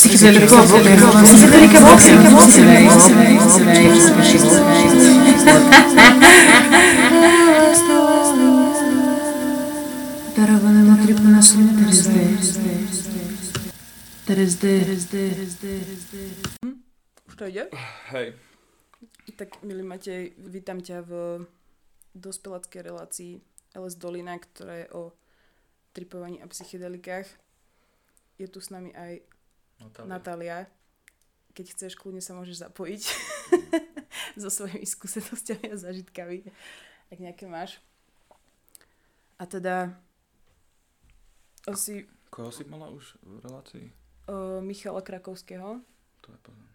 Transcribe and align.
Psychedelická 0.00 0.64
Darované 10.32 10.80
na 10.88 10.96
tripu 11.04 11.20
na 11.28 11.44
svoj 11.44 11.68
Teraz 14.24 14.56
D. 14.56 14.64
Teraz 14.80 15.04
D. 15.60 15.68
Už 17.28 17.34
to 17.36 17.44
ide? 17.44 17.68
Hej. 18.16 18.40
Tak, 19.36 19.60
milý 19.60 19.84
Matej, 19.84 20.32
vítam 20.40 20.80
ťa 20.80 21.04
v 21.04 21.44
dospeláckej 22.16 22.88
relácii 22.88 23.36
LS 23.76 24.00
Dolina, 24.00 24.40
ktorá 24.40 24.80
je 24.80 24.88
o 24.96 25.12
tripovaní 25.92 26.40
a 26.40 26.48
psychedelikách. 26.48 27.28
Je 28.40 28.48
tu 28.48 28.64
s 28.64 28.72
nami 28.72 28.96
aj 28.96 29.28
Natália. 29.80 30.08
Natália. 30.08 30.58
Keď 31.50 31.66
chceš, 31.74 31.92
kľudne 31.98 32.22
sa 32.22 32.36
môžeš 32.36 32.62
zapojiť 32.68 33.02
so 34.42 34.48
svojimi 34.48 34.86
skúsenosťami 34.86 35.66
a 35.72 35.76
zážitkami, 35.76 36.46
ak 37.10 37.18
nejaké 37.18 37.50
máš. 37.50 37.82
A 39.40 39.48
teda 39.48 39.96
si 41.74 42.06
Koho 42.30 42.54
si 42.54 42.62
mala 42.64 42.88
už 42.94 43.18
v 43.26 43.36
relácii? 43.42 43.86
o, 44.30 44.62
Michala 44.62 45.02
Krakovského. 45.02 45.82
To 46.22 46.28
nepoznám. 46.30 46.70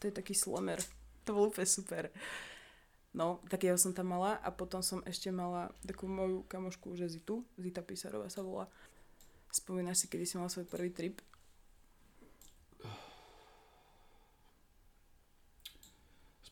To 0.00 0.04
je 0.08 0.14
taký 0.14 0.34
slomer. 0.34 0.80
To 1.28 1.36
bolo 1.36 1.54
úplne 1.54 1.68
super. 1.68 2.10
No, 3.12 3.44
tak 3.46 3.68
jeho 3.68 3.76
som 3.76 3.92
tam 3.92 4.10
mala 4.16 4.40
a 4.40 4.48
potom 4.48 4.80
som 4.80 5.04
ešte 5.04 5.28
mala 5.28 5.68
takú 5.84 6.08
moju 6.08 6.48
kamošku, 6.48 6.96
že 6.96 7.12
Zitu, 7.12 7.44
Zita 7.60 7.84
Písarová 7.84 8.32
sa 8.32 8.40
volá. 8.40 8.66
Spomínaš 9.52 10.02
si, 10.02 10.06
kedy 10.08 10.24
si 10.24 10.40
mal 10.40 10.48
svoj 10.48 10.64
prvý 10.64 10.88
trip? 10.88 11.20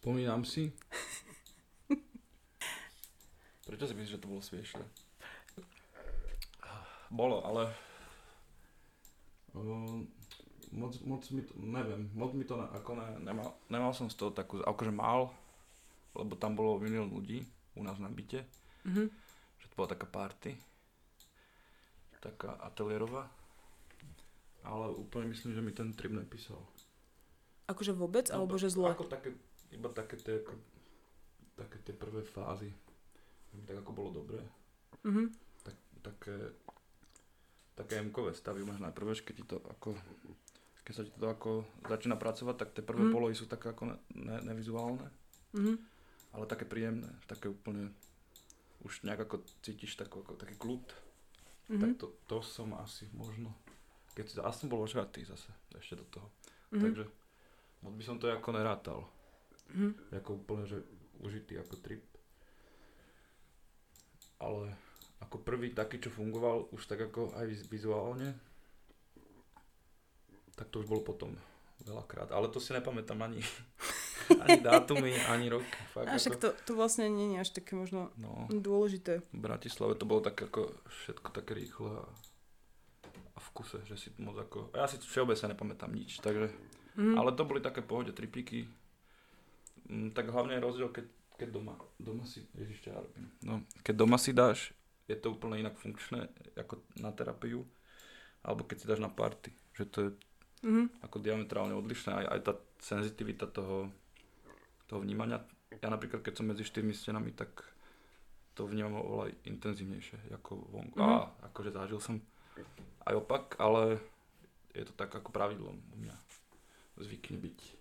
Spomínam 0.00 0.40
si. 0.42 0.72
Prečo 3.62 3.84
si 3.84 3.92
myslíš, 3.92 4.16
že 4.16 4.18
to 4.18 4.26
bolo 4.26 4.40
smiešne? 4.40 4.80
Bolo, 7.10 7.44
ale... 7.44 7.68
Uh, 9.52 10.06
moc, 10.70 10.94
moc 11.02 11.20
mi 11.28 11.42
to, 11.42 11.52
neviem, 11.58 12.08
moc 12.14 12.30
mi 12.32 12.42
to 12.42 12.54
ne, 12.54 12.64
ako 12.70 12.94
ne, 12.94 13.06
nemal, 13.20 13.50
nemal 13.66 13.90
som 13.90 14.06
z 14.06 14.14
toho 14.14 14.30
takú, 14.30 14.62
akože 14.62 14.88
mal, 14.90 15.34
lebo 16.14 16.32
tam 16.32 16.54
bolo 16.54 16.78
milión 16.78 17.10
ľudí 17.10 17.42
u 17.74 17.82
nás 17.82 17.98
na 17.98 18.06
byte, 18.06 18.46
Mhm. 18.80 19.10
že 19.58 19.66
to 19.66 19.74
bola 19.74 19.90
taká 19.90 20.06
party, 20.06 20.54
taká 22.20 22.54
ateliérová, 22.62 23.26
ale 24.62 24.88
úplne 24.90 25.28
myslím, 25.28 25.50
že 25.50 25.60
mi 25.60 25.72
ten 25.72 25.90
trip 25.90 26.14
nepísal. 26.14 26.62
Akože 27.66 27.90
vôbec, 27.90 28.30
No, 28.30 28.38
alebo 28.38 28.54
to- 28.54 28.62
že 28.62 28.72
zle? 28.72 28.86
Ako 28.88 29.04
také, 29.04 29.34
iba 29.70 29.88
také 29.90 30.16
tie, 30.16 30.40
ako, 30.40 30.52
také 31.56 31.76
tie 31.80 31.94
prvé 31.94 32.22
fázy. 32.22 32.70
Tak 33.66 33.82
ako 33.82 33.90
bolo 33.92 34.10
dobré. 34.14 34.42
Mhm. 35.02 35.30
Tak, 35.62 35.76
také, 36.02 36.36
také 37.74 37.98
MKové 38.00 38.34
stavy 38.34 38.62
máš 38.62 38.78
vieš, 39.00 39.20
keď 39.22 39.34
ti 39.36 39.44
to 39.44 39.56
ako, 39.64 39.96
keď 40.84 40.92
sa 40.92 41.02
ti 41.02 41.12
to 41.12 41.26
ako 41.26 41.50
začína 41.86 42.16
pracovať, 42.16 42.56
tak 42.56 42.68
tie 42.72 42.84
prvé 42.84 43.04
Mhm. 43.08 43.12
polohy 43.12 43.34
sú 43.34 43.46
také 43.46 43.70
ako 43.70 43.90
ne, 43.90 43.96
ne, 44.14 44.36
nevizuálne, 44.44 45.06
Mhm. 45.54 45.74
ale 46.32 46.44
také 46.46 46.64
príjemné, 46.64 47.08
také 47.26 47.48
úplne, 47.48 47.90
už 48.80 49.04
nejak 49.04 49.28
ako 49.28 49.44
cítiš 49.60 49.96
takú, 49.96 50.24
ako, 50.24 50.36
taký 50.36 50.56
kľud, 50.56 50.84
Mhm. 51.68 51.80
tak 51.80 51.90
to, 51.98 52.06
to 52.26 52.36
som 52.40 52.72
asi 52.74 53.06
možno, 53.12 53.52
keď 54.14 54.24
si, 54.26 54.34
a 54.40 54.50
som 54.50 54.68
bol 54.68 54.80
ožratý 54.80 55.22
zase, 55.24 55.50
ešte 55.74 56.00
do 56.00 56.06
toho, 56.08 56.28
Mhm. 56.72 56.82
takže 56.82 57.04
moc 57.82 57.92
by 57.94 58.04
som 58.04 58.16
to 58.18 58.28
ako 58.28 58.50
nerátal. 58.52 59.08
Mhm. 59.70 59.90
ako 60.12 60.30
úplne, 60.36 60.64
že 60.64 60.78
užitý 61.18 61.56
ako 61.56 61.74
trip. 61.76 62.02
Ale 64.38 64.72
ako 65.20 65.36
prvý 65.38 65.70
taký, 65.70 65.98
čo 65.98 66.08
fungoval 66.08 66.68
už 66.70 66.82
tak 66.86 67.00
ako 67.02 67.34
aj 67.34 67.44
viz- 67.44 67.68
vizuálne, 67.68 68.32
tak 70.54 70.68
to 70.68 70.80
už 70.80 70.88
bolo 70.88 71.02
potom 71.02 71.36
veľakrát. 71.80 72.30
Ale 72.30 72.48
to 72.48 72.56
si 72.56 72.72
nepamätám 72.72 73.20
ani, 73.20 73.40
ani 74.42 74.60
dátumy, 74.60 75.12
ani 75.28 75.48
rok. 75.50 75.64
Fakt 75.92 76.08
A 76.08 76.16
však 76.16 76.34
ako, 76.34 76.40
to, 76.40 76.48
to 76.64 76.72
vlastne 76.72 77.04
nie 77.06 77.36
je 77.36 77.38
až 77.38 77.50
také 77.52 77.76
možno 77.76 78.08
no, 78.16 78.48
dôležité. 78.48 79.20
v 79.26 79.38
Bratislave 79.38 79.92
to 79.94 80.04
bolo 80.04 80.20
tak 80.20 80.40
ako 80.40 80.72
všetko 81.04 81.28
také 81.30 81.52
rýchle 81.54 81.90
a, 81.94 82.04
a 83.30 83.38
v 83.38 83.48
kuse, 83.52 83.84
že 83.84 83.96
si 83.96 84.08
moc 84.16 84.36
ako... 84.36 84.72
Ja 84.72 84.88
si 84.88 84.96
všeobecne 84.96 85.52
nepamätám 85.52 85.92
nič, 85.92 86.18
takže 86.18 86.48
Mhm. 86.90 87.14
ale 87.14 87.30
to 87.32 87.46
boli 87.46 87.62
také 87.62 87.80
pohode 87.80 88.10
tripiky. 88.10 88.66
Mm, 89.90 90.14
tak 90.14 90.30
hlavne 90.30 90.54
je 90.54 90.62
rozdiel, 90.62 90.88
keď, 90.94 91.06
keď 91.34 91.48
doma, 91.50 91.74
doma 91.98 92.22
si, 92.22 92.46
ježiš, 92.54 92.86
čo 92.86 92.94
ja 92.94 93.02
robím. 93.02 93.26
No, 93.42 93.66
keď 93.82 93.94
doma 93.98 94.16
si 94.22 94.30
dáš, 94.30 94.70
je 95.10 95.18
to 95.18 95.34
úplne 95.34 95.58
inak 95.58 95.74
funkčné, 95.74 96.30
ako 96.54 96.78
na 97.02 97.10
terapiu, 97.10 97.66
alebo 98.46 98.62
keď 98.62 98.76
si 98.78 98.86
dáš 98.86 99.02
na 99.02 99.10
party, 99.10 99.50
že 99.74 99.84
to 99.90 99.98
je 100.06 100.10
Mhm. 100.60 101.00
ako 101.00 101.16
diametrálne 101.24 101.72
odlišné, 101.72 102.12
aj, 102.12 102.26
aj 102.36 102.40
tá 102.44 102.52
senzitivita 102.84 103.48
toho, 103.48 103.88
toho 104.84 105.00
vnímania. 105.00 105.40
Ja 105.80 105.88
napríklad, 105.88 106.20
keď 106.20 106.36
som 106.36 106.46
medzi 106.52 106.68
štyrmi 106.68 106.92
stenami, 106.92 107.32
tak 107.32 107.64
to 108.52 108.68
vnímam 108.68 109.00
oveľa 109.00 109.32
intenzívnejšie, 109.48 110.36
ako 110.36 110.60
vonku. 110.68 111.00
Mhm. 111.00 111.08
A 111.08 111.32
akože 111.48 111.72
zažil 111.72 112.00
som 112.04 112.20
aj 113.08 113.14
opak, 113.16 113.56
ale 113.56 114.04
je 114.76 114.84
to 114.84 114.92
tak 114.92 115.10
ako 115.16 115.32
pravidlom 115.32 115.80
u 115.80 115.96
mňa 115.96 116.16
zvykne 117.00 117.40
byť. 117.40 117.79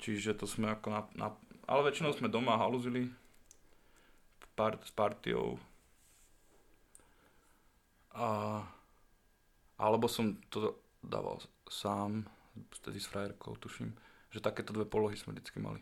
Čiže 0.00 0.32
to 0.32 0.48
sme 0.48 0.72
ako 0.72 0.88
na, 0.88 1.00
na 1.14 1.28
ale 1.70 1.86
väčšinou 1.86 2.10
sme 2.10 2.26
doma 2.26 2.58
haluzili 2.58 3.06
part, 4.58 4.82
s 4.82 4.90
partiou. 4.90 5.54
A, 8.10 8.58
alebo 9.78 10.10
som 10.10 10.34
to 10.50 10.82
dával 10.98 11.38
sám, 11.70 12.26
vtedy 12.82 12.98
s 12.98 13.06
frajerkou, 13.06 13.54
tuším, 13.54 13.94
že 14.34 14.42
takéto 14.42 14.74
dve 14.74 14.82
polohy 14.82 15.14
sme 15.14 15.38
vždycky 15.38 15.62
mali. 15.62 15.78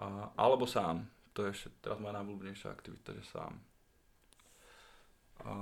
A, 0.00 0.32
alebo 0.40 0.64
sám, 0.64 1.04
to 1.36 1.44
je 1.44 1.52
ešte 1.52 1.68
teraz 1.84 2.00
moja 2.00 2.16
najblúbenejšia 2.16 2.72
aktivita, 2.72 3.12
že 3.12 3.24
sám. 3.28 3.52
A, 5.44 5.52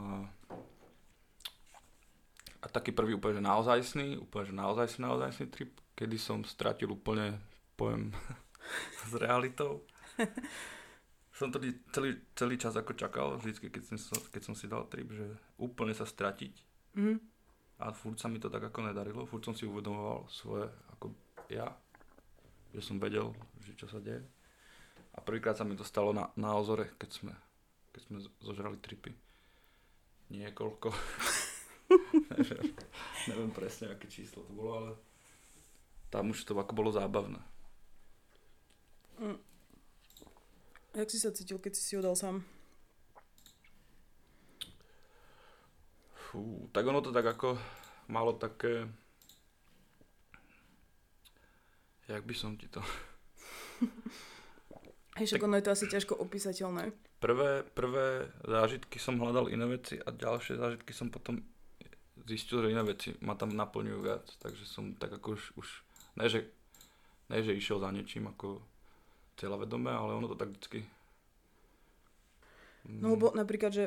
a 2.62 2.66
taký 2.70 2.94
prvý 2.94 3.18
úplne 3.18 3.42
že 3.42 3.44
naozajstný, 3.44 4.22
úplne 4.22 4.44
že 4.48 4.54
naozajstný, 4.54 5.02
naozajstný 5.02 5.46
trip, 5.50 5.74
kedy 6.00 6.16
som 6.16 6.40
stratil 6.48 6.96
úplne 6.96 7.36
pojem 7.76 8.08
s 9.04 9.12
realitou. 9.20 9.84
som 11.36 11.52
to 11.52 11.60
vždy 11.60 11.72
celý, 11.92 12.10
celý 12.32 12.56
čas 12.56 12.76
ako 12.76 12.96
čakal, 12.96 13.36
vždycky 13.36 13.68
keď 13.68 14.00
som, 14.00 14.20
keď 14.32 14.42
som 14.44 14.54
si 14.56 14.64
dal 14.64 14.88
trip, 14.88 15.12
že 15.12 15.28
úplne 15.60 15.92
sa 15.92 16.08
stratiť 16.08 16.72
Mhm. 16.90 17.22
a 17.78 17.94
furt 17.94 18.18
sa 18.18 18.26
mi 18.26 18.42
to 18.42 18.50
tak 18.50 18.66
ako 18.66 18.82
nedarilo, 18.82 19.22
furt 19.22 19.46
som 19.46 19.54
si 19.54 19.62
uvedomoval 19.62 20.26
svoje 20.26 20.66
ako 20.98 21.14
ja, 21.46 21.70
že 22.74 22.82
som 22.82 22.98
vedel, 22.98 23.30
že 23.62 23.78
čo 23.78 23.86
sa 23.86 24.02
deje. 24.02 24.26
A 25.14 25.22
prvýkrát 25.22 25.54
sa 25.54 25.62
mi 25.62 25.78
to 25.78 25.86
stalo 25.86 26.10
na, 26.10 26.26
na 26.34 26.58
ozore, 26.58 26.98
keď 26.98 27.10
sme, 27.14 27.32
keď 27.94 28.00
sme 28.10 28.18
zožrali 28.42 28.74
tripy. 28.82 29.14
Niekoľko. 30.34 30.90
neviem, 32.38 32.74
neviem 33.30 33.50
presne, 33.54 33.94
aké 33.94 34.10
číslo 34.10 34.42
to 34.46 34.52
bolo, 34.54 34.72
ale 34.74 34.90
tam 36.10 36.34
už 36.34 36.42
to 36.44 36.58
ako 36.58 36.74
bolo 36.74 36.90
zábavné. 36.90 37.38
Jak 40.90 41.06
si 41.10 41.22
sa 41.22 41.30
cítil, 41.30 41.62
keď 41.62 41.72
si 41.78 41.82
si 41.86 41.94
ho 41.94 42.02
dal 42.02 42.18
sám? 42.18 42.42
Fú, 46.14 46.66
tak 46.74 46.82
ono 46.86 46.98
to 46.98 47.14
tak 47.14 47.26
ako 47.26 47.54
malo 48.10 48.34
také... 48.34 48.90
Jak 52.10 52.26
by 52.26 52.34
som 52.34 52.58
ti 52.58 52.66
to... 52.66 52.82
Hej, 55.18 55.26
však 55.30 55.46
ono 55.46 55.58
je 55.58 55.64
to 55.68 55.74
asi 55.74 55.86
ťažko 55.86 56.18
opísateľné. 56.18 56.90
Prvé, 57.22 57.62
prvé 57.62 58.32
zážitky 58.42 58.98
som 58.98 59.20
hľadal 59.20 59.52
iné 59.52 59.68
veci 59.68 60.00
a 60.00 60.10
ďalšie 60.10 60.58
zážitky 60.58 60.90
som 60.90 61.12
potom 61.12 61.44
zistil, 62.26 62.66
že 62.66 62.72
iné 62.72 62.82
veci 62.82 63.14
ma 63.22 63.36
tam 63.38 63.54
naplňujú 63.54 63.98
viac. 64.00 64.26
Takže 64.42 64.64
som 64.66 64.96
tak 64.98 65.12
ako 65.20 65.38
už, 65.38 65.42
už 65.60 65.68
ne, 66.16 66.26
že, 66.26 66.46
ne, 67.28 67.38
že 67.42 67.54
išiel 67.54 67.78
za 67.78 67.90
niečím 67.90 68.30
ako 68.30 68.62
cieľavedomé, 69.36 69.90
ale 69.92 70.16
ono 70.16 70.26
to 70.30 70.38
tak 70.38 70.50
vždycky... 70.50 70.86
No 72.88 73.12
lebo 73.12 73.30
napríklad, 73.36 73.76
že 73.76 73.84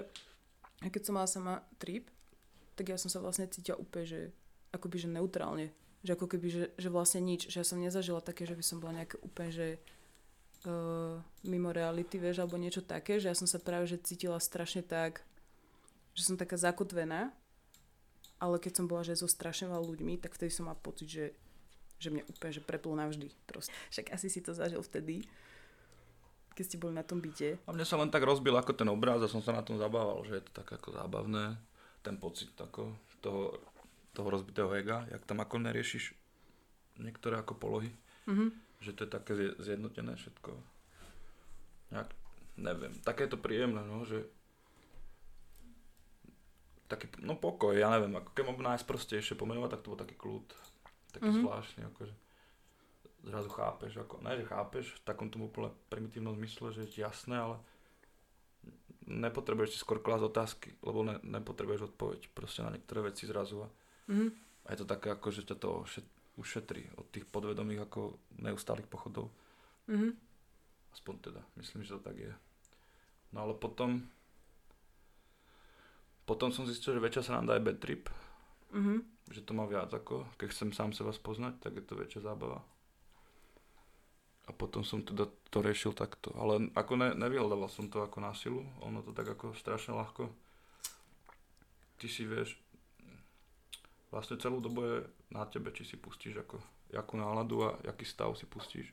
keď 0.86 1.02
som 1.02 1.18
mala 1.18 1.26
sama 1.26 1.66
trip, 1.82 2.08
tak 2.78 2.94
ja 2.94 2.98
som 3.02 3.10
sa 3.10 3.18
vlastne 3.20 3.50
cítila 3.50 3.82
úplne, 3.82 4.06
že 4.06 4.22
akoby, 4.70 5.02
že 5.02 5.10
neutrálne. 5.10 5.74
Že 6.06 6.14
ako 6.14 6.26
keby, 6.30 6.48
že, 6.50 6.64
že 6.78 6.90
vlastne 6.94 7.26
nič. 7.26 7.50
Že 7.50 7.58
ja 7.58 7.66
som 7.66 7.82
nezažila 7.82 8.22
také, 8.22 8.46
že 8.46 8.54
by 8.54 8.64
som 8.64 8.78
bola 8.78 9.02
nejaké 9.02 9.18
úplne, 9.26 9.50
že 9.50 9.68
uh, 10.70 11.18
mimo 11.42 11.74
reality, 11.74 12.22
vieš, 12.22 12.46
alebo 12.46 12.62
niečo 12.62 12.86
také, 12.86 13.18
že 13.18 13.34
ja 13.34 13.36
som 13.38 13.50
sa 13.50 13.58
práve, 13.58 13.90
že 13.90 13.98
cítila 13.98 14.38
strašne 14.38 14.86
tak, 14.86 15.26
že 16.14 16.22
som 16.22 16.38
taká 16.38 16.54
zakotvená 16.54 17.34
ale 18.44 18.60
keď 18.60 18.74
som 18.76 18.86
bola, 18.92 19.08
že 19.08 19.16
so 19.16 19.24
strašne 19.24 19.72
ľuďmi, 19.72 20.20
tak 20.20 20.36
vtedy 20.36 20.52
som 20.52 20.68
mala 20.68 20.76
pocit, 20.76 21.08
že, 21.08 21.26
že 21.96 22.10
mňa 22.10 22.24
úplne 22.26 22.52
že 22.52 22.60
preplo 22.60 22.94
navždy. 22.94 23.28
Proste. 23.44 23.72
Však 23.90 24.12
asi 24.12 24.28
si 24.28 24.40
to 24.40 24.52
zažil 24.52 24.82
vtedy, 24.82 25.24
keď 26.52 26.64
ste 26.64 26.78
boli 26.78 26.92
na 26.92 27.02
tom 27.02 27.18
byte. 27.18 27.58
A 27.60 27.72
mne 27.72 27.82
sa 27.82 27.96
len 27.96 28.08
tak 28.08 28.22
rozbil 28.22 28.54
ako 28.54 28.72
ten 28.72 28.86
obraz 28.86 29.18
a 29.18 29.28
som 29.28 29.40
sa 29.40 29.52
na 29.52 29.62
tom 29.62 29.76
zabával, 29.76 30.22
že 30.24 30.38
je 30.38 30.44
to 30.44 30.54
tak 30.56 30.70
ako 30.72 30.94
zábavné, 30.94 31.58
ten 32.00 32.16
pocit 32.16 32.54
ako 32.54 32.94
toho, 33.20 33.58
toho 34.12 34.28
rozbitého 34.30 34.70
ega, 34.74 35.08
jak 35.08 35.24
tam 35.24 35.40
ako 35.40 35.58
neriešiš 35.60 36.14
niektoré 36.96 37.36
ako 37.36 37.56
polohy, 37.56 37.90
Mhm. 38.24 38.54
že 38.80 38.92
to 38.92 39.04
je 39.04 39.10
také 39.10 39.32
zje- 39.34 39.58
zjednotené 39.60 40.14
všetko. 40.14 40.52
Nejak, 41.90 42.10
neviem, 42.56 42.94
také 43.02 43.26
je 43.26 43.32
to 43.32 43.40
príjemné, 43.40 43.82
no, 43.82 44.04
že 44.04 44.22
taký, 46.86 47.10
no 47.20 47.34
pokoj, 47.34 47.74
ja 47.74 47.90
neviem, 47.90 48.14
ako 48.14 48.30
keď 48.30 48.44
mám 48.46 48.70
najsprostejšie 48.70 49.34
pomenovať, 49.34 49.70
tak 49.72 49.82
to 49.82 49.90
bol 49.90 49.98
taký 49.98 50.16
kľud, 50.16 50.46
Mhm. 51.20 51.26
mm-hmm. 51.26 51.42
zvláštny, 51.44 51.82
akože 51.94 52.14
zrazu 53.24 53.50
chápeš, 53.56 53.92
ako, 54.04 54.20
ne, 54.20 54.36
že 54.36 54.46
chápeš 54.46 54.86
v 55.00 55.02
takom 55.08 55.32
tom 55.32 55.48
úplne 55.48 55.72
primitívnom 55.88 56.36
zmysle, 56.36 56.76
že 56.76 56.84
je 56.84 56.90
ti 56.92 57.00
jasné, 57.00 57.40
ale 57.40 57.56
nepotrebuješ 59.08 59.76
si 59.76 59.80
skôr 59.80 60.04
klásť 60.04 60.24
otázky, 60.28 60.70
lebo 60.84 61.08
ne, 61.08 61.20
nepotrebuješ 61.24 61.96
odpoveď 61.96 62.32
proste 62.36 62.64
na 62.64 62.72
niektoré 62.76 63.04
veci 63.04 63.28
zrazu 63.28 63.64
a, 63.64 63.70
Mhm. 64.12 64.28
a 64.64 64.68
je 64.76 64.78
to 64.84 64.88
také 64.88 65.16
ako, 65.16 65.28
že 65.32 65.48
ťa 65.48 65.56
to 65.56 65.70
ušetrí 66.36 66.92
od 67.00 67.08
tých 67.14 67.24
podvedomých 67.30 67.88
ako 67.88 68.20
neustálých 68.44 68.88
pochodov. 68.92 69.32
Mhm. 69.88 70.12
Aspoň 70.94 71.16
teda, 71.20 71.42
myslím, 71.56 71.84
že 71.88 71.96
to 71.96 72.02
tak 72.04 72.18
je. 72.20 72.34
No 73.32 73.48
ale 73.48 73.54
potom 73.56 74.04
potom 76.24 76.56
som 76.56 76.64
zistil, 76.64 76.96
že 76.96 77.04
väčšia 77.04 77.24
sa 77.28 77.36
nám 77.40 77.52
dá 77.52 77.54
aj 77.60 77.64
bad 77.68 77.78
trip, 77.84 78.08
Mhm. 78.74 79.06
že 79.30 79.46
to 79.46 79.54
má 79.54 79.64
viac 79.70 79.94
ako, 79.94 80.28
keď 80.36 80.48
chcem 80.52 80.70
sám 80.74 80.92
seba 80.92 81.14
spoznať, 81.14 81.62
tak 81.62 81.78
je 81.80 81.86
to 81.86 81.94
väčšia 81.96 82.28
zábava. 82.28 82.60
A 84.44 84.52
potom 84.52 84.84
som 84.84 85.00
teda 85.00 85.32
to 85.48 85.64
riešil 85.64 85.96
takto. 85.96 86.36
Ale 86.36 86.68
ako 86.76 87.00
ne, 87.00 87.16
nevyhľadával 87.16 87.72
som 87.72 87.88
to 87.88 88.04
ako 88.04 88.20
násilu, 88.20 88.68
ono 88.84 89.00
to 89.00 89.16
tak 89.16 89.32
ako 89.32 89.56
strašne 89.56 89.96
ľahko. 89.96 90.28
Ty 91.96 92.08
si 92.12 92.28
vieš, 92.28 92.60
vlastne 94.12 94.36
celú 94.36 94.60
dobu 94.60 94.84
je 94.84 94.98
na 95.32 95.48
tebe, 95.48 95.72
či 95.72 95.88
si 95.88 95.96
pustíš 95.96 96.44
ako, 96.44 96.60
jakú 96.92 97.16
náladu 97.16 97.64
a 97.64 97.80
jaký 97.88 98.04
stav 98.04 98.36
si 98.36 98.44
pustíš. 98.44 98.92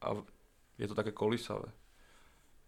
A 0.00 0.16
je 0.80 0.86
to 0.88 0.96
také 0.96 1.12
kolisavé. 1.12 1.68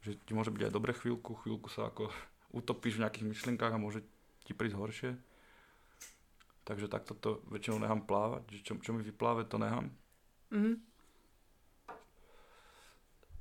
Že 0.05 0.21
ti 0.21 0.33
môže 0.37 0.53
byť 0.53 0.69
aj 0.69 0.73
dobre 0.77 0.93
chvíľku, 0.93 1.41
chvíľku 1.41 1.73
sa 1.73 1.89
ako 1.89 2.13
utopíš 2.59 3.01
v 3.01 3.09
nejakých 3.09 3.29
myšlienkách 3.33 3.73
a 3.73 3.81
môže 3.81 4.05
ti 4.45 4.53
prísť 4.53 4.77
horšie. 4.77 5.11
Takže 6.71 6.87
takto 6.87 7.19
to 7.19 7.43
väčšinou 7.51 7.83
nechám 7.83 8.07
plávať, 8.07 8.47
že 8.55 8.63
čo, 8.63 8.79
čo 8.79 8.95
mi 8.95 9.03
vypláve, 9.03 9.43
to 9.51 9.59
nechám. 9.59 9.91
Mhm. 10.55 10.79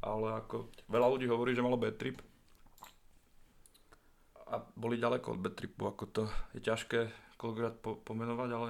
Ale 0.02 0.28
ako 0.42 0.74
veľa 0.90 1.08
ľudí 1.14 1.30
hovorí, 1.30 1.54
že 1.54 1.62
malo 1.62 1.78
bad 1.78 2.00
trip 2.00 2.24
a 4.50 4.66
boli 4.74 4.98
ďaleko 4.98 5.38
od 5.38 5.40
bad 5.46 5.54
tripu, 5.54 5.86
ako 5.86 6.04
to 6.10 6.24
je 6.58 6.60
ťažké 6.66 7.14
koľkokrát 7.38 7.78
po, 7.86 8.02
pomenovať, 8.02 8.50
ale 8.50 8.70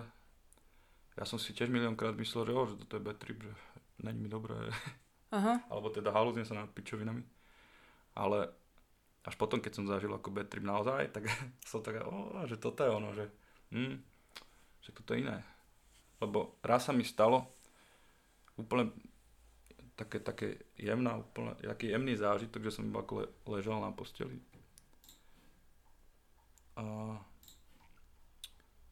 ja 1.16 1.24
som 1.24 1.40
si 1.40 1.56
tiež 1.56 1.72
miliónkrát 1.72 2.20
myslel, 2.20 2.44
že, 2.44 2.52
jo, 2.52 2.62
že 2.68 2.76
toto 2.84 2.94
je 3.00 3.06
bad 3.08 3.18
trip, 3.18 3.40
že 3.40 3.54
není 4.04 4.20
mi 4.20 4.30
dobré, 4.30 4.56
Aha. 5.38 5.64
alebo 5.72 5.88
teda 5.88 6.12
halúzne 6.12 6.44
sa 6.44 6.60
nad 6.60 6.68
pičovinami. 6.76 7.24
Ale 8.20 8.52
až 9.24 9.36
potom, 9.40 9.64
keď 9.64 9.72
som 9.72 9.88
zažil 9.88 10.12
ako 10.12 10.36
bad 10.36 10.52
trip 10.52 10.68
naozaj, 10.68 11.16
tak 11.16 11.32
som 11.70 11.80
tak, 11.80 12.04
že 12.52 12.60
toto 12.60 12.84
je 12.84 12.92
ono, 12.92 13.10
že, 13.16 13.26
hm, 13.72 13.96
že 14.90 14.98
toto 14.98 15.14
je 15.14 15.22
iné. 15.22 15.46
Lebo 16.18 16.58
raz 16.66 16.90
sa 16.90 16.92
mi 16.92 17.06
stalo 17.06 17.46
úplne 18.58 18.92
také, 19.96 20.20
také 20.20 20.48
jemná, 20.76 21.16
úplne, 21.16 21.56
taký 21.62 21.94
jemný 21.94 22.18
zážitok, 22.18 22.66
že 22.66 22.76
som 22.76 22.90
iba 22.90 23.00
ako 23.00 23.24
le, 23.24 23.26
ležal 23.48 23.80
na 23.80 23.94
posteli. 23.94 24.36
A, 26.76 26.84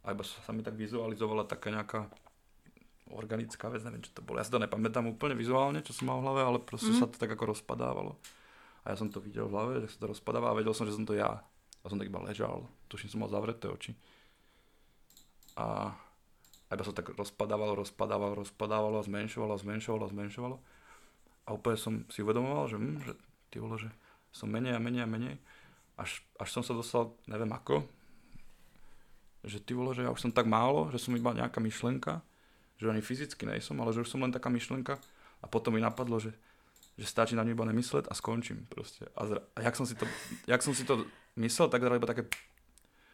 a 0.04 0.08
iba 0.12 0.24
sa 0.24 0.52
mi 0.52 0.64
tak 0.64 0.76
vizualizovala 0.76 1.48
taká 1.48 1.72
nejaká 1.72 2.08
organická 3.08 3.72
vec, 3.72 3.84
neviem 3.88 4.04
čo 4.04 4.12
to 4.12 4.20
bolo. 4.20 4.40
Ja 4.40 4.48
si 4.48 4.52
to 4.52 4.60
nepamätám 4.60 5.08
úplne 5.08 5.32
vizuálne, 5.36 5.80
čo 5.80 5.96
som 5.96 6.12
mal 6.12 6.20
v 6.20 6.28
hlave, 6.28 6.42
ale 6.44 6.60
proste 6.60 6.92
Mhm. 6.92 7.00
sa 7.00 7.08
to 7.08 7.16
tak 7.16 7.32
ako 7.32 7.56
rozpadávalo. 7.56 8.20
A 8.84 8.92
ja 8.92 9.00
som 9.00 9.08
to 9.12 9.20
videl 9.20 9.48
v 9.48 9.56
hlave, 9.56 9.72
že 9.84 9.96
sa 9.96 10.08
to 10.08 10.12
rozpadáva 10.16 10.52
a 10.52 10.58
vedel 10.60 10.76
som, 10.76 10.88
že 10.88 10.96
som 10.96 11.04
to 11.08 11.16
ja. 11.16 11.44
A 11.84 11.86
som 11.88 11.96
tak 11.96 12.08
iba 12.08 12.20
ležal. 12.24 12.68
Tuším, 12.88 13.12
som 13.12 13.20
mal 13.24 13.32
zavreté 13.32 13.68
oči. 13.68 13.96
A, 15.58 15.92
iba 16.70 16.84
sa 16.86 16.94
tak 16.94 17.16
rozpadávalo, 17.18 17.74
rozpadávalo, 17.80 18.38
rozpadávalo 18.38 19.02
zmenšovalo, 19.02 19.58
zmenšovalo, 19.58 20.06
zmenšovalo. 20.14 20.58
A 21.48 21.56
úplne 21.56 21.78
som 21.80 21.94
si 22.12 22.22
uvedomoval, 22.22 22.70
že, 22.70 22.78
hm, 22.78 22.98
že 23.02 23.14
ty 23.50 23.58
vole, 23.58 23.80
že 23.82 23.90
som 24.36 24.52
menej 24.52 24.78
a 24.78 24.80
menej 24.84 25.08
a 25.08 25.10
menej. 25.10 25.36
Až, 25.98 26.22
až 26.38 26.50
som 26.54 26.62
sa 26.62 26.78
dostal, 26.78 27.18
neviem 27.26 27.50
ako, 27.50 27.82
že 29.48 29.64
ty 29.64 29.74
vole, 29.74 29.96
že 29.96 30.06
ja 30.06 30.14
už 30.14 30.30
som 30.30 30.34
tak 30.36 30.46
málo, 30.46 30.92
že 30.94 31.00
som 31.02 31.16
iba 31.16 31.34
nejaká 31.34 31.58
myšlenka, 31.58 32.22
že 32.78 32.92
ani 32.92 33.02
fyzicky 33.02 33.48
nejsom, 33.48 33.80
ale 33.82 33.96
že 33.96 34.04
už 34.06 34.12
som 34.12 34.22
len 34.22 34.30
taká 34.30 34.52
myšlenka 34.52 35.02
a 35.42 35.46
potom 35.50 35.74
mi 35.74 35.82
napadlo, 35.82 36.22
že, 36.22 36.36
že 37.00 37.08
stačí 37.08 37.34
na 37.34 37.42
ňu 37.42 37.58
iba 37.58 37.66
nemysleť 37.66 38.12
a 38.12 38.14
skončím 38.14 38.70
proste. 38.70 39.10
A, 39.18 39.26
zra, 39.26 39.40
a 39.56 39.60
jak, 39.66 39.74
som 39.74 39.88
si 39.88 39.96
to, 39.98 40.06
jak 40.46 40.62
som 40.62 40.76
si 40.76 40.84
to 40.86 41.08
myslel, 41.40 41.72
tak 41.72 41.82
zrazu 41.82 41.98
iba 41.98 42.12
také 42.12 42.24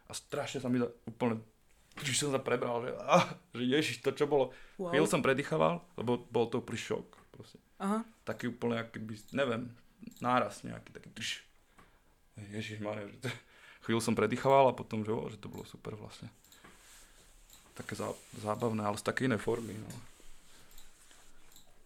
a 0.04 0.12
strašne 0.12 0.60
sa 0.60 0.68
mi 0.68 0.84
to 0.84 0.92
úplne 1.07 1.40
Čiže 2.01 2.25
som 2.25 2.34
sa 2.34 2.42
prebral, 2.42 2.81
že, 2.81 2.92
ah, 3.06 3.38
že 3.54 3.63
ježiš, 3.69 4.01
to 4.01 4.10
čo 4.18 4.25
bolo. 4.25 4.50
Wow. 4.81 4.90
Chvíľu 4.90 5.07
som 5.07 5.22
predýchaval, 5.22 5.86
lebo 6.00 6.25
bol 6.34 6.50
to 6.50 6.63
úplný 6.63 6.80
šok. 6.81 7.06
Proste. 7.30 7.57
Aha. 7.78 8.01
Taký 8.25 8.50
úplne, 8.50 8.81
aký 8.81 8.98
by, 8.98 9.13
neviem, 9.34 9.69
náraz 10.18 10.66
nejaký, 10.66 10.90
taký 10.90 11.10
trš. 11.13 11.31
Ježiš, 12.50 12.81
že 12.81 13.22
to, 13.22 13.30
chvíľu 13.86 14.01
som 14.01 14.18
predýchaval 14.18 14.74
a 14.74 14.78
potom, 14.78 15.06
že, 15.06 15.13
o, 15.13 15.30
že 15.30 15.38
to 15.38 15.54
bolo 15.54 15.62
super 15.69 15.94
vlastne. 15.94 16.34
Také 17.78 17.94
zá, 17.94 18.10
zábavné, 18.42 18.81
ale 18.81 18.98
z 18.98 19.06
také 19.06 19.30
inej 19.30 19.42
formy. 19.42 19.78
No. 19.78 19.90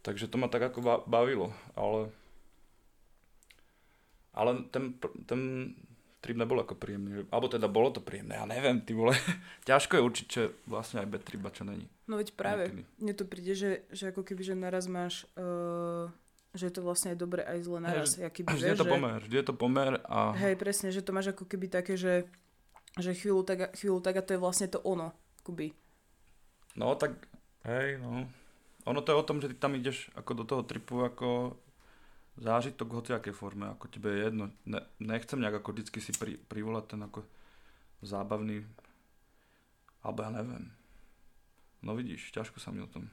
Takže 0.08 0.32
to 0.32 0.40
ma 0.40 0.48
tak 0.48 0.72
ako 0.72 0.80
ba- 0.80 1.04
bavilo, 1.04 1.52
ale 1.76 2.08
ale 4.38 4.70
ten, 4.70 4.94
ten 5.26 5.74
trip 6.18 6.36
nebol 6.36 6.58
ako 6.58 6.74
príjemný, 6.74 7.26
alebo 7.28 7.46
teda 7.46 7.66
bolo 7.66 7.90
to 7.90 8.00
príjemné, 8.00 8.36
ja 8.36 8.46
neviem, 8.46 8.80
ty 8.80 8.92
vole, 8.92 9.14
ťažko 9.70 9.96
je 9.96 10.04
určiť, 10.04 10.26
čo 10.26 10.40
je 10.40 10.50
vlastne 10.66 11.00
aj 11.00 11.08
bad 11.08 11.22
trip 11.22 11.42
a 11.42 11.52
čo 11.52 11.62
není. 11.62 11.86
No 12.04 12.18
veď 12.18 12.34
práve, 12.34 12.64
Niekedy. 12.68 12.84
mne 12.98 13.14
to 13.14 13.24
príde, 13.24 13.54
že, 13.54 13.70
že 13.90 14.10
ako 14.10 14.24
keby, 14.24 14.42
že 14.42 14.54
naraz 14.54 14.88
máš, 14.88 15.28
uh, 15.36 16.10
že 16.52 16.68
je 16.68 16.74
to 16.74 16.82
vlastne 16.82 17.12
aj 17.12 17.20
dobre, 17.20 17.42
aj 17.42 17.60
zle 17.62 17.80
naraz. 17.80 18.16
Hej, 18.16 18.24
Ja 18.24 18.30
keby, 18.30 18.48
Vždy 18.50 18.68
je 18.68 18.80
to 18.80 18.88
že, 18.88 18.92
pomer, 18.92 19.18
vždy 19.20 19.36
je 19.36 19.46
to 19.46 19.56
pomer 19.56 19.90
a 20.04 20.20
Hej, 20.34 20.56
presne, 20.56 20.90
že 20.90 21.04
to 21.04 21.12
máš 21.12 21.32
ako 21.32 21.44
keby 21.44 21.68
také, 21.68 21.94
že, 21.94 22.26
že 22.96 23.12
chvíľu 23.12 23.44
tak, 23.44 23.60
a- 23.62 23.72
chvíľu 23.72 24.00
tak 24.00 24.16
a 24.18 24.26
to 24.26 24.34
je 24.34 24.40
vlastne 24.40 24.66
to 24.66 24.82
ono, 24.82 25.14
akoby. 25.40 25.76
no 26.74 26.96
tak, 26.96 27.14
hej, 27.64 28.00
no. 28.00 28.26
Ono 28.86 29.04
to 29.04 29.12
je 29.12 29.20
o 29.20 29.28
tom, 29.28 29.38
že 29.38 29.52
ty 29.52 29.56
tam 29.56 29.76
ideš 29.76 30.08
ako 30.16 30.32
do 30.34 30.44
toho 30.44 30.64
tripu 30.64 31.04
ako 31.04 31.60
zážitok 32.38 32.88
v 32.88 32.98
hociakej 32.98 33.34
forme, 33.34 33.66
ako 33.68 33.86
tebe 33.88 34.10
je 34.10 34.22
jedno. 34.24 34.46
Ne, 34.64 34.82
nechcem 34.98 35.38
nejak 35.38 35.62
ako 35.62 35.74
vždycky 35.74 36.00
si 36.00 36.12
pri, 36.14 36.38
privolať 36.38 36.94
ten 36.94 37.02
ako 37.02 37.26
zábavný, 38.00 38.62
alebo 40.02 40.20
ja 40.22 40.32
neviem. 40.32 40.70
No 41.82 41.94
vidíš, 41.94 42.30
ťažko 42.32 42.58
sa 42.58 42.70
mi 42.70 42.82
o 42.82 42.90
tom. 42.90 43.10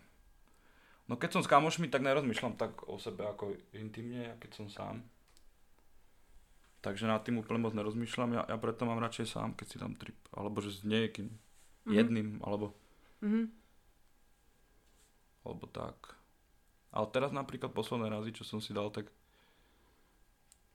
No 1.04 1.16
keď 1.16 1.36
som 1.36 1.42
s 1.44 1.48
kamošmi, 1.48 1.88
tak 1.88 2.00
nerozmýšľam 2.00 2.56
tak 2.56 2.84
o 2.84 2.96
sebe 2.96 3.24
ako 3.24 3.52
intimne, 3.72 4.32
a 4.32 4.38
keď 4.40 4.50
som 4.56 4.66
sám. 4.68 5.04
Takže 6.80 7.08
nad 7.08 7.24
tým 7.24 7.40
úplne 7.40 7.60
moc 7.60 7.72
nerozmýšľam, 7.72 8.30
ja, 8.34 8.42
ja 8.44 8.56
preto 8.56 8.84
mám 8.84 9.00
radšej 9.00 9.26
sám, 9.30 9.56
keď 9.56 9.66
si 9.68 9.76
tam 9.76 9.96
trip, 9.96 10.16
alebo 10.32 10.60
že 10.60 10.72
s 10.72 10.84
niekým, 10.84 11.32
Mhm. 11.84 11.92
jedným, 11.92 12.28
alebo, 12.40 12.72
Mhm. 13.20 13.52
alebo 15.44 15.64
tak. 15.68 16.16
Ale 16.94 17.10
teraz 17.10 17.34
napríklad 17.34 17.74
posledné 17.74 18.06
razy, 18.06 18.30
čo 18.30 18.46
som 18.46 18.62
si 18.62 18.70
dal, 18.70 18.86
tak 18.94 19.10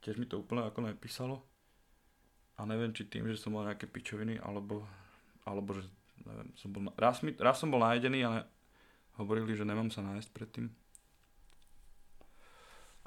tiež 0.04 0.20
mi 0.20 0.28
to 0.28 0.36
úplne 0.36 0.68
ako 0.68 0.84
nepísalo. 0.84 1.40
A 2.60 2.68
neviem, 2.68 2.92
či 2.92 3.08
tým, 3.08 3.24
že 3.24 3.40
som 3.40 3.56
mal 3.56 3.64
nejaké 3.64 3.88
pičoviny, 3.88 4.36
alebo, 4.44 4.84
alebo 5.48 5.72
že, 5.72 5.88
neviem, 6.28 6.52
som 6.60 6.68
bol, 6.68 6.92
raz, 7.00 7.24
mi, 7.24 7.32
raz 7.40 7.56
som 7.56 7.72
bol 7.72 7.80
najedený, 7.80 8.20
ale 8.20 8.44
hovorili, 9.16 9.56
že 9.56 9.64
nemám 9.64 9.88
sa 9.88 10.04
nájsť 10.04 10.28
predtým. 10.28 10.68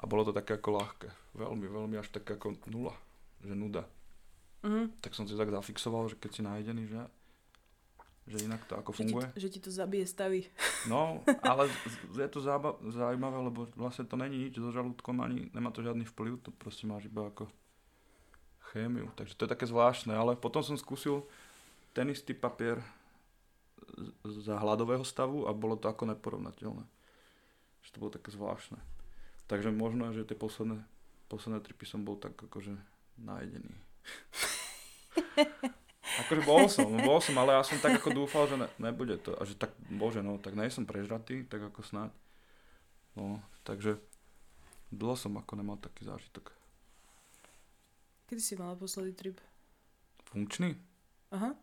A 0.02 0.10
bolo 0.10 0.26
to 0.26 0.34
také 0.34 0.58
ako 0.58 0.74
ľahké. 0.74 1.08
Veľmi, 1.38 1.70
veľmi 1.70 1.94
až 2.02 2.10
také 2.10 2.34
ako 2.34 2.58
nula. 2.66 2.98
Že 3.46 3.54
nuda. 3.54 3.86
Mhm. 4.66 4.98
Tak 4.98 5.14
som 5.14 5.30
si 5.30 5.38
tak 5.38 5.54
zafixoval, 5.54 6.10
že 6.10 6.18
keď 6.18 6.30
si 6.34 6.42
najedený, 6.42 6.82
že, 6.90 6.98
že 8.24 8.48
inak 8.48 8.64
to 8.64 8.80
ako 8.80 8.90
Že, 8.92 8.96
ti, 8.96 9.00
funguje. 9.04 9.26
že 9.36 9.48
ti 9.52 9.60
to 9.60 9.68
zabije 9.68 10.06
stavy. 10.08 10.40
No, 10.88 11.20
ale 11.50 11.68
je 12.16 12.28
to 12.32 12.40
zába- 12.40 12.80
zaujímavé, 12.80 13.38
lebo 13.44 13.68
vlastne 13.76 14.08
to 14.08 14.16
není 14.16 14.48
nič 14.48 14.56
so 14.56 14.72
žalúdkom, 14.72 15.20
ani 15.20 15.52
nemá 15.52 15.68
to 15.68 15.84
žiadny 15.84 16.08
vplyv, 16.08 16.40
to 16.40 16.48
proste 16.56 16.88
máš 16.88 17.04
iba 17.04 17.28
ako 17.28 17.52
chémiu. 18.72 19.12
Takže 19.14 19.36
to 19.36 19.44
je 19.44 19.52
také 19.52 19.68
zvláštne, 19.68 20.16
ale 20.16 20.40
potom 20.40 20.64
som 20.64 20.74
skúsil 20.74 21.22
ten 21.92 22.08
istý 22.08 22.32
papier 22.32 22.80
za 24.24 24.58
hladového 24.58 25.04
stavu 25.04 25.46
a 25.46 25.52
bolo 25.54 25.76
to 25.76 25.86
ako 25.86 26.08
neporovnateľné. 26.10 26.82
Že 27.84 27.88
to 27.92 28.00
bolo 28.00 28.10
také 28.10 28.32
zvláštne. 28.32 28.80
Takže 29.46 29.68
možno, 29.68 30.08
že 30.16 30.24
tie 30.24 30.34
posledné, 30.34 30.80
posledné 31.28 31.60
tripy 31.60 31.84
som 31.84 32.02
bol 32.02 32.16
tak 32.16 32.32
akože 32.34 32.72
najedený. 33.20 33.76
akože 36.22 36.42
bol 36.46 36.64
som, 36.70 36.86
no 36.86 36.98
bol 37.02 37.18
som, 37.18 37.34
ale 37.40 37.58
ja 37.58 37.62
som 37.66 37.80
tak 37.82 37.98
ako 37.98 38.14
dúfal, 38.14 38.46
že 38.46 38.56
ne, 38.60 38.68
nebude 38.78 39.18
to. 39.18 39.34
A 39.34 39.42
že 39.42 39.58
tak, 39.58 39.74
bože 39.90 40.22
no, 40.22 40.38
tak 40.38 40.54
nej 40.54 40.70
som 40.70 40.86
prežratý, 40.86 41.42
tak 41.48 41.66
ako 41.72 41.82
snáď. 41.82 42.10
No, 43.18 43.42
takže 43.66 43.98
dlho 44.94 45.16
som 45.18 45.34
ako 45.34 45.58
nemal 45.58 45.78
taký 45.78 46.06
zážitok. 46.06 46.54
Kedy 48.30 48.40
si 48.40 48.54
mal 48.54 48.74
naposledy 48.74 49.12
trip? 49.14 49.38
Funkčný? 50.30 50.74
Aha. 51.30 51.54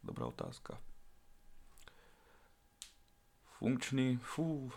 Dobrá 0.00 0.26
otázka. 0.26 0.80
Funkčný, 3.60 4.16
fú, 4.24 4.72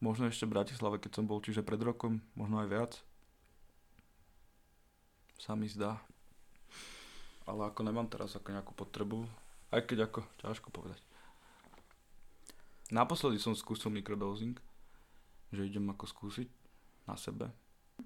možno 0.00 0.32
ešte 0.32 0.48
v 0.48 0.56
Bratislave, 0.56 0.96
keď 0.96 1.20
som 1.20 1.28
bol, 1.28 1.44
čiže 1.44 1.60
pred 1.60 1.76
rokom, 1.84 2.24
možno 2.32 2.64
aj 2.64 2.68
viac. 2.72 2.92
Sa 5.40 5.56
mi 5.56 5.64
zdá. 5.72 5.96
Ale 7.48 7.72
ako 7.72 7.80
nemám 7.80 8.04
teraz 8.12 8.36
ako 8.36 8.52
nejakú 8.52 8.76
potrebu, 8.76 9.24
aj 9.72 9.88
keď 9.88 10.12
ako, 10.12 10.20
ťažko 10.44 10.68
povedať. 10.68 11.00
Naposledy 12.92 13.40
som 13.40 13.56
skúsil 13.56 13.88
mikrodosing, 13.88 14.60
že 15.48 15.64
idem 15.64 15.88
ako 15.88 16.04
skúsiť 16.04 16.48
na 17.08 17.16
sebe. 17.16 17.48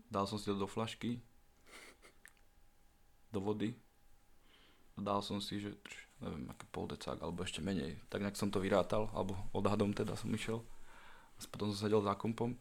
Dal 0.06 0.30
som 0.30 0.38
si 0.38 0.46
to 0.46 0.54
do 0.54 0.70
flašky, 0.70 1.18
do 3.34 3.42
vody, 3.42 3.74
dal 4.94 5.18
som 5.18 5.42
si, 5.42 5.58
že 5.58 5.74
neviem, 6.22 6.46
aký 6.54 6.64
pol 6.70 6.86
decák, 6.86 7.18
alebo 7.18 7.42
ešte 7.42 7.58
menej. 7.58 7.98
Tak 8.06 8.22
nejak 8.22 8.38
som 8.38 8.54
to 8.54 8.62
vyrátal, 8.62 9.10
alebo 9.10 9.34
odhadom 9.50 9.90
teda 9.90 10.14
som 10.14 10.30
išiel. 10.30 10.62
Potom 11.50 11.74
som 11.74 11.90
sedel 11.90 11.98
za 11.98 12.14
kompom 12.14 12.54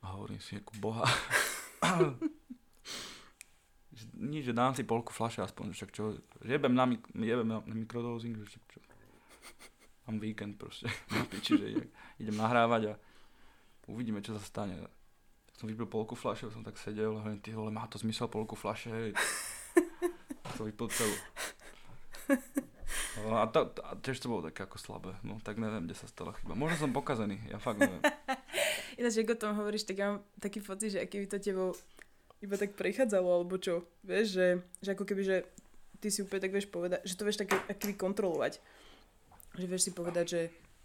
a 0.00 0.16
hovorím 0.16 0.40
si, 0.40 0.56
ako 0.56 0.72
boha. 0.80 1.04
Že 3.96 4.04
Nič, 4.20 4.42
že 4.44 4.52
dám 4.52 4.76
si 4.76 4.84
polku 4.84 5.08
fľaše 5.08 5.40
aspoň, 5.40 5.72
však 5.72 5.90
čo, 5.90 6.20
jebem 6.44 6.76
na, 6.76 6.84
mik- 6.84 7.08
jebem 7.16 7.48
na, 7.48 7.64
na 7.64 7.74
mikrodosing, 7.74 8.36
že 8.44 8.60
čo. 8.68 8.78
Mám 10.06 10.20
víkend 10.22 10.54
proste, 10.60 10.86
piči, 11.32 11.56
že 11.56 11.66
idem, 11.66 11.88
idem 12.20 12.36
nahrávať 12.36 12.92
a 12.92 13.00
uvidíme, 13.88 14.20
čo 14.20 14.36
sa 14.36 14.42
stane. 14.44 14.76
Tak 15.48 15.54
som 15.58 15.66
vypil 15.66 15.88
polku 15.88 16.12
fľaše, 16.12 16.52
som 16.52 16.62
tak 16.62 16.76
sedel 16.76 17.16
a 17.16 17.24
hovorím, 17.24 17.40
ty 17.40 17.56
vole, 17.56 17.72
má 17.72 17.88
to 17.88 17.96
zmysel 17.96 18.28
polku 18.28 18.54
hej. 18.86 19.16
to 20.56 20.64
vypil 20.64 20.88
celú. 20.92 21.16
No, 23.16 23.40
a, 23.40 23.48
to, 23.48 23.72
a 23.80 23.96
tiež 23.96 24.20
to 24.20 24.28
bolo 24.28 24.44
také 24.44 24.68
ako 24.68 24.76
slabé, 24.76 25.16
no 25.24 25.40
tak 25.40 25.56
neviem, 25.56 25.88
kde 25.88 25.96
sa 25.96 26.04
stala 26.04 26.36
chyba. 26.36 26.52
Možno 26.52 26.84
som 26.84 26.92
pokazený, 26.92 27.40
ja 27.48 27.56
fakt 27.56 27.80
neviem. 27.80 28.00
Ináč, 29.00 29.20
ako 29.20 29.32
o 29.36 29.40
tom 29.40 29.52
hovoríš, 29.56 29.88
tak 29.88 29.96
ja 29.96 30.06
mám 30.12 30.20
taký 30.36 30.60
pocit, 30.60 30.96
že 30.96 31.00
aký 31.00 31.24
by 31.24 31.26
to 31.28 31.38
tebou 31.40 31.72
iba 32.46 32.56
tak 32.56 32.78
prechádzalo, 32.78 33.26
alebo 33.26 33.58
čo, 33.58 33.82
vieš, 34.06 34.38
že, 34.38 34.46
že 34.78 34.94
ako 34.94 35.02
keby, 35.02 35.22
že 35.26 35.36
ty 35.98 36.08
si 36.14 36.22
úplne 36.22 36.46
tak 36.46 36.54
vieš 36.54 36.70
povedať, 36.70 37.02
že 37.02 37.18
to 37.18 37.26
vieš 37.26 37.42
tak 37.42 37.50
aký 37.66 37.98
kontrolovať. 37.98 38.62
Že 39.58 39.66
vieš 39.66 39.82
si 39.88 39.92
povedať, 39.92 40.26
že 40.30 40.40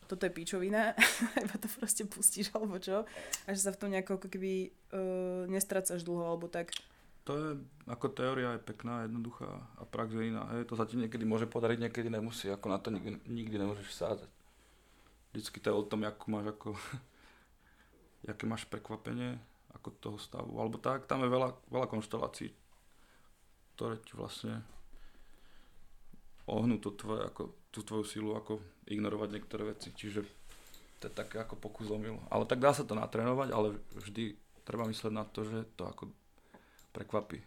toto 0.09 0.27
je 0.27 0.33
píčovina, 0.33 0.97
iba 1.45 1.55
to 1.55 1.69
proste 1.71 2.03
pustíš, 2.09 2.51
alebo 2.51 2.81
čo, 2.81 3.07
a 3.45 3.49
že 3.53 3.61
sa 3.61 3.71
v 3.71 3.79
tom 3.79 3.93
nejako 3.93 4.19
ako 4.19 4.27
keby 4.27 4.73
uh, 4.91 5.47
nestrácaš 5.47 6.03
dlho, 6.03 6.25
alebo 6.25 6.49
tak. 6.49 6.73
To 7.29 7.37
je, 7.37 7.49
ako 7.85 8.09
teória 8.11 8.57
je 8.57 8.65
pekná, 8.65 9.05
jednoduchá 9.05 9.61
a 9.77 9.85
prax 9.85 10.17
je 10.17 10.33
iná. 10.33 10.49
Hej, 10.57 10.67
to 10.67 10.73
sa 10.73 10.89
ti 10.89 10.97
niekedy 10.97 11.21
môže 11.21 11.45
podariť, 11.45 11.85
niekedy 11.85 12.09
nemusí, 12.09 12.49
ako 12.49 12.65
na 12.73 12.81
to 12.81 12.89
nikdy, 12.89 13.21
nikdy 13.29 13.55
nemôžeš 13.61 13.93
sádzať. 13.93 14.31
Vždycky 15.31 15.57
to 15.61 15.69
je 15.69 15.79
o 15.79 15.85
tom, 15.85 16.01
ako 16.03 16.25
máš 16.27 16.45
ako, 16.49 16.69
aké 18.33 18.43
máš 18.49 18.65
prekvapenie 18.67 19.37
ako 19.73 19.89
toho 19.93 20.17
stavu, 20.17 20.51
alebo 20.55 20.77
tak, 20.77 21.05
tam 21.05 21.21
je 21.21 21.29
veľa, 21.29 21.49
veľa 21.67 21.87
konštelácií, 21.87 22.51
ktoré 23.73 23.97
ti 23.97 24.13
vlastne 24.13 24.61
ohnú 26.45 26.77
to 26.77 26.91
tvoje, 26.91 27.23
ako, 27.23 27.41
tú 27.69 27.79
tvoju 27.81 28.03
silu, 28.03 28.31
ako 28.33 28.59
ignorovať 28.85 29.29
niektoré 29.31 29.63
veci, 29.65 29.89
čiže 29.89 30.25
to 30.97 31.03
je 31.03 31.13
také 31.13 31.39
ako 31.39 31.55
pokus 31.55 31.87
omyl. 31.87 32.19
Ale 32.27 32.45
tak 32.45 32.59
dá 32.59 32.71
sa 32.71 32.83
to 32.83 32.93
natrénovať, 32.93 33.49
ale 33.49 33.67
vždy 33.95 34.35
treba 34.61 34.85
mysleť 34.85 35.09
na 35.09 35.23
to, 35.23 35.41
že 35.41 35.65
to 35.73 35.83
ako 35.83 36.11
prekvapí. 36.91 37.41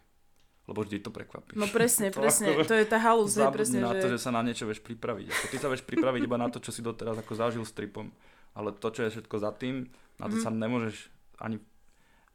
Lebo 0.64 0.81
vždy 0.81 0.97
to 0.99 1.12
prekvapí. 1.12 1.54
No 1.54 1.69
presne, 1.69 2.09
To 2.11 2.19
presne, 2.19 2.50
ako- 2.50 2.64
to 2.64 2.75
je 2.75 2.87
tá 2.88 2.99
halus, 2.99 3.37
je 3.37 3.45
presne, 3.47 3.78
na 3.78 3.93
to, 3.93 4.09
že... 4.09 4.16
že 4.16 4.25
sa 4.25 4.33
na 4.33 4.40
niečo 4.40 4.64
vieš 4.64 4.81
pripraviť. 4.81 5.26
Ako 5.28 5.47
ty 5.47 5.57
sa 5.57 5.69
vieš 5.69 5.85
pripraviť 5.85 6.23
iba 6.25 6.35
na 6.37 6.49
to, 6.49 6.59
čo 6.59 6.73
si 6.73 6.81
doteraz 6.81 7.14
ako 7.14 7.33
zažil 7.33 7.62
s 7.62 7.71
tripom. 7.71 8.09
Ale 8.54 8.73
to, 8.73 8.88
čo 8.88 9.04
je 9.04 9.12
všetko 9.12 9.37
za 9.37 9.52
tým, 9.52 9.87
na 10.16 10.26
to 10.26 10.35
Mhm. 10.35 10.43
sa 10.43 10.49
nemôžeš 10.49 10.97
ani, 11.37 11.61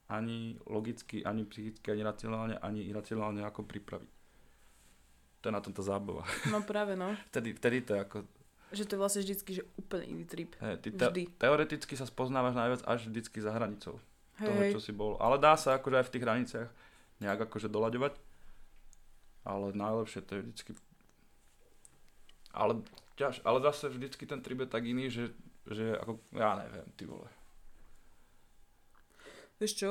ani 0.10 0.58
logicky, 0.66 1.22
ani 1.22 1.46
psychicky, 1.46 1.94
ani 1.94 2.02
racionálne, 2.02 2.58
ani 2.58 2.82
iracionálne 2.90 3.46
ako 3.46 3.62
pripraviť. 3.62 4.12
To 5.40 5.44
je 5.48 5.54
na 5.54 5.62
tomto 5.62 5.86
zábava. 5.86 6.26
No 6.50 6.66
práve, 6.66 6.98
no. 6.98 7.14
Vtedy, 7.32 7.54
vtedy 7.56 7.78
to 7.86 7.96
je 7.96 8.00
ako... 8.02 8.18
Že 8.70 8.86
to 8.86 8.94
je 8.94 9.02
vlastne 9.02 9.22
vždycky, 9.26 9.52
že 9.58 9.64
úplne 9.82 10.06
iný 10.06 10.24
trip. 10.30 10.54
Hej, 10.62 10.78
ty 10.86 10.94
te, 10.94 11.06
Vždy. 11.10 11.24
teoreticky 11.42 11.94
sa 11.98 12.06
spoznávaš 12.06 12.54
najviac 12.54 12.82
až 12.86 13.10
vždycky 13.10 13.42
za 13.42 13.50
hranicou 13.50 13.98
Hej, 14.38 14.46
toho, 14.46 14.62
čo 14.78 14.82
si 14.82 14.94
bol. 14.94 15.18
Ale 15.18 15.42
dá 15.42 15.58
sa 15.58 15.82
akože 15.82 15.98
aj 15.98 16.06
v 16.06 16.14
tých 16.14 16.26
hraniciach 16.26 16.70
nejak 17.18 17.50
akože 17.50 17.66
doľaďovať. 17.66 18.14
Ale 19.46 19.66
najlepšie 19.74 20.22
to 20.22 20.32
je 20.38 20.42
vždycky... 20.46 20.72
Ale, 22.54 22.82
ťaž, 23.18 23.42
ale 23.42 23.58
zase 23.62 23.90
vždycky 23.90 24.26
ten 24.26 24.42
trip 24.42 24.62
je 24.62 24.70
tak 24.70 24.86
iný, 24.86 25.10
že, 25.10 25.34
že 25.70 25.98
ako, 25.98 26.22
ja 26.38 26.62
neviem, 26.62 26.86
ty 26.94 27.10
vole. 27.10 27.30
Vieš 29.60 29.74
čo, 29.76 29.90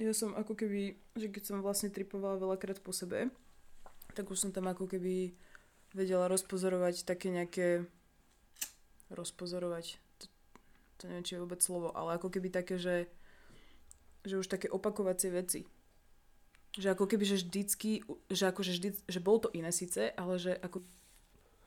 ja 0.00 0.14
som 0.16 0.32
ako 0.32 0.56
keby, 0.56 0.96
že 1.18 1.28
keď 1.28 1.42
som 1.44 1.60
vlastne 1.60 1.92
tripovala 1.92 2.40
veľakrát 2.40 2.80
po 2.80 2.94
sebe, 2.94 3.28
tak 4.14 4.30
už 4.30 4.48
som 4.48 4.50
tam 4.54 4.70
ako 4.70 4.86
keby 4.86 5.34
vedela 5.92 6.30
rozpozorovať 6.30 7.02
také 7.02 7.34
nejaké 7.34 7.84
rozpozorovať 9.10 9.98
to, 10.22 10.24
to 10.98 11.02
neviem, 11.10 11.26
či 11.26 11.34
je 11.34 11.42
vôbec 11.42 11.58
slovo, 11.58 11.90
ale 11.90 12.14
ako 12.14 12.30
keby 12.30 12.48
také, 12.54 12.78
že 12.78 13.10
že 14.20 14.36
už 14.36 14.52
také 14.52 14.68
opakovacie 14.68 15.32
veci. 15.32 15.64
Že 16.76 16.92
ako 16.94 17.04
keby, 17.08 17.24
že 17.24 17.40
vždycky, 17.40 18.04
že 18.28 18.44
akože 18.52 18.72
vždy, 18.76 18.88
že 19.08 19.20
bolo 19.24 19.48
to 19.48 19.54
iné 19.56 19.72
síce, 19.72 20.12
ale 20.12 20.36
že 20.36 20.54
ako 20.60 20.84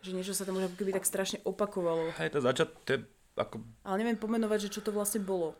že 0.04 0.12
niečo 0.12 0.36
sa 0.36 0.44
tam 0.44 0.60
už 0.60 0.68
ako 0.68 0.78
keby 0.84 0.92
tak 1.00 1.08
strašne 1.08 1.40
opakovalo. 1.48 2.12
Hej, 2.20 2.36
to 2.36 2.44
začať, 2.44 2.68
to 2.84 2.90
je 2.92 3.00
ako, 3.40 3.64
Ale 3.88 3.96
neviem 4.04 4.20
pomenovať, 4.20 4.68
že 4.68 4.74
čo 4.78 4.82
to 4.84 4.92
vlastne 4.92 5.24
bolo. 5.24 5.56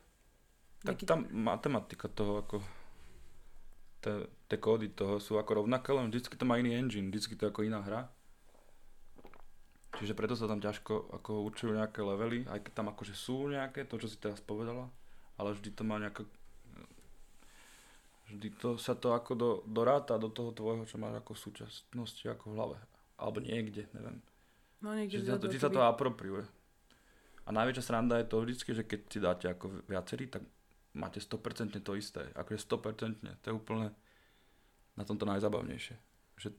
Tak 0.84 1.00
tá 1.08 1.16
matematika 1.32 2.12
toho 2.12 2.44
ako, 2.44 2.60
tie, 4.04 4.60
kódy 4.60 4.92
toho 4.92 5.18
sú 5.24 5.40
ako 5.40 5.64
rovnaké, 5.64 5.96
len 5.96 6.12
vždycky 6.12 6.36
to 6.36 6.44
má 6.44 6.60
iný 6.60 6.76
engine, 6.76 7.08
vždycky 7.08 7.40
to 7.40 7.48
je 7.48 7.52
ako 7.56 7.64
iná 7.64 7.80
hra. 7.80 8.12
Čiže 9.94 10.18
preto 10.18 10.36
sa 10.36 10.50
tam 10.50 10.60
ťažko 10.60 11.16
ako 11.16 11.48
určujú 11.48 11.72
nejaké 11.78 12.04
levely, 12.04 12.44
aj 12.52 12.60
keď 12.68 12.72
tam 12.84 12.88
akože 12.92 13.16
sú 13.16 13.48
nejaké, 13.48 13.88
to 13.88 13.96
čo 13.96 14.12
si 14.12 14.20
teraz 14.20 14.44
povedala, 14.44 14.92
ale 15.40 15.56
vždy 15.56 15.70
to 15.72 15.84
má 15.88 15.96
nejako 16.02 16.28
vždy 18.34 18.50
to 18.58 18.70
sa 18.82 18.98
to 18.98 19.14
ako 19.14 19.32
do, 19.38 19.50
doráta 19.70 20.18
do 20.18 20.28
toho 20.34 20.50
tvojho, 20.52 20.90
čo 20.90 20.98
máš 20.98 21.22
ako 21.22 21.38
v 21.38 21.44
súčasnosti, 21.46 22.26
ako 22.26 22.44
v 22.50 22.56
hlave. 22.58 22.78
Alebo 23.22 23.38
niekde, 23.40 23.86
neviem. 23.94 24.18
No 24.82 24.98
niekde 24.98 25.22
Čiže 25.22 25.30
sa 25.30 25.38
to, 25.38 25.48
ako 25.48 25.62
sa 25.62 25.72
to 25.72 25.82
apropriuje. 25.86 26.44
A 27.44 27.50
najväčšia 27.52 27.84
sranda 27.84 28.18
je 28.20 28.28
to 28.28 28.42
vždycky, 28.42 28.70
že 28.74 28.84
keď 28.88 29.00
si 29.08 29.20
dáte 29.22 29.46
ako 29.52 29.86
viacerí, 29.86 30.32
tak 30.32 30.44
máte 30.94 31.20
100% 31.20 31.74
to 31.82 31.94
isté. 31.98 32.30
Akože 32.34 32.62
100%. 32.64 33.22
To 33.42 33.46
je 33.50 33.56
úplne 33.56 33.94
na 34.94 35.04
tomto 35.04 35.26
najzabavnejšie. 35.26 35.96
Že 36.38 36.50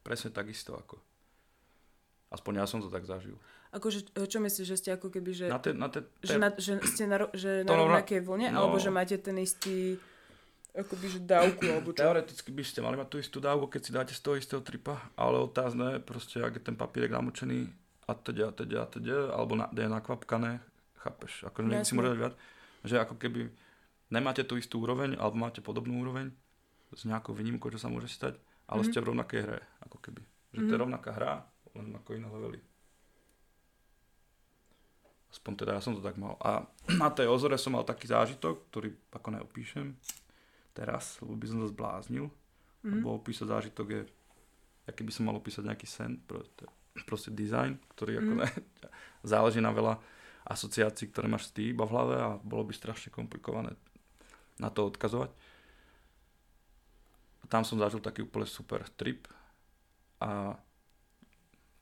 presne 0.00 0.30
takisto 0.32 0.72
ako. 0.74 0.96
Aspoň 2.32 2.64
ja 2.64 2.66
som 2.66 2.80
to 2.80 2.88
tak 2.88 3.04
zažil. 3.04 3.36
Akože, 3.72 4.08
čo 4.16 4.40
myslíš, 4.40 4.66
že 4.68 4.76
ste 4.76 4.90
ako 4.92 5.08
keby, 5.12 5.30
že, 5.32 5.46
Na 5.48 5.60
te, 5.60 5.72
na 5.76 5.88
te, 5.88 6.04
že, 6.24 6.36
na, 6.40 6.48
že 6.56 6.80
ste 6.88 7.04
na, 7.04 7.28
že 7.32 7.64
na 7.64 7.72
rovna- 7.72 8.00
rovnakej 8.00 8.20
vlne, 8.24 8.48
no. 8.52 8.64
alebo 8.64 8.76
že 8.80 8.92
máte 8.92 9.16
ten 9.20 9.36
istý 9.40 9.96
akoby, 10.72 11.06
že 11.08 11.20
dávku, 11.20 11.64
alebo 11.68 11.92
čo? 11.92 12.00
Teoreticky 12.00 12.48
by 12.52 12.64
ste 12.64 12.80
mali 12.80 12.96
mať 12.96 13.08
tú 13.12 13.16
istú 13.20 13.38
dávku, 13.40 13.68
keď 13.68 13.80
si 13.84 13.90
dáte 13.92 14.12
z 14.16 14.20
toho 14.24 14.36
istého 14.40 14.60
tripa, 14.64 14.96
ale 15.16 15.40
otázne 15.40 15.96
je 15.96 16.00
proste, 16.00 16.40
ak 16.40 16.56
je 16.56 16.64
ten 16.64 16.76
papírek 16.76 17.12
namočený 17.12 17.68
a 18.08 18.12
teda, 18.16 18.48
a 18.48 18.52
teda, 18.52 18.76
a 18.84 18.86
teda, 18.88 19.16
alebo 19.36 19.52
na, 19.56 19.68
je 19.68 19.84
nakvapkané, 19.84 20.60
chápeš, 21.04 21.44
ako 21.44 21.68
No 21.68 21.84
si 21.84 21.92
môže 21.92 22.16
viac, 22.16 22.32
že 22.84 22.96
ako 22.96 23.20
keby 23.20 23.52
nemáte 24.12 24.44
tú 24.44 24.60
istú 24.60 24.84
úroveň, 24.84 25.16
alebo 25.16 25.40
máte 25.40 25.64
podobnú 25.64 26.04
úroveň, 26.04 26.28
s 26.92 27.08
nejakou 27.08 27.32
výnimkou, 27.32 27.72
čo 27.72 27.80
sa 27.80 27.88
môže 27.88 28.12
stať, 28.12 28.36
ale 28.68 28.84
Mhm. 28.84 28.88
ste 28.92 28.98
v 29.00 29.08
rovnakej 29.08 29.40
hre, 29.48 29.58
ako 29.80 29.96
keby. 29.98 30.22
Že 30.52 30.60
to 30.68 30.72
je 30.72 30.78
Mhm. 30.78 30.84
rovnaká 30.84 31.10
hra, 31.16 31.32
len 31.72 31.88
ako 31.96 32.08
iné 32.12 32.28
levely. 32.28 32.60
Aspoň 35.32 35.52
teda 35.64 35.72
ja 35.72 35.80
som 35.80 35.96
to 35.96 36.04
tak 36.04 36.20
mal. 36.20 36.36
A 36.44 36.68
na 37.00 37.08
tej 37.08 37.32
ozore 37.32 37.56
som 37.56 37.72
mal 37.72 37.88
taký 37.88 38.04
zážitok, 38.04 38.68
ktorý 38.68 38.92
ako 39.16 39.28
neopíšem 39.32 39.96
teraz, 40.76 41.16
lebo 41.24 41.32
by 41.40 41.46
som 41.48 41.58
to 41.64 41.72
zbláznil. 41.72 42.28
Mhm. 42.84 43.00
Lebo 43.00 43.16
opísať 43.16 43.48
zážitok 43.48 43.88
je 43.88 44.02
aký 44.82 45.06
by 45.06 45.12
som 45.14 45.30
mal 45.30 45.38
opísať 45.38 45.62
nejaký 45.62 45.86
sen, 45.86 46.18
proste, 46.26 46.66
proste 47.06 47.30
design, 47.30 47.78
ktorý 47.94 48.18
ako 48.18 48.32
Mm. 48.34 48.40
ne, 48.42 48.48
záleží 49.32 49.62
na 49.62 49.70
veľa 49.70 49.94
asociácií, 50.42 51.06
ktoré 51.14 51.30
máš 51.30 51.54
ty 51.54 51.70
iba 51.70 51.86
v 51.86 51.92
hlave 51.94 52.16
a 52.18 52.28
bolo 52.42 52.66
by 52.66 52.74
strašne 52.74 53.14
komplikované 53.14 53.78
na 54.60 54.68
to 54.68 54.88
odkazovať. 54.88 55.30
Tam 57.48 57.64
som 57.68 57.76
zažil 57.76 58.00
taký 58.00 58.24
úplne 58.24 58.48
super 58.48 58.80
trip 58.96 59.28
a 60.20 60.56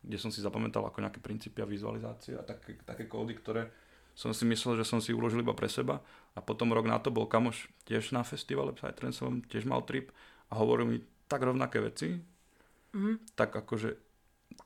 kde 0.00 0.16
som 0.16 0.32
si 0.32 0.40
zapamätal 0.40 0.82
ako 0.82 1.04
nejaké 1.04 1.20
princípy 1.20 1.60
a 1.60 1.68
vizualizácie 1.68 2.34
a 2.34 2.42
také, 2.42 2.80
také 2.82 3.06
kódy, 3.06 3.36
ktoré 3.36 3.68
som 4.16 4.34
si 4.34 4.42
myslel, 4.48 4.80
že 4.80 4.88
som 4.88 4.98
si 4.98 5.14
uložil 5.14 5.44
iba 5.44 5.54
pre 5.54 5.70
seba 5.70 6.02
a 6.34 6.40
potom 6.42 6.72
rok 6.72 6.88
na 6.88 6.98
to 6.98 7.14
bol 7.14 7.28
kamoš 7.28 7.70
tiež 7.86 8.10
na 8.10 8.26
festivale 8.26 8.74
Psytranceovom, 8.74 9.46
tiež 9.46 9.68
mal 9.68 9.84
trip 9.86 10.10
a 10.50 10.58
hovoril 10.58 10.86
mi 10.88 10.98
tak 11.30 11.46
rovnaké 11.46 11.78
veci, 11.78 12.18
Mhm. 12.90 13.38
tak 13.38 13.54
akože 13.54 13.94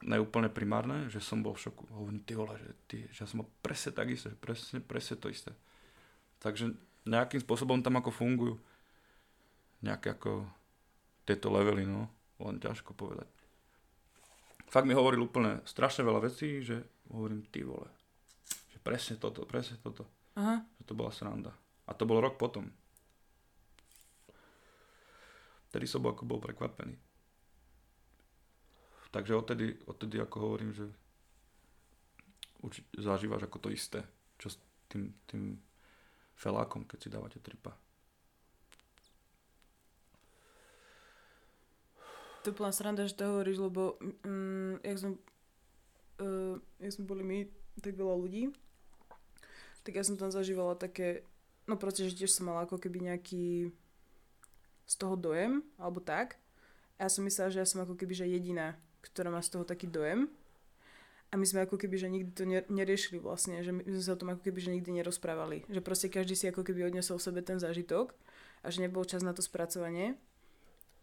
neúplne 0.08 0.49
primárne, 0.49 1.12
že 1.12 1.20
som 1.20 1.44
bol 1.44 1.52
v 1.52 1.68
šoku. 1.68 1.84
Hovorím, 1.92 2.25
ty 2.25 2.32
vole, 2.32 2.56
že, 2.56 2.70
ty, 2.88 2.96
že 3.12 3.25
ja 3.25 3.28
som 3.28 3.44
mal 3.44 3.49
presne 3.61 3.92
tak 3.92 4.08
isté, 4.08 4.32
že 4.32 4.38
presne, 4.40 4.80
presne 4.80 5.16
to 5.20 5.28
isté. 5.28 5.52
Takže 6.40 6.73
nejakým 7.04 7.40
spôsobom 7.44 7.80
tam 7.84 8.00
ako 8.00 8.11
fungujú 8.11 8.56
nejaké 9.84 10.16
ako 10.16 10.49
tieto 11.28 11.52
levely, 11.52 11.84
no, 11.84 12.08
len 12.40 12.56
ťažko 12.56 12.96
povedať. 12.96 13.28
Fakt 14.73 14.88
mi 14.88 14.96
hovoril 14.96 15.28
úplne 15.28 15.61
strašne 15.68 16.02
veľa 16.02 16.25
vecí, 16.25 16.64
že 16.64 17.04
hovorím, 17.12 17.44
ty 17.52 17.62
vole, 17.62 17.87
že 18.73 18.80
presne 18.80 19.20
toto, 19.20 19.44
presne 19.44 19.76
toto, 19.78 20.08
Aha. 20.40 20.64
že 20.80 20.84
to 20.88 20.96
bola 20.96 21.12
sranda. 21.12 21.52
A 21.84 21.92
to 21.92 22.08
bol 22.08 22.18
rok 22.18 22.40
potom. 22.40 22.73
Vtedy 25.68 25.84
som 25.84 26.00
bol 26.00 26.16
ako 26.16 26.25
bol 26.25 26.40
prekvapený. 26.40 26.96
Takže 29.12 29.37
odtedy, 29.37 29.78
odtedy 29.87 30.18
ako 30.18 30.37
hovorím, 30.42 30.73
že 30.75 30.90
určite 32.64 32.88
zažívaš 32.99 33.46
ako 33.46 33.58
to 33.62 33.68
isté, 33.70 34.00
čo 34.40 34.50
s 34.50 34.56
tým, 34.90 35.12
tým 35.28 35.54
felákom, 36.34 36.84
keď 36.84 36.98
si 37.00 37.08
dávate 37.08 37.38
tripa. 37.40 37.74
To 42.44 42.52
plná 42.52 42.76
sranda, 42.76 43.08
že 43.08 43.16
to 43.16 43.24
hovoríš, 43.24 43.56
lebo 43.56 43.96
mm, 44.20 44.84
jak, 44.84 44.98
sme, 45.00 45.10
uh, 46.20 46.60
jak 46.76 46.92
sme 46.92 47.04
boli 47.08 47.22
my, 47.24 47.38
tak 47.80 47.96
veľa 47.96 48.14
ľudí, 48.20 48.52
tak 49.80 49.96
ja 49.96 50.04
som 50.04 50.20
tam 50.20 50.28
zažívala 50.28 50.76
také, 50.76 51.24
no 51.64 51.80
proste, 51.80 52.04
že 52.04 52.16
tiež 52.20 52.36
som 52.36 52.52
mala 52.52 52.68
ako 52.68 52.76
keby 52.76 53.08
nejaký 53.08 53.72
z 54.84 54.94
toho 55.00 55.16
dojem, 55.16 55.64
alebo 55.80 56.04
tak. 56.04 56.36
A 57.00 57.08
ja 57.08 57.10
som 57.10 57.24
myslela, 57.24 57.50
že 57.50 57.60
ja 57.64 57.68
som 57.68 57.80
ako 57.80 57.96
keby 57.96 58.12
že 58.12 58.28
jediná, 58.28 58.76
ktorá 59.00 59.32
má 59.32 59.40
z 59.40 59.56
toho 59.56 59.64
taký 59.64 59.88
dojem. 59.88 60.28
A 61.34 61.38
my 61.38 61.42
sme 61.42 61.66
ako 61.66 61.82
keby, 61.82 61.98
že 61.98 62.06
nikdy 62.06 62.30
to 62.30 62.46
ne- 62.46 62.70
neriešili 62.70 63.18
vlastne, 63.18 63.58
že 63.66 63.74
my 63.74 63.82
sme 63.82 64.04
sa 64.06 64.14
o 64.14 64.20
tom 64.22 64.30
ako 64.30 64.46
keby, 64.46 64.58
že 64.62 64.70
nikdy 64.70 65.02
nerozprávali. 65.02 65.66
Že 65.66 65.82
proste 65.82 66.06
každý 66.06 66.38
si 66.38 66.46
ako 66.46 66.62
keby 66.62 66.86
odnesol 66.86 67.18
v 67.18 67.26
sebe 67.26 67.42
ten 67.42 67.58
zážitok 67.58 68.14
a 68.62 68.70
že 68.70 68.78
nebol 68.78 69.02
čas 69.02 69.26
na 69.26 69.34
to 69.34 69.42
spracovanie. 69.42 70.14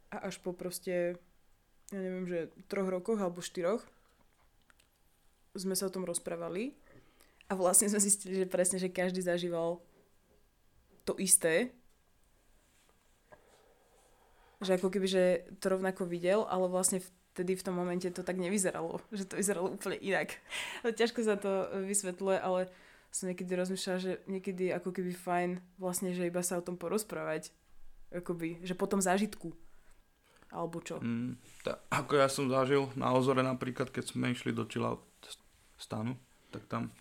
A 0.08 0.32
až 0.32 0.40
po 0.40 0.56
proste, 0.56 1.20
ja 1.92 2.00
neviem, 2.00 2.24
že 2.32 2.48
troch 2.72 2.88
rokoch 2.88 3.20
alebo 3.20 3.44
štyroch 3.44 3.84
sme 5.52 5.76
sa 5.76 5.92
o 5.92 5.94
tom 5.94 6.08
rozprávali 6.08 6.80
a 7.52 7.60
vlastne 7.60 7.92
sme 7.92 8.00
zistili, 8.00 8.40
že 8.40 8.48
presne, 8.48 8.80
že 8.80 8.88
každý 8.88 9.20
zažíval 9.20 9.84
to 11.04 11.12
isté. 11.20 11.76
Že 14.64 14.80
ako 14.80 14.88
keby, 14.96 15.08
že 15.12 15.24
to 15.60 15.76
rovnako 15.76 16.08
videl, 16.08 16.48
ale 16.48 16.72
vlastne 16.72 17.04
vtedy 17.32 17.56
v 17.56 17.66
tom 17.66 17.76
momente 17.80 18.08
to 18.12 18.22
tak 18.22 18.36
nevyzeralo. 18.36 19.00
Že 19.16 19.24
to 19.32 19.36
vyzeralo 19.40 19.68
úplne 19.72 19.98
inak. 20.00 20.36
Ťažko 20.84 21.20
sa 21.24 21.36
to 21.40 21.72
vysvetľuje, 21.88 22.38
ale 22.40 22.68
som 23.12 23.28
niekedy 23.28 23.52
rozmýšľala, 23.56 24.00
že 24.00 24.12
niekedy 24.28 24.72
ako 24.72 24.96
keby 24.96 25.12
fajn 25.12 25.50
vlastne, 25.76 26.16
že 26.16 26.28
iba 26.28 26.40
sa 26.44 26.60
o 26.60 26.66
tom 26.66 26.80
porozprávať. 26.80 27.52
Akoby, 28.12 28.60
že 28.64 28.76
po 28.76 28.88
tom 28.88 29.00
zážitku. 29.00 29.56
Alebo 30.52 30.84
čo. 30.84 31.00
Mm, 31.00 31.40
tá, 31.64 31.80
ako 31.88 32.12
ja 32.20 32.28
som 32.28 32.52
zažil 32.52 32.92
na 33.00 33.16
Ozore 33.16 33.40
napríklad, 33.40 33.88
keď 33.88 34.12
sme 34.12 34.36
išli 34.36 34.52
do 34.52 34.68
chillout 34.68 35.04
stanu, 35.80 36.20
tak 36.52 36.68
tam, 36.68 36.92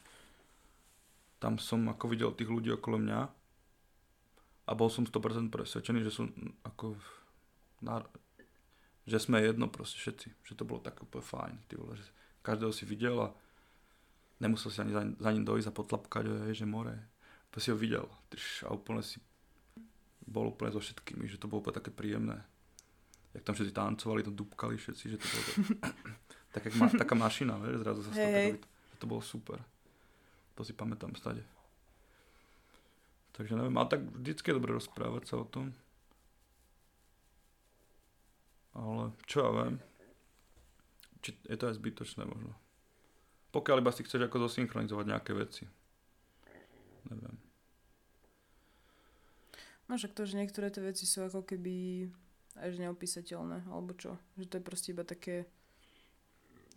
tam 1.43 1.59
som 1.59 1.83
ako 1.91 2.15
videl 2.15 2.31
tých 2.31 2.47
ľudí 2.47 2.71
okolo 2.71 3.03
mňa 3.03 3.21
a 4.67 4.73
bol 4.79 4.87
som 4.87 5.03
100% 5.03 5.51
presvedčený, 5.51 6.07
že 6.07 6.15
som 6.15 6.31
ako 6.63 6.95
na, 7.83 8.07
že 9.09 9.19
sme 9.21 9.41
jedno 9.41 9.69
proste 9.69 9.97
všetci, 10.01 10.29
že 10.45 10.55
to 10.57 10.65
bolo 10.69 10.81
tak 10.81 11.01
úplne 11.01 11.25
fajn, 11.25 11.55
ty 11.69 11.77
vole, 11.77 11.97
že 11.97 12.05
každého 12.45 12.73
si 12.73 12.85
videl 12.85 13.17
a 13.21 13.29
nemusel 14.41 14.73
si 14.73 14.81
ani 14.81 14.93
za, 14.93 15.03
za 15.05 15.31
ním 15.33 15.45
dojsť 15.45 15.69
a 15.69 15.77
potlapkať, 15.77 16.25
že, 16.27 16.65
že 16.65 16.67
more, 16.69 16.97
to 17.51 17.59
si 17.59 17.73
ho 17.73 17.77
videl 17.77 18.07
tyš, 18.29 18.65
a 18.65 18.73
úplne 18.73 19.05
si 19.05 19.21
bol 20.25 20.53
úplne 20.53 20.71
so 20.71 20.81
všetkými, 20.81 21.27
že 21.27 21.41
to 21.41 21.51
bolo 21.51 21.65
úplne 21.65 21.81
také 21.81 21.91
príjemné 21.91 22.45
jak 23.35 23.43
tam 23.43 23.55
všetci 23.55 23.73
tancovali, 23.73 24.23
to 24.23 24.31
dupkali 24.31 24.77
všetci, 24.77 25.05
že 25.11 25.17
to 25.19 25.27
bolo 25.27 25.45
tak, 25.81 25.97
tak 26.55 26.63
jak 26.67 26.75
ma, 26.75 26.87
taká 26.91 27.15
mašina, 27.15 27.55
vieš, 27.63 27.83
zrazu 27.87 28.01
sa 28.03 28.11
stalo, 28.13 28.39
že 28.59 28.97
to 28.99 29.07
bolo 29.07 29.23
super. 29.23 29.59
To 30.59 30.67
si 30.67 30.75
pamätám 30.75 31.15
stade. 31.15 31.43
Takže 33.33 33.57
neviem, 33.57 33.77
ale 33.79 33.89
tak 33.89 34.01
vždycky 34.03 34.51
je 34.51 34.59
dobre 34.59 34.75
rozprávať 34.75 35.31
sa 35.31 35.41
o 35.41 35.47
tom. 35.47 35.73
Ale 38.77 39.11
čo 39.27 39.43
ja 39.43 39.51
viem, 39.51 39.75
či 41.21 41.37
je 41.47 41.57
to 41.59 41.69
aj 41.69 41.77
zbytočné 41.77 42.23
možno. 42.25 42.55
Pokiaľ 43.51 43.83
iba 43.83 43.91
si 43.91 44.07
chceš 44.07 44.31
ako 44.31 44.47
zosynchronizovať 44.47 45.07
nejaké 45.11 45.33
veci. 45.35 45.67
Neviem. 47.11 47.35
No 49.91 49.99
však 49.99 50.15
to, 50.15 50.23
že 50.23 50.39
niektoré 50.39 50.71
tie 50.71 50.87
veci 50.87 51.03
sú 51.03 51.27
ako 51.27 51.43
keby 51.43 52.07
až 52.63 52.79
neopísateľné, 52.79 53.67
alebo 53.67 53.91
čo. 53.99 54.15
Že 54.39 54.47
to 54.47 54.55
je 54.55 54.63
proste 54.63 54.89
iba 54.95 55.03
také 55.03 55.51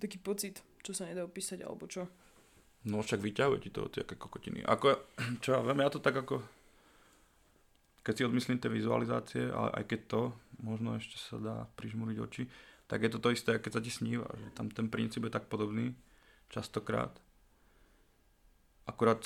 taký 0.02 0.18
pocit, 0.18 0.66
čo 0.82 0.98
sa 0.98 1.06
nedá 1.06 1.22
opísať, 1.22 1.62
alebo 1.62 1.86
čo. 1.86 2.10
No 2.84 3.06
však 3.06 3.22
vyťahuje 3.22 3.60
ti 3.64 3.70
to 3.70 3.88
tie 3.94 4.04
kokotiny. 4.04 4.66
Ako, 4.66 4.98
čo 5.46 5.56
ja 5.56 5.62
viem, 5.62 5.80
ja 5.86 5.94
to 5.94 6.02
tak 6.02 6.18
ako 6.18 6.42
keď 8.04 8.14
si 8.14 8.28
odmyslím 8.28 8.60
tie 8.60 8.68
vizualizácie, 8.68 9.48
ale 9.48 9.72
aj 9.80 9.84
keď 9.88 10.00
to, 10.12 10.22
možno 10.60 11.00
ešte 11.00 11.16
sa 11.16 11.40
dá 11.40 11.58
prižmúriť 11.80 12.18
oči, 12.20 12.44
tak 12.86 13.08
je 13.08 13.10
to 13.10 13.20
to 13.24 13.32
isté, 13.32 13.58
keď 13.58 13.80
sa 13.80 13.82
ti 13.82 13.90
sníva, 13.90 14.28
že 14.36 14.52
tam 14.54 14.68
ten 14.68 14.92
princíp 14.92 15.24
je 15.24 15.32
tak 15.32 15.48
podobný, 15.48 15.96
častokrát. 16.52 17.16
Akurát 18.84 19.24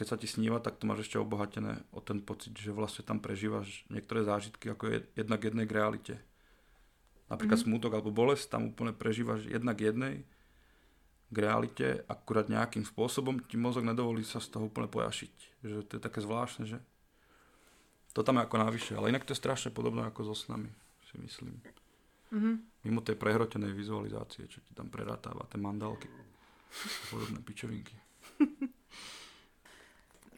keď 0.00 0.06
sa 0.08 0.16
ti 0.16 0.24
sníva, 0.24 0.64
tak 0.64 0.80
to 0.80 0.88
máš 0.88 1.04
ešte 1.04 1.20
obohatené 1.20 1.84
o 1.92 2.00
ten 2.00 2.24
pocit, 2.24 2.56
že 2.56 2.72
vlastne 2.72 3.04
tam 3.04 3.20
prežívaš 3.20 3.84
niektoré 3.92 4.24
zážitky 4.24 4.72
ako 4.72 4.84
je 4.88 4.98
jednak 5.12 5.44
jednej 5.44 5.68
k 5.68 5.76
realite. 5.76 6.14
Napríklad 7.28 7.60
mm-hmm. 7.60 7.76
smútok 7.76 7.92
alebo 8.00 8.08
bolesť 8.08 8.48
tam 8.48 8.72
úplne 8.72 8.96
prežívaš 8.96 9.44
jednak 9.44 9.76
jednej 9.76 10.24
k 11.30 11.36
realite, 11.36 12.00
akurát 12.08 12.48
nejakým 12.48 12.82
spôsobom 12.88 13.44
ti 13.44 13.60
mozog 13.60 13.84
nedovolí 13.84 14.24
sa 14.24 14.40
z 14.40 14.50
toho 14.56 14.72
úplne 14.72 14.88
pojašiť. 14.88 15.32
Že 15.68 15.76
to 15.84 15.92
je 16.00 16.02
také 16.02 16.24
zvláštne, 16.24 16.64
že 16.64 16.80
to 18.12 18.20
tam 18.22 18.36
je 18.38 18.46
ako 18.46 18.56
navyše, 18.58 18.92
ale 18.98 19.10
inak 19.10 19.24
to 19.24 19.32
je 19.32 19.42
strašne 19.42 19.70
podobné 19.70 20.02
ako 20.06 20.32
so 20.32 20.34
snami, 20.34 20.70
si 21.10 21.16
myslím. 21.18 21.62
Mhm. 22.30 22.50
Mimo 22.86 23.00
tej 23.02 23.18
prehrotenej 23.18 23.74
vizualizácie, 23.74 24.46
čo 24.46 24.62
ti 24.62 24.72
tam 24.72 24.88
prerátáva, 24.88 25.46
tie 25.50 25.58
mandálky 25.58 26.08
podobné 27.12 27.42
pičovinky. 27.42 27.94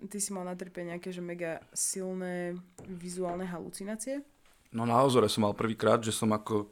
Ty 0.03 0.19
si 0.19 0.35
mal 0.35 0.43
na 0.43 0.59
trpe 0.59 0.83
nejaké, 0.83 1.15
že 1.15 1.23
mega 1.23 1.63
silné 1.71 2.59
vizuálne 2.83 3.47
halucinácie? 3.47 4.27
No 4.75 4.83
na 4.83 4.99
ozore 4.99 5.31
som 5.31 5.47
mal 5.47 5.55
prvýkrát, 5.55 6.03
že 6.03 6.11
som 6.11 6.33
ako 6.35 6.67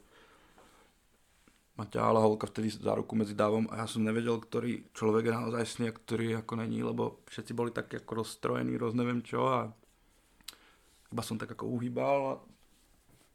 ma 1.79 1.87
ťahala 1.87 2.19
holka 2.19 2.51
vtedy 2.51 2.67
za 2.75 2.91
ruku 2.91 3.15
medzi 3.15 3.31
dávom 3.31 3.71
a 3.71 3.81
ja 3.81 3.87
som 3.87 4.03
nevedel, 4.03 4.35
ktorý 4.35 4.91
človek 4.91 5.31
je 5.31 5.33
naozaj 5.33 5.63
sný 5.63 5.85
a 5.87 5.95
ktorý 5.95 6.43
ako 6.43 6.53
není, 6.59 6.83
lebo 6.83 7.23
všetci 7.31 7.51
boli 7.55 7.71
tak 7.71 7.87
ako 7.87 8.25
rozstrojení, 8.25 8.75
roz 8.75 8.91
neviem 8.91 9.23
čo 9.23 9.47
a 9.47 9.71
iba 11.11 11.23
som 11.23 11.35
tak 11.35 11.53
ako 11.53 11.67
uhýbal 11.67 12.19
a 12.25 12.33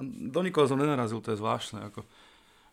do 0.00 0.40
nikoho 0.44 0.68
som 0.68 0.76
nenarazil, 0.76 1.24
to 1.24 1.32
je 1.32 1.40
zvláštne. 1.40 1.88
Ako. 1.88 2.04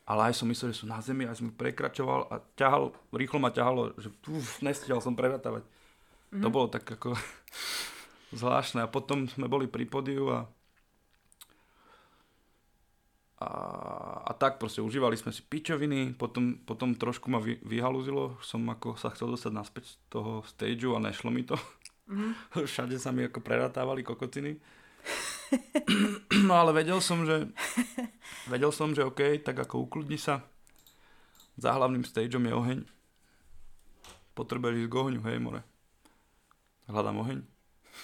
Ale 0.04 0.32
aj 0.32 0.36
som 0.36 0.48
myslel, 0.52 0.76
že 0.76 0.84
som 0.84 0.92
na 0.92 1.00
zemi, 1.00 1.24
aj 1.24 1.40
som 1.40 1.48
prekračoval 1.56 2.28
a 2.28 2.44
ťahal, 2.60 2.92
rýchlo 3.16 3.40
ma 3.40 3.48
ťahalo, 3.48 3.96
že 3.96 4.12
uf, 4.28 4.60
nestihal 4.60 5.00
som 5.00 5.16
prerátavať. 5.16 5.64
Mm-hmm. 5.64 6.44
To 6.44 6.48
bolo 6.52 6.68
tak 6.68 6.84
ako 6.84 7.16
zvláštne. 8.40 8.84
A 8.84 8.92
potom 8.92 9.32
sme 9.32 9.48
boli 9.48 9.72
pri 9.72 9.88
podiu 9.88 10.28
a 10.32 10.40
a, 13.44 13.50
a 14.24 14.32
tak 14.40 14.56
proste 14.56 14.80
užívali 14.80 15.20
sme 15.20 15.36
si 15.36 15.44
pičoviny, 15.44 16.16
potom, 16.16 16.64
potom 16.64 16.96
trošku 16.96 17.28
ma 17.28 17.44
vy, 17.44 17.60
vyhalúzilo, 17.68 18.40
som 18.40 18.64
ako 18.72 18.96
sa 18.96 19.12
chcel 19.12 19.36
dostať 19.36 19.52
naspäť 19.52 19.84
z 19.92 19.96
toho 20.08 20.48
stageu 20.48 20.96
a 20.96 21.04
nešlo 21.04 21.28
mi 21.28 21.44
to. 21.44 21.60
Mhm. 22.08 22.56
Všade 22.72 22.96
sa 22.96 23.12
mi 23.12 23.28
ako 23.28 23.44
preratávali 23.44 24.00
kokotiny. 24.06 24.56
No 26.48 26.54
ale 26.58 26.74
vedel 26.74 26.98
som, 26.98 27.24
že 27.24 27.50
vedel 28.50 28.74
som, 28.74 28.92
že 28.92 29.06
OK, 29.06 29.42
tak 29.46 29.58
ako 29.62 29.86
ukludni 29.86 30.18
sa. 30.18 30.42
Za 31.56 31.78
hlavným 31.78 32.02
stageom 32.02 32.50
je 32.50 32.54
oheň. 32.54 32.80
Potrebuješ 34.34 34.76
ísť 34.86 34.90
k 34.90 34.96
ohňu, 34.98 35.22
hej 35.30 35.38
more. 35.38 35.62
Hľadám 36.90 37.22
oheň. 37.22 37.40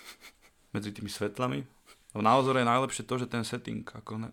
Medzi 0.75 0.93
tými 0.93 1.09
svetlami. 1.09 1.65
A 2.13 2.21
na 2.21 2.38
ozore 2.38 2.62
je 2.62 2.69
najlepšie 2.69 3.03
to, 3.05 3.17
že 3.17 3.29
ten 3.29 3.41
setting, 3.41 3.85
ako 3.85 4.21
ne, 4.21 4.29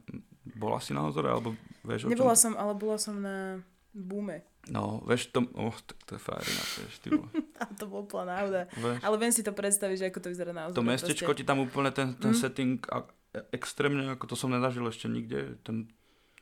bola 0.57 0.81
si 0.81 0.96
na 0.96 1.05
ozore, 1.05 1.29
alebo 1.29 1.57
vieš 1.85 2.09
o 2.09 2.12
Nebola 2.12 2.37
čom? 2.37 2.40
som, 2.40 2.52
ale 2.57 2.72
bola 2.76 2.96
som 2.96 3.16
na 3.20 3.61
boome. 3.92 4.44
No, 4.66 4.98
vieš 5.07 5.31
to, 5.31 5.46
oh, 5.55 5.70
tak 5.72 5.98
to 6.02 6.11
je 6.14 6.20
fajrina, 6.20 6.62
vieš, 6.83 6.94
ty. 6.98 7.09
A 7.62 7.70
to 7.70 7.87
bol 7.87 8.02
úplná 8.02 8.35
náhoda. 8.35 8.66
Ale 8.98 9.14
viem 9.14 9.31
si 9.31 9.46
to 9.46 9.55
predstaviť, 9.55 9.96
že 9.96 10.07
ako 10.11 10.18
to 10.18 10.29
vyzerá 10.35 10.50
naozaj. 10.50 10.74
to 10.74 10.83
mestečko 10.83 11.31
ti 11.33 11.46
tam 11.46 11.62
úplne 11.62 11.94
ten, 11.94 12.18
ten 12.18 12.35
Mm. 12.35 12.38
setting 12.38 12.83
a, 12.90 13.07
e- 13.31 13.46
extrémne, 13.55 14.11
ako 14.11 14.26
to 14.26 14.35
som 14.35 14.50
nezažil 14.50 14.83
ešte 14.85 15.07
nikde, 15.07 15.55
ten, 15.62 15.87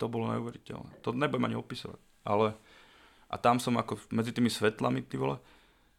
to 0.01 0.09
bolo 0.09 0.33
neuveriteľné. 0.33 1.05
To 1.05 1.13
nebudem 1.13 1.53
ani 1.53 1.57
opisovať. 1.57 2.01
Ale 2.25 2.57
a 3.29 3.37
tam 3.37 3.61
som 3.61 3.77
ako 3.77 4.01
medzi 4.09 4.33
tými 4.33 4.49
svetlami, 4.49 5.05
ty 5.05 5.21
vole, 5.21 5.37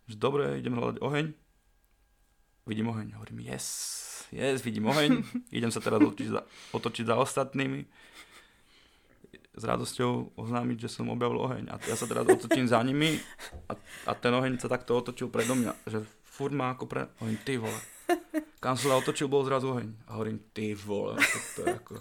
že 0.09 0.17
dobre, 0.17 0.57
idem 0.57 0.73
hľadať 0.73 0.97
oheň, 1.05 1.25
vidím 2.65 2.89
oheň, 2.89 3.07
hovorím 3.21 3.45
yes, 3.45 3.65
yes, 4.33 4.65
vidím 4.65 4.89
oheň, 4.89 5.21
idem 5.57 5.69
sa 5.69 5.77
teraz 5.77 6.01
otočiť 6.01 6.29
za, 6.33 6.41
otočiť 6.73 7.05
za 7.05 7.15
ostatnými, 7.21 7.85
s 9.55 9.63
radosťou 9.63 10.35
oznámiť, 10.35 10.87
že 10.87 10.89
som 10.99 11.07
objavil 11.07 11.39
oheň. 11.39 11.71
A 11.71 11.79
ja 11.87 11.95
sa 11.95 12.05
teraz 12.05 12.27
otočím 12.27 12.67
za 12.67 12.83
nimi 12.83 13.15
a, 13.71 13.73
a 14.07 14.11
ten 14.13 14.35
oheň 14.35 14.59
sa 14.59 14.67
takto 14.67 14.99
otočil 14.99 15.31
predo 15.31 15.55
mňa, 15.55 15.73
že 15.87 16.03
furt 16.23 16.51
má 16.51 16.75
ako 16.75 16.85
pre... 16.91 17.07
Hovorím, 17.23 17.39
ty 17.47 17.55
vole. 17.55 17.79
Kam 18.59 18.75
sa 18.75 18.99
otočil, 18.99 19.31
bol 19.31 19.47
zrazu 19.47 19.71
oheň. 19.71 19.89
A 20.11 20.19
hovorím, 20.19 20.43
ty 20.51 20.75
vole, 20.75 21.15
to, 21.15 21.37
to, 21.55 21.59
je 21.63 21.67
ako, 21.71 21.93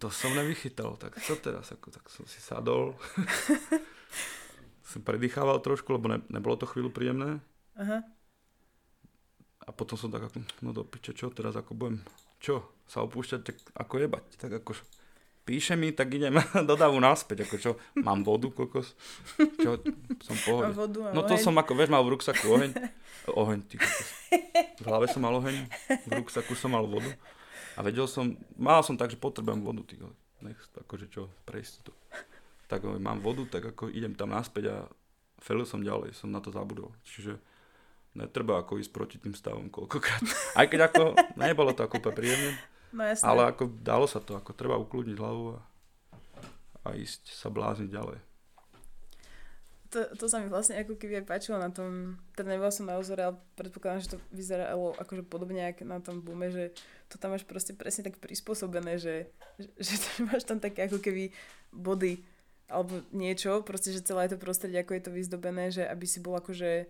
to 0.00 0.06
som 0.08 0.32
nevychytal, 0.32 0.96
tak 0.96 1.20
co 1.20 1.36
teraz? 1.36 1.68
Ako, 1.76 1.92
tak 1.92 2.08
som 2.08 2.24
si 2.24 2.40
sadol. 2.40 2.96
som 4.92 5.00
predýchával 5.04 5.60
trošku, 5.60 5.92
lebo 5.92 6.08
ne, 6.08 6.18
nebolo 6.32 6.56
to 6.56 6.64
chvíľu 6.64 6.88
príjemné. 6.88 7.40
Aha. 7.76 8.00
A 9.62 9.70
potom 9.70 9.94
som 9.94 10.10
tak 10.10 10.26
ako, 10.26 10.42
no 10.64 10.74
do 10.74 10.82
piče, 10.82 11.14
čo 11.14 11.30
teraz 11.30 11.54
ako 11.54 11.78
budem, 11.78 12.02
čo, 12.42 12.82
sa 12.88 13.06
opúšťať, 13.06 13.40
tak 13.46 13.56
ako 13.78 13.94
jebať, 14.02 14.24
tak 14.36 14.52
ako 14.58 14.74
píše 15.42 15.74
mi, 15.74 15.90
tak 15.90 16.14
idem 16.14 16.38
do 16.68 16.74
davu 16.78 16.98
naspäť, 17.02 17.46
ako 17.46 17.56
čo, 17.58 17.70
mám 17.98 18.22
vodu, 18.22 18.48
kokos, 18.50 18.94
čo, 19.58 19.78
som 20.22 20.36
pohode. 20.46 20.72
Vodu 20.74 21.10
No 21.10 21.26
to 21.26 21.34
oheň. 21.34 21.42
som 21.42 21.54
ako, 21.58 21.72
vieš, 21.74 21.90
mal 21.90 22.02
v 22.06 22.12
ruksaku 22.14 22.44
oheň, 22.46 22.70
oheň, 23.30 23.58
ty 23.66 23.76
kokos. 23.78 24.08
V 24.82 24.86
hlave 24.86 25.06
som 25.10 25.22
mal 25.22 25.34
oheň, 25.34 25.56
v 26.06 26.10
ruksaku 26.22 26.54
som 26.54 26.74
mal 26.74 26.86
vodu 26.86 27.10
a 27.74 27.80
vedel 27.82 28.06
som, 28.06 28.34
mal 28.54 28.82
som 28.86 28.94
tak, 28.94 29.10
že 29.10 29.18
potrebujem 29.18 29.62
vodu, 29.62 29.82
ty 29.82 29.98
kokos. 29.98 30.18
nech, 30.42 30.58
akože 30.74 31.06
čo, 31.10 31.30
prejsť 31.46 31.86
to. 31.86 31.92
Tak 32.66 32.82
mám 32.86 33.20
vodu, 33.20 33.44
tak 33.46 33.74
ako 33.76 33.92
idem 33.92 34.16
tam 34.16 34.32
naspäť 34.32 34.64
a 34.72 34.76
felil 35.42 35.66
som 35.66 35.82
ďalej, 35.82 36.14
som 36.16 36.30
na 36.30 36.38
to 36.40 36.54
zabudol. 36.54 36.94
Čiže 37.04 37.36
netreba 38.16 38.60
ako 38.60 38.78
ísť 38.80 38.92
proti 38.92 39.16
tým 39.18 39.32
stavom 39.32 39.68
koľkokrát. 39.72 40.22
Aj 40.58 40.66
keď 40.68 40.88
ako, 40.88 41.02
nebolo 41.36 41.72
to 41.72 41.84
ako 41.84 42.00
úplne 42.00 42.16
príjemne, 42.16 42.52
No 42.92 43.02
jasné. 43.08 43.24
ale 43.24 43.48
ako 43.48 43.72
dalo 43.80 44.04
sa 44.04 44.20
to, 44.20 44.36
ako 44.36 44.52
treba 44.52 44.76
ukludniť 44.76 45.16
hlavu 45.16 45.56
a, 45.56 45.60
a 46.84 46.88
ísť 46.92 47.32
sa 47.32 47.48
blázniť 47.48 47.88
ďalej. 47.88 48.18
To, 49.92 50.08
to 50.16 50.24
sa 50.24 50.40
mi 50.40 50.48
vlastne 50.48 50.80
ako 50.80 50.96
keby 50.96 51.20
aj 51.20 51.28
páčilo 51.28 51.60
na 51.60 51.68
tom, 51.68 52.16
teda 52.32 52.56
nebola 52.56 52.72
som 52.72 52.88
na 52.88 52.96
ozore, 52.96 53.28
ale 53.28 53.36
predpokladám, 53.60 54.00
že 54.00 54.12
to 54.16 54.18
vyzeralo 54.32 54.96
akože 54.96 55.20
podobne 55.28 55.68
ako 55.68 55.84
na 55.84 56.00
tom 56.00 56.24
boome, 56.24 56.48
že 56.48 56.72
to 57.12 57.20
tam 57.20 57.36
máš 57.36 57.44
proste 57.44 57.76
presne 57.76 58.08
tak 58.08 58.16
prispôsobené, 58.16 58.96
že, 58.96 59.28
že, 59.60 59.68
že 59.76 59.94
to 60.00 60.08
máš 60.32 60.48
tam 60.48 60.60
také 60.60 60.88
ako 60.88 60.96
keby 61.00 61.28
body 61.72 62.24
alebo 62.72 63.04
niečo, 63.12 63.60
proste, 63.60 63.92
že 63.92 64.00
celé 64.00 64.32
to 64.32 64.40
prostredie, 64.40 64.80
ako 64.80 64.96
je 64.96 65.04
to 65.04 65.12
vyzdobené, 65.12 65.68
že 65.68 65.84
aby 65.84 66.08
si 66.08 66.24
bol 66.24 66.40
akože 66.40 66.88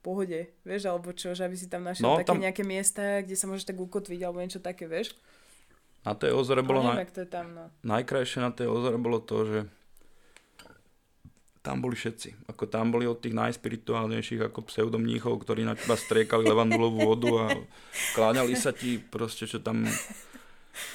pohode, 0.00 0.48
vieš, 0.64 0.88
alebo 0.88 1.12
čo, 1.12 1.32
že 1.32 1.44
aby 1.44 1.54
si 1.54 1.68
tam 1.68 1.84
našiel 1.84 2.04
No, 2.04 2.16
také 2.16 2.28
tam- 2.28 2.40
nejaké 2.40 2.62
miesta, 2.64 3.20
kde 3.20 3.36
sa 3.36 3.44
môžeš 3.46 3.68
tak 3.68 3.78
ukotviť, 3.78 4.20
alebo 4.20 4.40
niečo 4.40 4.58
také, 4.58 4.88
vieš. 4.88 5.12
Na 6.00 6.16
tej 6.16 6.32
ozore 6.32 6.64
bolo 6.64 6.80
ale 6.80 7.04
naj, 7.04 7.12
to 7.12 7.20
je 7.22 7.28
tam, 7.28 7.46
no. 7.52 7.64
najkrajšie 7.84 8.40
na 8.40 8.48
tej 8.50 8.66
ozore 8.66 8.96
bolo 8.96 9.20
to, 9.20 9.44
že 9.44 9.58
tam 11.60 11.84
boli 11.84 11.92
všetci. 11.92 12.48
Ako 12.48 12.64
tam 12.64 12.88
boli 12.88 13.04
od 13.04 13.20
tých 13.20 13.36
najspirituálnejších 13.36 14.48
ako 14.48 14.64
pseudomníchov, 14.64 15.44
ktorí 15.44 15.68
na 15.68 15.76
teba 15.76 15.92
striekali 15.92 16.48
levandulovú 16.48 17.04
vodu 17.04 17.30
a 17.36 17.46
kláňali 18.16 18.56
sa 18.56 18.72
ti 18.72 18.96
proste, 18.96 19.44
čo 19.44 19.60
tam 19.60 19.84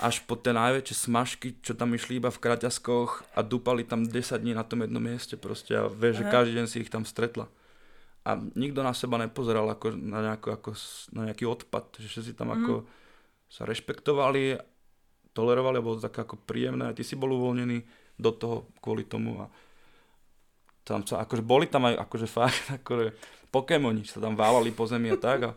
až 0.01 0.25
po 0.25 0.33
tie 0.33 0.57
najväčšie 0.57 0.95
smažky, 1.05 1.53
čo 1.61 1.77
tam 1.77 1.93
išli 1.93 2.17
iba 2.17 2.33
v 2.33 2.41
kraťaskoch 2.41 3.37
a 3.37 3.45
dupali 3.45 3.85
tam 3.85 4.01
10 4.01 4.41
dní 4.41 4.57
na 4.57 4.65
tom 4.65 4.81
jednom 4.81 5.03
mieste 5.03 5.37
proste 5.37 5.77
a 5.77 5.85
vieš, 5.85 6.25
že 6.25 6.33
každý 6.33 6.57
deň 6.57 6.65
si 6.65 6.81
ich 6.81 6.89
tam 6.89 7.05
stretla. 7.05 7.45
A 8.25 8.41
nikto 8.57 8.81
na 8.81 8.97
seba 8.97 9.21
nepozeral 9.21 9.69
ako 9.69 9.93
na, 9.93 10.33
nejakú, 10.33 10.49
ako, 10.49 10.73
na 11.13 11.29
nejaký 11.29 11.45
odpad, 11.45 12.01
že 12.01 12.09
všetci 12.09 12.33
tam 12.33 12.57
ako 12.57 12.89
sa 13.45 13.69
rešpektovali, 13.69 14.57
tolerovali, 15.35 15.77
bolo 15.77 16.01
to 16.01 16.09
také 16.09 16.25
ako 16.25 16.41
príjemné 16.41 16.89
ty 16.97 17.05
si 17.05 17.13
bol 17.13 17.29
uvoľnený 17.29 17.85
do 18.17 18.31
toho 18.33 18.71
kvôli 18.79 19.05
tomu 19.05 19.43
a 19.43 19.51
tam 20.87 21.03
sa, 21.03 21.21
akože 21.21 21.43
boli 21.43 21.69
tam 21.69 21.85
aj 21.85 22.01
akože 22.01 22.27
fakt, 22.29 22.65
akože 22.81 23.13
Pokémoni 23.53 24.03
sa 24.03 24.19
tam 24.19 24.35
válali 24.35 24.73
po 24.73 24.83
zemi 24.83 25.13
a 25.13 25.17
tak 25.19 25.39
a, 25.47 25.51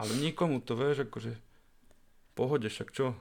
ale 0.00 0.12
nikomu 0.18 0.58
to 0.64 0.74
vieš, 0.74 1.06
akože 1.06 1.36
pohode, 2.34 2.66
však 2.66 2.90
čo? 2.90 3.14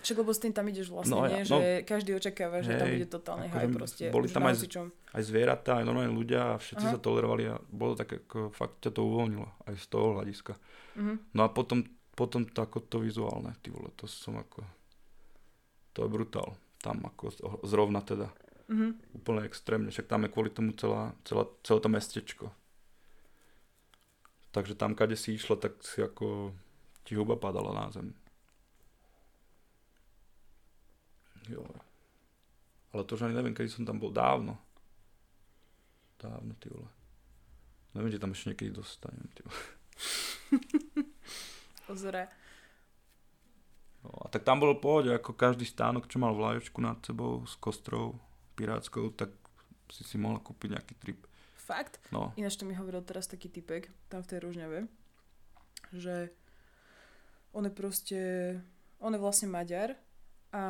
Však 0.00 0.16
lebo 0.16 0.30
s 0.30 0.40
tým 0.40 0.50
tam 0.50 0.64
ideš 0.64 0.88
vlastne, 0.88 1.12
No 1.12 1.22
ja- 1.22 1.30
nie? 1.30 1.42
no. 1.42 1.56
že 1.56 1.84
každý 1.84 2.10
očakáva, 2.12 2.60
že 2.60 2.72
tam 2.72 2.88
Hej, 2.88 2.94
bude 2.96 3.08
totálny 3.10 3.44
akože 3.46 3.58
haj 3.58 3.68
proste. 3.70 4.04
boli 4.08 4.26
tam 4.26 4.44
aj 4.44 4.54
z-. 4.56 4.68
Aj 5.10 5.22
zvieratá, 5.22 5.70
aj 5.74 5.84
normálne 5.84 6.10
ľudia 6.10 6.40
a 6.50 6.58
všetci 6.58 6.84
Aha. 6.84 6.92
sa 6.92 6.98
tolerovali 6.98 7.44
a 7.46 7.60
bolo 7.68 7.92
také 7.94 8.20
ako 8.20 8.48
fakt 8.50 8.80
ťa 8.80 8.90
to 8.90 9.00
uvoľnilo 9.02 9.48
aj 9.62 9.74
z 9.76 9.86
toho 9.86 10.06
hľadiska. 10.14 10.52
Mhm. 10.96 11.14
No 11.30 11.40
a 11.42 11.48
potom, 11.48 11.84
potom 12.10 12.42
to, 12.44 12.58
ako 12.58 12.80
to 12.82 12.96
vizuálne, 12.98 13.52
ty 13.58 13.68
vole, 13.68 13.92
to 13.92 14.04
som 14.04 14.34
ako, 14.36 14.64
to 15.92 15.98
je 16.00 16.08
brutál. 16.08 16.48
Tam 16.78 16.96
ako 16.98 17.28
zrovna 17.62 18.00
teda. 18.00 18.32
Mhm. 18.66 19.12
úplne 19.12 19.42
extrémne, 19.42 19.90
však 19.90 20.06
tam 20.06 20.22
je 20.22 20.30
kvôli 20.30 20.48
tomu 20.48 20.70
celá, 20.72 21.10
celá, 21.22 21.42
celé 21.60 21.78
to 21.78 21.90
mestečko. 21.90 22.46
Takže 24.50 24.74
tam, 24.74 24.94
kade 24.94 25.14
si 25.14 25.34
išla, 25.34 25.56
tak 25.56 25.78
si 25.80 26.00
ako 26.00 26.54
ti 27.02 27.14
huba 27.14 27.34
padala 27.34 27.70
na 27.72 27.86
zem. 27.88 28.14
Jo. 31.50 31.66
Ale 32.94 33.02
to 33.06 33.18
už 33.18 33.26
ani 33.26 33.34
neviem, 33.34 33.54
kedy 33.54 33.70
som 33.70 33.82
tam 33.86 33.98
bol 33.98 34.14
dávno. 34.14 34.58
Dávno, 36.18 36.54
ty 36.58 36.70
vole. 36.70 36.90
Neviem, 37.94 38.14
či 38.14 38.22
tam 38.22 38.30
ešte 38.34 38.54
niekedy 38.54 38.70
dostanem, 38.70 39.26
ty 39.34 39.42
vole. 39.42 39.62
Ozore. 41.90 42.30
No, 44.00 44.10
a 44.24 44.26
tak 44.32 44.46
tam 44.46 44.62
bolo 44.62 44.80
pohode, 44.80 45.12
ako 45.12 45.36
každý 45.36 45.68
stánok, 45.68 46.08
čo 46.08 46.22
mal 46.22 46.32
vlajočku 46.32 46.80
nad 46.80 47.02
sebou 47.04 47.44
s 47.44 47.58
kostrou 47.60 48.16
pirátskou, 48.56 49.12
tak 49.12 49.34
si 49.92 50.06
si 50.06 50.16
mohla 50.16 50.40
kúpiť 50.40 50.68
nejaký 50.72 50.94
trip. 50.96 51.20
Fakt? 51.58 52.00
No, 52.10 52.32
Ináč 52.34 52.56
to 52.56 52.64
mi 52.64 52.74
hovoril 52.74 53.04
teraz 53.04 53.28
taký 53.28 53.52
typek, 53.52 53.92
tam 54.08 54.24
v 54.24 54.30
tej 54.30 54.38
Ružňave, 54.42 54.78
že 55.94 56.32
on 57.52 57.66
je 57.66 57.72
proste, 57.74 58.20
on 59.02 59.12
je 59.14 59.20
vlastne 59.20 59.52
Maďar 59.52 59.98
a 60.50 60.62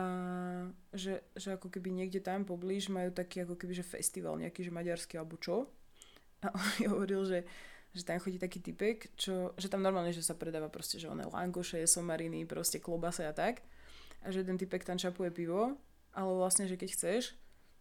že, 0.92 1.24
že 1.32 1.56
ako 1.56 1.72
keby 1.72 1.88
niekde 1.88 2.20
tam 2.20 2.44
poblíž 2.44 2.92
majú 2.92 3.08
taký 3.16 3.48
ako 3.48 3.56
keby 3.56 3.80
že 3.80 3.84
festival 3.84 4.36
nejaký, 4.36 4.68
že 4.68 4.72
maďarský 4.72 5.16
alebo 5.16 5.40
čo. 5.40 5.72
A 6.44 6.52
on 6.56 6.66
mi 6.76 6.84
hovoril, 6.84 7.24
že, 7.24 7.38
že 7.96 8.04
tam 8.04 8.20
chodí 8.20 8.36
taký 8.36 8.60
typek, 8.60 9.08
čo, 9.16 9.56
že 9.56 9.72
tam 9.72 9.80
normálne, 9.80 10.12
že 10.12 10.20
sa 10.20 10.36
predáva 10.36 10.68
proste, 10.68 11.00
že 11.00 11.08
one 11.08 11.24
langoše, 11.24 11.80
somariny, 11.88 12.44
proste 12.44 12.76
klobase 12.76 13.24
a 13.24 13.32
tak. 13.32 13.64
A 14.20 14.28
že 14.28 14.44
jeden 14.44 14.60
typek 14.60 14.84
tam 14.84 15.00
čapuje 15.00 15.32
pivo, 15.32 15.80
ale 16.12 16.30
vlastne, 16.36 16.68
že 16.68 16.76
keď 16.76 16.90
chceš, 16.92 17.22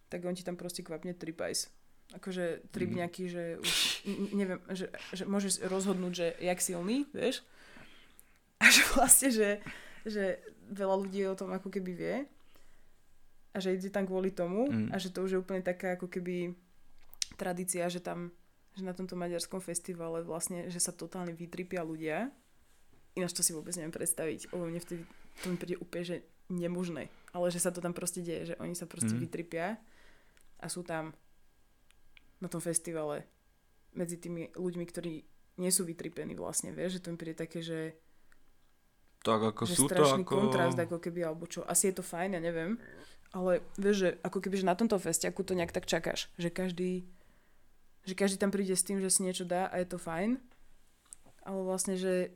tak 0.07 0.23
on 0.23 0.31
ti 0.31 0.47
tam 0.47 0.55
proste 0.55 0.81
kvapne 0.87 1.11
tripajs. 1.11 1.67
Akože 2.15 2.63
trip 2.73 2.89
Mhm. 2.89 2.97
nejaký, 3.03 3.23
že 3.29 3.43
už, 3.61 3.69
neviem, 4.33 4.57
že, 4.73 4.87
že 5.13 5.27
môžeš 5.27 5.61
rozhodnúť, 5.67 6.13
že 6.15 6.27
jak 6.41 6.57
silný, 6.63 7.05
vieš. 7.11 7.43
A 8.63 8.71
že 8.71 8.81
vlastne, 8.97 9.29
že, 9.29 9.49
že 10.07 10.39
veľa 10.69 10.95
ľudí 10.95 11.25
o 11.25 11.35
tom 11.35 11.49
ako 11.51 11.69
keby 11.69 11.91
vie 11.91 12.15
a 13.49 13.57
že 13.57 13.73
ide 13.73 13.89
tam 13.89 14.05
kvôli 14.05 14.29
tomu 14.29 14.69
Mm. 14.69 14.93
a 14.93 15.01
že 15.01 15.09
to 15.09 15.25
už 15.25 15.31
je 15.33 15.41
úplne 15.41 15.61
taká 15.61 15.97
ako 15.97 16.05
keby 16.07 16.53
tradícia, 17.35 17.89
že 17.89 17.99
tam 17.99 18.31
že 18.77 18.85
na 18.85 18.93
tomto 18.95 19.17
maďarskom 19.17 19.59
festivale 19.59 20.23
vlastne, 20.23 20.69
že 20.71 20.79
sa 20.79 20.93
totálne 20.95 21.33
vytripia 21.35 21.83
ľudia. 21.83 22.31
Ináč 23.17 23.33
to 23.35 23.43
si 23.43 23.51
vôbec 23.51 23.75
neviem 23.75 23.91
predstaviť. 23.91 24.53
O 24.55 24.61
mne 24.63 24.79
vtedy 24.79 25.03
to 25.43 25.51
mi 25.51 25.57
príde 25.59 25.75
úplne, 25.81 26.05
že 26.05 26.17
nemožné. 26.47 27.11
Ale 27.35 27.51
že 27.51 27.59
sa 27.59 27.73
to 27.73 27.81
tam 27.83 27.91
proste 27.91 28.23
deje, 28.23 28.53
že 28.53 28.55
oni 28.61 28.77
sa 28.77 28.85
proste 28.87 29.17
Mm. 29.17 29.21
vytripia 29.25 29.67
a 30.61 30.65
sú 30.71 30.85
tam 30.85 31.11
na 32.39 32.47
tom 32.47 32.61
festivale 32.63 33.27
medzi 33.91 34.15
tými 34.15 34.53
ľuďmi, 34.55 34.85
ktorí 34.85 35.13
nie 35.59 35.71
sú 35.73 35.83
vytripení 35.83 36.37
vlastne, 36.39 36.71
vieš, 36.71 37.01
že 37.01 37.03
to 37.03 37.11
mi 37.11 37.17
príde 37.19 37.35
také, 37.35 37.59
že 37.59 37.97
Tak 39.19 39.39
ako 39.51 39.61
že 39.67 39.75
sú 39.75 39.85
to 39.85 39.93
strašný 39.93 40.23
ako... 40.23 40.31
kontrast, 40.31 40.79
ako 40.79 40.97
keby, 40.97 41.27
alebo 41.27 41.43
čo. 41.45 41.61
Asi 41.63 41.91
je 41.91 41.99
to 41.99 42.03
fajn, 42.03 42.39
ja 42.39 42.41
neviem. 42.41 42.79
Ale 43.29 43.61
vieš, 43.75 43.95
že 44.01 44.09
ako 44.23 44.39
keby, 44.39 44.55
že 44.57 44.65
na 44.65 44.73
tomto 44.73 44.95
festiaku 44.97 45.43
to 45.43 45.53
nejak 45.53 45.69
tak 45.69 45.85
čakáš. 45.85 46.31
Že 46.39 46.49
každý, 46.49 46.91
že 48.03 48.13
každý 48.15 48.39
tam 48.39 48.49
príde 48.49 48.73
s 48.73 48.81
tým, 48.81 48.97
že 48.97 49.11
si 49.11 49.21
niečo 49.21 49.43
dá 49.43 49.67
a 49.67 49.77
je 49.77 49.87
to 49.87 49.99
fajn. 49.99 50.39
Ale 51.43 51.59
vlastne, 51.61 51.93
že 51.93 52.33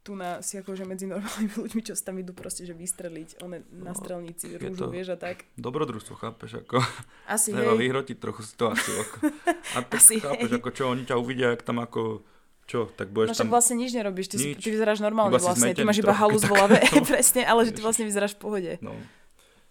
tu 0.00 0.16
na, 0.16 0.40
si 0.40 0.56
akože 0.56 0.88
medzi 0.88 1.04
normálnymi 1.04 1.52
ľuďmi, 1.68 1.80
čo 1.84 1.92
tam 2.00 2.16
idú 2.16 2.32
proste, 2.32 2.64
že 2.64 2.72
vystreliť, 2.72 3.44
one 3.44 3.60
na 3.68 3.92
No, 3.92 3.98
strelnici, 3.98 4.56
rúžu, 4.56 4.88
to- 4.88 4.88
vieš 4.88 5.12
a 5.12 5.18
tak. 5.20 5.44
Dobrodružstvo, 5.60 6.16
chápeš? 6.16 6.64
Ako, 6.64 6.80
Asi 7.28 7.52
treba 7.52 7.76
hej. 7.76 7.80
vyhrotiť 7.84 8.16
trochu 8.16 8.40
situáciu. 8.40 8.94
Ako. 9.04 9.16
A 9.76 9.84
tak 9.84 10.00
Asi 10.00 10.16
chápeš, 10.16 10.48
hej. 10.48 10.56
ako 10.56 10.68
čo, 10.72 10.82
oni 10.88 11.04
ťa 11.04 11.16
uvidia, 11.20 11.52
jak 11.52 11.60
tam 11.60 11.84
ako... 11.84 12.24
Čo, 12.68 12.84
tak 12.92 13.08
No 13.08 13.24
budeš 13.24 13.32
však 13.32 13.48
tam... 13.48 13.54
vlastne 13.56 13.74
nič 13.80 13.96
nerobíš, 13.96 14.28
ty, 14.28 14.36
si, 14.36 14.48
Nič. 14.52 14.60
ty 14.60 14.68
vyzeráš 14.68 15.00
normálne 15.00 15.32
Iba 15.32 15.40
si 15.40 15.48
vlastne, 15.48 15.72
ty 15.72 15.82
máš 15.88 16.04
iba 16.04 16.12
halu 16.12 16.36
z 16.36 16.44
No. 16.52 17.00
presne, 17.08 17.40
ale 17.48 17.64
že 17.64 17.72
ty 17.72 17.80
vlastne 17.80 18.04
vyzeráš 18.04 18.36
v 18.36 18.40
pohode. 18.44 18.72
No. 18.84 18.92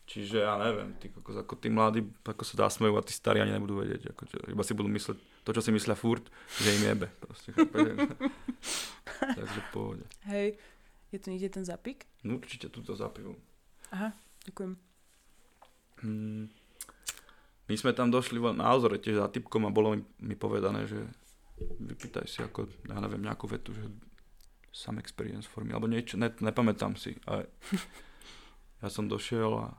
Čiže 0.07 0.41
ja 0.41 0.55
neviem, 0.57 0.95
ty, 0.97 1.12
ako, 1.13 1.45
ako 1.45 1.53
tí 1.60 1.67
mladí, 1.69 2.01
ako 2.25 2.41
sa 2.41 2.63
dá 2.63 2.67
smejú 2.71 2.95
a 2.97 3.03
tí 3.05 3.13
starí 3.13 3.38
ani 3.43 3.53
nebudú 3.53 3.83
vedieť. 3.86 4.15
Ako, 4.15 4.23
čo, 4.25 4.36
iba 4.49 4.63
si 4.65 4.73
budú 4.73 4.89
mysleť 4.89 5.17
to, 5.45 5.49
čo 5.51 5.62
si 5.62 5.69
myslia 5.69 5.93
furt, 5.99 6.25
že 6.57 6.73
im 6.73 6.83
jebe. 6.89 7.07
Proste, 7.21 7.51
chápeš? 7.53 8.07
Takže 9.38 9.60
pohode. 9.69 10.07
Hej, 10.31 10.55
je 11.12 11.17
tu 11.21 11.27
niekde 11.29 11.53
ten 11.53 11.67
zapik? 11.67 12.07
No 12.23 12.39
určite 12.39 12.71
túto 12.71 12.95
zapijú. 12.97 13.36
Aha, 13.91 14.15
ďakujem. 14.47 14.73
Hmm. 16.01 16.47
My 17.67 17.75
sme 17.75 17.91
tam 17.91 18.07
došli 18.07 18.39
na 18.55 18.71
Azore 18.71 18.97
tiež 18.97 19.19
za 19.19 19.27
typkom 19.27 19.67
a 19.67 19.75
bolo 19.75 19.91
mi, 19.91 19.99
mi 20.23 20.39
povedané, 20.39 20.88
že 20.88 21.03
vypýtaj 21.60 22.26
si 22.30 22.39
ako, 22.46 22.70
ja 22.86 22.98
neviem, 23.02 23.26
nejakú 23.26 23.50
vetu, 23.50 23.74
že 23.74 23.86
some 24.70 25.02
experience 25.02 25.50
for 25.50 25.65
me, 25.65 25.74
alebo 25.74 25.89
niečo, 25.89 26.22
ne, 26.22 26.30
nepamätám 26.30 26.93
si. 26.93 27.17
A 27.26 27.41
ja 28.86 28.88
som 28.93 29.10
došiel 29.10 29.50
a 29.58 29.74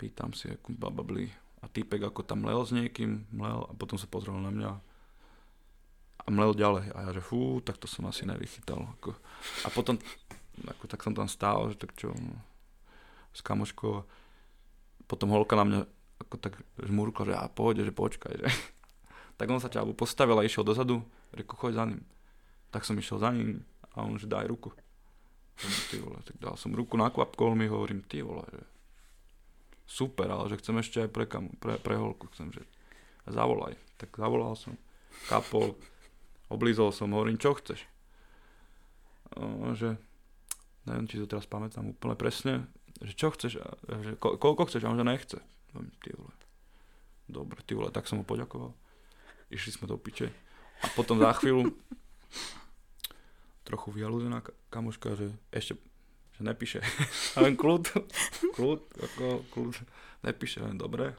pýtam 0.00 0.32
si, 0.32 0.48
ako 0.48 0.72
bababli. 0.72 1.28
A 1.60 1.68
týpek 1.68 2.08
ako 2.08 2.24
tam 2.24 2.48
mlel 2.48 2.64
s 2.64 2.72
niekým, 2.72 3.28
mlel 3.36 3.68
a 3.68 3.72
potom 3.76 4.00
sa 4.00 4.08
pozrel 4.08 4.40
na 4.40 4.48
mňa 4.48 4.70
a 6.24 6.28
mlel 6.32 6.56
ďalej. 6.56 6.88
A 6.96 6.98
ja 7.04 7.10
že 7.12 7.20
fú, 7.20 7.60
tak 7.60 7.76
to 7.76 7.84
som 7.84 8.08
asi 8.08 8.24
nevychytal. 8.24 8.80
Ako. 8.96 9.12
A 9.64 9.68
potom, 9.68 10.00
ako, 10.64 10.84
tak 10.88 11.04
som 11.04 11.12
tam 11.12 11.28
stál, 11.28 11.68
že 11.68 11.76
tak 11.76 11.92
čo, 12.00 12.16
no, 12.16 12.40
s 13.36 13.44
kamoškou. 13.44 14.08
Potom 15.04 15.28
holka 15.36 15.52
na 15.60 15.68
mňa 15.68 15.80
ako 16.24 16.34
tak 16.40 16.56
žmurkla, 16.80 17.28
že 17.28 17.34
a 17.36 17.44
pohode, 17.52 17.84
že 17.84 17.92
počkaj, 17.92 18.34
že. 18.40 18.48
Tak 19.40 19.48
on 19.48 19.56
sa 19.56 19.72
ťa 19.72 19.88
postavil 19.96 20.36
a 20.36 20.44
išiel 20.44 20.68
dozadu, 20.68 21.00
reku, 21.32 21.56
choď 21.56 21.72
za 21.80 21.84
ním. 21.88 22.04
Tak 22.68 22.84
som 22.84 22.92
išiel 23.00 23.16
za 23.16 23.32
ním 23.32 23.64
a 23.96 24.04
on, 24.04 24.20
že 24.20 24.28
daj 24.28 24.44
ruku. 24.52 24.68
Ty 25.88 25.96
vole, 26.04 26.20
tak 26.28 26.36
dal 26.36 26.60
som 26.60 26.76
ruku, 26.76 27.00
nakvapkol 27.00 27.56
mi, 27.56 27.64
hovorím, 27.64 28.04
ty 28.04 28.20
vole, 28.20 28.44
že 28.52 28.60
super, 29.88 30.28
ale 30.28 30.52
že 30.52 30.60
chcem 30.60 30.76
ešte 30.76 30.98
aj 31.04 31.08
pre, 31.08 31.24
kam, 31.24 31.48
pre, 31.56 31.80
pre 31.80 31.96
holku, 31.96 32.28
chcem, 32.36 32.52
že 32.52 32.60
zavolaj. 33.24 33.80
Tak 33.96 34.12
zavolal 34.12 34.52
som, 34.60 34.76
kapol, 35.32 35.72
oblízol 36.52 36.92
som, 36.92 37.08
hovorím, 37.16 37.40
čo 37.40 37.56
chceš? 37.56 37.88
O, 39.40 39.72
že 39.72 39.96
neviem, 40.84 41.08
či 41.08 41.16
to 41.16 41.28
teraz 41.28 41.48
pamätám 41.48 41.96
úplne 41.96 42.12
presne, 42.12 42.68
že 43.00 43.16
čo 43.16 43.32
chceš, 43.32 43.56
že 43.88 44.12
ko, 44.20 44.36
koľko 44.36 44.68
chceš, 44.68 44.84
a 44.84 44.92
on 44.92 45.00
že 45.00 45.08
nechce. 45.08 45.38
Ty 46.04 46.10
vole, 46.12 46.34
dobre, 47.24 47.56
ty 47.64 47.72
vole, 47.72 47.88
tak 47.88 48.04
som 48.04 48.20
mu 48.20 48.24
poďakoval. 48.28 48.76
Išli 49.50 49.70
sme 49.74 49.90
do 49.90 49.98
piče. 49.98 50.30
A 50.80 50.86
potom 50.96 51.18
za 51.20 51.34
chvíľu 51.36 51.74
trochu 53.66 53.88
vyhalúzená 53.92 54.40
ka- 54.40 54.54
kamoška, 54.72 55.14
že 55.18 55.30
ešte 55.52 55.76
že 56.40 56.48
nepíše. 56.48 56.80
A 57.36 57.38
len 57.44 57.52
kľud, 57.52 57.92
kľud, 58.56 58.80
ako 58.96 59.44
kľud, 59.52 59.76
nepíše, 60.24 60.64
len 60.64 60.80
dobre. 60.80 61.12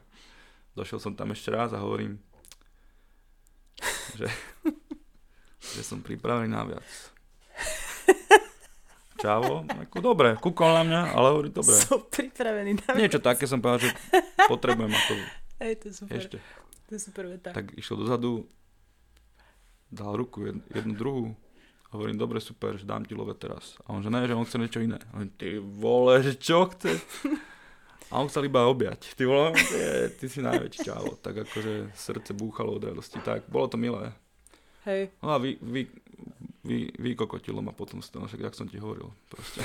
Došiel 0.74 0.98
som 0.98 1.14
tam 1.14 1.30
ešte 1.30 1.54
raz 1.54 1.70
a 1.70 1.78
hovorím, 1.78 2.18
že, 4.18 4.26
že 5.62 5.82
som 5.86 6.02
pripravený 6.02 6.50
na 6.50 6.66
viac. 6.66 6.88
Čavo, 9.22 9.62
ako 9.70 9.96
dobre, 10.02 10.34
kúkol 10.42 10.74
na 10.74 10.82
mňa, 10.82 11.00
ale 11.14 11.26
hovorí 11.30 11.54
dobre. 11.54 11.78
Som 11.78 12.02
pripravený 12.10 12.82
na 12.82 12.98
Niečo 12.98 13.22
také 13.22 13.46
som 13.46 13.62
povedal, 13.62 13.86
že 13.86 13.90
potrebujem 14.50 14.90
ako 14.90 15.12
Hej, 15.62 15.74
to 15.78 15.84
je 15.86 15.94
super. 15.94 16.18
ešte. 16.18 16.36
To 16.92 17.00
je 17.00 17.08
super 17.08 17.24
veta. 17.24 17.56
Tak 17.56 17.72
išiel 17.72 18.04
dozadu, 18.04 18.44
dal 19.88 20.12
ruku 20.12 20.44
jed, 20.44 20.60
jednu 20.76 20.92
druhú, 20.92 21.32
hovorím, 21.88 22.20
dobre, 22.20 22.36
super, 22.36 22.76
že 22.76 22.84
dám 22.84 23.08
ti 23.08 23.16
love 23.16 23.32
teraz. 23.32 23.80
A 23.88 23.96
on, 23.96 24.04
že 24.04 24.12
ne, 24.12 24.28
že 24.28 24.36
on 24.36 24.44
chce 24.44 24.60
niečo 24.60 24.84
iné. 24.84 25.00
A 25.08 25.16
hovorím, 25.16 25.32
ty 25.40 25.56
vole, 25.56 26.20
že 26.20 26.36
čo 26.36 26.68
chce? 26.68 27.00
A 28.12 28.20
on 28.20 28.28
chcel 28.28 28.44
iba 28.44 28.68
objať. 28.68 29.16
Ty 29.16 29.24
vole, 29.24 29.56
ty, 29.56 29.80
ty 30.20 30.26
si 30.28 30.44
najväčší 30.44 30.84
čavo. 30.84 31.16
Tak 31.16 31.48
akože 31.48 31.96
srdce 31.96 32.36
búchalo 32.36 32.76
od 32.76 32.84
radosti. 32.84 33.16
Tak, 33.24 33.48
bolo 33.48 33.72
to 33.72 33.80
milé. 33.80 34.12
Hej, 34.84 35.16
No 35.24 35.32
a 35.32 35.40
vy, 35.40 35.56
vy, 35.64 35.88
vy, 36.60 36.92
vykokotilo 36.92 37.64
ma 37.64 37.72
potom 37.72 38.04
z 38.04 38.12
toho, 38.12 38.28
však 38.28 38.52
jak 38.52 38.52
som 38.52 38.68
ti 38.68 38.76
hovoril. 38.76 39.08
Proste. 39.32 39.64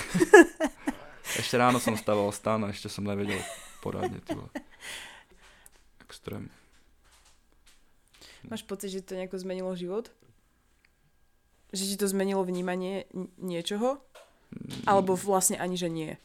ešte 1.44 1.60
ráno 1.60 1.84
som 1.84 2.00
stával 2.00 2.32
stan 2.32 2.64
a 2.64 2.72
ešte 2.72 2.88
som 2.88 3.04
nevedel 3.04 3.44
poradne. 3.84 4.24
Ty 4.24 4.40
vole. 4.40 4.52
Extrém. 6.08 6.48
Máš 8.48 8.64
pocit, 8.64 8.90
že 8.90 9.04
to 9.04 9.16
nejako 9.16 9.40
zmenilo 9.40 9.72
život? 9.76 10.12
Že 11.76 11.84
ti 11.84 11.96
to 12.00 12.08
zmenilo 12.08 12.44
vnímanie 12.48 13.08
niečoho? 13.40 14.00
Alebo 14.88 15.20
vlastne 15.20 15.60
ani, 15.60 15.76
že 15.76 15.92
nie? 15.92 16.16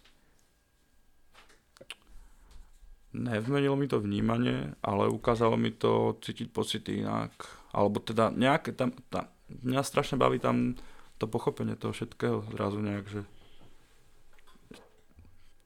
Nevmenilo 3.12 3.76
mi 3.76 3.90
to 3.90 4.00
vnímanie, 4.00 4.72
ale 4.80 5.10
ukázalo 5.12 5.60
mi 5.60 5.74
to 5.74 6.16
cítiť 6.22 6.48
pocity 6.48 7.04
inak. 7.04 7.34
Alebo 7.74 8.00
teda 8.00 8.32
nejaké 8.32 8.72
tam, 8.72 8.96
tam 9.12 9.28
mňa 9.60 9.82
strašne 9.84 10.16
baví 10.16 10.40
tam 10.40 10.80
to 11.20 11.28
pochopenie 11.28 11.76
toho 11.76 11.92
všetkého 11.92 12.48
zrazu 12.56 12.80
nejak, 12.80 13.06
že 13.06 13.20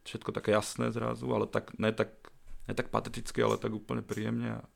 všetko 0.07 0.31
také 0.35 0.55
jasné 0.55 0.91
zrazu, 0.91 1.27
ale 1.31 1.47
tak, 1.47 1.75
ne 1.79 1.91
tak, 1.95 2.15
ne 2.67 2.75
tak 2.75 2.91
pateticky, 2.91 3.43
ale 3.43 3.59
tak 3.59 3.75
úplne 3.75 4.03
príjemne 4.03 4.59
a, 4.59 4.67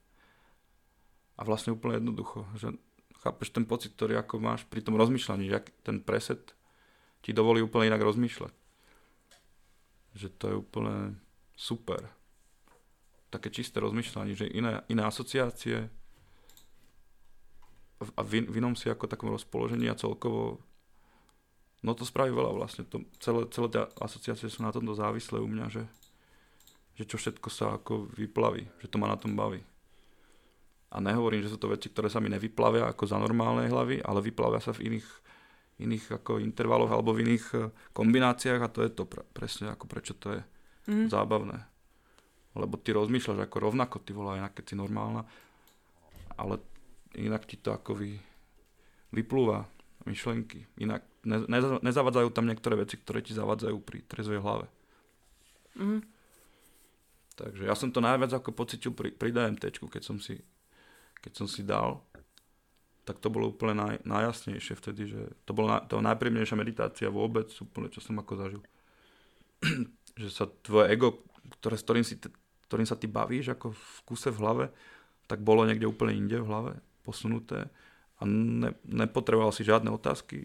a 1.40 1.42
vlastne 1.42 1.72
úplne 1.72 1.96
jednoducho, 1.96 2.44
že 2.60 2.76
chápeš 3.24 3.48
ten 3.56 3.64
pocit, 3.64 3.96
ktorý 3.96 4.20
ako 4.20 4.36
máš 4.36 4.68
pri 4.68 4.84
tom 4.84 5.00
rozmýšľaní, 5.00 5.48
že 5.48 5.64
ten 5.80 6.04
preset 6.04 6.52
ti 7.24 7.32
dovolí 7.32 7.64
úplne 7.64 7.88
inak 7.88 8.04
rozmýšľať. 8.04 8.52
Že 10.20 10.28
to 10.36 10.44
je 10.52 10.54
úplne 10.60 11.16
super 11.56 12.04
také 13.30 13.48
čisté 13.48 13.78
rozmýšľanie, 13.78 14.34
že 14.34 14.50
iné, 14.50 14.82
iné 14.90 15.02
asociácie 15.06 15.86
a 18.00 18.20
v, 18.26 18.30
v 18.42 18.54
inom 18.58 18.74
si 18.74 18.90
ako 18.90 19.06
takom 19.06 19.30
rozpoložení 19.30 19.86
a 19.86 19.94
celkovo 19.94 20.58
no 21.86 21.94
to 21.94 22.02
spraví 22.02 22.34
veľa 22.34 22.52
vlastne. 22.58 22.82
To, 22.90 23.06
celé, 23.22 23.46
celé 23.54 23.68
tie 23.70 23.82
asociácie 24.02 24.50
sú 24.50 24.66
na 24.66 24.74
tomto 24.74 24.98
závislé 24.98 25.38
u 25.38 25.46
mňa, 25.46 25.66
že, 25.70 25.84
že 26.98 27.04
čo 27.06 27.16
všetko 27.16 27.48
sa 27.48 27.78
ako 27.78 28.10
vyplaví, 28.18 28.66
že 28.82 28.90
to 28.90 28.98
ma 28.98 29.06
na 29.06 29.16
tom 29.20 29.38
baví. 29.38 29.62
A 30.90 30.98
nehovorím, 30.98 31.46
že 31.46 31.54
sú 31.54 31.58
to 31.58 31.70
veci, 31.70 31.86
ktoré 31.86 32.10
sa 32.10 32.18
mi 32.18 32.26
nevyplavia 32.26 32.90
ako 32.90 33.06
za 33.06 33.14
normálnej 33.16 33.70
hlavy, 33.70 34.02
ale 34.02 34.18
vyplavia 34.18 34.58
sa 34.58 34.74
v 34.74 34.90
iných, 34.90 35.08
iných 35.78 36.18
ako 36.18 36.42
intervaloch 36.42 36.90
alebo 36.90 37.14
v 37.14 37.22
iných 37.24 37.44
eh, 37.54 37.70
kombináciách 37.94 38.60
a 38.60 38.68
to 38.68 38.82
je 38.82 38.90
to 38.90 39.06
pre, 39.06 39.22
presne 39.30 39.70
ako 39.70 39.84
prečo 39.86 40.14
to 40.14 40.34
je 40.34 40.40
Mhm. 40.88 41.06
zábavné. 41.12 41.58
Lebo 42.56 42.74
ty 42.74 42.90
rozmýšľaš 42.90 43.46
ako 43.46 43.56
rovnako, 43.62 44.02
ty 44.02 44.10
vole, 44.10 44.34
aj 44.34 44.50
keď 44.58 44.64
si 44.64 44.74
normálna, 44.74 45.22
ale 46.34 46.58
inak 47.14 47.46
ti 47.46 47.54
to 47.54 47.70
ako 47.70 47.94
vy, 47.94 48.18
vyplúva 49.14 49.70
myšlenky. 50.02 50.66
Inak 50.80 51.04
ne, 51.22 51.46
neza, 51.46 51.78
nezavadzajú 51.78 52.34
tam 52.34 52.48
niektoré 52.48 52.74
veci, 52.74 52.98
ktoré 52.98 53.22
ti 53.22 53.36
zavadzajú 53.36 53.78
pri 53.84 54.02
trezvej 54.02 54.40
hlave. 54.42 54.66
Mhm. 55.78 56.00
Takže 57.38 57.62
ja 57.64 57.74
som 57.78 57.88
to 57.88 58.02
najviac 58.02 58.34
ako 58.34 58.50
pocitil 58.52 58.92
pri, 58.92 59.14
pri 59.14 59.30
DMT, 59.30 59.70
keď 59.70 60.02
som 60.02 60.18
si 60.18 60.36
keď 61.20 61.32
som 61.36 61.46
si 61.46 61.62
dal, 61.62 62.00
tak 63.04 63.18
to 63.18 63.32
bolo 63.32 63.50
úplne 63.50 63.74
naj, 63.74 63.94
najjasnejšie 64.04 64.74
vtedy, 64.76 65.02
že 65.10 65.20
to 65.44 65.52
bola 65.56 65.82
to 65.84 65.98
najpríjemnejšia 65.98 66.56
meditácia 66.56 67.08
vôbec, 67.10 67.48
úplne 67.60 67.88
čo 67.90 68.00
som 68.00 68.16
ako 68.20 68.32
zažil. 68.38 68.62
že 70.20 70.28
sa 70.30 70.46
tvoje 70.46 70.92
ego, 70.92 71.24
ktoré, 71.60 71.76
s 71.76 71.84
ktorým, 71.84 72.04
si, 72.04 72.20
ktorým 72.68 72.86
sa 72.86 72.96
ty 72.96 73.08
bavíš 73.08 73.52
ako 73.56 73.72
v 73.72 73.96
kuse 74.04 74.28
v 74.30 74.40
hlave, 74.40 74.64
tak 75.26 75.40
bolo 75.40 75.64
niekde 75.64 75.88
úplne 75.88 76.16
inde 76.16 76.38
v 76.42 76.48
hlave, 76.48 76.72
posunuté 77.02 77.70
a 78.20 78.22
ne, 78.28 78.76
nepotreboval 78.84 79.50
si 79.50 79.64
žiadne 79.64 79.88
otázky, 79.88 80.44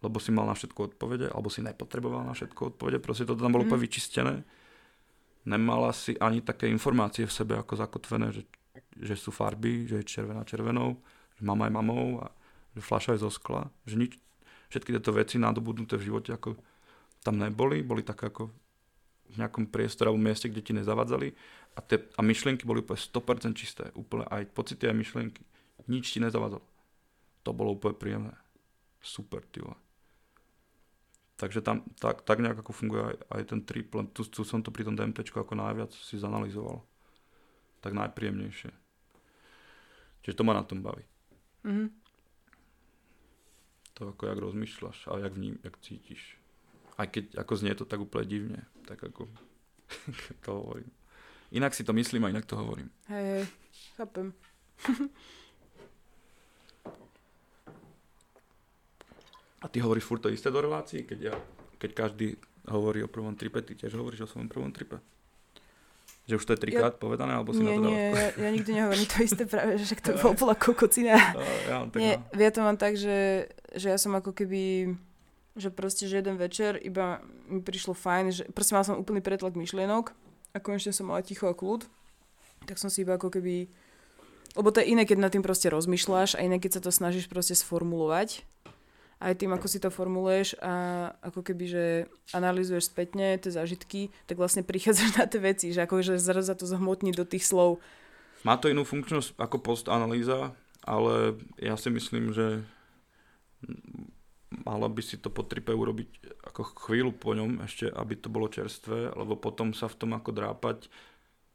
lebo 0.00 0.16
si 0.20 0.32
mal 0.32 0.48
na 0.48 0.56
všetko 0.56 0.94
odpovede, 0.94 1.28
alebo 1.32 1.48
si 1.52 1.60
nepotreboval 1.60 2.24
na 2.24 2.32
všetko 2.32 2.76
odpovede, 2.76 3.00
proste 3.00 3.24
to 3.28 3.36
tam 3.36 3.52
bolo 3.52 3.64
Mhm. 3.64 3.68
úplne 3.68 3.84
vyčistené. 3.84 4.34
Nemala 5.48 5.92
si 5.96 6.16
ani 6.20 6.44
také 6.44 6.68
informácie 6.68 7.24
v 7.24 7.32
sebe 7.32 7.56
ako 7.56 7.72
zakotvené, 7.80 8.32
že, 8.32 8.44
že 9.00 9.14
sú 9.18 9.34
farby, 9.34 9.86
že 9.86 10.02
je 10.02 10.10
červená 10.10 10.42
červenou, 10.46 10.98
že 11.38 11.42
mama 11.42 11.66
je 11.66 11.72
mamou 11.74 12.06
a 12.22 12.30
že 12.76 12.80
fľaša 12.84 13.18
je 13.18 13.22
zo 13.26 13.30
skla, 13.32 13.66
že 13.86 13.98
nič, 13.98 14.12
všetky 14.70 14.94
tieto 14.94 15.10
veci 15.10 15.36
nadobudnuté 15.42 15.98
v 15.98 16.06
živote 16.06 16.30
ako 16.30 16.54
tam 17.20 17.36
neboli, 17.36 17.82
boli 17.82 18.06
tak 18.06 18.22
ako 18.22 18.48
v 19.30 19.34
nejakom 19.38 19.70
priestore 19.70 20.10
alebo 20.10 20.22
mieste, 20.22 20.50
kde 20.50 20.62
ti 20.62 20.72
nezavadzali 20.74 21.30
a, 21.76 21.80
te, 21.82 22.10
a 22.18 22.20
myšlienky 22.22 22.66
boli 22.66 22.82
úplne 22.82 22.98
100% 22.98 23.54
čisté, 23.54 23.84
úplne 23.94 24.26
aj 24.26 24.50
pocity 24.50 24.90
a 24.90 24.94
myšlienky, 24.94 25.42
nič 25.86 26.14
ti 26.14 26.18
nezavadzalo. 26.18 26.64
To 27.46 27.50
bolo 27.54 27.78
úplne 27.78 27.96
príjemné. 27.96 28.34
Super, 29.00 29.46
ty 29.48 29.64
vole. 29.64 29.78
Takže 31.40 31.64
tam 31.64 31.88
tak, 31.96 32.20
tak 32.28 32.44
nejak 32.44 32.60
ako 32.60 32.72
funguje 32.76 33.00
aj, 33.00 33.16
aj 33.32 33.42
ten 33.48 33.60
trip, 33.64 33.88
len 33.96 34.12
tu, 34.12 34.28
tu 34.28 34.44
som 34.44 34.60
to 34.60 34.68
pri 34.68 34.84
tom 34.84 34.92
DMT 34.92 35.24
ako 35.24 35.56
najviac 35.56 35.88
si 35.94 36.20
zanalizoval. 36.20 36.84
Tak 37.80 37.92
najpríjemnejšie. 37.96 38.70
Čiže 40.20 40.36
to 40.36 40.44
ma 40.44 40.52
na 40.52 40.64
tom 40.64 40.84
baví. 40.84 41.04
Mhm. 41.64 41.88
To 44.00 44.16
ako 44.16 44.32
jak 44.32 44.38
rozmýšľaš 44.38 44.98
a 45.12 45.18
jak 45.20 45.32
vním, 45.36 45.60
jak 45.60 45.76
cítiš. 45.84 46.40
Aj 46.96 47.04
keď 47.08 47.36
ako 47.36 47.52
znie 47.56 47.72
to 47.76 47.84
tak 47.84 48.00
úplne 48.00 48.24
divne, 48.28 48.60
tak 48.88 49.00
ako 49.00 49.28
to 50.44 50.50
hovorím. 50.52 50.92
Inak 51.50 51.74
si 51.74 51.84
to 51.84 51.92
myslím 51.92 52.24
a 52.24 52.32
inak 52.32 52.46
to 52.46 52.56
hovorím. 52.56 52.88
Hej, 53.08 53.24
hej, 53.24 53.44
chápem. 53.96 54.32
A 59.60 59.68
ty 59.68 59.80
hovoríš 59.80 60.08
furt 60.08 60.24
to 60.24 60.32
isté 60.32 60.48
do 60.48 60.60
relácií, 60.60 61.04
keď, 61.04 61.18
ja, 61.20 61.34
keď 61.76 61.90
každý 61.92 62.40
hovorí 62.64 63.04
o 63.04 63.12
prvom 63.12 63.36
tripe, 63.36 63.60
ty 63.60 63.76
tiež 63.76 63.92
hovoríš 63.92 64.24
o 64.24 64.30
svojom 64.32 64.48
prvom 64.48 64.72
tripe? 64.72 64.96
Že 66.30 66.38
už 66.38 66.44
to 66.46 66.52
je 66.54 66.60
trikrát 66.62 66.94
ja, 66.94 67.00
povedané, 67.02 67.34
alebo 67.34 67.50
si 67.50 67.58
nie, 67.58 67.74
na 67.74 67.74
to 67.74 67.82
nie, 67.82 67.90
dávaš? 67.90 68.14
ja, 68.14 68.28
ja 68.38 68.48
nikdy 68.54 68.70
nehovorím 68.70 69.06
to 69.10 69.16
isté 69.26 69.42
práve, 69.50 69.72
že 69.82 69.98
to 69.98 70.14
bolo 70.14 70.34
bola 70.38 70.54
kokocina. 70.54 71.18
No, 71.34 71.42
ja 71.42 71.76
tak 71.90 71.98
Nie, 71.98 72.12
no. 72.22 72.38
ja 72.38 72.50
to 72.54 72.60
mám 72.62 72.78
tak, 72.78 72.94
že, 72.94 73.50
že 73.74 73.90
ja 73.90 73.98
som 73.98 74.14
ako 74.14 74.30
keby, 74.30 74.94
že 75.58 75.74
proste, 75.74 76.06
že 76.06 76.22
jeden 76.22 76.38
večer 76.38 76.78
iba 76.78 77.18
mi 77.50 77.58
prišlo 77.58 77.98
fajn, 77.98 78.24
že 78.30 78.42
proste 78.54 78.78
mal 78.78 78.86
som 78.86 78.94
úplný 78.94 79.18
pretlak 79.18 79.58
myšlienok 79.58 80.14
a 80.54 80.58
konečne 80.62 80.94
som 80.94 81.10
mala 81.10 81.26
ticho 81.26 81.50
a 81.50 81.54
kľud, 81.58 81.90
tak 82.70 82.78
som 82.78 82.86
si 82.86 83.02
iba 83.02 83.18
ako 83.18 83.34
keby, 83.34 83.66
lebo 84.54 84.68
to 84.70 84.78
je 84.78 84.94
iné, 84.94 85.02
keď 85.02 85.18
nad 85.18 85.34
tým 85.34 85.42
proste 85.42 85.66
rozmýšľaš 85.66 86.38
a 86.38 86.46
iné, 86.46 86.62
keď 86.62 86.78
sa 86.78 86.80
to 86.86 86.94
snažíš 86.94 87.26
proste 87.26 87.58
sformulovať. 87.58 88.46
Aj 89.20 89.36
tým, 89.36 89.52
ako 89.52 89.66
si 89.68 89.78
to 89.78 89.92
formuluješ 89.92 90.56
a 90.64 90.72
ako 91.20 91.44
keby, 91.44 91.64
že 91.68 91.84
analýzuješ 92.32 92.88
spätne 92.88 93.36
tie 93.36 93.52
zážitky, 93.52 94.08
tak 94.24 94.40
vlastne 94.40 94.64
prichádzaš 94.64 95.10
na 95.20 95.28
tie 95.28 95.40
veci, 95.40 95.76
že 95.76 95.84
ako 95.84 96.00
že 96.00 96.16
zrazu 96.16 96.48
sa 96.48 96.56
to 96.56 96.64
zhmotní 96.64 97.12
do 97.12 97.28
tých 97.28 97.44
slov. 97.44 97.84
Má 98.48 98.56
to 98.56 98.72
inú 98.72 98.88
funkčnosť 98.88 99.36
ako 99.36 99.60
postanalýza, 99.60 100.56
ale 100.80 101.36
ja 101.60 101.76
si 101.76 101.92
myslím, 101.92 102.32
že 102.32 102.64
mala 104.64 104.88
by 104.88 105.04
si 105.04 105.20
to 105.20 105.28
po 105.28 105.44
tripe 105.44 105.70
urobiť 105.70 106.40
ako 106.48 106.88
chvíľu 106.88 107.12
po 107.12 107.36
ňom 107.36 107.60
ešte, 107.62 107.92
aby 107.92 108.16
to 108.16 108.32
bolo 108.32 108.48
čerstvé, 108.48 109.12
lebo 109.12 109.36
potom 109.36 109.76
sa 109.76 109.86
v 109.86 109.98
tom 110.00 110.16
ako 110.16 110.32
drápať 110.32 110.88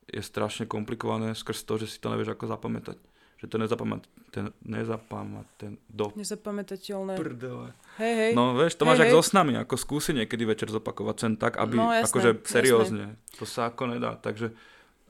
je 0.05 0.21
strašne 0.21 0.69
komplikované 0.69 1.33
skrz 1.33 1.65
to, 1.65 1.81
že 1.81 1.89
si 1.89 1.97
to 1.97 2.13
nevieš 2.13 2.37
ako 2.37 2.45
zapamätať. 2.45 2.97
Že 3.35 3.45
to 3.47 3.57
nezapamäť, 3.59 4.01
ten, 4.31 4.45
nezapamäť, 4.63 5.47
ten 5.57 5.71
do 5.87 6.07
Nezapamätateľné. 6.15 7.19
prdele. 7.19 7.75
Hej, 7.99 8.13
hej. 8.15 8.31
No 8.31 8.55
vieš, 8.55 8.75
to 8.75 8.83
Hej, 8.83 8.89
máš 8.89 8.99
hej. 9.01 9.11
so 9.11 9.21
snami, 9.21 9.53
ako 9.55 9.75
skúsi 9.75 10.11
niekedy 10.11 10.43
večer 10.43 10.71
zopakovať 10.71 11.15
sen 11.17 11.33
tak, 11.35 11.55
aby 11.55 11.75
No, 11.75 11.91
jasné, 11.91 12.07
akože 12.07 12.29
jasné. 12.33 12.47
seriózne. 12.47 13.05
To 13.35 13.43
sa 13.43 13.67
ako 13.67 13.91
nedá. 13.91 14.15
Takže 14.15 14.55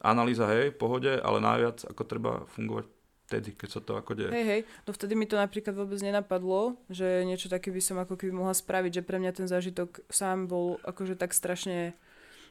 analýza 0.02 0.50
hej, 0.50 0.70
pohode, 0.72 1.10
ale 1.12 1.38
najviac 1.40 1.86
ako 1.86 2.02
treba 2.04 2.32
fungovať 2.52 2.86
vtedy, 3.26 3.50
keď 3.54 3.70
sa 3.72 3.82
to 3.82 3.94
ako 3.94 4.12
deje. 4.14 4.30
Hej, 4.30 4.46
hej, 4.46 4.62
no 4.86 4.90
vtedy 4.90 5.14
mi 5.14 5.26
to 5.26 5.34
napríklad 5.34 5.74
vôbec 5.74 5.98
nenapadlo, 5.98 6.78
že 6.88 7.26
niečo 7.26 7.46
také 7.46 7.70
by 7.70 7.82
som 7.82 7.98
ako 7.98 8.14
keby 8.16 8.30
mohla 8.32 8.54
spraviť, 8.54 8.92
že 8.92 9.06
pre 9.06 9.18
mňa 9.18 9.32
ten 9.34 9.46
zážitok 9.46 10.06
sám 10.08 10.46
bol 10.46 10.78
akože 10.82 11.14
tak 11.14 11.30
strašne 11.30 11.98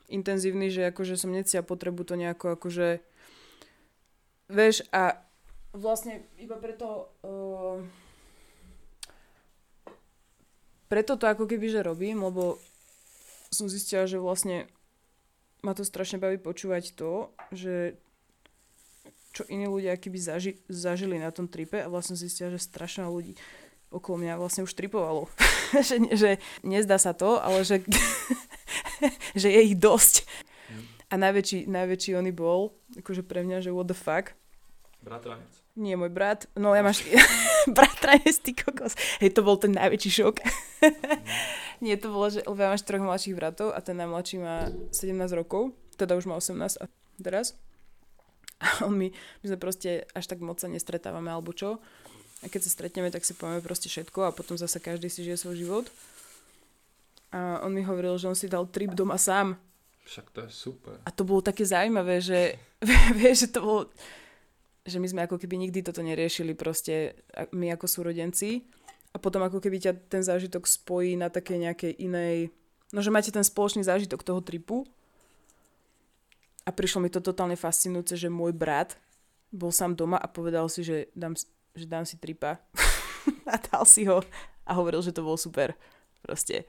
intenzívny, 0.06 0.68
že 0.68 0.90
akože 0.90 1.14
som 1.14 1.30
necia 1.30 1.62
potrebu 1.62 2.02
to 2.02 2.14
nejako 2.14 2.54
akože 2.54 2.98
vieš 4.46 4.84
a 4.90 5.16
vlastne 5.74 6.22
iba 6.38 6.54
preto 6.56 7.10
uh, 7.26 7.82
preto 10.86 11.18
to 11.18 11.26
ako 11.26 11.50
keby 11.50 11.66
že 11.66 11.82
robím, 11.82 12.22
lebo 12.22 12.62
som 13.50 13.66
zistila, 13.66 14.06
že 14.06 14.22
vlastne 14.22 14.70
ma 15.66 15.74
to 15.74 15.82
strašne 15.82 16.22
baví 16.22 16.38
počúvať 16.38 16.94
to, 16.94 17.34
že 17.50 17.98
čo 19.34 19.42
iní 19.50 19.66
ľudia 19.66 19.98
keby 19.98 20.18
zaži, 20.22 20.62
zažili 20.70 21.18
na 21.18 21.34
tom 21.34 21.50
tripe 21.50 21.82
a 21.82 21.90
vlastne 21.90 22.14
zistia, 22.14 22.54
že 22.54 22.62
strašne 22.62 23.02
veľa 23.02 23.14
ľudí 23.18 23.34
okolo 23.90 24.22
mňa 24.22 24.38
vlastne 24.38 24.62
už 24.62 24.74
tripovalo. 24.74 25.26
že, 25.86 25.98
že 26.14 26.30
nezdá 26.62 26.98
sa 26.98 27.10
to, 27.14 27.42
ale 27.42 27.66
že, 27.66 27.82
že 29.40 29.48
je 29.50 29.60
ich 29.66 29.74
dosť. 29.78 30.26
A 31.10 31.18
najväčší, 31.18 31.70
najväčší 31.70 32.18
oný 32.18 32.34
bol, 32.34 32.74
akože 32.98 33.22
pre 33.22 33.46
mňa, 33.46 33.62
že 33.62 33.70
what 33.70 33.86
the 33.86 33.94
fuck. 33.94 34.34
Bratranec. 35.02 35.63
Nie, 35.74 35.98
môj 35.98 36.10
brat. 36.14 36.46
No 36.54 36.70
ja 36.74 36.86
máš... 36.86 37.02
Bratranec, 37.76 38.36
ty 38.44 38.52
kokos. 38.52 38.94
Hej, 39.18 39.34
to 39.34 39.40
bol 39.40 39.56
ten 39.56 39.72
najväčší 39.72 40.10
šok. 40.20 40.36
Nie, 41.84 41.96
to 41.96 42.12
bolo, 42.12 42.28
že 42.28 42.44
lebo 42.44 42.60
ja 42.60 42.70
máš 42.70 42.84
troch 42.84 43.02
mladších 43.02 43.34
bratov 43.34 43.72
a 43.74 43.80
ten 43.80 43.96
najmladší 43.96 44.36
má 44.38 44.68
17 44.92 45.16
rokov, 45.32 45.72
teda 45.96 46.14
už 46.14 46.28
má 46.28 46.36
18 46.38 46.60
a 46.78 46.84
teraz. 47.18 47.56
A 48.62 48.86
on 48.86 48.94
mi, 48.94 49.10
my 49.42 49.46
sme 49.48 49.58
proste 49.58 50.06
až 50.14 50.30
tak 50.30 50.44
moc 50.44 50.62
sa 50.62 50.70
nestretávame 50.70 51.32
alebo 51.32 51.50
čo. 51.56 51.82
A 52.44 52.52
keď 52.52 52.68
sa 52.68 52.70
stretneme, 52.70 53.08
tak 53.08 53.24
si 53.24 53.32
povieme 53.32 53.64
proste 53.64 53.88
všetko 53.88 54.28
a 54.28 54.34
potom 54.36 54.60
zase 54.60 54.78
každý 54.78 55.08
si 55.08 55.24
žije 55.24 55.40
svoj 55.40 55.56
život. 55.56 55.86
A 57.34 57.64
on 57.66 57.74
mi 57.74 57.82
hovoril, 57.82 58.14
že 58.20 58.30
on 58.30 58.38
si 58.38 58.46
dal 58.46 58.68
trip 58.70 58.94
doma 58.94 59.18
sám. 59.18 59.58
Však 60.04 60.26
to 60.30 60.38
je 60.46 60.50
super. 60.52 61.00
A 61.02 61.10
to 61.10 61.24
bolo 61.24 61.40
také 61.40 61.64
zaujímavé, 61.64 62.20
že 62.20 62.60
vieš, 63.16 63.36
že 63.48 63.56
to 63.56 63.60
bolo 63.64 63.82
že 64.84 65.00
my 65.00 65.08
sme 65.08 65.20
ako 65.24 65.40
keby 65.40 65.56
nikdy 65.56 65.80
toto 65.80 66.04
neriešili 66.04 66.52
proste 66.52 67.16
my 67.56 67.72
ako 67.72 67.88
súrodenci 67.88 68.68
a 69.12 69.16
potom 69.16 69.40
ako 69.40 69.64
keby 69.64 69.80
ťa 69.80 69.92
ten 70.12 70.20
zážitok 70.20 70.68
spojí 70.68 71.16
na 71.16 71.32
také 71.32 71.56
nejakej 71.56 71.96
inej 72.04 72.52
no 72.92 73.00
že 73.00 73.10
máte 73.10 73.32
ten 73.32 73.42
spoločný 73.42 73.82
zážitok 73.82 74.20
toho 74.22 74.44
tripu 74.44 74.84
a 76.64 76.70
prišlo 76.72 77.04
mi 77.04 77.12
to 77.12 77.20
totálne 77.20 77.60
fascinujúce, 77.60 78.16
že 78.16 78.32
môj 78.32 78.56
brat 78.56 78.96
bol 79.52 79.70
sám 79.70 79.94
doma 79.94 80.16
a 80.16 80.26
povedal 80.26 80.66
si, 80.72 80.80
že 80.80 81.12
dám, 81.12 81.36
že 81.76 81.86
dám 81.86 82.08
si 82.08 82.16
tripa 82.16 82.58
a 83.52 83.56
dal 83.60 83.84
si 83.84 84.08
ho 84.08 84.24
a 84.64 84.70
hovoril, 84.72 85.04
že 85.04 85.12
to 85.12 85.22
bolo 85.22 85.36
super 85.36 85.76
proste. 86.24 86.64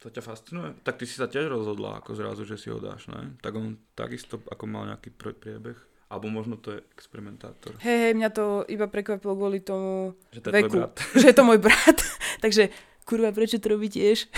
To 0.00 0.08
ťa 0.08 0.22
fascinuje? 0.22 0.78
Tak 0.86 1.02
ty 1.02 1.04
si 1.04 1.18
sa 1.18 1.26
tiež 1.26 1.50
rozhodla 1.50 1.98
ako 1.98 2.14
zrazu, 2.14 2.46
že 2.46 2.56
si 2.56 2.70
ho 2.70 2.78
dáš, 2.78 3.10
ne? 3.10 3.34
Tak 3.42 3.52
on 3.58 3.76
takisto 3.98 4.38
ako 4.46 4.64
mal 4.70 4.86
nejaký 4.86 5.10
pr- 5.10 5.34
priebeh. 5.34 5.78
Alebo 6.08 6.32
možno 6.32 6.56
to 6.56 6.72
je 6.72 6.80
experimentátor. 6.96 7.76
Hej, 7.84 7.98
hej, 8.08 8.12
mňa 8.16 8.30
to 8.32 8.64
iba 8.72 8.88
prekvapilo 8.88 9.36
kvôli 9.36 9.60
tomu, 9.60 10.16
Že 10.32 10.40
to 10.40 10.48
je 10.48 10.54
veku, 10.56 10.76
brat. 10.80 10.96
že 11.20 11.26
je 11.28 11.36
to 11.36 11.44
môj 11.44 11.58
brat. 11.68 11.98
Takže 12.44 12.72
kurva, 13.04 13.28
prečo 13.32 13.60
to 13.60 13.68
robí 13.68 13.92
tiež? 13.92 14.28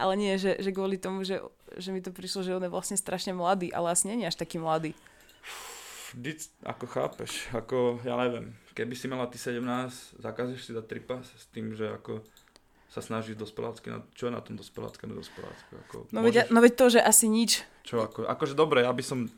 ale 0.00 0.12
nie, 0.16 0.32
že, 0.40 0.56
že 0.56 0.72
kvôli 0.72 0.96
tomu, 0.96 1.24
že, 1.24 1.40
že 1.76 1.92
mi 1.92 2.00
to 2.00 2.12
prišlo, 2.12 2.44
že 2.44 2.56
on 2.56 2.64
je 2.64 2.72
vlastne 2.72 2.96
strašne 2.96 3.36
mladý, 3.36 3.72
ale 3.72 3.92
asi 3.92 4.08
nie 4.08 4.24
je 4.24 4.32
až 4.32 4.36
taký 4.40 4.56
mladý. 4.56 4.96
Vždy, 6.16 6.32
ako 6.66 6.84
chápeš, 6.90 7.46
ako, 7.54 8.02
ja 8.02 8.18
neviem, 8.18 8.56
keby 8.74 8.94
si 8.98 9.06
mala 9.06 9.30
ty 9.30 9.38
17, 9.38 9.62
zakazíš 10.18 10.66
si 10.66 10.72
dať 10.74 10.84
tripa 10.90 11.22
s 11.22 11.46
tým, 11.54 11.76
že 11.76 11.86
ako 11.86 12.24
sa 12.90 12.98
snažíš 12.98 13.38
dospelácky, 13.38 13.86
na, 13.86 14.02
čo 14.18 14.26
je 14.26 14.34
na 14.34 14.42
tom 14.42 14.58
dospelácké, 14.58 15.06
nedospelácké, 15.06 15.72
ako 15.86 16.10
No, 16.10 16.26
veď, 16.26 16.50
no 16.50 16.58
veď 16.58 16.72
to, 16.74 16.86
že 16.98 17.00
asi 17.00 17.30
nič. 17.30 17.62
Čo 17.86 18.02
ako, 18.02 18.26
akože 18.26 18.58
dobre, 18.58 18.82
ja 18.82 18.90
by 18.90 19.04
som, 19.06 19.30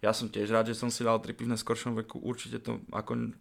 ja 0.00 0.10
som 0.16 0.32
tiež 0.32 0.48
rád, 0.48 0.72
že 0.72 0.76
som 0.76 0.88
si 0.88 1.04
dal 1.04 1.20
tripy 1.20 1.44
v 1.44 1.52
neskoršom 1.56 1.96
veku, 2.04 2.20
určite 2.20 2.60
to 2.60 2.80
ako 2.92 3.36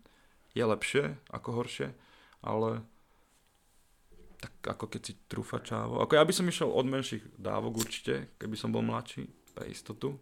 je 0.52 0.64
lepšie 0.64 1.04
ako 1.32 1.50
horšie, 1.56 1.88
ale 2.44 2.84
tak 4.40 4.56
ako 4.64 4.86
keď 4.88 5.02
si 5.04 5.14
trúfa 5.28 5.60
čávo, 5.60 6.00
ako 6.00 6.16
ja 6.16 6.24
by 6.24 6.34
som 6.36 6.48
išiel 6.48 6.72
od 6.72 6.88
menších 6.88 7.24
dávok 7.36 7.84
určite, 7.84 8.36
keby 8.40 8.56
som 8.56 8.72
bol 8.72 8.84
mladší, 8.84 9.28
pre 9.52 9.68
istotu, 9.68 10.16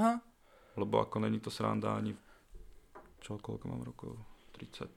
Aha. 0.00 0.16
lebo 0.80 1.02
ako 1.04 1.20
není 1.20 1.40
to 1.40 1.52
sranda 1.52 1.92
ani, 1.92 2.16
čo, 3.20 3.36
koľko 3.36 3.68
mám 3.68 3.84
rokov, 3.84 4.16
30. 4.56 4.88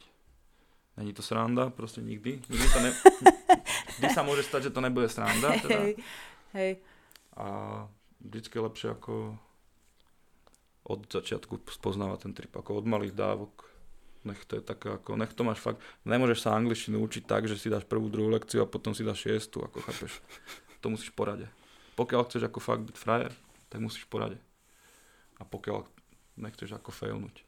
Není 0.99 1.11
to 1.15 1.23
sranda, 1.23 1.71
proste 1.71 2.03
nikdy. 2.03 2.39
Nikdy 2.47 2.67
to 2.71 2.79
ne... 2.79 2.91
Vždy 3.99 4.07
sa 4.11 4.23
môže 4.23 4.43
stať, 4.43 4.67
že 4.67 4.75
to 4.75 4.83
nebude 4.83 5.07
sranda. 5.11 5.55
Teda. 5.59 5.79
Hej, 5.79 5.91
hej. 6.55 6.71
A 7.35 7.47
vždycky 8.19 8.59
je 8.59 8.65
lepšie 8.67 8.87
ako 8.95 9.39
od 10.89 11.05
začiatku 11.05 11.61
spoznávať 11.69 12.25
ten 12.25 12.33
trip, 12.33 12.53
ako 12.57 12.81
od 12.81 12.85
malých 12.89 13.13
dávok. 13.13 13.69
Nech 14.25 14.41
to 14.43 14.59
je 14.59 14.63
také 14.65 14.91
ako, 14.91 15.15
nech 15.15 15.31
to 15.31 15.47
máš 15.47 15.63
fakt, 15.63 15.79
nemôžeš 16.03 16.43
sa 16.43 16.57
angličtinu 16.57 16.99
učiť 16.99 17.23
tak, 17.23 17.47
že 17.47 17.55
si 17.55 17.71
dáš 17.71 17.87
prvú, 17.87 18.11
druhú 18.11 18.27
lekciu 18.27 18.59
a 18.59 18.67
potom 18.67 18.91
si 18.91 19.05
dáš 19.05 19.23
šiestu, 19.23 19.63
ako 19.63 19.79
chápeš. 19.85 20.19
To 20.83 20.91
musíš 20.91 21.11
porade. 21.15 21.47
Pokiaľ 21.95 22.27
chceš 22.27 22.47
ako 22.47 22.59
fakt 22.59 22.83
byť 22.87 22.95
frajer, 22.95 23.31
tak 23.67 23.79
musíš 23.83 24.07
porade. 24.07 24.39
A 25.39 25.47
pokiaľ 25.47 25.87
nechceš 26.39 26.71
ako 26.75 26.91
failnúť. 26.91 27.43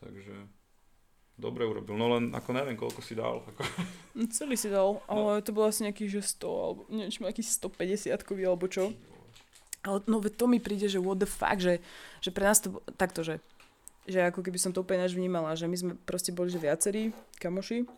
Takže 0.00 0.48
dobre 1.40 1.64
urobil. 1.64 1.96
No 1.96 2.12
len 2.12 2.32
ako 2.36 2.50
neviem, 2.52 2.76
koľko 2.76 3.00
si 3.00 3.16
dal. 3.16 3.40
Ako, 3.42 3.60
No, 4.18 4.26
celý 4.34 4.58
si 4.58 4.66
dal, 4.66 4.98
ale 5.06 5.40
to 5.46 5.54
bol 5.54 5.64
asi 5.64 5.86
nejaký, 5.86 6.10
že 6.10 6.20
100, 6.24 6.44
alebo 6.44 6.80
niečo, 6.90 7.22
nejaký 7.22 7.42
150 7.46 8.18
kový, 8.26 8.42
alebo 8.50 8.66
čo. 8.66 8.90
Ale 9.88 10.04
no 10.04 10.20
to 10.20 10.44
mi 10.44 10.60
príde, 10.60 10.84
že 10.84 11.00
what 11.00 11.16
the 11.16 11.24
fuck, 11.24 11.56
že, 11.56 11.80
že 12.20 12.28
pre 12.28 12.44
nás 12.44 12.60
to 12.60 12.76
bolo 12.76 12.84
takto, 13.00 13.24
že, 13.24 13.40
že 14.04 14.20
ako 14.28 14.44
keby 14.44 14.60
som 14.60 14.76
to 14.76 14.84
úplne 14.84 15.00
náš 15.00 15.16
vnímala, 15.16 15.56
že 15.56 15.64
my 15.64 15.76
sme 15.80 15.92
proste 16.04 16.28
boli, 16.28 16.52
že 16.52 16.60
viacerí 16.60 17.16
kamoši 17.40 17.88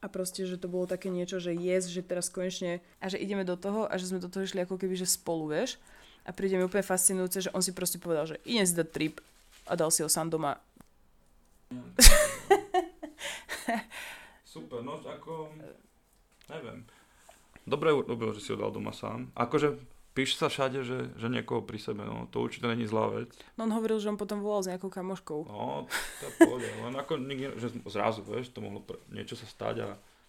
a 0.00 0.08
proste, 0.08 0.48
že 0.48 0.56
to 0.56 0.68
bolo 0.68 0.88
také 0.88 1.12
niečo, 1.12 1.40
že 1.40 1.52
yes, 1.52 1.92
že 1.92 2.00
teraz 2.00 2.32
konečne 2.32 2.80
a 3.00 3.12
že 3.12 3.20
ideme 3.20 3.44
do 3.44 3.56
toho 3.56 3.84
a 3.84 4.00
že 4.00 4.08
sme 4.08 4.20
do 4.20 4.32
toho 4.32 4.48
išli 4.48 4.64
ako 4.64 4.80
keby, 4.80 4.96
že 4.96 5.04
spolu, 5.04 5.52
vieš. 5.52 5.76
A 6.24 6.32
príde 6.32 6.56
mi 6.56 6.64
úplne 6.64 6.84
fascinujúce, 6.84 7.48
že 7.48 7.52
on 7.52 7.60
si 7.60 7.76
proste 7.76 8.00
povedal, 8.00 8.24
že 8.24 8.40
idem 8.48 8.64
si 8.64 8.72
dať 8.72 8.88
trip 8.88 9.20
a 9.68 9.76
dal 9.76 9.92
si 9.92 10.00
ho 10.00 10.08
sám 10.08 10.32
doma. 10.32 10.56
Super, 14.44 14.80
no 14.80 15.00
ako... 15.04 15.52
Neviem. 16.48 16.84
Dobre 17.64 17.92
urobil, 17.96 18.36
že 18.36 18.44
si 18.44 18.52
ho 18.52 18.60
dal 18.60 18.72
doma 18.72 18.92
sám. 18.92 19.32
Akože 19.32 19.80
píš 20.14 20.34
sa 20.34 20.46
všade, 20.46 20.80
že, 20.80 21.10
že 21.12 21.26
niekoho 21.26 21.60
pri 21.60 21.76
sebe, 21.76 22.00
no 22.00 22.24
to 22.26 22.38
určite 22.40 22.64
není 22.64 22.86
zlá 22.86 23.10
vec. 23.12 23.34
No 23.54 23.66
on 23.66 23.72
hovoril, 23.72 23.98
že 23.98 24.08
on 24.08 24.16
potom 24.16 24.38
volal 24.38 24.62
s 24.62 24.70
nejakou 24.70 24.88
kamoškou. 24.88 25.40
No, 25.44 25.90
to 26.38 26.56
je 26.56 26.70
len 26.80 26.94
ako 26.94 27.18
nikde, 27.18 27.52
že 27.56 27.68
zrazu, 27.84 28.22
vieš, 28.22 28.48
to 28.48 28.58
mohlo 28.58 28.80
pr- 28.80 29.02
niečo 29.08 29.34
sa 29.34 29.44
stať 29.44 29.76
a 29.82 29.88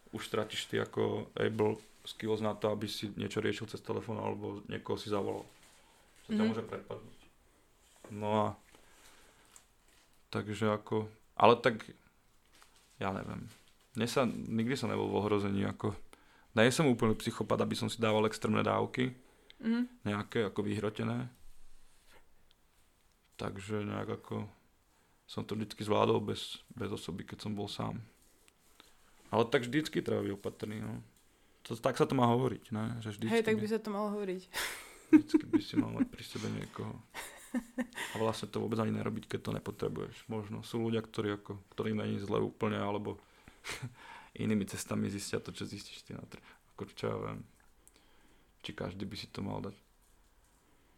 už 0.10 0.22
stratíš 0.22 0.66
ty 0.66 0.78
ako 0.78 1.30
able 1.34 1.78
skills 2.04 2.40
na 2.40 2.52
to, 2.52 2.68
aby 2.68 2.86
si 2.86 3.14
niečo 3.14 3.38
riešil 3.38 3.66
cez 3.66 3.80
telefón 3.80 4.18
alebo 4.18 4.66
niekoho 4.66 4.96
si 4.96 5.08
zavolal. 5.08 5.46
To 6.26 6.34
Mhm. 6.34 6.42
môže 6.44 6.64
prepadnúť. 6.64 7.20
No 8.10 8.30
a 8.36 8.46
takže 10.30 10.68
ako, 10.68 11.06
ale 11.34 11.56
tak 11.56 11.86
ja 12.98 13.12
neviem. 13.12 13.46
Mne 13.94 14.08
sa, 14.08 14.28
nikdy 14.28 14.76
som 14.76 14.90
nebol 14.90 15.08
v 15.08 15.18
ohrození 15.18 15.64
ako, 15.64 15.96
nie 16.54 16.68
som 16.70 16.86
úplný 16.86 17.16
psychopat, 17.16 17.60
aby 17.60 17.76
som 17.76 17.88
si 17.88 17.98
dával 17.98 18.24
extrémne 18.26 18.62
dávky, 18.62 19.12
Mhm. 19.64 19.82
nejaké 20.04 20.48
ako 20.48 20.62
vyhrotené. 20.64 21.32
Takže 23.36 23.84
nejak 23.84 24.24
ako 24.24 24.48
som 25.28 25.44
to 25.44 25.58
vždycky 25.58 25.82
zvládol 25.84 26.22
bez, 26.22 26.62
bez 26.72 26.88
osoby, 26.94 27.26
keď 27.26 27.44
som 27.44 27.52
bol 27.58 27.68
sám. 27.68 28.00
Ale 29.34 29.44
tak 29.50 29.66
vždycky 29.68 30.00
treba 30.00 30.22
byť 30.24 30.34
opatrný, 30.38 30.80
no. 30.80 31.02
To, 31.66 31.74
tak 31.74 31.98
sa 31.98 32.06
to 32.06 32.14
má 32.14 32.30
hovoriť, 32.30 32.64
ne? 32.72 33.02
Že 33.02 33.10
vždycky, 33.18 33.34
Hej, 33.34 33.44
tak 33.44 33.58
by 33.58 33.68
sa 33.68 33.80
to 33.82 33.90
malo 33.90 34.14
hovoriť. 34.14 34.42
vždycky 35.12 35.44
by 35.50 35.60
si 35.60 35.74
mal 35.82 35.92
mať 35.98 36.08
pri 36.14 36.24
sebe 36.24 36.48
niekoho. 36.54 36.94
A 38.14 38.16
vlastne 38.22 38.52
to 38.52 38.62
vôbec 38.62 38.78
ani 38.78 38.94
nerobiť, 38.94 39.26
keď 39.26 39.40
to 39.42 39.52
nepotrebuješ. 39.58 40.30
Možno 40.30 40.62
sú 40.62 40.78
ľudia, 40.78 41.02
ktorí 41.02 41.42
ako, 41.42 41.58
ktorým 41.74 41.98
není 42.06 42.22
zle 42.22 42.38
úplne, 42.38 42.78
alebo 42.78 43.18
inými 44.38 44.70
cestami 44.70 45.10
zistia 45.10 45.42
to, 45.42 45.50
čo 45.50 45.66
zistíš 45.66 46.06
ty 46.06 46.14
na 46.14 46.22
tr- 46.30 46.44
Ako 46.78 46.86
čo 46.94 47.04
ja 47.10 47.18
viem. 47.18 47.40
Či 48.66 48.74
každý 48.74 49.06
by 49.06 49.14
si 49.14 49.30
to 49.30 49.46
mal 49.46 49.62
dať. 49.62 49.78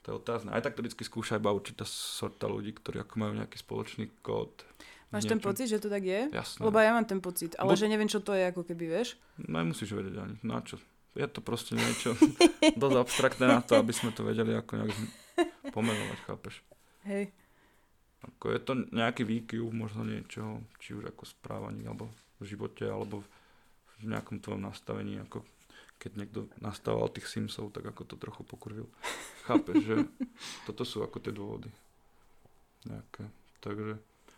To 0.07 0.15
je 0.15 0.15
otázne. 0.24 0.55
Aj 0.55 0.63
tak 0.63 0.80
to 0.80 0.80
vždy 0.80 0.95
skúša 1.03 1.36
iba 1.36 1.51
určitá 1.51 1.84
sorta 1.84 2.47
ľudí, 2.47 2.72
ktorí 2.72 3.03
ako 3.03 3.13
majú 3.20 3.36
nejaký 3.36 3.59
spoločný 3.59 4.07
kód. 4.24 4.63
Máš 5.11 5.28
v 5.28 5.36
ten 5.36 5.39
niečom. 5.39 5.51
pocit, 5.51 5.68
že 5.68 5.84
to 5.84 5.91
tak 5.91 6.03
je? 6.07 6.32
Jasné. 6.32 6.63
Lebo 6.63 6.80
ja 6.80 6.95
mám 6.95 7.03
ten 7.03 7.20
pocit, 7.20 7.59
ale 7.59 7.76
Bo- 7.76 7.80
že 7.80 7.91
neviem, 7.91 8.07
čo 8.07 8.24
to 8.24 8.32
je, 8.32 8.47
ako 8.47 8.63
keby, 8.63 8.88
vieš. 8.88 9.20
Nemusíš 9.36 9.91
vedieť 9.91 10.15
ani 10.15 10.36
na 10.47 10.63
čo. 10.63 10.80
Je 11.11 11.28
to 11.28 11.43
proste 11.43 11.76
niečo 11.76 12.15
dosť 12.82 12.97
abstraktné 13.03 13.45
na 13.51 13.59
to, 13.59 13.76
aby 13.76 13.91
sme 13.91 14.15
to 14.15 14.24
vedeli 14.24 14.55
ako 14.55 14.72
nejak 14.80 14.95
pomenovať, 15.76 16.20
chápeš? 16.24 16.63
Hej. 17.03 17.36
Ako 18.24 18.55
je 18.55 18.59
to 18.63 18.74
nejaký 18.95 19.28
výkyv 19.28 19.63
možno 19.76 20.07
niečoho, 20.07 20.63
či 20.80 20.95
už 20.95 21.11
ako 21.11 21.24
správaní, 21.28 21.84
alebo 21.84 22.07
v 22.39 22.47
živote, 22.47 22.88
alebo 22.88 23.28
v 23.99 24.03
nejakom 24.07 24.39
tvojom 24.39 24.63
nastavení, 24.63 25.20
ako 25.24 25.43
keď 25.98 26.12
niekto 26.14 26.39
nastával 26.62 27.10
tých 27.10 27.26
Simsov, 27.30 27.74
tak 27.74 27.89
ako 27.89 28.06
to 28.06 28.16
trochu 28.22 28.45
pokurvil. 28.45 28.88
Chápeš, 29.50 29.78
že 29.82 29.95
toto 30.70 30.86
sú 30.86 31.02
ako 31.02 31.18
tie 31.18 31.34
dôvody. 31.34 31.70
Nejaké. 32.86 33.26
Takže. 33.60 33.98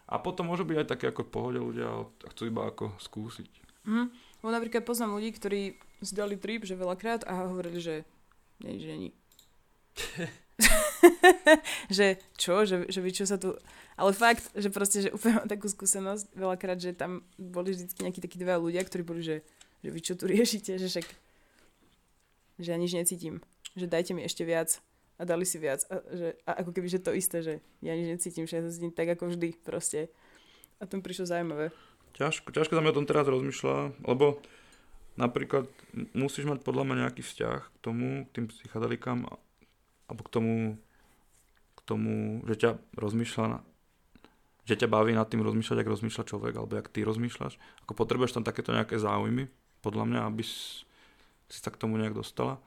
A 0.10 0.18
potom 0.18 0.50
môžu 0.50 0.66
byť 0.66 0.78
aj 0.82 0.88
také 0.90 1.06
ako 1.12 1.28
pohode 1.28 1.62
ľudia 1.62 1.86
a 1.86 2.28
chcú 2.34 2.50
iba 2.50 2.66
ako 2.66 2.96
skúsiť. 2.98 3.52
Mhm. 3.86 4.06
Bo 4.40 4.50
napríklad 4.56 4.88
poznám 4.88 5.20
ľudí, 5.20 5.36
ktorí 5.36 5.62
zdali 6.00 6.40
trip, 6.40 6.64
že 6.64 6.80
veľakrát 6.80 7.28
a 7.28 7.52
hovorili, 7.52 7.84
že 7.84 8.08
nie, 8.64 8.80
že 8.80 8.88
není. 8.88 9.10
že 11.98 12.20
čo, 12.40 12.64
že, 12.64 12.88
že 12.88 13.00
vy 13.04 13.12
čo 13.12 13.28
sa 13.28 13.36
tu... 13.36 13.56
Ale 14.00 14.16
fakt, 14.16 14.52
že 14.56 14.72
proste, 14.72 15.08
že 15.08 15.10
úplne 15.12 15.44
mám 15.44 15.50
takú 15.52 15.68
skúsenosť 15.68 16.32
veľakrát, 16.36 16.80
že 16.80 16.96
tam 16.96 17.24
boli 17.36 17.76
vždy 17.76 18.00
nejakí 18.00 18.24
takí 18.24 18.40
dva 18.40 18.56
ľudia, 18.56 18.84
ktorí 18.84 19.04
boli, 19.04 19.20
že, 19.20 19.44
že 19.84 19.90
vy 19.92 20.00
čo 20.00 20.16
tu 20.16 20.28
riešite, 20.28 20.80
že 20.80 20.88
však 20.88 21.08
že 22.60 22.76
ja 22.76 22.78
nič 22.78 22.92
necítim, 22.92 23.40
že 23.74 23.88
dajte 23.88 24.12
mi 24.12 24.28
ešte 24.28 24.44
viac 24.44 24.84
a 25.16 25.24
dali 25.24 25.48
si 25.48 25.56
viac 25.60 25.84
a, 25.88 26.04
že, 26.12 26.28
a 26.44 26.60
ako 26.60 26.72
keby, 26.76 26.88
že 26.92 27.00
to 27.00 27.16
isté, 27.16 27.40
že 27.40 27.54
ja 27.80 27.96
nič 27.96 28.20
necítim, 28.20 28.44
že 28.44 28.60
ja 28.60 28.62
sa 28.68 28.72
cítim 28.72 28.92
tak 28.92 29.08
ako 29.16 29.32
vždy 29.32 29.56
proste. 29.64 30.12
A 30.80 30.88
to 30.88 31.00
mi 31.00 31.04
prišlo 31.04 31.28
zaujímavé. 31.28 31.72
Ťažko, 32.16 32.52
ťažko 32.52 32.76
sa 32.76 32.84
mi 32.84 32.92
o 32.92 32.96
tom 32.96 33.08
teraz 33.08 33.28
rozmýšľa, 33.28 34.04
lebo 34.08 34.40
napríklad 35.20 35.68
musíš 36.16 36.48
mať 36.48 36.64
podľa 36.64 36.84
mňa 36.88 36.96
nejaký 37.08 37.22
vzťah 37.24 37.60
k 37.60 37.78
tomu, 37.84 38.28
k 38.28 38.30
tým 38.40 38.46
psychedelikám, 38.48 39.28
alebo 40.08 40.22
k 40.24 40.30
tomu, 40.32 40.56
k 41.76 41.80
tomu, 41.84 42.44
že 42.48 42.56
ťa 42.56 42.72
rozmýšľa, 42.96 43.60
že 44.68 44.76
ťa 44.80 44.88
baví 44.88 45.12
nad 45.12 45.28
tým 45.28 45.44
rozmýšľať, 45.44 45.84
ak 45.84 45.92
rozmýšľa 45.92 46.24
človek, 46.32 46.54
alebo 46.56 46.80
jak 46.80 46.88
ty 46.92 47.04
rozmýšľaš. 47.04 47.60
Ako 47.84 47.94
potrebuješ 47.94 48.40
tam 48.40 48.48
takéto 48.48 48.72
nejaké 48.72 48.96
záujmy, 48.96 49.52
podľa 49.84 50.06
mňa, 50.08 50.20
aby 50.28 50.44
si 51.50 51.60
sa 51.60 51.74
k 51.74 51.82
tomu 51.82 51.98
nejak 51.98 52.14
dostala. 52.14 52.62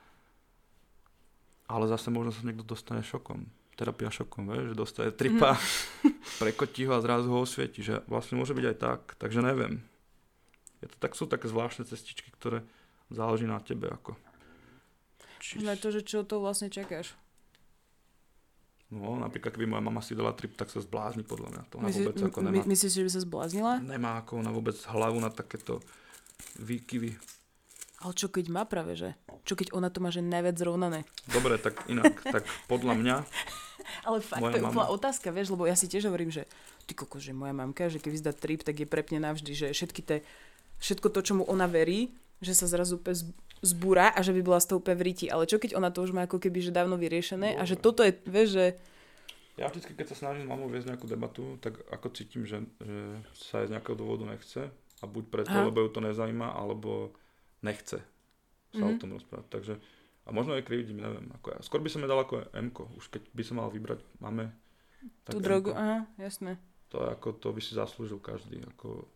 Ale 1.71 1.89
zase 1.89 2.11
možno 2.11 2.35
sa 2.35 2.43
niekto 2.43 2.67
dostane 2.67 3.01
šokom. 3.01 3.47
Terapia 3.79 4.13
šokom, 4.13 4.53
vieš, 4.53 4.75
že 4.75 4.77
dostane 4.77 5.11
tripa, 5.15 5.57
prekotí 6.43 6.85
ho 6.85 6.93
a 6.93 7.01
zrazu 7.01 7.33
ho 7.33 7.41
osvieti, 7.41 7.81
že 7.81 8.05
vlastne 8.05 8.37
môže 8.37 8.53
byť 8.53 8.67
aj 8.69 8.77
tak, 8.77 9.01
takže 9.17 9.41
neviem. 9.41 9.81
Je 10.85 10.91
to, 10.93 10.97
tak 10.99 11.17
sú 11.17 11.25
také 11.25 11.49
zvláštne 11.49 11.89
cestičky, 11.89 12.29
ktoré 12.35 12.67
záleží 13.09 13.49
na 13.49 13.63
tebe, 13.63 13.89
ako. 13.89 14.19
Či, 15.41 15.63
aj 15.65 15.79
to, 15.81 15.89
že 15.95 16.03
čo 16.05 16.27
to 16.27 16.43
vlastne 16.43 16.69
čakáš. 16.69 17.17
no, 18.93 19.17
napríklad, 19.17 19.57
keby 19.57 19.65
moja 19.65 19.83
mama 19.83 20.05
si 20.05 20.13
dala 20.13 20.37
trip, 20.37 20.53
tak 20.53 20.69
sa 20.69 20.85
zblázni 20.85 21.25
podľa 21.25 21.49
mňa. 21.57 21.63
To 21.73 21.75
ona 21.81 21.89
Myslí, 21.89 22.05
vôbec 22.05 22.21
ako 22.29 22.39
nemá, 22.45 22.63
myslíš, 22.69 22.93
že 22.93 23.05
by 23.09 23.11
sa 23.11 23.21
zbláznila? 23.25 23.73
nemá 23.81 24.21
ako 24.21 24.45
ona 24.45 24.53
vôbec 24.53 24.77
hlavu 24.85 25.17
na 25.17 25.33
takéto 25.33 25.81
výkyvy. 26.61 27.17
Ale 28.03 28.13
čo 28.19 28.27
keď 28.27 28.51
má 28.51 28.67
práve, 28.67 28.99
že? 28.99 29.15
Čo 29.47 29.55
keď 29.55 29.79
ona 29.79 29.87
to 29.87 30.03
má, 30.03 30.11
že 30.11 30.27
najviac 30.27 30.59
zrovnané? 30.59 31.07
Dobre, 31.31 31.55
tak 31.63 31.87
inak, 31.87 32.19
tak 32.19 32.43
podľa 32.67 32.99
mňa, 32.99 33.17
Ale 34.07 34.23
fakt, 34.23 34.43
to 34.43 34.59
je 34.59 34.65
úplná 34.65 34.89
otázka, 34.91 35.29
vieš, 35.35 35.55
lebo 35.55 35.67
ja 35.67 35.75
si 35.75 35.91
tiež 35.91 36.07
hovorím, 36.07 36.31
že 36.31 36.47
ty 36.87 36.95
koko, 36.95 37.19
že 37.19 37.35
moja 37.35 37.55
mamka, 37.55 37.91
že 37.91 37.99
keby 37.99 38.17
zdá 38.19 38.33
trip, 38.35 38.63
tak 38.63 38.79
je 38.79 38.87
prepne 38.87 39.19
navždy, 39.23 39.53
že 39.55 39.67
všetky 39.75 40.03
te, 40.03 40.17
všetko 40.79 41.11
to, 41.11 41.21
čomu 41.23 41.43
ona 41.47 41.67
verí, 41.67 42.15
že 42.43 42.55
sa 42.55 42.67
zrazu 42.67 42.99
úplne 42.99 43.35
zbúra 43.63 44.11
a 44.11 44.21
že 44.23 44.35
by 44.35 44.43
bola 44.43 44.59
z 44.59 44.75
toho 44.75 44.83
úplne 44.83 44.99
v 44.99 45.07
ríti. 45.07 45.27
Ale 45.31 45.47
čo 45.47 45.63
keď 45.63 45.79
ona 45.79 45.95
to 45.95 46.03
už 46.03 46.11
má 46.11 46.27
ako 46.27 46.43
keby, 46.43 46.59
že 46.59 46.75
dávno 46.75 46.99
vyriešené 46.99 47.55
a 47.59 47.63
že 47.63 47.79
Dobre. 47.79 47.85
toto 47.87 48.01
je, 48.03 48.13
vieš, 48.27 48.49
že 48.59 48.67
ja 49.61 49.69
vždycky, 49.69 49.93
keď 49.93 50.17
sa 50.17 50.17
snažím 50.17 50.49
s 50.49 50.51
mamou 50.51 50.67
viesť 50.67 50.97
nejakú 50.97 51.07
debatu, 51.07 51.61
tak 51.61 51.77
ako 51.93 52.09
cítim, 52.17 52.49
že, 52.49 52.65
že 52.81 53.21
sa 53.37 53.61
aj 53.63 53.69
z 53.69 53.73
nejakého 53.77 54.01
dôvodu 54.01 54.25
nechce 54.25 54.73
a 54.73 55.05
buď 55.05 55.25
preto, 55.29 55.53
Aha. 55.53 55.69
lebo 55.69 55.85
ju 55.85 55.93
to 55.93 56.01
nezaujíma, 56.01 56.57
alebo 56.57 57.13
nechce 57.63 57.99
sa 58.71 58.83
Mhm. 58.83 58.89
o 58.89 58.99
tom 58.99 59.11
rozprávať. 59.13 59.47
Takže, 59.49 59.75
a 60.23 60.31
možno 60.31 60.55
aj 60.55 60.63
krividím, 60.63 60.99
neviem. 60.99 61.29
Ako 61.35 61.47
ja. 61.51 61.59
Skôr 61.61 61.79
by 61.79 61.89
som 61.89 62.01
jej 62.01 62.09
dal 62.09 62.19
ako 62.19 62.47
m 62.51 62.69
už 62.95 63.07
keď 63.09 63.23
by 63.31 63.43
som 63.43 63.57
mal 63.59 63.69
vybrať, 63.69 64.01
máme 64.19 64.51
tú 65.27 65.39
tak 65.39 65.43
drogu, 65.43 65.71
M-ko. 65.71 65.79
aha, 65.79 65.99
jasné. 66.17 66.57
To, 66.89 67.01
je 67.01 67.09
ako, 67.11 67.29
to 67.35 67.49
by 67.51 67.61
si 67.61 67.73
zaslúžil 67.73 68.19
každý, 68.19 68.61
ako 68.69 69.09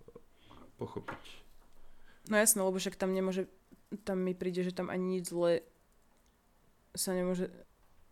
pochopiť. 0.77 1.23
No 2.27 2.37
jasné, 2.37 2.59
lebo 2.59 2.75
však 2.75 2.97
tam 2.97 3.13
nemôže, 3.13 3.47
tam 4.03 4.19
mi 4.19 4.33
príde, 4.33 4.61
že 4.61 4.73
tam 4.73 4.89
ani 4.89 5.19
nič 5.19 5.31
zle 5.31 5.63
sa 6.93 7.13
nemôže 7.13 7.53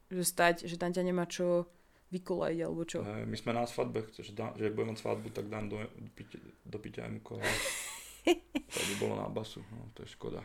že 0.06 0.22
stať, 0.22 0.64
že 0.64 0.76
tam 0.76 0.92
ťa 0.92 1.02
nemá 1.02 1.24
čo 1.24 1.66
vykolajiť, 2.08 2.60
alebo 2.62 2.84
čo. 2.84 3.02
Ne, 3.02 3.26
my 3.26 3.34
sme 3.34 3.50
na 3.50 3.66
svadbe, 3.66 4.06
chceš, 4.06 4.30
dá, 4.30 4.54
že 4.54 4.68
ak 4.68 4.76
budem 4.76 4.94
mať 4.94 5.00
svadbu, 5.00 5.28
tak 5.28 5.48
dám 5.48 5.66
do, 5.66 5.82
do, 5.82 6.10
pitia, 6.14 6.38
do 6.62 6.78
pitia 6.78 7.02
m 7.04 7.18
ale 7.18 7.42
to 8.24 8.80
by 8.80 8.94
bolo 8.98 9.14
na 9.20 9.28
basu, 9.28 9.60
no, 9.70 9.92
to 9.92 10.02
je 10.02 10.08
škoda. 10.12 10.40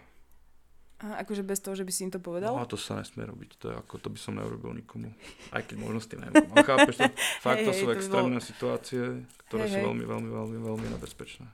A 0.99 1.23
akože 1.23 1.47
bez 1.47 1.63
toho, 1.63 1.79
že 1.79 1.87
by 1.87 1.91
si 1.95 2.03
im 2.03 2.11
to 2.11 2.19
No 2.19 2.27
povedal? 2.27 2.51
a 2.59 2.67
to 2.67 2.75
sa 2.75 2.99
nesmie 2.99 3.23
robiť, 3.23 3.55
to 3.55 3.71
je 3.71 3.75
ako, 3.79 4.03
to 4.03 4.11
by 4.11 4.19
som 4.19 4.35
neurobil 4.35 4.75
nikomu. 4.75 5.15
Aj 5.55 5.63
keď 5.63 5.79
možno 5.79 6.03
s 6.03 6.11
tým 6.11 6.19
neviem. 6.19 6.43
Ale 6.51 6.67
chápeš 6.67 6.99
to? 6.99 7.07
Fakt 7.47 7.63
to 7.63 7.71
Hej, 7.71 7.79
sú 7.79 7.85
to 7.87 7.95
extrémne 7.95 8.39
situácie, 8.43 9.03
ktoré 9.47 9.63
Hej, 9.63 9.79
sú 9.79 9.87
veľmi, 9.87 10.03
veľmi, 10.03 10.29
veľmi, 10.29 10.57
veľmi 10.59 10.87
nebezpečné. 10.99 11.47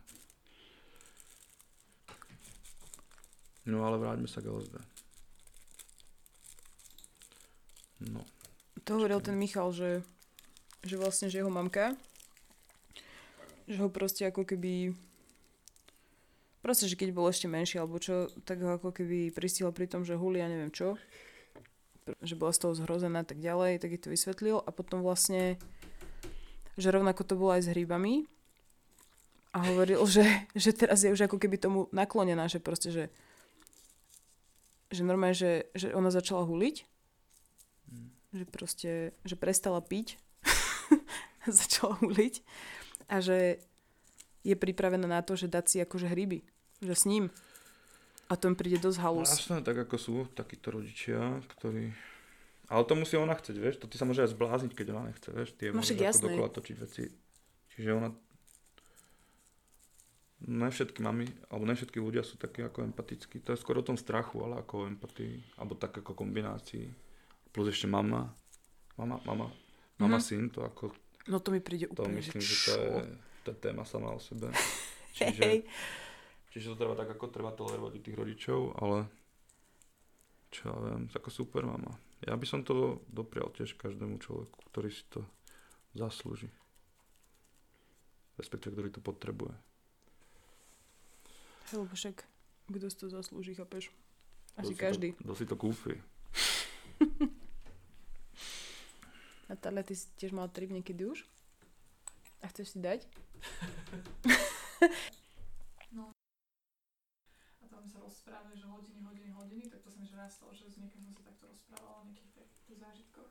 No 3.70 3.86
ale 3.86 4.02
vráťme 4.02 4.26
sa 4.26 4.42
k 4.42 4.50
LSD. 4.50 4.78
No, 8.10 8.22
To 8.86 8.98
hovoril 8.98 9.22
ten 9.22 9.38
Michal, 9.38 9.70
že, 9.74 10.02
že 10.82 10.98
vlastne, 10.98 11.30
že 11.30 11.42
jeho 11.42 11.54
mamka 11.54 11.94
že 13.66 13.82
ho 13.82 13.90
proste 13.90 14.30
ako 14.30 14.46
keby 14.46 14.94
proste, 16.66 16.90
že 16.90 16.98
keď 16.98 17.14
bol 17.14 17.30
ešte 17.30 17.46
menší 17.46 17.78
alebo 17.78 18.02
čo, 18.02 18.34
tak 18.42 18.58
ho 18.66 18.82
ako 18.82 18.90
keby 18.90 19.30
pristihol 19.30 19.70
pri 19.70 19.86
tom, 19.86 20.02
že 20.02 20.18
huli 20.18 20.42
a 20.42 20.50
neviem 20.50 20.74
čo 20.74 20.98
že 22.22 22.38
bola 22.38 22.54
z 22.54 22.62
toho 22.62 22.78
zhrozená 22.78 23.26
a 23.26 23.28
tak 23.28 23.42
ďalej, 23.42 23.82
tak 23.82 23.90
jej 23.90 24.02
to 24.02 24.14
vysvetlil. 24.14 24.62
A 24.62 24.70
potom 24.70 25.02
vlastne 25.02 25.58
že 26.76 26.92
rovnako 26.92 27.24
to 27.24 27.40
bolo 27.40 27.56
aj 27.56 27.66
s 27.66 27.72
hríbami. 27.72 28.28
A 29.56 29.64
hovoril, 29.72 30.04
že, 30.16 30.28
že 30.54 30.76
teraz 30.76 31.02
je 31.02 31.12
už 31.12 31.28
ako 31.28 31.40
keby 31.40 31.58
tomu 31.58 31.88
naklonená, 31.96 32.48
že 32.52 32.60
proste, 32.60 32.92
že 32.92 33.06
že 34.94 35.02
normálne, 35.02 35.36
že, 35.36 35.66
že 35.74 35.92
ona 35.92 36.14
začala 36.14 36.46
huliť. 36.46 36.86
Mm. 37.90 38.10
že 38.38 38.46
proste, 38.46 38.92
že 39.26 39.36
prestala 39.36 39.82
piť, 39.82 40.22
začala 41.50 41.98
huliť. 42.00 42.46
A 43.10 43.20
že 43.20 43.60
je 44.46 44.56
pripravená 44.56 45.10
na 45.10 45.26
to, 45.26 45.34
že 45.34 45.50
dať 45.50 45.66
si 45.66 45.78
akože 45.82 46.06
hryby, 46.06 46.46
že 46.80 46.94
s 46.94 47.06
ním. 47.06 47.30
A 48.26 48.34
to 48.34 48.50
mi 48.50 48.56
príde 48.56 48.78
dosť 48.78 48.98
No, 48.98 49.04
halus. 49.04 49.30
jasné, 49.30 49.62
tak 49.62 49.78
ako 49.78 49.96
sú 49.96 50.14
takíto 50.32 50.74
rodičia, 50.74 51.20
ktorí... 51.56 51.94
Ale 52.66 52.82
to 52.82 52.98
musí 52.98 53.14
ona 53.14 53.32
chcieť, 53.32 53.56
vieš, 53.56 53.78
to 53.78 53.86
ty 53.86 53.96
sa 53.96 54.04
môže 54.04 54.26
aj 54.26 54.34
zblázniť, 54.34 54.74
keď 54.74 54.88
ona 54.90 55.04
nechce, 55.06 55.30
vieš, 55.30 55.54
tie 55.54 55.70
No 55.70 55.78
môžeš 55.78 56.18
dokola 56.18 56.50
točiť 56.50 56.76
veci. 56.76 57.06
Čiže 57.72 57.90
ona... 57.94 58.10
Ne 60.42 60.68
všetky 60.68 61.00
mami, 61.00 61.26
alebo 61.48 61.64
ne 61.64 61.74
všetky 61.74 61.98
ľudia 61.98 62.22
sú 62.22 62.36
takí 62.36 62.62
ako 62.62 62.84
empatickí. 62.84 63.42
To 63.42 63.54
je 63.54 63.58
skôr 63.58 63.78
o 63.78 63.86
tom 63.86 63.96
strachu, 63.96 64.42
ale 64.42 64.60
ako 64.60 64.74
o 64.80 64.88
empatii, 64.88 65.42
alebo 65.56 65.74
tak 65.74 65.96
ako 65.96 66.14
kombinácii. 66.14 66.86
Plus 67.50 67.68
ešte 67.68 67.86
mama. 67.86 68.30
Mama, 68.96 69.18
mama, 69.24 69.48
mama, 69.98 70.18
Mhm. 70.18 70.24
syn, 70.24 70.50
to 70.50 70.62
ako, 70.62 70.92
No 71.26 71.38
to 71.40 71.50
mi 71.50 71.58
príde 71.58 71.86
to 71.88 72.02
úplne, 72.02 72.22
myslím, 72.22 72.38
že 72.38 72.46
že 72.46 72.58
to 72.62 72.72
je, 72.72 72.86
čo? 72.86 72.90
to 73.42 73.48
je 73.50 73.58
téma 73.60 73.82
sama 73.82 74.10
o 74.10 74.20
sebe. 74.20 74.54
Čiže, 75.18 75.66
čiže 76.56 76.72
to 76.72 76.80
treba 76.80 76.96
tak, 76.96 77.12
ako 77.12 77.28
treba 77.28 77.52
tolerovať 77.52 77.92
u 77.92 78.00
tých 78.00 78.16
rodičov, 78.16 78.80
ale 78.80 79.12
čo 80.56 80.72
ja 80.72 80.76
viem, 80.80 81.12
ako 81.12 81.28
super 81.28 81.68
mama. 81.68 82.00
Ja 82.24 82.40
by 82.40 82.48
som 82.48 82.64
to 82.64 83.04
doprial 83.12 83.52
tiež 83.52 83.76
každému 83.76 84.24
človeku, 84.24 84.64
ktorý 84.72 84.88
si 84.88 85.04
to 85.12 85.28
zaslúži. 85.92 86.48
Respektíve, 88.40 88.72
ktorý 88.72 88.90
to 88.96 89.04
potrebuje. 89.04 89.52
Lebo 91.76 91.92
však 91.92 92.24
kto 92.72 92.88
si 92.88 92.98
to 93.04 93.12
zaslúži, 93.12 93.52
chápeš? 93.52 93.92
Kto 94.56 94.64
Asi 94.64 94.72
si 94.72 94.76
každý. 94.80 95.12
To, 95.20 95.28
kto 95.28 95.34
si 95.36 95.44
to 95.44 95.60
kúpi. 95.60 96.00
Natália, 99.52 99.84
ty 99.84 99.94
si 99.94 100.08
tiež 100.16 100.32
mal 100.32 100.48
trip 100.48 100.72
niekedy 100.72 101.04
už? 101.04 101.28
A 102.40 102.48
chceš 102.48 102.74
si 102.74 102.80
dať? 102.80 103.04
A 107.96 108.12
rozprávali, 108.26 108.58
že 108.58 108.66
hodiny, 108.66 109.00
hodiny, 109.06 109.30
hodiny, 109.38 109.64
tak 109.70 109.86
to 109.86 109.90
sa 109.94 110.02
mi 110.02 110.10
že 110.10 110.18
raz 110.18 110.34
stalo, 110.34 110.50
že 110.58 110.66
s 110.66 110.82
niekým 110.82 110.98
som 111.06 111.14
sa 111.14 111.30
takto 111.30 111.46
rozprávala 111.46 112.02
o 112.02 112.06
nejakých 112.10 112.50
tých 112.66 112.80
zážitkoch. 112.82 113.30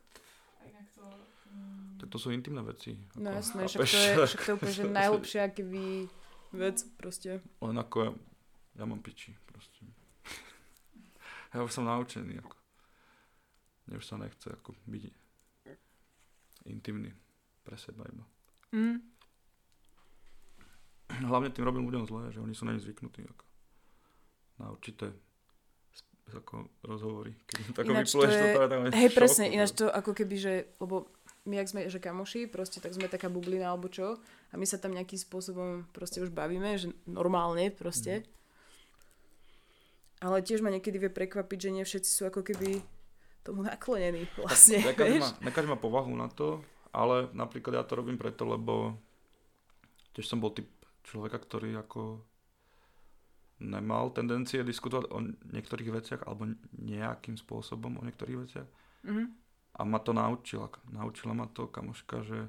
A 0.55 0.71
inak 0.71 0.87
to... 0.95 1.03
Mm, 1.51 1.99
Tak 1.99 2.07
to 2.07 2.17
sú 2.17 2.31
intimné 2.31 2.63
veci. 2.63 2.95
No 3.19 3.27
ako, 3.27 3.35
jasné, 3.43 3.61
však 3.67 3.79
to 3.83 3.83
je, 3.83 4.27
však 4.31 4.39
to 4.39 4.47
je 4.47 4.55
úplne, 4.55 4.71
že 4.71 4.83
najlepšia 5.03 5.43
keby 5.51 5.83
vec 6.55 6.77
proste. 6.95 7.43
Len 7.43 7.75
ako 7.75 7.97
ja, 8.07 8.11
ja 8.79 8.83
mám 8.87 9.03
piči, 9.03 9.35
proste. 9.43 9.83
Ja 11.51 11.59
už 11.59 11.75
som 11.75 11.83
naučený, 11.87 12.39
ako. 12.39 12.55
Mne 13.87 13.95
už 13.99 14.05
sa 14.07 14.15
nechce, 14.15 14.47
ako 14.47 14.75
byť 14.87 15.03
intimný 16.71 17.11
pre 17.67 17.75
seba 17.75 18.07
iba. 18.07 18.23
Mm. 18.71 19.03
Hlavne 21.27 21.51
tým 21.51 21.67
robím 21.67 21.83
ľuďom 21.83 22.07
zle, 22.07 22.31
že 22.31 22.39
oni 22.39 22.55
sú 22.55 22.63
na 22.63 22.75
ne 22.75 22.79
zvyknutí, 22.79 23.23
ako. 23.23 23.44
Na 24.55 24.69
určité 24.69 25.11
ako 26.27 26.53
rozhovory. 26.81 27.37
Keď 27.45 27.59
tako 27.75 27.87
Ináč 27.87 28.07
to 28.07 28.17
vypluješ 28.17 28.33
je- 28.33 28.41
to, 28.41 28.59
tak 28.59 28.69
je 28.71 28.97
Hej, 28.97 29.07
šok, 29.07 29.15
presne, 29.15 29.43
ako. 29.43 29.53
ináč 29.53 29.69
to 29.71 29.85
ako 29.87 30.11
keby, 30.11 30.35
že, 30.35 30.53
lebo 30.75 30.95
my, 31.45 31.55
ak 31.55 31.67
sme, 31.67 31.81
že 31.85 31.99
kamoši, 31.99 32.41
proste 32.47 32.77
tak 32.77 32.91
sme 32.91 33.05
taká 33.05 33.27
bublina 33.27 33.67
alebo 33.67 33.85
čo, 33.87 34.17
a 34.49 34.55
my 34.55 34.63
sa 34.63 34.75
tam 34.75 34.91
nejakým 34.91 35.15
spôsobom 35.17 35.69
proste 35.91 36.17
už 36.17 36.29
bavíme, 36.29 36.75
že 36.75 36.89
normálne 37.05 37.69
proste. 37.69 38.25
Ale 40.17 40.41
tiež 40.41 40.59
ma 40.59 40.71
niekedy 40.71 40.97
vie 40.97 41.11
prekvapiť, 41.11 41.59
že 41.59 41.69
nie 41.71 41.83
všetci 41.83 42.09
sú 42.09 42.21
ako 42.25 42.41
keby 42.41 42.81
tomu 43.43 43.61
naklonení 43.61 44.25
vlastne, 44.39 44.81
Ne 44.81 44.91
každý, 44.91 45.11
vieš? 45.13 45.23
má, 45.23 45.29
ne 45.39 45.51
každý 45.51 45.69
má 45.69 45.77
povahu 45.77 46.09
na 46.11 46.25
to, 46.27 46.65
ale 46.89 47.29
napríklad 47.31 47.75
ja 47.75 47.85
to 47.85 47.93
robím 47.93 48.17
preto, 48.17 48.41
lebo 48.43 48.97
tiež 50.11 50.25
som 50.25 50.39
bol 50.39 50.49
typ 50.49 50.65
človeka, 51.03 51.37
ktorý 51.37 51.77
ako 51.77 52.17
nemal 53.57 54.09
tendencie 54.09 54.61
diskutovať 54.61 55.07
o 55.07 55.19
niektorých 55.49 55.89
veciach 55.89 56.21
alebo 56.23 56.47
nejakým 56.73 57.35
spôsobom 57.35 57.95
o 57.95 58.03
niektorých 58.03 58.37
veciach. 58.39 58.67
Mhm. 59.03 59.23
A 59.73 59.83
ma 59.83 59.99
to 59.99 60.11
naučila. 60.11 60.67
Naučila 60.87 61.31
ma 61.31 61.47
to 61.47 61.67
kamoška, 61.67 62.23
že 62.23 62.47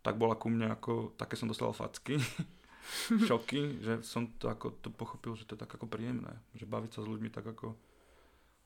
tak 0.00 0.16
bola 0.16 0.32
ku 0.32 0.48
mne 0.48 0.70
ako, 0.70 1.12
také 1.14 1.36
som 1.36 1.44
dostal 1.44 1.68
facky, 1.70 2.16
šoky, 3.28 3.78
že 3.78 4.00
som 4.02 4.32
to 4.32 4.48
ako 4.48 4.72
to 4.78 4.88
pochopil, 4.88 5.32
že 5.34 5.44
to 5.44 5.54
je 5.54 5.60
tak 5.60 5.68
ako 5.70 5.84
príjemné. 5.84 6.32
Že 6.54 6.64
baviť 6.66 6.90
sa 6.90 7.00
s 7.00 7.06
ľuďmi 7.06 7.28
tak 7.28 7.44
ako 7.46 7.76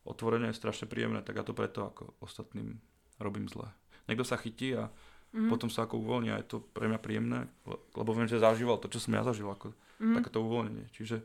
otvorene 0.04 0.50
je 0.50 0.56
strašne 0.56 0.86
príjemné, 0.86 1.20
tak 1.20 1.36
ja 1.36 1.42
to 1.42 1.52
preto 1.52 1.82
ako 1.84 2.14
ostatným 2.20 2.78
robím 3.18 3.46
zle. 3.46 3.70
Niekto 4.06 4.24
sa 4.24 4.34
chytí 4.36 4.74
a 4.74 4.90
Mhm. 5.32 5.48
potom 5.48 5.66
sa 5.66 5.82
ako 5.82 5.96
uvoľní 5.96 6.28
a 6.28 6.36
je 6.36 6.46
to 6.46 6.60
pre 6.60 6.84
mňa 6.84 7.00
príjemné, 7.00 7.38
le- 7.64 7.80
lebo 7.94 8.12
viem, 8.12 8.28
že 8.28 8.36
zažíval 8.36 8.76
to, 8.76 8.86
čo 8.86 9.00
som 9.00 9.10
ja 9.10 9.24
zažil, 9.24 9.48
ako 9.48 9.72
Mhm. 9.98 10.14
takéto 10.14 10.38
uvoľnenie. 10.38 10.86
Čiže 10.92 11.24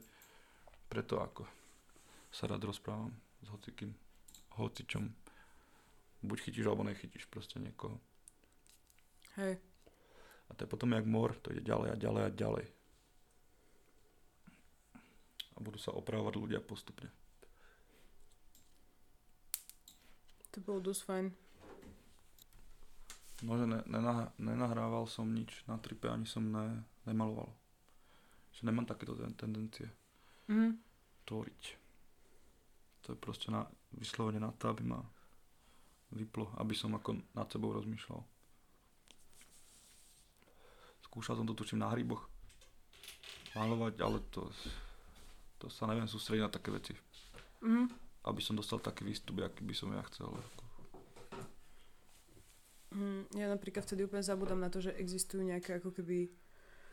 preto 0.87 1.19
ako 1.19 1.43
sa 2.31 2.47
rád 2.47 2.63
rozprávam 2.67 3.11
s 3.43 3.47
hocikým, 3.51 3.91
hocičom. 4.59 5.11
Buď 6.25 6.37
chytíš, 6.49 6.65
alebo 6.65 6.87
nechytíš 6.87 7.29
proste 7.29 7.61
niekoho. 7.61 8.01
Hej. 9.37 9.61
A 10.47 10.51
to 10.55 10.65
je 10.65 10.71
potom 10.71 10.95
jak 10.95 11.05
mor, 11.05 11.35
to 11.39 11.53
ide 11.53 11.61
ďalej 11.61 11.93
a 11.93 11.95
ďalej 11.99 12.23
a 12.25 12.31
ďalej. 12.33 12.65
A 15.53 15.57
budú 15.61 15.77
sa 15.77 15.93
opravovať 15.93 16.33
ľudia 16.39 16.61
postupne. 16.63 17.11
To 20.55 20.57
bolo 20.63 20.81
dosť 20.81 21.01
fajn. 21.05 21.27
No, 23.45 23.53
že 23.53 23.69
ne, 23.69 23.85
nenah, 23.85 24.33
nenahrával 24.41 25.05
som 25.05 25.29
nič 25.29 25.61
na 25.69 25.77
tripe, 25.77 26.09
ani 26.09 26.25
som 26.25 26.41
ne, 26.49 26.81
nemaloval. 27.05 27.53
Že 28.57 28.73
nemám 28.73 28.89
takéto 28.89 29.13
ten, 29.13 29.37
tendencie 29.37 29.85
Mhm. 30.47 30.79
tvoriť. 31.27 31.61
To 33.07 33.15
je 33.15 33.17
proste 33.19 33.51
na, 33.51 33.67
vyslovene 33.95 34.39
na 34.39 34.51
to, 34.55 34.71
aby 34.71 34.83
ma 34.83 34.99
vyplo, 36.11 36.51
aby 36.59 36.75
som 36.75 36.95
ako 36.95 37.19
nad 37.35 37.47
sebou 37.51 37.75
rozmýšľal. 37.75 38.23
Skúšal 41.07 41.39
som 41.39 41.47
to 41.47 41.55
tučím 41.55 41.83
na 41.83 41.91
hryboch 41.91 42.27
malovať, 43.55 43.99
ale 44.03 44.19
to, 44.31 44.47
to 45.59 45.67
sa 45.67 45.87
neviem 45.87 46.07
sústrediť 46.07 46.43
na 46.43 46.51
také 46.51 46.69
veci. 46.71 46.93
Mhm. 47.63 47.91
Aby 48.27 48.43
som 48.43 48.59
dostal 48.59 48.83
taký 48.83 49.07
výstup, 49.07 49.39
aký 49.39 49.63
by 49.63 49.75
som 49.75 49.91
ja 49.95 50.03
chcel. 50.11 50.31
Mhm. 52.91 53.35
Ja 53.35 53.51
napríklad 53.51 53.83
vtedy 53.83 54.07
úplne 54.07 54.23
zabudám 54.23 54.59
na 54.59 54.71
to, 54.71 54.79
že 54.79 54.95
existujú 54.95 55.43
nejaké 55.43 55.79
ako 55.79 55.91
keby 55.91 56.31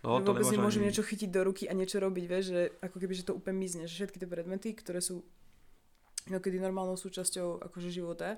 No, 0.05 0.21
že 0.21 0.29
vôbec 0.29 0.45
nemôžem 0.53 0.85
niečo 0.85 1.01
chytiť 1.01 1.33
do 1.33 1.41
ruky 1.49 1.65
a 1.65 1.73
niečo 1.73 1.97
robiť, 1.97 2.25
vieš, 2.29 2.45
že 2.53 2.61
ako 2.85 2.97
keby, 3.01 3.13
že 3.17 3.25
to 3.25 3.33
úplne 3.33 3.57
mizne, 3.57 3.89
že 3.89 4.05
všetky 4.05 4.21
tie 4.21 4.29
predmety, 4.29 4.77
ktoré 4.77 5.01
sú 5.01 5.25
kedy 6.29 6.61
normálnou 6.61 6.97
súčasťou 6.97 7.65
akože 7.65 7.89
života, 7.89 8.37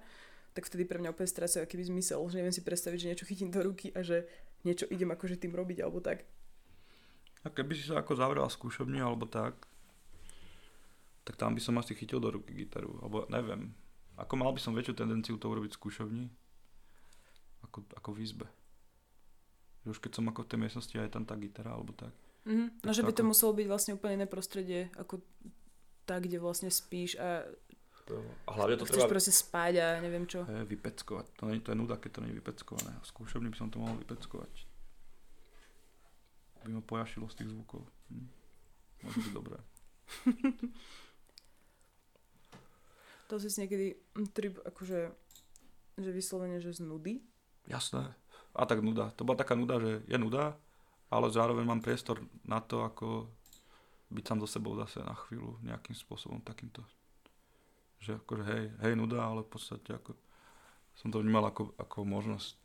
tak 0.54 0.66
vtedy 0.66 0.86
pre 0.86 1.02
mňa 1.02 1.12
úplne 1.12 1.28
strácajú 1.28 1.62
akýby 1.62 1.90
zmysel, 1.90 2.22
že 2.30 2.38
neviem 2.38 2.54
si 2.54 2.62
predstaviť, 2.62 2.98
že 3.02 3.08
niečo 3.12 3.28
chytím 3.28 3.50
do 3.50 3.60
ruky 3.66 3.90
a 3.92 4.00
že 4.06 4.30
niečo 4.62 4.86
idem 4.88 5.10
akože 5.10 5.38
tým 5.42 5.52
robiť 5.54 5.82
alebo 5.82 5.98
tak. 5.98 6.26
A 7.44 7.52
keby 7.52 7.78
si 7.78 7.86
sa 7.86 8.02
ako 8.02 8.18
zavrel 8.18 8.46
skúšobni 8.46 8.98
alebo 8.98 9.26
tak, 9.26 9.54
tak 11.26 11.34
tam 11.34 11.54
by 11.54 11.60
som 11.62 11.78
asi 11.78 11.94
chytil 11.98 12.22
do 12.22 12.30
ruky 12.30 12.54
gitaru, 12.54 12.98
alebo 13.02 13.26
neviem. 13.30 13.74
Ako 14.18 14.38
mal 14.38 14.54
by 14.54 14.62
som 14.62 14.74
väčšiu 14.74 14.94
tendenciu 14.94 15.34
to 15.38 15.50
urobiť 15.50 15.74
v 15.74 15.78
skúšovni, 15.78 16.24
ako, 17.66 17.82
ako 17.98 18.08
v 18.14 18.18
izbe. 18.22 18.46
Že 19.87 19.95
už 19.95 19.99
keď 20.03 20.12
som 20.18 20.26
ako 20.26 20.43
v 20.43 20.51
tej 20.51 20.59
miestnosti 20.59 20.95
a 20.99 21.07
je 21.07 21.14
tam 21.14 21.22
tá 21.22 21.39
gitara 21.39 21.70
alebo 21.70 21.95
tak. 21.95 22.11
Mhm. 22.43 22.82
No, 22.82 22.91
že 22.91 23.07
by 23.07 23.14
to 23.14 23.22
ako- 23.22 23.30
muselo 23.30 23.53
byť 23.55 23.66
vlastne 23.70 23.93
úplne 23.95 24.18
iné 24.22 24.26
prostredie, 24.26 24.91
ako 24.99 25.22
tak, 26.07 26.26
kde 26.26 26.43
vlastne 26.43 26.70
spíš 26.70 27.14
a 27.22 27.47
A 28.47 28.51
hlavne 28.55 28.78
to 28.78 28.87
chceš 28.87 29.03
treba 29.03 29.11
proste 29.11 29.34
spať 29.34 29.72
a 29.82 29.87
neviem 29.99 30.30
čo. 30.30 30.47
je, 30.47 30.62
vypeckovať. 30.62 31.26
To, 31.43 31.51
nie, 31.51 31.59
to 31.59 31.74
je 31.74 31.78
nuda, 31.78 31.99
keď 31.99 32.11
to 32.14 32.20
nie 32.22 32.30
je 32.30 32.39
vypeckované. 32.39 32.91
V 33.03 33.11
by 33.51 33.59
som 33.59 33.66
to 33.66 33.82
mohol 33.82 33.99
vypeckovať. 33.99 34.53
By 36.62 36.70
ma 36.70 36.82
pojašilo 36.87 37.26
z 37.30 37.34
tých 37.43 37.51
zvukov. 37.51 37.82
Hm. 38.11 38.26
Môže 39.03 39.18
byť 39.26 39.32
dobré. 39.34 39.59
To 43.26 43.43
si 43.43 43.51
si 43.51 43.59
niekedy 43.59 43.99
trip 44.30 44.62
akože 44.62 45.11
že 45.97 46.11
vyslovene, 46.12 46.61
že 46.61 46.76
z 46.76 46.84
nudy. 46.84 47.24
Jasné. 47.66 48.14
A 48.57 48.64
tak 48.64 48.80
nuda. 48.80 49.12
To 49.20 49.28
bola 49.28 49.36
taká 49.36 49.52
nuda, 49.52 49.76
že 49.76 50.00
je 50.09 50.16
nuda 50.16 50.57
ale 51.11 51.30
zároveň 51.30 51.64
mám 51.66 51.82
priestor 51.82 52.18
na 52.42 52.59
to, 52.59 52.82
ako 52.82 53.30
byť 54.11 54.24
sám 54.26 54.38
so 54.42 54.48
sebou 54.50 54.74
zase 54.78 55.02
na 55.02 55.14
chvíľu 55.14 55.59
nejakým 55.62 55.94
spôsobom 55.94 56.42
takýmto. 56.42 56.82
Že 58.02 58.22
akože 58.22 58.44
hej, 58.46 58.64
hej 58.82 58.94
nuda, 58.98 59.22
ale 59.22 59.46
v 59.46 59.50
podstate 59.50 59.94
ako 59.94 60.14
som 60.98 61.12
to 61.12 61.22
vnímal 61.22 61.46
ako, 61.46 61.74
ako 61.78 61.98
možnosť 62.07 62.59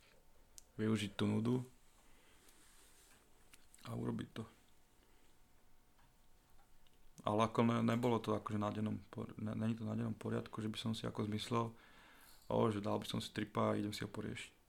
využiť 0.80 1.12
tú 1.14 1.24
nudu 1.28 1.56
a 3.86 3.94
urobiť 3.94 4.28
to. 4.34 4.44
Ale 7.22 7.46
ako 7.46 7.62
ne, 7.62 7.78
nebolo 7.86 8.18
to 8.18 8.34
akože 8.34 8.58
na 8.58 8.74
dennom, 8.74 8.98
není 9.38 9.78
to 9.78 9.86
na 9.86 9.94
dennom 9.94 10.16
poriadku, 10.18 10.58
že 10.58 10.66
by 10.66 10.78
som 10.78 10.90
si 10.90 11.06
ako 11.06 11.30
zmyslel, 11.30 11.70
o, 12.50 12.56
že 12.74 12.82
dal 12.82 12.98
by 12.98 13.06
som 13.06 13.22
si 13.22 13.30
tripa 13.30 13.70
a 13.70 13.78
idem 13.78 13.94
si 13.94 14.02
ho 14.02 14.10
poriešiť. 14.10 14.61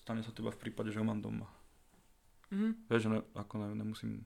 Stane 0.00 0.24
sa 0.24 0.32
to 0.32 0.40
iba 0.40 0.54
v 0.54 0.62
prípade, 0.62 0.88
že 0.88 0.98
ho 0.98 1.04
mám 1.04 1.20
doma. 1.20 1.44
Mhm. 2.48 2.88
Vieš, 2.88 3.02
ne, 3.12 3.20
ako 3.36 3.54
ne, 3.60 3.68
nemusím 3.76 4.24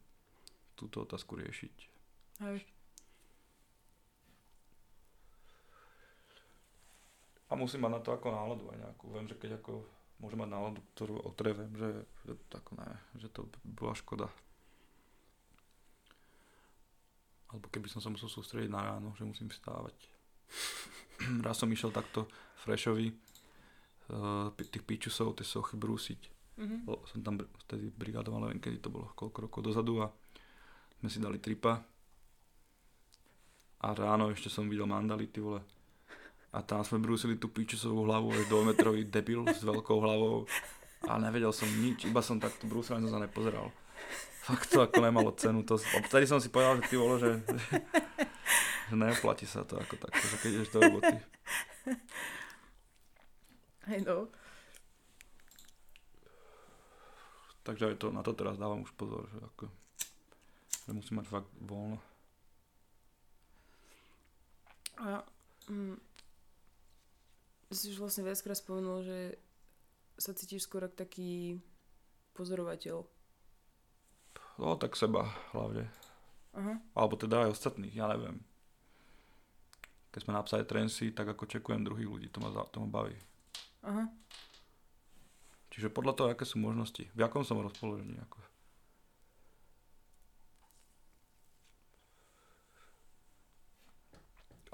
túto 0.78 1.02
otázku 1.02 1.34
riešiť. 1.34 1.74
Hej. 2.46 2.62
A 7.46 7.52
musím 7.54 7.86
mať 7.86 7.92
na 7.94 8.00
to 8.02 8.10
ako 8.10 8.34
náladu 8.34 8.64
aj 8.74 8.78
nejakú. 8.82 9.04
Viem, 9.14 9.26
že 9.30 9.38
keď 9.38 9.62
ako 9.62 9.86
môžem 10.18 10.40
mať 10.42 10.50
náladu, 10.50 10.80
ktorú, 10.94 11.14
o 11.22 11.30
ktorej 11.30 11.54
viem, 11.54 11.72
že, 11.78 11.90
že, 12.26 12.32
to 12.50 12.54
ako 12.58 12.72
ne, 12.82 12.90
že 13.22 13.28
to 13.30 13.40
by 13.46 13.58
bola 13.62 13.94
škoda. 13.94 14.26
Alebo 17.46 17.70
keby 17.70 17.86
som 17.86 18.02
sa 18.02 18.10
musel 18.10 18.26
sústrediť 18.26 18.66
na 18.66 18.82
ráno, 18.82 19.14
že 19.14 19.22
musím 19.22 19.46
vstávať. 19.46 19.94
Raz 21.46 21.62
som 21.62 21.70
išiel 21.70 21.94
takto 21.94 22.26
freshovi 22.58 23.14
tých 24.56 24.84
pičusov, 24.86 25.36
tie 25.38 25.46
sochy 25.46 25.74
brúsiť. 25.74 26.20
Mhm. 26.56 26.76
Bol 26.88 26.98
som 27.04 27.20
tam 27.20 27.36
vtedy 27.68 27.92
brigádoval, 27.92 28.48
neviem 28.48 28.62
kedy 28.62 28.80
to 28.80 28.88
bolo, 28.88 29.12
koľko 29.12 29.38
rokov 29.44 29.60
dozadu 29.60 30.00
a 30.00 30.08
sme 31.00 31.08
si 31.12 31.18
dali 31.20 31.36
tripa. 31.36 31.84
A 33.84 33.92
ráno 33.92 34.32
ešte 34.32 34.48
som 34.48 34.64
videl 34.64 34.88
mandali, 34.88 35.28
ty 35.28 35.44
vole. 35.44 35.60
A 36.56 36.64
tam 36.64 36.80
sme 36.80 36.96
brúsili 36.96 37.36
tú 37.36 37.52
pičusovú 37.52 38.08
hlavu, 38.08 38.32
až 38.32 38.48
dvojmetrový 38.48 39.04
debil 39.12 39.44
s 39.52 39.60
veľkou 39.60 40.00
hlavou. 40.00 40.48
A 41.04 41.20
nevedel 41.20 41.52
som 41.52 41.68
nič, 41.68 42.08
iba 42.08 42.24
som 42.24 42.40
takto 42.40 42.64
brúsil, 42.64 42.96
ani 42.96 43.12
som 43.12 43.20
sa 43.20 43.24
nepozeral. 43.28 43.68
Fakt 44.48 44.72
to 44.72 44.80
ako 44.80 45.04
nemalo 45.04 45.36
cenu. 45.36 45.60
To, 45.68 45.76
vtedy 45.76 46.24
som 46.24 46.40
si 46.40 46.48
povedal, 46.48 46.80
že 46.80 46.88
ty 46.88 46.94
vole, 46.96 47.20
že, 47.20 47.30
že 48.88 48.94
neoplatí 48.96 49.44
sa 49.44 49.66
to 49.68 49.76
ako 49.76 50.00
takto, 50.00 50.24
že 50.24 50.36
keď 50.40 50.50
ideš 50.56 50.70
do 50.72 50.78
roboty. 50.80 51.16
Hej 53.86 54.02
no. 54.02 54.26
Takže 57.66 57.90
aj 57.90 57.96
to, 57.98 58.14
na 58.14 58.22
to 58.22 58.30
teraz 58.34 58.58
dávam 58.58 58.86
už 58.86 58.94
pozor, 58.94 59.26
že 59.30 59.42
ako 59.42 59.66
že 60.86 60.94
musím 60.94 61.18
mať 61.18 61.26
fakt 61.26 61.50
voľno. 61.58 61.98
A 65.02 65.26
mm, 65.66 65.98
si 67.74 67.90
už 67.90 67.98
vlastne 67.98 68.22
viackrát 68.22 68.54
spomenul, 68.54 69.02
že 69.02 69.18
sa 70.14 70.30
cítiš 70.30 70.70
skôr 70.70 70.86
ako 70.86 70.94
taký 70.94 71.58
pozorovateľ. 72.38 73.02
No 74.62 74.78
tak 74.78 74.94
seba 74.94 75.28
hlavne. 75.52 75.90
Aha. 76.56 76.80
Alebo 76.96 77.18
teda 77.18 77.44
aj 77.44 77.52
ostatných, 77.52 77.92
ja 77.92 78.08
neviem. 78.08 78.40
Keď 80.14 80.24
sme 80.24 80.32
na 80.32 80.46
Psytrance, 80.46 81.04
tak 81.12 81.28
ako 81.28 81.44
čekujem 81.44 81.84
druhých 81.84 82.08
ľudí, 82.08 82.26
to 82.32 82.40
ma, 82.40 82.48
to 82.72 82.80
ma 82.80 82.88
baví. 82.88 83.18
Aha. 83.86 84.10
Čiže 85.70 85.94
podľa 85.94 86.12
toho, 86.18 86.28
aké 86.32 86.42
sú 86.42 86.58
možnosti, 86.58 87.06
v 87.14 87.20
akom 87.22 87.46
som 87.46 87.62
rozpoložení. 87.62 88.18
Ako. 88.26 88.42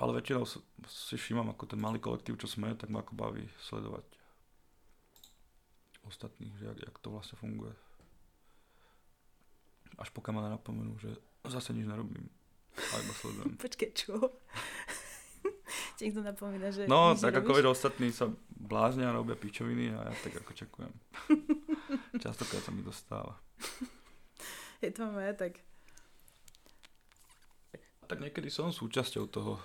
Ale 0.00 0.16
väčšinou 0.18 0.48
si 0.88 1.14
všímam, 1.14 1.52
ako 1.52 1.68
ten 1.68 1.78
malý 1.78 2.00
kolektív, 2.00 2.40
čo 2.40 2.48
sme, 2.48 2.72
tak 2.74 2.88
ma 2.88 3.04
ako 3.04 3.12
baví 3.14 3.44
sledovať 3.68 4.02
ostatných, 6.08 6.54
že 6.58 6.64
jak, 6.72 6.78
jak 6.90 6.96
to 6.98 7.12
vlastne 7.12 7.36
funguje. 7.38 7.74
Až 10.00 10.08
pokiaľ 10.10 10.32
ma 10.34 10.46
nenapomenú, 10.50 10.98
že 10.98 11.12
zase 11.46 11.76
nič 11.76 11.86
nerobím. 11.86 12.26
A 12.72 12.94
iba 12.98 13.14
sledujem. 13.14 13.54
Počkej, 13.68 13.90
čo? 13.94 14.14
Ti 15.96 16.08
niekto 16.08 16.22
napomína, 16.22 16.68
že 16.72 16.88
No, 16.88 17.14
tak 17.16 17.36
ako 17.36 17.50
vieš, 17.56 17.68
ostatní 17.76 18.12
sa 18.12 18.30
bláznia, 18.52 19.12
robia 19.12 19.36
pičoviny 19.36 19.92
a 19.92 20.10
ja 20.10 20.14
tak 20.22 20.42
ako 20.42 20.52
čakujem. 20.54 20.92
Častokrát 22.24 22.62
sa 22.62 22.72
mi 22.72 22.82
dostáva. 22.84 23.36
Je 24.82 24.90
to 24.90 25.06
aj 25.14 25.38
tak. 25.38 25.52
Tak 28.10 28.18
niekedy 28.18 28.50
som 28.50 28.74
súčasťou 28.74 29.24
toho, 29.30 29.56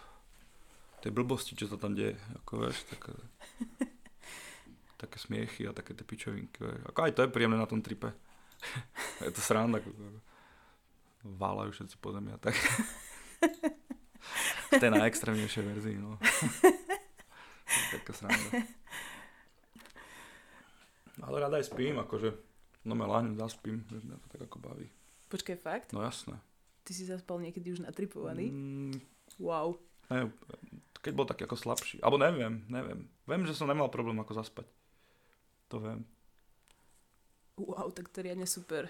tej 1.02 1.12
blbosti, 1.14 1.54
čo 1.54 1.70
sa 1.70 1.78
tam 1.78 1.94
deje, 1.94 2.18
ako 2.44 2.68
vieš, 2.68 2.86
také, 2.90 3.14
také 5.02 5.18
smiechy 5.18 5.70
a 5.70 5.74
také 5.74 5.94
tie 5.94 6.06
pičovinky, 6.06 6.58
vieš. 6.62 6.82
Ako 6.90 7.00
aj 7.06 7.14
to 7.18 7.22
je 7.26 7.34
príjemné 7.34 7.58
na 7.58 7.70
tom 7.70 7.82
tripe. 7.82 8.14
je 9.26 9.32
to 9.34 9.42
sranda, 9.42 9.82
válajú 11.22 11.74
všetci 11.74 11.96
po 12.02 12.14
zemi 12.14 12.34
a 12.34 12.40
tak. 12.40 12.56
V 14.68 14.78
tej 14.78 14.92
najextrémnejšej 14.92 15.64
verzii, 15.66 15.96
no. 15.96 16.18
Taká 17.94 18.12
sranda. 18.12 18.50
Ale 21.18 21.36
rada 21.40 21.58
aj 21.58 21.68
spím, 21.68 21.98
akože, 21.98 22.30
no 22.84 22.94
me 22.94 23.04
láhnem, 23.04 23.34
zaspím, 23.36 23.82
že 23.88 23.98
mňa 23.98 24.18
to 24.18 24.28
tak 24.30 24.42
ako 24.44 24.58
baví. 24.60 24.88
Počkaj, 25.28 25.58
fakt? 25.58 25.90
No 25.92 26.00
jasné. 26.00 26.38
Ty 26.84 26.92
si 26.94 27.04
zaspal 27.04 27.42
niekedy 27.42 27.74
už 27.74 27.84
natripovaný? 27.84 28.48
Mm, 28.48 28.98
Wow. 29.38 29.78
Ne, 30.08 30.32
keď 30.98 31.14
bol 31.14 31.26
taký 31.26 31.44
ako 31.44 31.60
slabší. 31.60 32.00
Alebo 32.00 32.18
neviem, 32.18 32.64
neviem. 32.68 33.06
Viem, 33.24 33.44
že 33.44 33.54
som 33.54 33.68
nemal 33.68 33.86
problém 33.88 34.16
ako 34.16 34.34
zaspať. 34.34 34.66
To 35.68 35.78
viem. 35.78 36.08
Wow, 37.56 37.92
tak 37.92 38.08
to 38.08 38.18
je 38.18 38.26
riadne 38.26 38.48
super. 38.48 38.88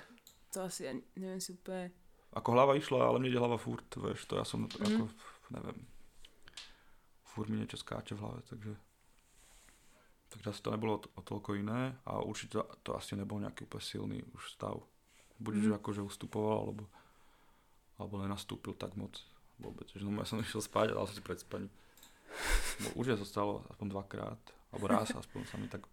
To 0.52 0.64
asi 0.64 0.86
ja 0.86 0.94
neviem 1.16 1.40
si 1.40 1.52
úplne... 1.52 1.90
Ako 2.32 2.54
hlava 2.54 2.76
išla, 2.76 3.02
ale 3.02 3.18
mne 3.18 3.28
ide 3.28 3.40
hlava 3.40 3.58
furt, 3.58 3.88
vieš, 3.90 4.24
to 4.24 4.36
ja 4.36 4.44
som 4.44 4.68
Mhm. 4.68 4.78
ako, 4.78 5.04
neviem. 5.52 5.80
Furt 7.24 7.48
mi 7.50 7.58
niečo 7.58 7.78
skáče 7.78 8.16
v 8.16 8.22
hlave, 8.22 8.42
takže... 8.50 8.74
Takže 10.28 10.48
asi 10.52 10.62
to 10.62 10.76
nebolo 10.76 11.00
o, 11.00 11.22
toľko 11.24 11.56
iné 11.56 11.96
a 12.04 12.20
určite 12.20 12.60
to, 12.60 12.68
to 12.84 12.92
asi 13.00 13.16
nebol 13.16 13.40
nejaký 13.40 13.64
úplne 13.64 13.84
silný 13.84 14.18
už 14.36 14.52
stav. 14.52 14.76
Buď, 15.40 15.54
Mhm. 15.56 15.64
že 15.64 15.72
akože 15.80 16.02
ustupoval, 16.04 16.58
alebo, 16.68 16.84
alebo 17.96 18.14
nenastúpil 18.20 18.76
tak 18.76 18.98
moc 19.00 19.16
vôbec. 19.56 19.88
Že 19.96 20.04
no, 20.04 20.20
ja 20.20 20.28
som 20.28 20.44
išiel 20.44 20.60
spať 20.60 20.92
a 20.92 20.98
dal 21.00 21.08
som 21.08 21.16
si 21.16 21.24
pred 21.24 21.40
spaním. 21.40 21.72
Bo 22.84 23.00
určite 23.00 23.24
to 23.24 23.28
stalo 23.30 23.64
aspoň 23.72 23.88
dvakrát, 23.88 24.42
alebo 24.76 24.86
raz 24.92 25.16
aspoň 25.16 25.42
sa 25.48 25.56
mi 25.56 25.72
tak 25.72 25.88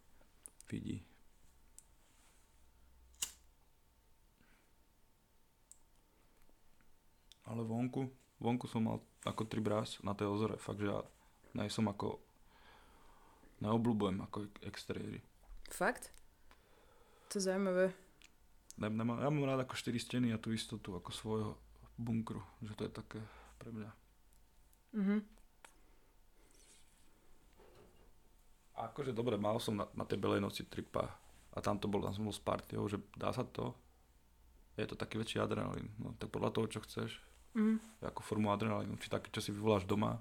vidí. 0.67 0.99
Ale 7.45 7.63
vonku, 7.65 8.09
vonku 8.39 8.67
som 8.67 8.85
mal 8.85 8.99
ako 9.25 9.49
tri 9.49 9.61
brás 9.63 9.99
na 10.05 10.13
tej 10.13 10.31
ozore, 10.31 10.61
fakt, 10.61 10.81
že 10.83 10.91
ja 10.91 11.01
nej 11.55 11.71
som 11.71 11.87
ako 11.87 12.19
neobľúbujem 13.63 14.19
ako 14.27 14.51
exteriéry. 14.67 15.23
Fakt? 15.71 16.11
To 17.31 17.41
je 17.41 17.47
zaujímavé. 17.49 17.95
Ne, 18.75 18.91
nemám, 18.91 19.23
ja 19.23 19.31
mám 19.31 19.47
rád 19.47 19.63
ako 19.65 19.79
štyri 19.79 20.03
steny 20.03 20.35
a 20.35 20.43
tú 20.43 20.51
istotu 20.51 20.99
ako 20.99 21.11
svojho 21.15 21.53
bunkru, 21.95 22.43
že 22.59 22.75
to 22.75 22.83
je 22.85 22.93
také 22.93 23.21
pre 23.63 23.71
mňa. 23.71 23.91
Mhm. 24.95 25.19
Akože 28.75 29.15
dobre, 29.15 29.39
mal 29.39 29.63
som 29.63 29.79
na, 29.79 29.87
na 29.95 30.03
tej 30.03 30.19
belej 30.19 30.43
noci 30.43 30.67
tripa 30.67 31.07
a 31.55 31.59
tam 31.63 31.79
to 31.79 31.87
bol, 31.87 32.03
tam 32.03 32.11
som 32.11 32.27
bol 32.27 32.35
s 32.35 32.43
partiou, 32.43 32.83
že 32.91 32.99
dá 33.15 33.31
sa 33.31 33.47
to. 33.47 33.71
Je 34.75 34.83
to 34.91 34.99
taký 34.99 35.23
väčší 35.23 35.39
adrenalín. 35.39 35.95
No, 36.03 36.19
tak 36.19 36.35
podľa 36.35 36.51
toho, 36.51 36.67
čo 36.67 36.83
chceš, 36.83 37.23
Mhm. 37.55 37.79
ako 38.03 38.21
formu 38.21 38.51
adrenalínu. 38.51 38.99
Či 38.99 39.09
taký, 39.09 39.31
čo 39.31 39.39
si 39.39 39.51
vyvoláš 39.51 39.85
doma, 39.85 40.19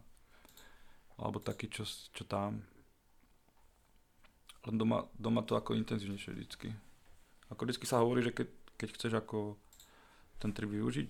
alebo 1.16 1.38
taký, 1.38 1.68
čo, 1.68 1.82
čo 1.86 2.24
tam. 2.24 2.62
Len 4.64 4.76
doma, 4.78 5.04
doma 5.14 5.42
to 5.42 5.54
ako 5.54 5.76
intenzívnejšie 5.76 6.32
vždycky. 6.32 6.70
Ako 7.50 7.66
vždycky 7.66 7.84
sa 7.84 8.00
hovorí, 8.00 8.22
že 8.22 8.32
keď, 8.32 8.48
keď 8.78 8.90
chceš 8.94 9.14
ako 9.16 9.60
ten 10.38 10.54
trip 10.54 10.72
využiť, 10.72 11.10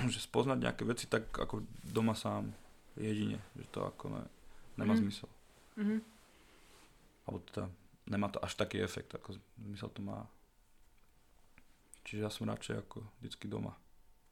že 0.12 0.18
spoznať 0.18 0.58
nejaké 0.60 0.82
veci, 0.82 1.04
tak 1.04 1.28
ako 1.30 1.60
doma 1.84 2.14
sám 2.14 2.48
jedine, 2.94 3.42
že 3.52 3.66
to 3.68 3.84
ako 3.84 4.08
ne, 4.08 4.22
nemá 4.76 4.94
Mhm. 4.94 5.00
zmysel. 5.02 5.28
Mhm. 5.76 5.96
Alebo 7.24 7.38
teda 7.42 7.64
nemá 8.06 8.28
to 8.28 8.38
až 8.38 8.54
taký 8.54 8.80
efekt, 8.80 9.10
ako 9.10 9.34
zmysel 9.58 9.88
to 9.90 10.00
má. 10.00 10.24
Čiže 12.04 12.20
ja 12.20 12.30
som 12.30 12.44
radšej 12.44 12.80
ako 12.80 13.00
vždycky 13.18 13.48
doma, 13.48 13.74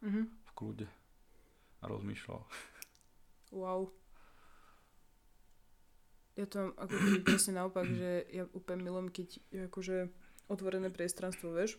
Mhm. 0.00 0.28
V 0.52 0.56
kľude 0.56 0.86
a 1.80 1.84
rozmýšľal. 1.88 2.40
Wow. 3.56 3.88
Ja 6.36 6.48
to 6.48 6.68
mám 6.68 6.72
ako 6.76 6.94
presne 7.28 7.52
naopak, 7.56 7.88
že 7.88 8.28
ja 8.32 8.44
úplne 8.52 8.84
milujem, 8.84 9.08
keď 9.12 9.28
je 9.52 9.60
akože 9.68 9.96
otvorené 10.48 10.88
priestranstvo, 10.92 11.52
vieš. 11.52 11.76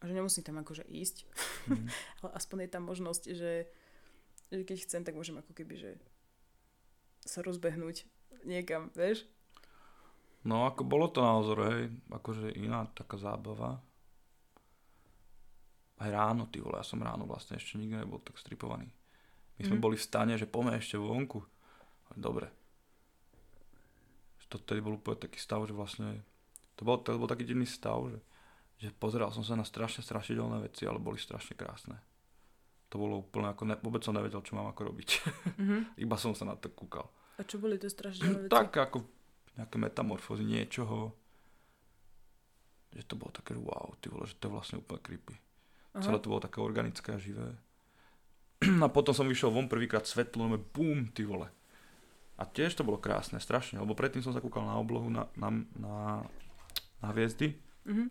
A 0.00 0.08
že 0.08 0.16
nemusím 0.16 0.44
tam 0.44 0.60
akože 0.60 0.88
ísť, 0.88 1.28
Mm. 1.68 1.84
ale 2.24 2.30
aspoň 2.32 2.58
je 2.64 2.70
tam 2.72 2.84
možnosť, 2.88 3.22
že, 3.36 3.68
že 4.48 4.62
keď 4.64 4.76
chcem, 4.88 5.02
tak 5.04 5.12
môžem 5.12 5.36
ako 5.36 5.52
keby, 5.52 5.76
že 5.76 5.90
sa 7.28 7.44
rozbehnúť 7.44 8.08
niekam, 8.48 8.88
vieš? 8.96 9.28
No 10.48 10.64
ako 10.64 10.86
bolo 10.88 11.12
to 11.12 11.20
naozor, 11.20 11.60
hej, 11.68 11.92
akože 12.08 12.56
iná 12.56 12.88
taká 12.96 13.20
zábava. 13.20 13.84
Aj 15.98 16.08
ráno, 16.08 16.46
ty 16.46 16.58
vole, 16.58 16.74
ja 16.74 16.86
som 16.86 16.98
ráno 16.98 17.24
vlastne 17.24 17.56
ešte 17.56 17.74
nikdy 17.74 17.98
nebol 17.98 18.18
tak 18.18 18.36
stripovaný. 18.36 18.86
My 19.56 19.62
sme 19.64 19.76
Mhm. 19.76 19.82
boli 19.82 19.96
v 19.96 20.04
stane, 20.04 20.34
že 20.34 20.46
poďme 20.46 20.78
ešte 20.78 20.94
vonku. 20.94 21.42
Dobre. 22.14 22.46
To 24.48 24.56
tedy 24.56 24.80
bol 24.80 24.96
úplne 24.96 25.20
taký 25.20 25.36
stav, 25.36 25.60
že 25.62 25.76
vlastne, 25.76 26.24
to 26.72 26.80
bol, 26.80 26.96
to 26.96 27.12
bol 27.12 27.28
taký 27.28 27.44
divný 27.44 27.68
stav, 27.68 28.00
že, 28.08 28.18
že 28.78 28.88
pozeral 28.90 29.28
som 29.28 29.44
sa 29.44 29.52
na 29.52 29.66
strašne 29.66 30.00
strašidelné 30.00 30.64
veci, 30.64 30.88
ale 30.88 30.96
boli 30.96 31.20
strašne 31.20 31.52
krásne. 31.52 32.00
To 32.88 32.96
bolo 32.96 33.20
úplne 33.20 33.52
ako, 33.52 33.62
ne, 33.66 33.76
vôbec 33.76 34.00
som 34.00 34.16
nevedel, 34.16 34.40
čo 34.40 34.56
mám 34.56 34.72
ako 34.72 34.88
robiť. 34.88 35.08
Mhm. 35.58 35.76
Iba 36.04 36.16
som 36.16 36.32
sa 36.32 36.46
na 36.46 36.56
to 36.56 36.70
kúkal. 36.70 37.12
A 37.36 37.44
čo 37.44 37.60
boli 37.60 37.76
to 37.76 37.86
strašidelné 37.86 38.46
veci? 38.46 38.50
Tak 38.50 38.72
ako 38.72 39.04
nejaké 39.58 39.76
metamorfózy 39.76 40.46
niečoho. 40.46 41.12
Že 42.90 43.04
to 43.04 43.14
bolo 43.14 43.30
také, 43.30 43.52
wow, 43.52 43.92
ty 44.00 44.08
vole, 44.08 44.24
že 44.24 44.38
to 44.38 44.48
je 44.48 44.54
vlastne 44.54 44.76
úplne 44.78 45.02
creepy. 45.02 45.36
Aha. 45.96 46.04
Celé 46.04 46.18
to 46.20 46.30
bolo 46.30 46.44
také 46.44 46.58
organické 46.60 47.14
a 47.14 47.20
živé. 47.20 47.56
A 48.84 48.88
potom 48.90 49.14
som 49.14 49.28
vyšiel 49.28 49.54
von 49.54 49.70
prvýkrát 49.70 50.04
svetlo, 50.04 50.50
no 50.50 50.58
bum, 50.58 51.06
ty 51.14 51.22
vole. 51.22 51.46
A 52.38 52.46
tiež 52.46 52.78
to 52.78 52.86
bolo 52.86 53.02
krásne, 53.02 53.42
strašne, 53.42 53.82
lebo 53.82 53.98
predtým 53.98 54.22
som 54.22 54.30
sa 54.30 54.42
kúkal 54.42 54.62
na 54.62 54.78
oblohu, 54.78 55.10
na, 55.10 55.26
na, 55.34 55.50
na, 55.74 55.94
na 57.02 57.08
hviezdy. 57.14 57.58
Mhm. 57.86 58.06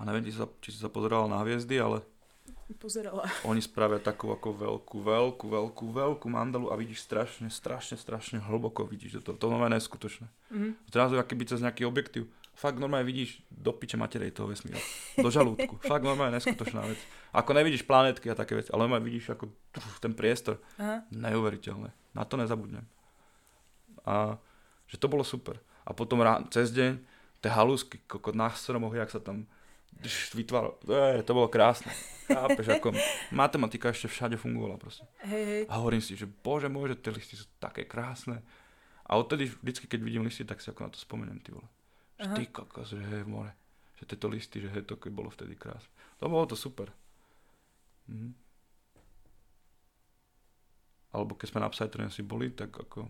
A 0.00 0.08
neviem, 0.08 0.24
či, 0.24 0.32
sa, 0.32 0.48
či 0.64 0.72
si 0.72 0.80
sa 0.80 0.88
pozeral 0.88 1.28
na 1.28 1.44
hviezdy, 1.44 1.76
ale 1.76 2.00
Pozerala. 2.78 3.26
oni 3.50 3.58
spravia 3.58 3.98
takú 3.98 4.30
ako 4.30 4.54
veľkú, 4.54 4.96
veľkú, 5.02 5.46
veľkú, 5.50 5.84
veľkú 5.90 6.26
mandalu 6.30 6.70
a 6.70 6.78
vidíš 6.78 7.02
strašne, 7.02 7.50
strašne, 7.50 7.98
strašne 7.98 8.38
hlboko 8.38 8.86
vidíš, 8.86 9.18
že 9.18 9.20
to, 9.26 9.34
to 9.34 9.46
normálne 9.50 9.74
neskutočné. 9.74 10.30
Mhm. 10.54 10.86
Zrazu, 10.86 11.18
aký 11.18 11.34
by 11.34 11.44
cez 11.50 11.60
nejaký 11.62 11.82
objektív. 11.82 12.30
Fakt 12.54 12.76
normálne 12.76 13.08
vidíš 13.08 13.40
do 13.48 13.72
piče 13.72 13.96
materej 13.96 14.36
toho 14.36 14.50
vesmíra. 14.50 14.76
Do 15.16 15.32
žalúdku. 15.32 15.80
Fakt 15.80 16.04
normálne 16.04 16.36
neskutočná 16.36 16.84
vec. 16.84 17.00
Ako 17.32 17.56
nevidíš 17.56 17.88
planetky 17.88 18.28
a 18.28 18.36
také 18.36 18.58
veci, 18.58 18.68
ale 18.74 18.84
normálne 18.84 19.06
vidíš 19.06 19.32
ako 19.32 19.48
tuf, 19.72 19.96
ten 20.02 20.12
priestor. 20.12 20.60
Aha. 20.76 21.06
Neuveriteľné. 21.08 21.88
Na 22.12 22.22
to 22.28 22.36
nezabudnem. 22.36 22.84
A 24.04 24.36
že 24.90 24.98
to 24.98 25.08
bolo 25.08 25.24
super. 25.24 25.56
A 25.86 25.94
potom 25.96 26.20
rá, 26.20 26.42
cez 26.52 26.74
deň 26.74 27.00
tie 27.40 27.50
halúsky, 27.50 28.02
kokot 28.04 28.36
na 28.36 28.52
stromoch, 28.52 28.92
jak 28.92 29.08
sa 29.08 29.22
tam 29.22 29.48
dš, 29.96 30.36
vytváralo. 30.36 30.76
E, 30.84 31.24
to 31.24 31.32
bolo 31.32 31.48
krásne. 31.48 31.90
Chápeš, 32.28 32.76
ako 32.76 32.94
matematika 33.32 33.90
ešte 33.90 34.06
všade 34.12 34.36
fungovala 34.36 34.76
proste. 34.76 35.08
Hej, 35.24 35.44
hej. 35.48 35.62
A 35.66 35.80
hovorím 35.80 36.04
si, 36.04 36.14
že 36.14 36.28
bože 36.28 36.68
môj, 36.68 36.94
že 36.94 37.00
tie 37.00 37.12
listy 37.14 37.34
sú 37.40 37.48
také 37.56 37.88
krásne. 37.88 38.44
A 39.08 39.18
odtedy 39.18 39.50
vždycky, 39.50 39.90
keď 39.90 40.00
vidím 40.04 40.22
listy, 40.22 40.46
tak 40.46 40.62
si 40.62 40.70
ako 40.70 40.86
na 40.86 40.90
to 40.94 40.98
spomeniem, 41.00 41.42
ty 41.42 41.50
vole. 41.50 41.66
Že 42.20 42.36
ty 42.36 42.44
kokos, 42.52 42.92
že 42.92 43.00
hej 43.00 43.24
v 43.24 43.30
more. 43.32 43.52
Že 43.96 44.04
tieto 44.12 44.28
listy, 44.28 44.60
že 44.60 44.68
hej, 44.68 44.84
to 44.84 45.00
bolo 45.08 45.32
vtedy 45.32 45.56
krásne. 45.56 45.88
To 46.20 46.28
bolo 46.28 46.44
to 46.44 46.56
super. 46.56 46.92
Mhm. 48.12 48.36
Alebo 51.10 51.34
keď 51.34 51.46
sme 51.50 51.64
na 51.64 51.72
Psytrance 51.72 52.22
boli, 52.22 52.54
tak 52.54 52.70
ako... 52.70 53.08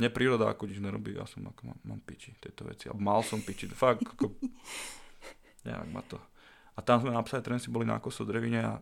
Mne 0.00 0.08
príroda 0.08 0.48
ako 0.48 0.72
nič 0.72 0.80
nerobí, 0.80 1.12
ja 1.12 1.28
som 1.28 1.44
ako 1.44 1.68
mám, 1.68 1.78
mám 1.84 2.00
piči 2.00 2.32
tieto 2.40 2.64
veci. 2.64 2.88
A 2.88 2.96
mal 2.96 3.20
som 3.20 3.44
piči, 3.44 3.68
fakt 3.68 4.08
ako... 4.08 4.32
Nejak 5.68 5.88
ma 5.92 6.00
to... 6.06 6.16
A 6.72 6.80
tam 6.80 7.04
sme 7.04 7.12
na 7.12 7.20
Psytrance 7.20 7.68
boli 7.68 7.84
na 7.84 8.00
Kosodrevine 8.00 8.64
a 8.64 8.80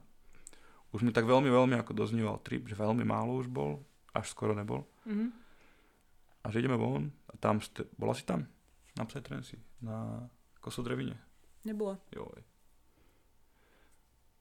už 0.95 1.03
mi 1.03 1.11
tak 1.11 1.27
veľmi, 1.27 1.51
veľmi 1.51 1.75
ako 1.83 1.91
dozníval 1.95 2.39
trip, 2.47 2.71
že 2.71 2.79
veľmi 2.79 3.03
málo 3.03 3.43
už 3.43 3.51
bol, 3.51 3.83
až 4.15 4.31
skoro 4.31 4.55
nebol. 4.55 4.87
Mhm. 5.03 5.35
A 6.41 6.47
že 6.55 6.63
ideme 6.63 6.79
von 6.79 7.11
a 7.27 7.35
tam 7.37 7.59
ste, 7.59 7.91
bola 7.99 8.15
si 8.15 8.23
tam? 8.23 8.47
Na 9.01 9.09
Psytrance, 9.09 9.57
na 9.81 10.29
Kosodrevine. 10.61 11.17
Nebola. 11.65 11.97
Joj. 12.13 12.45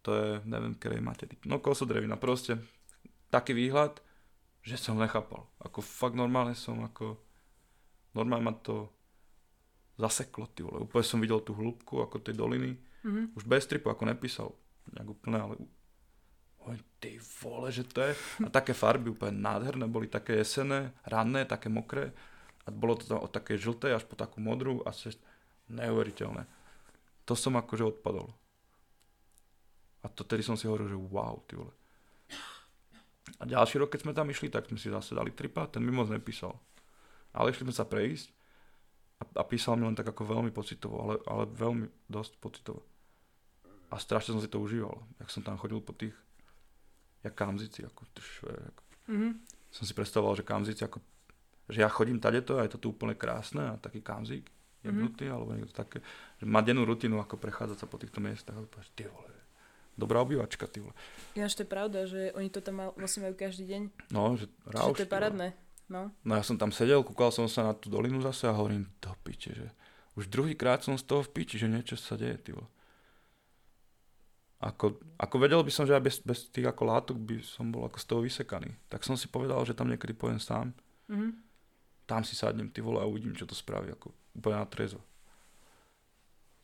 To 0.04 0.10
je, 0.12 0.30
neviem, 0.44 0.76
ktorej 0.76 1.00
máte. 1.00 1.32
No 1.48 1.64
Kosodrevina, 1.64 2.20
proste 2.20 2.60
taký 3.32 3.56
výhľad, 3.56 4.04
že 4.60 4.76
som 4.76 5.00
nechápal. 5.00 5.48
Ako 5.64 5.80
fakt 5.80 6.20
normálne 6.20 6.60
som 6.60 6.84
ako, 6.84 7.16
normálne 8.12 8.52
ma 8.52 8.56
to 8.60 8.92
zaseklo, 9.96 10.52
ty 10.52 10.68
vole. 10.68 10.84
Úplne 10.84 11.06
som 11.08 11.24
videl 11.24 11.40
tú 11.40 11.56
hĺbku 11.56 12.04
ako 12.04 12.20
tej 12.20 12.36
doliny. 12.36 12.76
Mhm. 13.08 13.32
Už 13.40 13.48
bez 13.48 13.64
tripu, 13.64 13.88
ako 13.88 14.04
nepísal 14.12 14.52
nejak 14.92 15.08
úplne, 15.08 15.40
ale 15.40 15.56
Oj, 16.68 16.76
ty 17.00 17.16
vole, 17.40 17.72
že 17.72 17.88
to 17.88 18.04
je. 18.04 18.12
A 18.44 18.52
také 18.52 18.76
farby 18.76 19.16
úplne 19.16 19.40
nádherné, 19.40 19.88
boli 19.88 20.12
také 20.12 20.44
jesené, 20.44 20.92
ranné, 21.08 21.48
také 21.48 21.72
mokré. 21.72 22.12
A 22.70 22.72
bolo 22.72 22.94
to 22.94 23.10
tam 23.10 23.26
od 23.26 23.34
také 23.34 23.58
žlté 23.58 23.90
až 23.90 24.06
po 24.06 24.14
takú 24.14 24.38
modrú 24.38 24.86
a 24.86 24.94
se... 24.94 25.18
neuveriteľné. 25.74 26.46
To 27.26 27.34
som 27.34 27.58
akože 27.58 27.98
odpadol. 27.98 28.30
A 30.06 30.08
to 30.08 30.22
tedy 30.22 30.46
som 30.46 30.54
si 30.54 30.70
hovoril, 30.70 30.94
že 30.94 30.98
wow, 30.98 31.42
ty 31.50 31.58
vole. 31.58 31.74
A 33.42 33.46
ďalší 33.46 33.82
rok, 33.82 33.90
keď 33.90 34.06
sme 34.06 34.14
tam 34.14 34.30
išli, 34.30 34.54
tak 34.54 34.70
sme 34.70 34.78
si 34.78 34.94
zase 34.94 35.18
dali 35.18 35.34
tripa, 35.34 35.66
ten 35.66 35.82
mi 35.82 35.90
moc 35.90 36.10
nepísal. 36.14 36.54
Ale 37.34 37.50
išli 37.50 37.66
sme 37.70 37.76
sa 37.76 37.86
prejsť 37.90 38.30
a, 39.22 39.24
a 39.42 39.44
písal 39.46 39.78
mi 39.78 39.86
len 39.90 39.98
tak 39.98 40.10
ako 40.10 40.30
veľmi 40.30 40.54
pocitovo, 40.54 40.98
ale, 41.02 41.16
ale 41.26 41.44
veľmi 41.50 41.86
dosť 42.10 42.34
pocitovo. 42.38 42.82
A 43.90 43.98
strašne 43.98 44.38
som 44.38 44.42
si 44.42 44.50
to 44.50 44.62
užíval, 44.62 45.02
jak 45.18 45.30
som 45.34 45.42
tam 45.42 45.58
chodil 45.58 45.82
po 45.82 45.94
tých, 45.98 46.14
jak 47.26 47.34
kamzici, 47.34 47.82
ako, 47.90 48.06
ako 48.46 48.82
Mhm. 49.10 49.42
som 49.74 49.84
si 49.90 49.94
predstavoval, 49.98 50.38
že 50.38 50.46
kamzici 50.46 50.86
ako, 50.86 51.02
že 51.70 51.86
ja 51.86 51.90
chodím 51.90 52.18
tadeto 52.18 52.58
a 52.58 52.66
je 52.66 52.74
to 52.74 52.82
tu 52.82 52.88
úplne 52.92 53.14
krásne 53.14 53.62
a 53.62 53.74
taký 53.78 54.02
kamzik 54.02 54.50
jebnutý, 54.82 55.28
mm-hmm. 55.28 55.36
alebo 55.36 55.50
niekto 55.54 55.76
také, 55.76 56.02
že 56.42 56.46
má 56.50 56.66
dennú 56.66 56.88
rutinu, 56.88 57.22
ako 57.22 57.38
prechádzať 57.38 57.78
sa 57.78 57.88
po 57.88 58.00
týchto 58.02 58.24
miestach 58.24 58.58
a 58.58 58.64
povedať, 58.64 58.92
ty 58.96 59.04
vole, 59.06 59.30
dobrá 59.94 60.24
obývačka, 60.24 60.66
ty 60.72 60.80
vole. 60.82 60.96
Ináč 61.36 61.60
to 61.60 61.68
je 61.68 61.70
pravda, 61.70 62.00
že 62.08 62.32
oni 62.34 62.50
to 62.50 62.64
tam 62.64 62.96
vlastne 62.96 63.28
majú 63.28 63.36
každý 63.36 63.68
deň. 63.70 63.82
No, 64.16 64.40
že 64.40 64.48
rauš, 64.66 64.98
to 64.98 65.06
je 65.06 65.12
parádne. 65.12 65.54
No. 65.92 66.14
No 66.24 66.32
ja 66.38 66.44
som 66.46 66.56
tam 66.56 66.72
sedel, 66.72 67.04
kúkal 67.04 67.34
som 67.34 67.50
sa 67.52 67.70
na 67.70 67.74
tú 67.76 67.92
dolinu 67.92 68.22
zase 68.24 68.48
a 68.48 68.56
hovorím, 68.56 68.88
do 69.04 69.12
piče, 69.26 69.52
že 69.54 69.68
už 70.16 70.32
druhýkrát 70.32 70.82
som 70.82 70.96
z 70.96 71.04
toho 71.06 71.22
v 71.28 71.34
piči, 71.34 71.60
že 71.60 71.68
niečo 71.68 72.00
sa 72.00 72.16
deje, 72.16 72.40
ty 72.40 72.50
vole. 72.56 72.70
Ako, 74.60 75.00
ako 75.16 75.36
vedel 75.40 75.64
by 75.64 75.72
som, 75.72 75.88
že 75.88 75.96
aj 75.96 76.04
bez, 76.04 76.16
bez 76.20 76.52
tých 76.52 76.68
ako 76.68 76.84
látok 76.84 77.16
by 77.16 77.40
som 77.40 77.72
bol 77.72 77.88
ako 77.88 77.96
z 77.96 78.06
toho 78.06 78.22
vysekaný. 78.28 78.76
Tak 78.92 79.08
som 79.08 79.16
si 79.16 79.32
povedal, 79.32 79.60
že 79.64 79.72
tam 79.76 79.92
niekedy 79.92 80.16
pojem 80.16 80.40
sám, 80.40 80.72
Mhm. 81.10 81.49
Tam 82.10 82.26
si 82.26 82.34
sadnem 82.34 82.74
ty 82.74 82.82
vole 82.82 82.98
a 82.98 83.06
uvidím, 83.06 83.38
čo 83.38 83.46
to 83.46 83.54
spraví, 83.54 83.94
ako 83.94 84.10
úplne 84.34 84.58
na 84.58 84.66
trezo. 84.66 84.98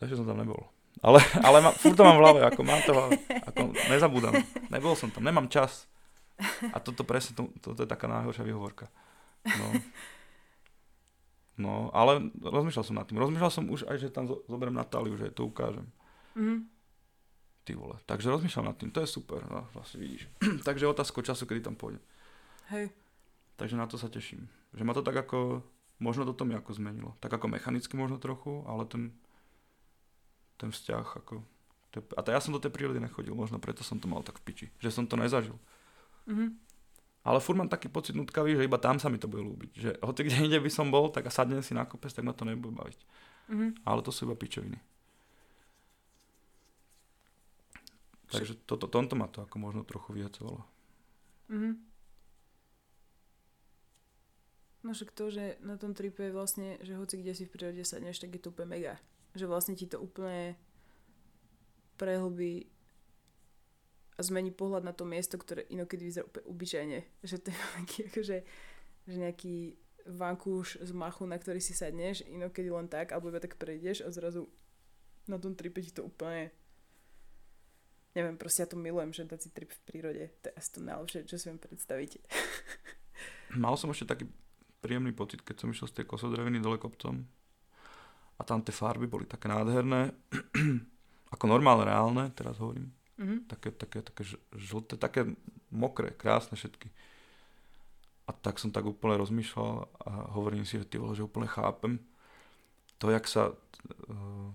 Takže 0.01 0.17
som 0.17 0.25
tam 0.25 0.41
nebol. 0.41 0.57
Ale, 1.05 1.21
ale 1.45 1.61
ma, 1.61 1.69
furt 1.69 1.93
to 1.93 2.01
mám 2.01 2.17
v 2.17 2.23
hlave, 2.25 2.39
ako 2.41 2.61
mám 2.65 2.81
to 2.81 2.91
v 2.91 2.97
hlave. 2.97 3.13
Ako 3.53 3.61
nezabúdam. 3.93 4.33
Nebol 4.73 4.97
som 4.97 5.13
tam, 5.13 5.21
nemám 5.21 5.45
čas. 5.51 5.85
A 6.73 6.81
toto 6.81 7.05
presne, 7.05 7.37
to, 7.37 7.53
toto 7.61 7.85
je 7.85 7.87
taká 7.87 8.09
najhoršia 8.09 8.47
výhovorka. 8.47 8.89
No. 9.45 9.67
No, 11.55 11.73
ale 11.95 12.19
rozmýšľal 12.43 12.83
som 12.83 12.97
nad 12.99 13.07
tým. 13.07 13.15
Rozmýšľal 13.15 13.51
som 13.53 13.71
už 13.71 13.87
aj, 13.87 13.97
že 14.01 14.11
tam 14.11 14.27
zo- 14.27 14.43
zoberiem 14.49 14.75
Natáliu, 14.75 15.15
že 15.15 15.31
to 15.31 15.47
ukážem. 15.47 15.87
Mhm. 16.35 16.67
Ty 17.65 17.71
vole. 17.79 17.95
Takže 18.05 18.29
rozmýšľam 18.29 18.69
nad 18.69 18.77
tým, 18.77 18.91
to 18.93 19.01
je 19.01 19.09
super. 19.09 19.41
No, 19.47 19.65
vlastne 19.73 19.97
vidíš. 20.03 20.27
Takže 20.67 20.85
otázka 20.91 21.23
času, 21.23 21.47
kedy 21.47 21.63
tam 21.65 21.75
pôjdem. 21.79 22.03
Hej. 22.69 22.91
Takže 23.55 23.79
na 23.79 23.87
to 23.87 23.95
sa 23.95 24.11
teším. 24.11 24.45
Že 24.75 24.83
ma 24.83 24.93
to 24.93 25.01
tak 25.01 25.15
ako, 25.15 25.63
možno 26.03 26.27
toto 26.27 26.43
mi 26.43 26.53
ako 26.53 26.75
zmenilo. 26.75 27.15
Tak 27.23 27.39
ako 27.39 27.47
mechanicky 27.47 27.95
možno 27.95 28.19
trochu, 28.19 28.61
ale 28.67 28.83
ten, 28.85 29.15
ten 30.59 30.69
vzťah 30.69 31.07
ako... 31.23 31.41
A 31.95 32.19
to 32.19 32.35
ja 32.35 32.43
som 32.43 32.51
do 32.51 32.59
tej 32.59 32.75
prírody 32.75 32.99
nechodil, 32.99 33.31
možno 33.31 33.55
preto 33.55 33.79
som 33.79 33.95
to 33.95 34.11
mal 34.11 34.19
tak 34.19 34.35
v 34.43 34.51
piči. 34.51 34.67
Že 34.83 34.91
som 34.91 35.05
to 35.07 35.15
nezažil. 35.15 35.55
Mhm. 36.27 36.59
Ale 37.25 37.41
furt 37.41 37.57
mám 37.57 37.71
taký 37.71 37.89
pocit 37.89 38.13
nutkavý, 38.13 38.53
že 38.53 38.69
iba 38.69 38.77
tam 38.77 39.01
sa 39.01 39.09
mi 39.09 39.17
to 39.17 39.25
bude 39.25 39.41
ľúbiť. 39.41 39.71
Že 39.73 39.89
hoci 39.97 40.21
kde 40.29 40.45
inde 40.45 40.59
by 40.61 40.69
som 40.69 40.93
bol, 40.93 41.09
tak 41.09 41.25
a 41.25 41.33
sadnem 41.33 41.65
si 41.65 41.73
na 41.73 41.81
kopec, 41.81 42.13
tak 42.13 42.21
ma 42.21 42.37
to 42.37 42.45
nebude 42.45 42.77
baviť. 42.77 42.99
Mhm. 43.49 43.67
Ale 43.81 44.05
to 44.05 44.13
sú 44.13 44.29
iba 44.29 44.37
pičoviny. 44.37 44.77
Takže 48.29 48.53
toto, 48.67 48.85
tomto 48.91 49.15
ma 49.15 49.25
to 49.31 49.41
ako 49.41 49.55
možno 49.57 49.81
trochu 49.87 50.13
vyhacovalo. 50.13 50.61
Mhm. 51.49 51.94
No 54.85 54.93
však 54.93 55.17
to, 55.17 55.33
že 55.33 55.57
na 55.65 55.81
tom 55.81 55.97
tripe 55.97 56.29
vlastne, 56.29 56.77
že 56.85 56.93
hoci 56.93 57.17
kde 57.17 57.33
si 57.33 57.49
v 57.49 57.57
prírode 57.57 57.81
sadneš, 57.81 58.21
tak 58.21 58.37
je 58.37 58.41
to 58.45 58.53
úplne 58.53 58.69
mega. 58.77 59.01
Že 59.33 59.49
vlastne 59.49 59.73
ti 59.73 59.89
to 59.89 59.97
úplne 59.97 60.53
prehlbí 61.97 62.69
a 64.15 64.21
zmení 64.21 64.53
pohľad 64.53 64.85
na 64.85 64.93
to 64.93 65.01
miesto, 65.01 65.41
ktoré 65.41 65.65
inokedy 65.73 66.05
vyzerá 66.05 66.29
úplne 66.29 66.45
obyčajne. 66.45 66.99
Že 67.25 67.35
to 67.41 67.47
je 67.49 67.57
nejaký, 67.73 67.99
akože, 68.13 68.37
že 69.09 69.15
nejaký 69.17 69.55
vankúš 70.05 70.77
z 70.77 70.91
machu, 70.93 71.25
na 71.25 71.41
ktorý 71.41 71.57
si 71.57 71.73
sadneš, 71.73 72.21
inokedy 72.29 72.69
len 72.69 72.85
tak, 72.85 73.09
alebo 73.09 73.33
iba 73.33 73.41
tak 73.41 73.57
prejdeš 73.57 74.05
a 74.05 74.13
zrazu 74.13 74.45
na 75.25 75.41
tom 75.41 75.57
tripe 75.57 75.81
ti 75.81 75.89
to 75.89 76.05
úplne 76.05 76.53
neviem, 78.13 78.37
proste 78.37 78.63
ja 78.63 78.69
to 78.69 78.79
milujem, 78.79 79.11
že 79.11 79.27
dať 79.27 79.39
si 79.41 79.49
trip 79.51 79.73
v 79.75 79.81
prírode. 79.83 80.23
To 80.45 80.47
je 80.47 80.53
asi 80.55 80.69
to 80.71 80.79
najlepšie, 80.79 81.27
čo 81.27 81.35
si 81.35 81.45
viem 81.51 81.59
predstaviť. 81.59 82.21
Mal 83.59 83.75
som 83.75 83.91
ešte 83.91 84.07
taký 84.07 84.25
príjemný 84.85 85.11
pocit, 85.11 85.41
keď 85.41 85.55
som 85.57 85.73
išiel 85.73 85.89
z 85.89 85.95
tej 85.97 86.05
kosodreviny 86.05 86.61
dole 86.61 86.77
kopcom 86.77 87.25
a 88.35 88.41
tam 88.43 88.61
tie 88.61 88.69
farby 88.69 89.09
boli 89.09 89.25
také 89.25 89.49
nádherné, 89.49 90.13
ako 91.33 91.43
normálne, 91.49 91.89
reálne, 91.89 92.29
teraz 92.31 92.61
hovorím. 92.61 92.93
Mhm. 93.17 93.49
Také, 93.49 93.73
také, 93.73 94.03
také 94.03 94.21
žlté, 94.53 94.93
také 94.95 95.25
mokré, 95.71 96.13
krásne 96.13 96.53
všetky. 96.53 96.91
A 98.25 98.33
tak 98.33 98.57
som 98.57 98.69
tak 98.69 98.85
úplne 98.85 99.17
rozmýšľal 99.17 99.71
a 100.01 100.11
hovorím 100.33 100.65
si, 100.65 100.77
že 100.77 100.85
ty 100.85 100.97
vole, 100.97 101.13
že 101.13 101.21
úplne 101.21 101.45
chápem 101.45 101.97
to, 102.97 103.07
jak 103.07 103.25
sa 103.25 103.53
uh, 103.53 104.49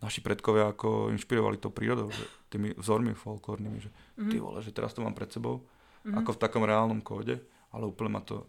naši 0.00 0.18
predkovia 0.20 0.70
ako 0.70 1.12
inšpirovali 1.12 1.58
tou 1.58 1.68
prírodou, 1.70 2.08
že 2.08 2.24
tými 2.48 2.72
vzormi 2.74 3.12
folklórnymi, 3.12 3.78
že 3.80 3.90
Mhm. 4.16 4.30
ty 4.32 4.36
vole, 4.40 4.58
že 4.60 4.72
teraz 4.72 4.96
to 4.96 5.04
mám 5.04 5.12
pred 5.12 5.28
sebou, 5.28 5.62
Mhm. 6.08 6.24
ako 6.24 6.30
v 6.34 6.40
takom 6.40 6.64
reálnom 6.64 7.02
kóde, 7.02 7.38
ale 7.70 7.84
úplne 7.84 8.16
ma 8.16 8.22
to 8.22 8.48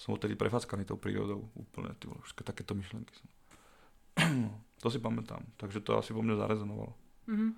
som 0.00 0.16
odtedy 0.16 0.32
prefackaný 0.32 0.88
tou 0.88 0.96
prírodou, 0.96 1.52
úplne, 1.52 1.92
ty 2.00 2.08
vole, 2.08 2.24
všetky 2.24 2.40
takéto 2.42 2.72
myšlenky 2.72 3.12
som. 3.12 3.28
to 4.80 4.88
si 4.88 4.96
pamätám, 4.96 5.44
takže 5.54 5.84
to 5.84 5.92
asi 5.94 6.10
vo 6.10 6.24
mne 6.24 6.40
zarezonovalo. 6.40 6.96
Mhm. 7.28 7.48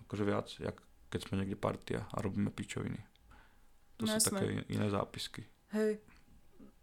Akože 0.00 0.22
viac, 0.22 0.48
jak 0.58 0.76
keď 1.08 1.20
sme 1.28 1.34
niekde 1.40 1.56
partia 1.56 2.08
a 2.08 2.20
robíme 2.20 2.48
pičoviny. 2.48 3.00
To 3.98 4.04
No 4.04 4.08
sú 4.08 4.16
jasné. 4.16 4.30
také 4.32 4.46
in- 4.50 4.68
iné 4.70 4.88
zápisky. 4.88 5.44
Hej, 5.70 6.00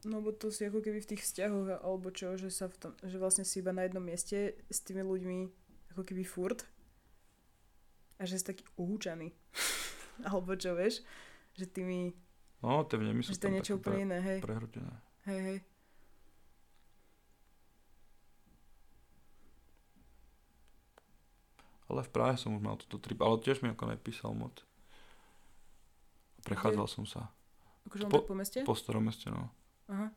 no 0.03 0.21
bo 0.21 0.30
to 0.30 0.49
si 0.49 0.65
ako 0.65 0.82
keby 0.82 1.01
v 1.01 1.09
tých 1.09 1.23
vzťahoch 1.23 1.82
alebo 1.82 2.09
čo, 2.09 2.38
že 2.38 2.49
sa 2.49 2.69
v 2.69 2.75
tom, 2.77 2.91
že 3.01 3.17
vlastne 3.17 3.41
si 3.41 3.59
iba 3.59 3.73
na 3.73 3.86
jednom 3.86 4.01
mieste 4.01 4.53
s 4.69 4.80
tými 4.82 5.01
ľuďmi 5.01 5.38
ako 5.91 6.01
keby 6.03 6.21
furt 6.21 6.65
a 8.17 8.25
že 8.25 8.38
si 8.38 8.45
taký 8.45 8.61
uhúčaný. 8.77 9.34
alebo 10.30 10.53
čo, 10.53 10.77
vieš? 10.77 11.01
Že 11.60 11.66
tými, 11.68 12.16
No, 12.60 12.84
tie 12.84 12.95
vnemy 12.95 13.20
sú 13.20 13.36
že 13.36 13.39
to 13.39 13.51
niečo 13.51 13.76
úplne 13.76 14.07
iné, 14.07 14.18
hej. 14.20 14.39
pre, 14.39 14.55
prehrotené. 14.55 14.95
Hej, 15.28 15.39
hej. 15.41 15.57
Ale 21.89 22.05
v 22.05 22.14
Prahe 22.14 22.38
som 22.38 22.53
už 22.53 22.62
mal 22.62 22.78
túto 22.78 23.01
trip, 23.01 23.18
ale 23.20 23.41
tiež 23.41 23.60
mi 23.60 23.74
ako 23.74 23.89
nepísal 23.89 24.32
moc. 24.32 24.62
Prechádzal 26.45 26.88
som 26.88 27.03
sa 27.03 27.34
Akože 27.89 28.05
Po- 28.05 28.22
po 28.24 28.36
meste? 28.38 28.62
po 28.62 28.78
starom 28.78 29.10
meste, 29.10 29.28
no. 29.28 29.49
Aha. 29.89 30.14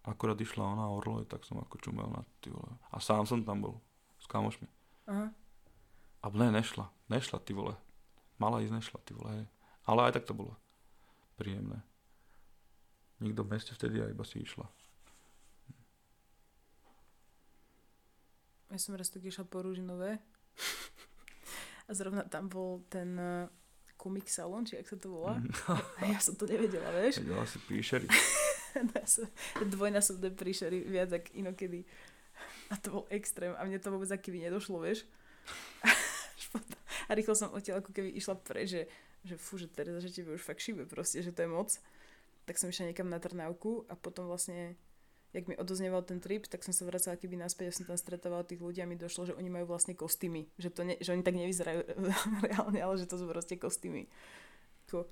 Akurát 0.00 0.40
išla 0.40 0.64
ona 0.64 0.88
Orloj, 0.88 1.28
tak 1.28 1.44
som 1.44 1.60
ako 1.60 1.76
čumel 1.76 2.08
na 2.08 2.24
ty 2.40 2.48
vole. 2.48 2.72
A 2.88 2.96
sám 2.98 3.28
som 3.28 3.44
tam 3.44 3.60
bol, 3.60 3.76
s 4.16 4.24
kamošmi. 4.24 4.64
Aha. 5.06 5.28
A 6.20 6.26
ne, 6.32 6.48
nešla, 6.50 6.88
nešla 7.12 7.36
ty 7.44 7.52
vole. 7.52 7.76
Mala 8.40 8.64
ísť, 8.64 8.72
nešla 8.72 8.98
ty 9.04 9.12
vole, 9.12 9.30
hej. 9.36 9.46
Ale 9.84 10.00
aj 10.08 10.16
tak 10.16 10.24
to 10.24 10.32
bolo 10.32 10.56
príjemné. 11.36 11.84
Nikto 13.20 13.44
v 13.44 13.52
meste 13.52 13.76
vtedy 13.76 14.00
a 14.00 14.08
iba 14.08 14.24
si 14.24 14.40
išla. 14.40 14.64
Ja 18.70 18.78
som 18.80 18.96
raz 18.96 19.12
tak 19.12 19.26
išla 19.26 19.44
po 19.44 19.60
Ružinové 19.60 20.22
a 21.84 21.90
zrovna 21.90 22.22
tam 22.22 22.46
bol 22.46 22.86
ten 22.86 23.18
uh, 23.18 23.50
komik 23.98 24.30
salon, 24.30 24.62
či 24.62 24.78
jak 24.78 24.88
sa 24.88 24.96
to 24.96 25.10
volá. 25.10 25.36
Mhm. 25.36 25.52
A 26.00 26.00
ja 26.08 26.18
som 26.22 26.38
to 26.38 26.48
nevedela, 26.48 26.88
vieš. 26.96 27.20
Vedela 27.20 27.44
si 27.44 27.58
som 29.04 29.26
dvojnásobné 29.66 30.32
príšery 30.32 30.86
viac 30.86 31.10
ako 31.12 31.28
inokedy. 31.34 31.84
A 32.70 32.78
to 32.78 32.88
bol 32.88 33.04
extrém. 33.10 33.52
A 33.58 33.66
mne 33.66 33.82
to 33.82 33.90
vôbec 33.92 34.08
aký 34.08 34.32
nedošlo, 34.32 34.80
vieš. 34.80 35.04
Až 36.38 36.44
potom- 36.54 36.79
A 37.10 37.18
rýchlo 37.18 37.34
som 37.34 37.50
odtiaľ 37.50 37.82
ako 37.82 37.90
keby 37.90 38.14
išla 38.14 38.38
preč, 38.38 38.70
že, 38.70 38.82
že 39.26 39.34
fú, 39.34 39.58
že 39.58 39.66
Tereza, 39.66 39.98
že 39.98 40.14
tebe 40.14 40.38
už 40.38 40.42
fakt 40.46 40.62
šíbe 40.62 40.86
proste, 40.86 41.18
že 41.26 41.34
to 41.34 41.42
je 41.42 41.50
moc. 41.50 41.74
Tak 42.46 42.54
som 42.54 42.70
išla 42.70 42.94
niekam 42.94 43.10
na 43.10 43.18
Trnávku 43.18 43.82
a 43.90 43.98
potom 43.98 44.30
vlastne 44.30 44.78
jak 45.30 45.46
mi 45.46 45.54
odozneval 45.54 46.02
ten 46.02 46.18
trip, 46.18 46.46
tak 46.50 46.66
som 46.66 46.74
sa 46.74 46.82
vracala 46.82 47.14
keby 47.14 47.38
naspäť 47.38 47.70
a 47.70 47.76
som 47.76 47.86
tam 47.86 47.94
stretávala 47.94 48.42
tých 48.42 48.58
ľudí 48.58 48.82
a 48.82 48.86
mi 48.86 48.98
došlo, 48.98 49.30
že 49.30 49.36
oni 49.38 49.46
majú 49.46 49.70
vlastne 49.70 49.94
kostýmy. 49.94 50.50
Že, 50.58 50.68
to 50.74 50.80
ne, 50.82 50.94
že 50.98 51.14
oni 51.14 51.22
tak 51.22 51.38
nevyzerajú 51.38 51.86
reálne, 52.50 52.78
ale 52.82 52.94
že 52.98 53.06
to 53.06 53.14
sú 53.14 53.30
proste 53.30 53.54
kostýmy. 53.54 54.10
Ako, 54.90 55.06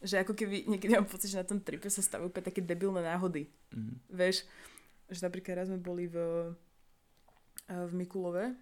že 0.00 0.24
ako 0.24 0.32
keby 0.32 0.64
niekedy 0.64 0.96
mám 0.96 1.04
pocit, 1.04 1.28
že 1.28 1.40
na 1.40 1.48
tom 1.48 1.60
tripe 1.60 1.92
sa 1.92 2.00
stavujú 2.00 2.32
úplne 2.32 2.48
také 2.48 2.64
debilné 2.64 3.04
náhody. 3.04 3.52
Mhm. 3.76 3.92
Vieš, 4.08 4.48
že 5.12 5.20
napríklad 5.20 5.60
raz 5.60 5.68
sme 5.68 5.76
boli 5.76 6.08
v, 6.08 6.16
v 7.68 7.92
Mikulove 7.92 8.56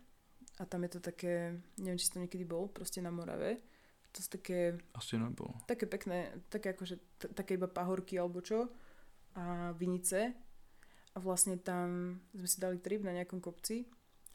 a 0.58 0.66
tam 0.66 0.82
je 0.82 0.90
to 0.90 1.00
také, 1.00 1.54
neviem, 1.76 1.96
či 1.96 2.06
si 2.06 2.12
to 2.12 2.18
niekedy 2.18 2.42
bol, 2.42 2.66
proste 2.66 2.98
na 2.98 3.08
Morave. 3.08 3.62
To 4.10 4.18
sú 4.18 4.28
také, 4.32 4.74
Asi 4.92 5.14
nebolo. 5.14 5.54
také 5.64 5.84
pekné, 5.84 6.18
také 6.48 6.72
akože, 6.72 6.96
t- 7.16 7.30
také 7.30 7.54
iba 7.54 7.66
pahorky 7.66 8.16
alebo 8.16 8.40
čo 8.40 8.66
a 9.32 9.70
vinice. 9.72 10.34
A 11.12 11.18
vlastne 11.18 11.56
tam 11.56 12.18
sme 12.30 12.46
si 12.46 12.58
dali 12.58 12.78
trip 12.78 13.02
na 13.02 13.12
nejakom 13.12 13.38
kopci 13.38 13.86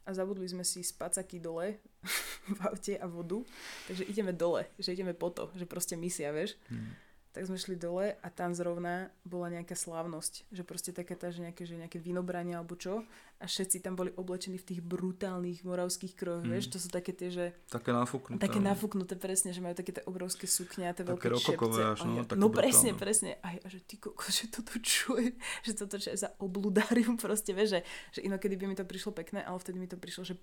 a 0.04 0.12
zabudli 0.12 0.44
sme 0.44 0.62
si 0.62 0.80
spacaky 0.80 1.40
dole 1.40 1.80
v 2.56 2.60
aute 2.62 2.94
a 2.94 3.04
vodu. 3.04 3.40
Takže 3.84 4.04
ideme 4.04 4.32
dole, 4.32 4.68
že 4.76 4.92
ideme 4.92 5.12
po 5.12 5.28
to, 5.28 5.48
že 5.52 5.64
proste 5.64 5.94
misia, 5.94 6.28
vieš 6.30 6.56
Mhm. 6.68 6.92
Tak 7.34 7.44
sme 7.44 7.58
šli 7.58 7.74
dole 7.74 8.14
a 8.14 8.28
tam 8.30 8.54
zrovna 8.54 9.10
bola 9.22 9.50
nejaká 9.50 9.74
slávnosť, 9.74 10.46
že 10.48 10.62
proste 10.62 10.94
taká 10.94 11.12
tá, 11.12 11.28
že 11.28 11.42
nejaké, 11.42 11.66
že 11.66 11.74
nejaké 11.74 11.98
vinobranie 11.98 12.54
alebo 12.54 12.72
čo 12.74 13.02
a 13.36 13.44
všetci 13.44 13.82
tam 13.82 13.92
boli 13.92 14.14
oblečení 14.14 14.54
v 14.54 14.62
tých 14.64 14.80
brutálnych 14.80 15.60
moravských 15.60 16.14
krojoch, 16.14 16.40
Mm. 16.40 16.54
vieš, 16.54 16.70
to 16.70 16.78
sú 16.78 16.88
také 16.88 17.10
tie, 17.10 17.28
že 17.28 17.44
Také 17.66 17.90
nafúknuté. 17.90 18.38
také 18.38 18.62
nafúknuté 18.62 19.14
presne, 19.14 19.50
že 19.50 19.58
majú 19.58 19.74
také 19.74 19.90
tie 19.90 20.04
obrovské 20.04 20.46
sukňa, 20.46 20.94
tie 20.94 21.02
veľké 21.02 21.26
čepce. 21.34 21.82
až, 21.82 21.98
no, 22.00 22.22
také 22.22 22.38
no 22.38 22.46
presne, 22.48 22.94
brutálne. 22.94 23.02
presne. 23.02 23.30
A 23.40 23.48
ja, 23.52 23.66
že 23.66 23.82
ty 23.82 23.98
koko, 23.98 24.22
že 24.30 24.46
toto 24.46 24.78
čo 24.78 25.18
je, 25.18 25.34
že 25.66 25.72
toto 25.74 25.98
čo 25.98 26.08
je 26.08 26.18
za 26.20 26.30
obludárium 26.38 27.18
proste, 27.18 27.50
vieš, 27.50 27.74
že, 27.74 27.80
že 28.12 28.20
inokedy 28.22 28.54
by 28.54 28.64
mi 28.64 28.74
to 28.74 28.86
prišlo 28.86 29.10
pekné, 29.12 29.42
ale 29.42 29.58
vtedy 29.58 29.76
mi 29.76 29.90
to 29.90 29.98
prišlo, 29.98 30.22
že 30.24 30.38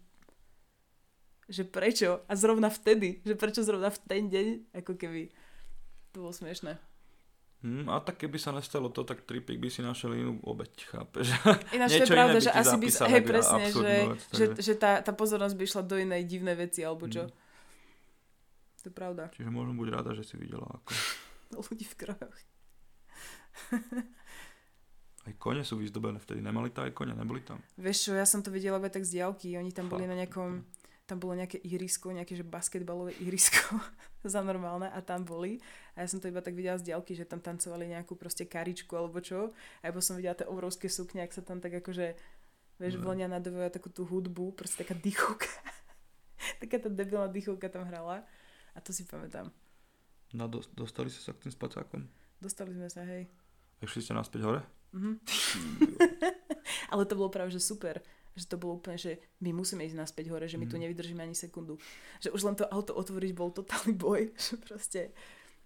že 1.48 1.64
prečo? 1.64 2.24
A 2.26 2.34
zrovna 2.34 2.70
vtedy, 2.70 3.20
že 3.22 3.36
prečo 3.36 3.60
zrovna 3.60 3.88
v 3.88 4.00
ten 4.02 4.24
deň, 4.26 4.48
ako 4.74 4.96
keby 4.96 5.36
to 6.12 6.24
bolo 6.24 6.34
smiešné. 6.36 6.78
Hm, 7.62 7.86
a 7.94 8.02
tak 8.02 8.18
keby 8.18 8.42
sa 8.42 8.50
nestalo 8.50 8.90
to, 8.90 9.06
tak 9.06 9.22
Tripik 9.22 9.62
by 9.62 9.70
si 9.70 9.86
našiel 9.86 10.18
inú 10.18 10.42
obeď, 10.42 10.82
chápeš? 10.82 11.30
Ináč 11.78 11.94
to 11.94 12.10
je 12.10 12.10
pravda, 12.10 12.40
že 12.42 12.50
asi 12.50 12.76
by 12.82 12.90
sa, 12.90 13.06
hej 13.06 13.22
presne, 13.22 13.64
že, 13.70 13.78
vec, 13.78 14.22
že, 14.34 14.46
takže- 14.50 14.62
že 14.66 14.74
tá, 14.82 14.92
tá 15.06 15.14
pozornosť 15.14 15.54
by 15.54 15.64
išla 15.70 15.82
do 15.86 15.96
inej 16.02 16.26
divnej 16.26 16.58
veci, 16.58 16.82
alebo 16.82 17.06
čo. 17.06 17.30
Mm. 17.30 17.34
To 18.82 18.86
je 18.90 18.94
pravda. 18.98 19.24
Čiže 19.38 19.54
môžem 19.54 19.78
buď 19.78 19.88
rada, 19.94 20.18
že 20.18 20.26
si 20.26 20.42
videla 20.42 20.66
ako... 20.66 20.90
Ľudí 21.70 21.86
v 21.86 21.96
krojoch. 22.02 22.38
Aj 25.30 25.34
kone 25.38 25.62
sú 25.62 25.78
vyzdobené 25.78 26.18
vtedy, 26.18 26.42
nemali 26.42 26.74
to 26.74 26.82
aj 26.82 26.98
kone, 26.98 27.14
neboli 27.14 27.46
tam. 27.46 27.62
Vieš 27.78 28.10
čo, 28.10 28.12
ja 28.18 28.26
som 28.26 28.42
to 28.42 28.50
videla 28.50 28.82
iba 28.82 28.90
tak 28.90 29.06
z 29.06 29.22
diálky, 29.22 29.54
oni 29.54 29.70
tam 29.70 29.86
boli 29.86 30.10
Fakt, 30.10 30.12
na 30.12 30.18
nejakom, 30.18 30.66
tam 31.12 31.20
bolo 31.20 31.36
nejaké 31.36 31.60
ihrisko, 31.60 32.16
nejaké 32.16 32.40
že 32.40 32.48
basketbalové 32.48 33.12
ihrisko 33.20 33.76
za 34.24 34.40
normálne 34.40 34.88
a 34.88 35.04
tam 35.04 35.28
boli. 35.28 35.60
A 36.00 36.04
ja 36.04 36.08
som 36.08 36.24
to 36.24 36.32
iba 36.32 36.40
tak 36.40 36.56
videla 36.56 36.80
z 36.80 36.88
diálky, 36.88 37.20
že 37.20 37.28
tam 37.28 37.44
tancovali 37.44 37.92
nejakú 37.92 38.16
proste 38.16 38.48
karičku 38.48 38.96
alebo 38.96 39.20
čo. 39.20 39.52
A 39.84 39.92
iba 39.92 40.00
som 40.00 40.16
videla 40.16 40.40
tie 40.40 40.48
obrovské 40.48 40.88
sukne, 40.88 41.28
ak 41.28 41.36
sa 41.36 41.44
tam 41.44 41.60
tak 41.60 41.76
akože, 41.84 42.16
vieš, 42.80 42.96
No. 42.96 43.12
vlnia 43.12 43.28
nadovajú 43.28 43.76
takú 43.76 43.92
tú 43.92 44.08
hudbu, 44.08 44.56
proste 44.56 44.88
taká 44.88 44.96
dýchovka. 44.96 45.52
taká 46.64 46.80
tá 46.80 46.88
debilná 46.88 47.28
dýchovka 47.28 47.68
tam 47.68 47.84
hrala. 47.92 48.24
A 48.72 48.80
to 48.80 48.96
si 48.96 49.04
pamätám. 49.04 49.52
No, 50.32 50.48
do, 50.48 50.64
dostali 50.72 51.12
ste 51.12 51.20
sa 51.20 51.36
k 51.36 51.44
tým 51.44 51.52
spacákom? 51.52 52.08
Dostali 52.40 52.72
sme 52.72 52.88
sa, 52.88 53.04
hej. 53.04 53.28
A 53.84 53.84
išli 53.84 54.00
ste 54.00 54.16
naspäť 54.16 54.48
hore? 54.48 54.64
Mhm. 54.96 55.20
Ale 56.96 57.04
to 57.04 57.20
bolo 57.20 57.28
práve, 57.28 57.52
že 57.52 57.60
super. 57.60 58.00
Že 58.32 58.46
to 58.48 58.56
bolo 58.58 58.74
úplne, 58.76 58.96
že 58.96 59.12
my 59.40 59.52
musíme 59.52 59.84
ísť 59.84 59.98
naspäť 59.98 60.26
hore, 60.30 60.46
že 60.46 60.56
my 60.56 60.64
tu 60.64 60.76
Mhm. 60.76 60.84
nevydržíme 60.86 61.20
ani 61.20 61.34
sekundu. 61.34 61.76
Že 62.20 62.32
už 62.32 62.42
len 62.44 62.56
to 62.56 62.66
auto 62.66 62.94
otvoriť 62.94 63.32
bol 63.32 63.50
totálny 63.50 63.92
boj. 63.94 64.32
Že 64.40 64.54
proste 64.58 65.02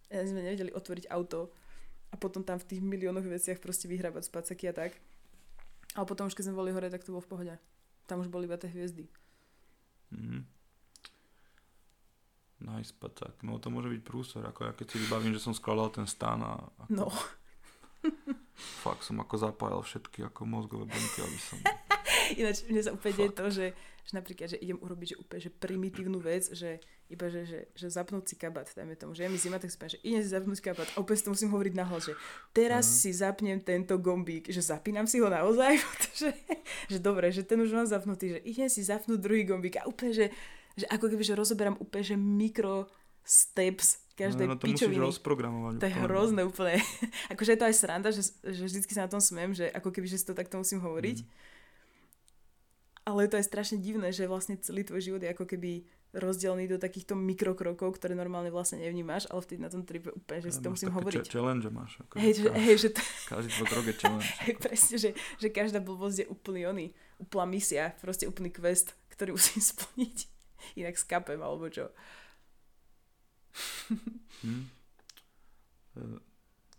sme 0.08 0.42
nevedeli 0.42 0.72
otvoriť 0.72 1.06
auto 1.08 1.54
a 2.08 2.16
potom 2.16 2.42
tam 2.42 2.58
v 2.58 2.68
tých 2.68 2.82
miliónoch 2.82 3.24
veciach 3.24 3.58
proste 3.58 3.86
vyhrábať 3.86 4.26
spacaky 4.26 4.66
a 4.66 4.74
tak. 4.76 4.92
Ale 5.94 6.06
potom 6.06 6.26
už 6.26 6.34
keď 6.34 6.46
sme 6.46 6.58
boli 6.58 6.70
hore, 6.70 6.88
tak 6.88 7.02
to 7.02 7.12
bolo 7.12 7.22
v 7.22 7.30
pohode. 7.30 7.54
Tam 8.04 8.18
už 8.18 8.28
boli 8.28 8.46
iba 8.46 8.56
tie 8.56 8.68
hviezdy. 8.68 9.06
Mhm. 10.12 10.46
Nice 12.58 12.90
spacák. 12.90 13.44
No 13.44 13.60
to 13.60 13.68
môže 13.68 13.90
byť 13.90 14.02
prúsor, 14.02 14.42
ako 14.42 14.64
ja 14.64 14.74
keď 14.74 14.88
si 14.88 14.98
vybavím, 14.98 15.32
že 15.32 15.44
som 15.44 15.52
skladal 15.52 15.92
ten 15.92 16.08
stan 16.08 16.40
a 16.40 16.54
ako, 16.80 16.90
No. 16.90 17.08
fakt 18.82 19.04
som 19.04 19.18
ako 19.18 19.36
zapájal 19.36 19.82
všetky 19.82 20.24
ako 20.24 20.46
mozgové 20.46 20.86
bunky, 20.86 21.20
aby 21.22 21.38
som... 21.38 21.60
Ináč 22.34 22.66
mne 22.66 22.82
sa 22.82 22.92
úplne 22.92 23.14
deje 23.14 23.32
to, 23.32 23.46
že, 23.50 23.66
že 24.02 24.12
napríklad, 24.14 24.48
že 24.50 24.58
idem 24.58 24.78
urobiť 24.78 25.08
že 25.14 25.18
úplne 25.18 25.42
že 25.42 25.52
primitívnu 25.52 26.18
vec, 26.18 26.50
že 26.50 26.82
iba, 27.06 27.30
že, 27.30 27.46
že, 27.46 27.60
že 27.78 27.88
zapnúť 27.88 28.26
si 28.26 28.36
kabát, 28.36 28.66
dajme 28.74 28.98
tomu, 28.98 29.14
že 29.14 29.26
je 29.26 29.30
mi 29.30 29.38
zima, 29.38 29.62
tak 29.62 29.70
poviem, 29.78 29.94
že 29.94 30.02
idem 30.02 30.22
si 30.26 30.30
zapnúť 30.34 30.60
kabát 30.62 30.90
a 30.90 31.00
si 31.06 31.22
to 31.22 31.30
musím 31.30 31.54
hovoriť 31.54 31.74
nahlas, 31.78 32.10
že 32.10 32.14
teraz 32.50 32.90
Mhm. 32.90 32.96
si 32.98 33.10
zapnem 33.14 33.58
tento 33.62 33.94
gombík, 34.02 34.50
že 34.50 34.62
zapínam 34.66 35.06
si 35.06 35.22
ho 35.22 35.30
naozaj, 35.30 35.78
pretože, 35.86 36.30
že 36.90 36.98
dobre, 36.98 37.30
že 37.30 37.46
ten 37.46 37.62
už 37.62 37.70
mám 37.72 37.86
zapnutý, 37.86 38.38
že 38.38 38.40
idem 38.42 38.70
si 38.70 38.82
zapnúť 38.82 39.22
druhý 39.22 39.46
gombík 39.46 39.78
a 39.82 39.86
úplne, 39.86 40.18
že, 40.18 40.26
že 40.74 40.86
ako 40.90 41.14
keby, 41.14 41.22
že 41.22 41.38
rozoberám 41.38 41.78
úplne, 41.78 42.04
že 42.04 42.18
mikro 42.18 42.90
steps 43.26 44.06
každej 44.16 44.48
no, 44.48 44.56
to 44.56 44.66
musíš 44.70 44.88
pičoviny. 44.88 45.02
rozprogramovať. 45.02 45.74
To 45.76 45.86
je 45.86 45.92
úplne. 45.92 46.06
hrozné 46.08 46.42
úplne. 46.48 46.76
akože 47.34 47.52
je 47.52 47.60
to 47.60 47.68
aj 47.68 47.76
sranda, 47.76 48.10
že, 48.16 48.24
že 48.48 48.64
vždycky 48.64 48.92
sa 48.96 49.06
na 49.06 49.12
tom 49.12 49.20
smiem, 49.20 49.52
že 49.52 49.68
ako 49.76 49.92
keby, 49.92 50.08
že 50.08 50.24
si 50.24 50.26
to 50.26 50.32
takto 50.32 50.56
musím 50.56 50.80
hovoriť. 50.80 51.18
Mm. 51.20 51.28
Ale 53.06 53.30
to 53.30 53.38
je 53.38 53.46
strašne 53.46 53.78
divné, 53.78 54.10
že 54.10 54.26
vlastne 54.26 54.58
celý 54.58 54.82
tvoj 54.82 55.02
život 55.02 55.22
je 55.22 55.30
ako 55.30 55.46
keby 55.46 55.86
rozdelený 56.16 56.72
do 56.72 56.78
takýchto 56.80 57.14
mikrokrokov, 57.14 58.00
ktoré 58.00 58.16
normálne 58.16 58.50
vlastne 58.50 58.80
nevnímaš, 58.80 59.28
ale 59.28 59.44
vtedy 59.44 59.60
na 59.62 59.70
tom 59.70 59.84
tripe 59.84 60.10
úplne, 60.16 60.40
že 60.42 60.58
si 60.58 60.60
to 60.64 60.72
musím 60.72 60.90
hovoriť. 60.96 61.28
ch- 61.28 61.36
challenge 61.36 61.68
máš. 61.68 62.00
Ako, 62.08 62.18
Hej, 62.18 62.32
že, 62.40 62.48
hej, 62.56 62.78
že, 62.80 62.90
to, 62.96 63.02
Každý 63.30 63.50
tvoj 63.52 63.68
krok 63.68 63.86
je 63.86 63.96
challenge. 64.00 64.30
hej, 64.48 64.56
presne, 64.56 64.96
že, 64.96 65.10
že 65.38 65.48
každá 65.52 65.84
blbosť 65.84 66.18
je 66.24 66.28
úplný 66.32 66.62
oný, 66.66 66.86
úplná 67.20 67.46
misia, 67.46 67.92
proste 68.00 68.26
úplný 68.26 68.50
quest, 68.50 68.96
ktorý 69.12 69.36
musím 69.36 69.62
splniť. 69.76 70.18
Inak 70.80 70.96
skapem, 70.98 71.38
alebo 71.44 71.68
čo. 71.68 71.92
Hm? 74.42 74.66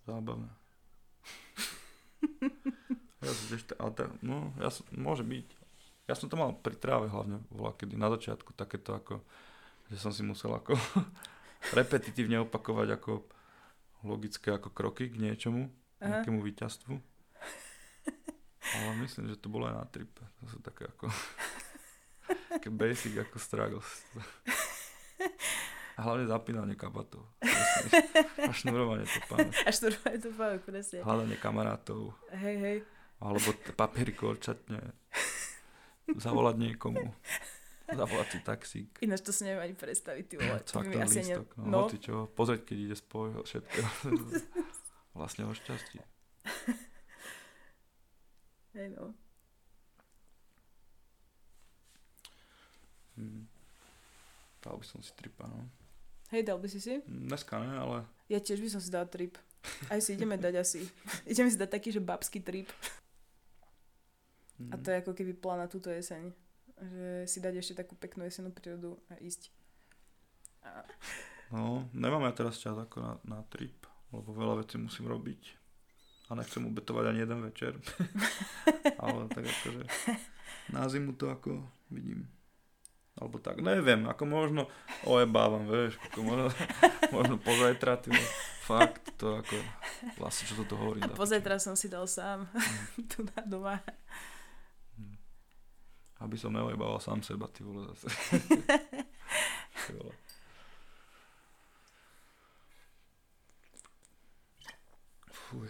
Zábavné. 0.09 0.49
ja 3.25 3.31
som 3.33 3.45
tiež, 3.53 3.63
ale 3.77 3.91
ta, 3.93 4.05
no, 4.25 4.53
ja 4.61 4.73
som, 4.73 4.85
môže 4.93 5.25
byť. 5.25 5.49
Ja 6.07 6.15
som 6.15 6.31
to 6.31 6.39
mal 6.39 6.55
pri 6.55 6.79
tráve 6.79 7.11
hlavne, 7.11 7.43
bola 7.51 7.75
kedy 7.75 7.99
na 7.99 8.07
začiatku 8.15 8.55
takéto 8.55 8.95
ako, 8.95 9.27
že 9.91 9.99
som 9.99 10.15
si 10.15 10.23
musel 10.23 10.55
ako 10.55 10.79
repetitívne 11.79 12.47
opakovať 12.47 12.95
ako 12.95 13.27
logické 14.07 14.55
ako 14.55 14.71
kroky 14.71 15.11
k 15.11 15.19
niečomu, 15.19 15.67
Aha. 15.99 16.23
nejakému 16.23 16.39
víťazstvu. 16.47 16.95
Ale 18.67 18.91
myslím, 19.03 19.31
že 19.31 19.39
to 19.39 19.51
bolo 19.51 19.67
aj 19.67 19.75
na 19.79 19.87
tripe. 19.87 20.23
To 20.43 20.45
sú 20.47 20.59
také 20.63 20.87
ako 20.87 21.11
také 22.55 22.71
basic 22.71 23.19
ako 23.27 23.37
struggles. 23.43 24.07
A 25.97 26.05
hlavne 26.05 26.29
zapínanie 26.29 26.77
kabátov. 26.77 27.25
A 28.37 28.53
šnurovanie 28.53 29.09
topánok. 29.09 29.55
Až 29.65 29.77
to 29.81 29.87
je 29.91 30.19
to 30.23 30.31
fakt, 30.37 30.63
presne. 30.69 31.01
Hľadanie 31.01 31.41
kamarátov. 31.41 32.13
Hej, 32.37 32.57
hej. 32.61 32.79
Alebo 33.17 33.49
t- 33.57 33.73
papiery 33.73 34.13
korčatne. 34.13 34.93
Zavolať 36.15 36.57
niekomu. 36.63 37.03
Zavolať 37.87 38.29
si 38.31 38.39
taxík. 38.43 38.91
Ináč 39.03 39.27
to 39.27 39.31
si 39.35 39.47
neviem 39.47 39.71
ani 39.71 39.75
predstaviť, 39.75 40.25
ty 40.27 40.35
vole. 40.39 40.59
Ani... 40.59 40.95
lístok. 41.07 41.49
No, 41.59 41.67
no, 41.67 41.79
Hoci 41.87 41.99
čo. 41.99 42.31
Pozrieť, 42.31 42.63
keď 42.67 42.77
ide 42.91 42.97
spoj. 42.99 43.43
Všetko. 43.47 43.79
vlastne 45.19 45.47
o 45.47 45.53
šťastí. 45.55 45.99
hej 48.77 48.89
no. 48.93 49.15
Hm. 53.17 53.49
Dal 54.61 54.77
by 54.77 54.85
som 54.85 55.01
si 55.01 55.15
tripa, 55.15 55.49
no. 55.49 55.71
Hej, 56.35 56.43
dal 56.43 56.59
by 56.59 56.69
si 56.69 56.83
si? 56.83 57.01
Dneska 57.07 57.63
ne, 57.63 57.71
ale 57.79 57.97
Ja 58.27 58.43
tiež 58.43 58.59
by 58.59 58.69
som 58.69 58.83
si 58.83 58.91
dal 58.91 59.07
trip. 59.07 59.39
Aj 59.87 60.03
si 60.03 60.19
ideme 60.19 60.35
dať 60.35 60.55
asi. 60.59 60.83
ideme 61.31 61.49
si 61.49 61.59
dať 61.59 61.71
taký, 61.71 61.95
že 61.95 62.03
babský 62.03 62.43
trip. 62.43 62.69
Hm. 64.59 64.71
A 64.73 64.75
to 64.81 64.89
je 64.93 65.01
ako 65.01 65.13
keby 65.13 65.33
plán 65.37 65.61
na 65.61 65.69
túto 65.69 65.93
jeseň. 65.93 66.33
Že 66.77 67.25
si 67.25 67.39
dať 67.41 67.55
ešte 67.57 67.75
takú 67.81 67.97
peknú 67.97 68.29
jesenú 68.29 68.53
prírodu 68.53 69.01
a 69.09 69.17
ísť. 69.17 69.49
A... 70.65 70.85
No, 71.49 71.89
nemám 71.97 72.27
ja 72.29 72.33
teraz 72.37 72.61
čas 72.61 72.77
ako 72.77 72.97
na, 73.01 73.13
na 73.25 73.39
trip, 73.49 73.87
lebo 74.13 74.35
veľa 74.37 74.61
vecí 74.61 74.77
musím 74.77 75.09
robiť. 75.09 75.43
A 76.27 76.35
nechcem 76.35 76.67
ubetovať 76.67 77.05
ani 77.15 77.23
jeden 77.23 77.41
večer. 77.41 77.79
Ale 79.03 79.31
tak 79.31 79.47
akože 79.47 79.87
na 80.75 80.85
zimu 80.91 81.15
to 81.15 81.31
ako 81.31 81.63
vidím. 81.89 82.27
Alebo 83.17 83.41
tak, 83.41 83.65
neviem, 83.65 84.05
ako 84.05 84.29
možno 84.29 84.63
ojebávam, 85.09 85.65
vieš, 85.65 85.97
ako 86.05 86.19
možno, 86.21 86.47
možno 87.17 87.35
pozajtra, 87.41 87.97
ty 88.05 88.13
fakt, 88.69 89.17
to 89.17 89.41
ako, 89.41 89.57
vlastne 90.21 90.45
čo 90.45 90.55
toto 90.61 90.77
hovorím. 90.77 91.09
a 91.09 91.17
pozajtra 91.17 91.57
som 91.57 91.73
si 91.73 91.89
dal 91.89 92.05
sám. 92.05 92.45
tu 93.11 93.25
na 93.25 93.41
doma. 93.49 93.81
Aby 96.17 96.37
som 96.41 96.53
neojebával 96.53 96.97
sám 96.97 97.21
seba, 97.21 97.45
ty 97.53 97.61
vole, 97.61 97.93
zase. 97.93 98.09
Ty 99.87 99.93
vole. 99.93 100.15
Fuj. 105.29 105.69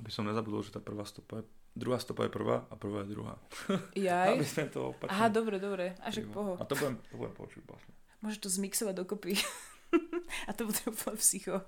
Aby 0.00 0.10
som 0.10 0.24
nezabudol, 0.24 0.64
že 0.64 0.72
tá 0.72 0.80
prvá 0.80 1.04
stopa 1.04 1.42
je, 1.42 1.44
druhá 1.76 2.00
stopa 2.00 2.24
je 2.24 2.32
prvá 2.32 2.64
a 2.66 2.74
prvá 2.74 3.04
je 3.04 3.12
druhá. 3.12 3.36
Aby 3.94 4.00
Jaj. 4.08 4.42
sme 4.48 4.66
to 4.72 4.96
opačne. 4.96 5.12
Aha, 5.12 5.28
dobre, 5.28 5.60
dobre. 5.60 5.92
A 6.00 6.08
však 6.08 6.32
poho. 6.32 6.56
A 6.56 6.64
to 6.64 6.74
budem, 6.74 6.96
to 7.12 7.14
budem 7.20 7.34
počuť 7.36 7.62
vlastne. 7.68 7.92
Môžeš 8.24 8.40
to 8.40 8.48
zmixovať 8.50 8.94
dokopy. 8.96 9.36
a 10.48 10.50
to 10.56 10.64
bude 10.64 10.80
úplne 10.88 11.16
psycho. 11.20 11.62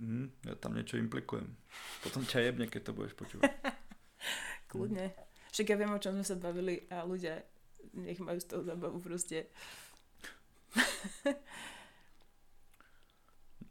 Mhm, 0.00 0.32
ja 0.48 0.54
tam 0.56 0.72
niečo 0.72 0.96
implikujem. 0.96 1.50
Potom 2.00 2.24
ťa 2.24 2.48
jebne, 2.48 2.70
keď 2.70 2.88
to 2.88 2.92
budeš 2.96 3.12
počúvať. 3.18 3.52
Kľudne. 4.70 5.06
Však 5.50 5.66
ja 5.66 5.76
viem, 5.76 5.90
o 5.90 5.98
čom 5.98 6.14
sme 6.14 6.22
sa 6.22 6.38
bavili 6.38 6.86
a 6.88 7.02
ľudia 7.02 7.42
nech 7.90 8.22
majú 8.22 8.38
z 8.38 8.46
toho 8.46 8.62
zabavu 8.62 9.02
proste. 9.02 9.50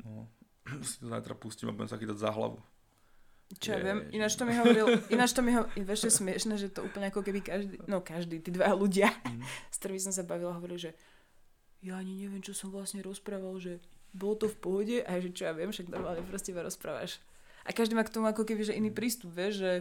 No, 0.05 0.25
si 0.81 0.99
to 1.01 1.05
zajtra 1.09 1.35
pustím 1.35 1.69
a 1.69 1.75
budem 1.75 1.89
sa 1.89 1.99
chytať 1.99 2.17
za 2.17 2.31
hlavu. 2.31 2.57
Čo 3.57 3.73
ja 3.73 3.79
viem, 3.81 4.05
ináč 4.13 4.37
to 4.37 4.45
mi 4.45 4.53
hovoril, 4.53 5.01
ináč 5.09 5.33
to 5.33 5.41
mi 5.41 5.57
hovoril, 5.57 5.81
vieš, 5.81 6.05
je 6.05 6.13
smiešne, 6.13 6.53
že 6.53 6.69
to 6.69 6.85
úplne 6.85 7.09
ako 7.09 7.25
keby 7.25 7.41
každý, 7.41 7.81
no 7.89 7.97
každý, 7.97 8.37
tí 8.37 8.53
dva 8.53 8.69
ľudia, 8.73 9.09
Mhm. 9.25 9.41
s 9.73 9.77
ktorými 9.81 10.01
som 10.01 10.13
sa 10.13 10.21
bavila, 10.21 10.53
hovorili, 10.53 10.89
že 10.89 10.91
ja 11.81 11.97
ani 11.97 12.13
neviem, 12.13 12.45
čo 12.45 12.53
som 12.53 12.69
vlastne 12.69 13.01
rozprával, 13.01 13.57
že 13.57 13.81
bolo 14.13 14.37
to 14.37 14.47
v 14.49 14.57
pohode 14.57 14.97
a 15.01 15.11
že 15.17 15.33
čo 15.33 15.49
ja 15.49 15.53
viem, 15.57 15.73
však 15.73 15.89
normálne 15.89 16.21
proste 16.25 16.53
iba 16.53 16.61
rozprávaš. 16.61 17.17
A 17.65 17.73
každý 17.73 17.97
má 17.97 18.05
k 18.05 18.13
tomu 18.13 18.29
ako 18.29 18.45
keby, 18.45 18.65
že 18.69 18.77
iný 18.77 18.93
prístup, 18.93 19.33
vieš, 19.33 19.61
že 19.65 19.71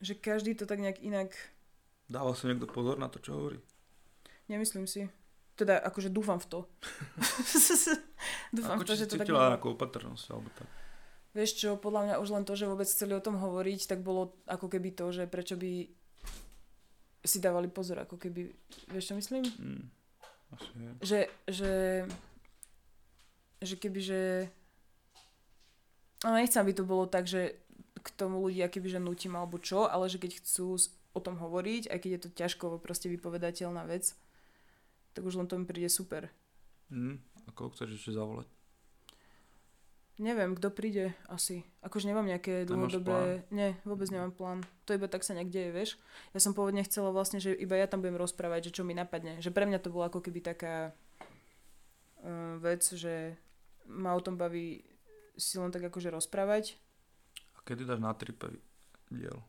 že 0.00 0.14
každý 0.14 0.54
to 0.56 0.68
tak 0.68 0.80
nejak 0.80 1.00
inak, 1.00 1.32
Dáva 2.06 2.38
si 2.38 2.46
niekto 2.46 2.70
pozor 2.70 3.02
na 3.02 3.10
to, 3.10 3.18
čo 3.18 3.34
hovorí? 3.34 3.58
nemyslím 4.46 4.86
si. 4.86 5.10
Teda 5.58 5.82
akože 5.82 6.12
dúfam 6.12 6.38
v 6.38 6.46
to. 6.46 6.58
dúfam 8.56 8.78
Ako 8.78 8.84
v 8.84 8.88
to, 8.88 8.94
že 8.94 9.10
to 9.10 9.18
tak 9.18 9.26
nejakú 9.26 9.74
opatrnosť, 9.74 10.24
alebo 10.30 10.48
tak. 10.54 10.68
Vieš 11.34 11.52
čo, 11.58 11.70
podľa 11.76 12.00
mňa 12.06 12.14
už 12.22 12.28
len 12.32 12.44
to, 12.46 12.54
že 12.54 12.70
vôbec 12.70 12.86
chceli 12.86 13.12
o 13.12 13.24
tom 13.24 13.36
hovoriť, 13.36 13.90
tak 13.90 14.00
bolo 14.06 14.38
ako 14.46 14.70
keby 14.70 14.94
to, 14.94 15.10
že 15.12 15.26
prečo 15.26 15.58
by 15.58 15.90
si 17.26 17.38
dávali 17.42 17.66
pozor, 17.66 18.06
ako 18.06 18.16
keby, 18.16 18.54
vieš 18.88 19.12
čo 19.12 19.14
myslím? 19.18 19.42
Mm, 19.42 19.82
asi 20.54 20.68
je. 20.70 20.90
Že, 21.02 21.20
že, 21.50 21.74
že 23.66 23.74
keby, 23.76 24.00
že 24.00 24.20
no 26.22 26.38
nechcem, 26.38 26.62
aby 26.62 26.72
to 26.72 26.86
bolo 26.86 27.10
tak, 27.10 27.26
že 27.26 27.65
k 28.06 28.14
tomu 28.14 28.38
ľudia 28.38 28.70
keby, 28.70 28.94
že 28.94 29.00
nutím 29.02 29.34
alebo 29.34 29.58
čo, 29.58 29.90
ale 29.90 30.06
že 30.06 30.22
keď 30.22 30.38
chcú 30.38 30.78
o 31.10 31.20
tom 31.20 31.34
hovoriť, 31.42 31.90
aj 31.90 31.98
keď 31.98 32.10
je 32.14 32.22
to 32.22 32.30
ťažko 32.30 32.64
proste 32.78 33.10
vypovedateľná 33.10 33.82
vec, 33.90 34.14
tak 35.10 35.26
už 35.26 35.42
len 35.42 35.50
to 35.50 35.58
mi 35.58 35.66
príde 35.66 35.90
super. 35.90 36.30
Mm, 36.94 37.18
ako 37.50 37.74
chceš 37.74 37.98
ešte 37.98 38.14
zavolať? 38.14 38.46
Neviem, 40.16 40.56
kto 40.56 40.72
príde 40.72 41.12
asi. 41.28 41.60
Akože 41.84 42.08
nemám 42.08 42.24
nejaké 42.24 42.64
dlhodobé... 42.64 43.44
Nie, 43.52 43.76
vôbec 43.84 44.08
nemám 44.08 44.32
plán. 44.32 44.64
To 44.88 44.96
iba 44.96 45.12
tak 45.12 45.20
sa 45.20 45.36
nejak 45.36 45.52
deje, 45.52 45.70
vieš. 45.76 45.90
Ja 46.32 46.40
som 46.40 46.56
pôvodne 46.56 46.80
chcela 46.88 47.12
vlastne, 47.12 47.36
že 47.36 47.52
iba 47.52 47.76
ja 47.76 47.84
tam 47.84 48.00
budem 48.00 48.16
rozprávať, 48.16 48.72
že 48.72 48.80
čo 48.80 48.82
mi 48.86 48.96
napadne. 48.96 49.36
Že 49.44 49.52
pre 49.52 49.68
mňa 49.68 49.76
to 49.84 49.92
bolo 49.92 50.08
ako 50.08 50.24
keby 50.24 50.40
taká 50.40 50.96
uh, 52.24 52.56
vec, 52.64 52.80
že 52.80 53.36
ma 53.84 54.16
o 54.16 54.24
tom 54.24 54.40
baví 54.40 54.88
si 55.36 55.60
len 55.60 55.68
tak 55.68 55.84
akože 55.84 56.08
rozprávať. 56.08 56.80
Kedy 57.66 57.82
dáš 57.82 57.98
na 57.98 58.14
tripe 58.14 58.46
diel? 59.10 59.42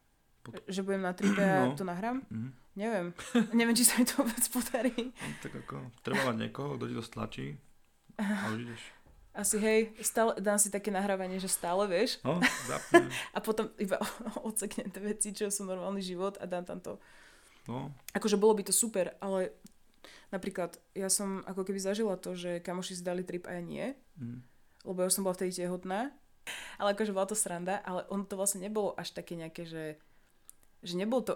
Že 0.65 0.81
budem 0.83 1.03
na 1.05 1.13
tripe 1.13 1.37
a 1.37 1.65
No. 1.69 1.77
to 1.77 1.85
nahrám. 1.85 2.25
Mhm. 2.33 2.49
Neviem. 2.77 3.07
Neviem, 3.57 3.77
či 3.77 3.85
sa 3.85 3.97
mi 3.97 4.05
to 4.05 4.21
vôbec 4.21 4.41
podarí. 4.53 5.13
No, 5.13 5.33
tak 5.41 5.53
ako, 5.65 5.75
treba 6.01 6.29
mať 6.29 6.37
niekoho, 6.45 6.77
kto 6.77 6.85
ti 6.89 6.95
to 6.97 7.05
stlačí 7.05 7.47
a 8.17 8.49
už 8.53 8.65
ideš. 8.65 8.83
Asi 9.37 9.61
hej, 9.61 9.93
stále, 10.01 10.33
dám 10.41 10.57
si 10.57 10.73
také 10.73 10.89
nahrávanie, 10.89 11.37
že 11.37 11.45
stále, 11.45 11.85
vieš. 11.85 12.17
No, 12.25 12.41
zapnem. 12.65 13.05
A 13.35 13.37
potom 13.37 13.69
iba 13.77 14.01
odseknem 14.41 14.89
tie 14.89 14.97
veci, 14.97 15.29
čo 15.29 15.53
sú 15.53 15.61
normálny 15.61 16.01
život 16.01 16.41
a 16.41 16.49
dám 16.49 16.65
tam 16.65 16.81
to. 16.81 16.97
No, 17.69 17.93
Akože 18.17 18.33
bolo 18.33 18.57
by 18.57 18.65
to 18.65 18.73
super, 18.73 19.13
ale 19.21 19.53
napríklad 20.33 20.81
ja 20.97 21.05
som 21.13 21.45
ako 21.45 21.69
keby 21.69 21.77
zažila 21.77 22.17
to, 22.17 22.33
že 22.33 22.65
kamoši 22.65 22.97
si 22.97 23.05
dali 23.05 23.21
trip 23.21 23.45
a 23.45 23.53
ja 23.53 23.61
nie, 23.61 23.93
mm. 24.17 24.41
lebo 24.89 25.05
ja 25.05 25.13
som 25.13 25.21
bola 25.21 25.37
vtedy 25.37 25.53
tehotná 25.53 26.09
Ale 26.81 26.93
akože 26.93 27.13
bola 27.13 27.27
to 27.29 27.37
sranda, 27.37 27.81
ale 27.83 28.05
on 28.11 28.23
to 28.23 28.37
vlastne 28.37 28.63
nebolo 28.63 28.93
až 28.97 29.13
také 29.13 29.37
nejaké, 29.37 29.67
že, 29.67 29.97
že 30.81 30.93
nebolo 30.95 31.21
to 31.23 31.33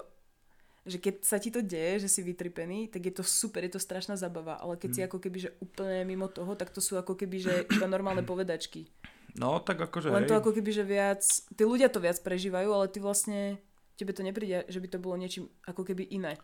že 0.81 0.97
keď 0.97 1.15
sa 1.21 1.37
ti 1.37 1.53
to 1.53 1.61
deje, 1.61 2.01
že 2.01 2.09
si 2.09 2.21
vytripený, 2.25 2.89
tak 2.89 3.05
je 3.05 3.13
to 3.13 3.21
super, 3.21 3.61
je 3.61 3.77
to 3.77 3.81
strašná 3.81 4.17
zabava, 4.17 4.57
ale 4.57 4.81
keď 4.81 4.89
si 4.89 5.01
Mm. 5.05 5.07
ako 5.13 5.17
keby, 5.21 5.37
že 5.37 5.53
úplne 5.61 6.01
mimo 6.09 6.25
toho, 6.25 6.57
tak 6.57 6.73
to 6.73 6.81
sú 6.81 6.97
ako 6.97 7.13
keby, 7.13 7.37
že 7.37 7.53
iba 7.69 7.85
normálne 7.85 8.25
povedačky. 8.33 8.89
No, 9.37 9.61
tak 9.61 9.77
akože 9.77 10.09
Len 10.11 10.25
hej. 10.25 10.29
to 10.33 10.39
ako 10.41 10.51
keby, 10.57 10.71
že 10.73 10.83
viac, 10.83 11.21
tí 11.53 11.63
ľudia 11.63 11.87
to 11.87 12.01
viac 12.01 12.17
prežívajú, 12.19 12.69
ale 12.73 12.89
ty 12.89 12.97
vlastne, 12.97 13.61
tebe 13.95 14.11
to 14.11 14.25
nepríde, 14.25 14.65
že 14.67 14.81
by 14.81 14.87
to 14.89 14.97
bolo 14.97 15.15
niečím 15.21 15.47
ako 15.69 15.85
keby 15.85 16.03
iné. 16.09 16.35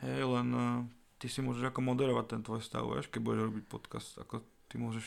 Hej, 0.00 0.24
len 0.24 0.48
uh, 0.56 0.80
ty 1.20 1.28
si 1.28 1.44
môžeš 1.44 1.68
ako 1.68 1.80
moderovať 1.84 2.26
ten 2.32 2.40
tvoj 2.42 2.64
stav, 2.64 2.82
vieš, 2.88 3.12
keď 3.12 3.20
budeš 3.22 3.42
robiť 3.52 3.64
podcast, 3.68 4.10
ako 4.18 4.40
ty 4.72 4.80
môžeš 4.80 5.06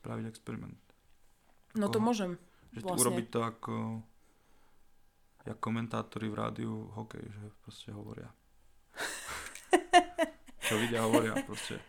spraviť 0.00 0.24
experiment. 0.30 0.78
No 1.78 1.86
to 1.86 2.02
môžem. 2.02 2.34
Že 2.74 2.82
vlastne. 2.82 3.00
urobiť 3.06 3.26
to 3.30 3.40
ako 3.46 3.74
jak 5.46 5.58
komentátori 5.62 6.28
v 6.28 6.36
rádiu 6.36 6.72
hokej, 6.92 7.24
že 7.24 7.44
proste 7.64 7.88
hovoria. 7.94 8.28
Čo 10.68 10.76
vidia, 10.76 11.00
hovoria 11.00 11.32
proste. 11.48 11.80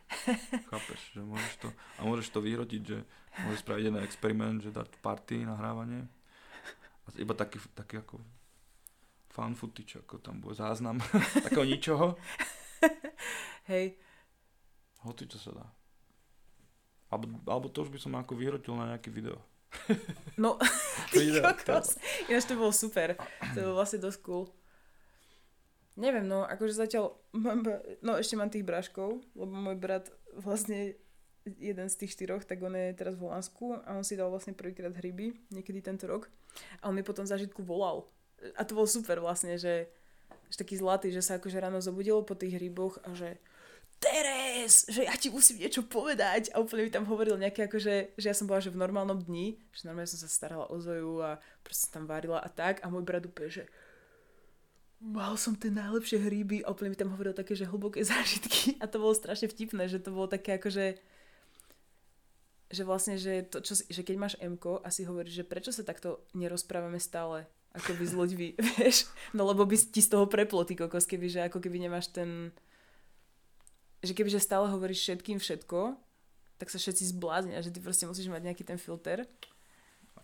Chápeš, 0.72 1.12
že 1.12 1.20
môžeš 1.20 1.54
to, 1.60 1.68
a 2.00 2.08
môžeš 2.08 2.32
to 2.32 2.40
vyhrotiť, 2.40 2.82
že 2.86 3.04
môžeš 3.44 3.60
spraviť 3.68 3.84
jeden 3.92 4.00
experiment, 4.00 4.64
že 4.64 4.72
dať 4.72 4.88
party, 5.04 5.44
nahrávanie. 5.44 6.08
A 7.04 7.08
iba 7.20 7.36
taký, 7.36 7.60
taký 7.76 8.00
ako 8.00 8.24
fan 9.28 9.60
footage, 9.60 10.00
ako 10.00 10.24
tam 10.24 10.40
bude 10.40 10.56
záznam 10.56 11.04
takého 11.46 11.68
ničoho. 11.68 12.16
Hej, 13.68 14.00
Hoci 15.04 15.32
čo 15.32 15.40
sa 15.40 15.52
dá. 15.56 15.66
Alebo, 17.10 17.40
alebo 17.48 17.68
to 17.72 17.88
už 17.88 17.92
by 17.92 18.00
som 18.00 18.14
ako 18.20 18.36
vyhrotil 18.36 18.76
na 18.76 18.96
nejaké 18.96 19.10
video. 19.10 19.40
No 20.38 20.58
ty 21.12 21.34
kokos. 21.42 21.98
Ináč 22.30 22.46
to 22.50 22.56
bolo 22.58 22.74
super. 22.74 23.18
To 23.54 23.58
bolo 23.60 23.76
vlastne 23.80 24.02
dosť 24.02 24.20
cool. 24.24 24.46
Neviem, 26.00 26.32
no, 26.32 26.48
akože 26.48 26.80
zatiaľ 26.80 27.12
mám, 27.36 27.60
no 28.00 28.16
ešte 28.16 28.40
mám 28.40 28.48
tých 28.48 28.64
bráškov, 28.64 29.20
lebo 29.36 29.52
môj 29.52 29.76
brat 29.76 30.08
vlastne 30.32 30.96
jeden 31.44 31.88
z 31.92 31.96
tých 32.00 32.16
štyroch, 32.16 32.48
tak 32.48 32.64
on 32.64 32.72
je 32.72 32.96
teraz 32.96 33.20
v 33.20 33.28
Holandsku 33.28 33.84
a 33.84 34.00
on 34.00 34.06
si 34.08 34.16
dal 34.16 34.32
vlastne 34.32 34.56
prvýkrát 34.56 34.96
hryby, 34.96 35.36
niekedy 35.52 35.84
tento 35.84 36.08
rok. 36.08 36.32
A 36.80 36.88
on 36.88 36.96
mi 36.96 37.04
potom 37.04 37.28
v 37.28 37.34
zážitku 37.36 37.66
volal. 37.66 38.08
A 38.56 38.64
to 38.64 38.80
bol 38.80 38.88
super 38.88 39.20
vlastne, 39.20 39.60
že, 39.60 39.92
že 40.48 40.56
taký 40.56 40.80
zlatý, 40.80 41.12
že 41.12 41.20
sa 41.20 41.36
akože 41.36 41.60
ráno 41.60 41.84
zobudil 41.84 42.24
po 42.24 42.38
tých 42.38 42.56
hryboch 42.56 43.02
a 43.04 43.12
že 43.12 43.36
Teres, 44.70 44.86
že 44.86 45.02
ja 45.10 45.18
ti 45.18 45.34
musím 45.34 45.66
niečo 45.66 45.82
povedať. 45.82 46.54
A 46.54 46.62
úplne 46.62 46.86
mi 46.86 46.94
tam 46.94 47.10
hovoril 47.10 47.42
nejaké 47.42 47.66
akože, 47.66 48.14
že 48.14 48.26
ja 48.30 48.38
som 48.38 48.46
bola 48.46 48.62
že 48.62 48.70
v 48.70 48.78
normálnom 48.78 49.18
dni, 49.18 49.58
že 49.74 49.90
normálne 49.90 50.06
som 50.06 50.22
sa 50.22 50.30
starala 50.30 50.70
o 50.70 50.78
Zoju 50.78 51.26
a 51.26 51.42
proste 51.66 51.90
tam 51.90 52.06
varila 52.06 52.38
a 52.38 52.50
tak. 52.54 52.86
A 52.86 52.94
môj 52.94 53.02
brat 53.02 53.26
úplne, 53.26 53.50
že 53.50 53.64
mal 55.02 55.34
som 55.42 55.58
tie 55.58 55.74
najlepšie 55.74 56.22
hríby 56.22 56.62
a 56.62 56.70
úplne 56.70 56.94
mi 56.94 57.02
tam 57.02 57.10
hovoril 57.10 57.34
také, 57.34 57.58
že 57.58 57.66
hlboké 57.66 58.06
zážitky 58.14 58.78
a 58.78 58.86
to 58.86 59.02
bolo 59.02 59.18
strašne 59.18 59.50
vtipné, 59.50 59.90
že 59.90 59.98
to 59.98 60.14
bolo 60.14 60.30
také 60.30 60.62
akože 60.62 61.02
že 62.70 62.86
vlastne, 62.86 63.18
že, 63.18 63.50
to, 63.50 63.66
čo, 63.66 63.74
že 63.82 64.06
keď 64.06 64.16
máš 64.22 64.38
MK 64.38 64.86
a 64.86 64.94
si 64.94 65.02
hovoríš, 65.02 65.42
že 65.42 65.50
prečo 65.50 65.74
sa 65.74 65.82
takto 65.82 66.22
nerozprávame 66.38 67.02
stále 67.02 67.50
ako 67.74 67.98
by 67.98 68.06
s 68.06 68.14
ľuďmi, 68.14 68.48
vieš, 68.78 69.10
no 69.34 69.46
lebo 69.46 69.66
by 69.66 69.74
ti 69.78 70.02
z 70.02 70.10
toho 70.10 70.26
preplo 70.26 70.66
ty 70.66 70.74
kokos, 70.74 71.06
keby, 71.06 71.28
že 71.30 71.46
ako 71.50 71.62
keby 71.62 71.82
nemáš 71.86 72.10
ten 72.14 72.54
že 74.00 74.14
keby 74.16 74.30
že 74.32 74.44
stále 74.44 74.68
hovoríš 74.72 75.06
všetkým 75.06 75.38
všetko, 75.40 75.96
tak 76.60 76.68
sa 76.68 76.78
všetci 76.80 77.16
zbláznia, 77.16 77.64
že 77.64 77.72
ty 77.72 77.80
proste 77.80 78.08
musíš 78.08 78.28
mať 78.28 78.52
nejaký 78.52 78.64
ten 78.68 78.80
filter. 78.80 79.24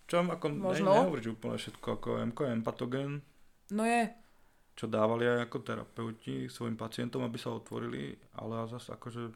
Čo 0.05 0.21
ako 0.21 0.45
Možno. 0.51 0.91
ne, 0.91 1.01
nehovoríš 1.01 1.33
úplne 1.33 1.57
všetko 1.57 1.87
ako 1.97 2.09
MK, 2.29 2.39
empatogen, 2.61 3.25
No 3.73 3.81
je, 3.81 4.05
čo 4.77 4.85
dávali 4.85 5.25
aj 5.25 5.49
ako 5.49 5.57
terapeuti 5.65 6.45
svojim 6.45 6.77
pacientom, 6.77 7.25
aby 7.25 7.39
sa 7.41 7.49
otvorili, 7.49 8.13
ale 8.37 8.69
zase 8.69 8.93
akože 8.93 9.33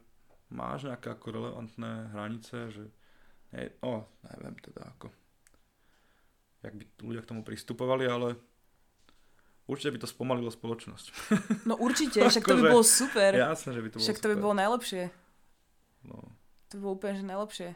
máš 0.54 0.86
nejaké 0.86 1.10
ako 1.10 1.26
relevantné 1.34 2.14
hranice, 2.14 2.70
že 2.70 2.84
ne, 3.50 3.74
no, 3.82 4.06
neviem 4.22 4.54
teda 4.62 4.86
ako 4.94 5.10
jak 6.60 6.76
by 6.76 6.84
ľudia 7.00 7.22
k 7.24 7.30
tomu 7.32 7.42
pristupovali, 7.42 8.04
ale 8.04 8.36
určite 9.70 9.94
by 9.94 10.00
to 10.02 10.08
spomalilo 10.10 10.50
spoločnosť. 10.50 11.06
no 11.70 11.78
určite, 11.78 12.18
však 12.20 12.42
to 12.42 12.58
by 12.58 12.62
Akože- 12.66 12.74
bolo 12.74 12.84
super. 12.84 13.30
Jasné, 13.32 13.70
že 13.70 13.80
by 13.80 13.88
to 13.88 13.96
bolo 13.96 14.04
však 14.04 14.18
to 14.18 14.26
by 14.26 14.34
super. 14.34 14.44
bolo 14.44 14.54
najlepšie. 14.58 15.02
No. 16.04 16.16
To 16.68 16.72
by 16.74 16.80
bolo 16.82 16.94
úplne, 16.98 17.14
že 17.14 17.24
najlepšie. 17.24 17.68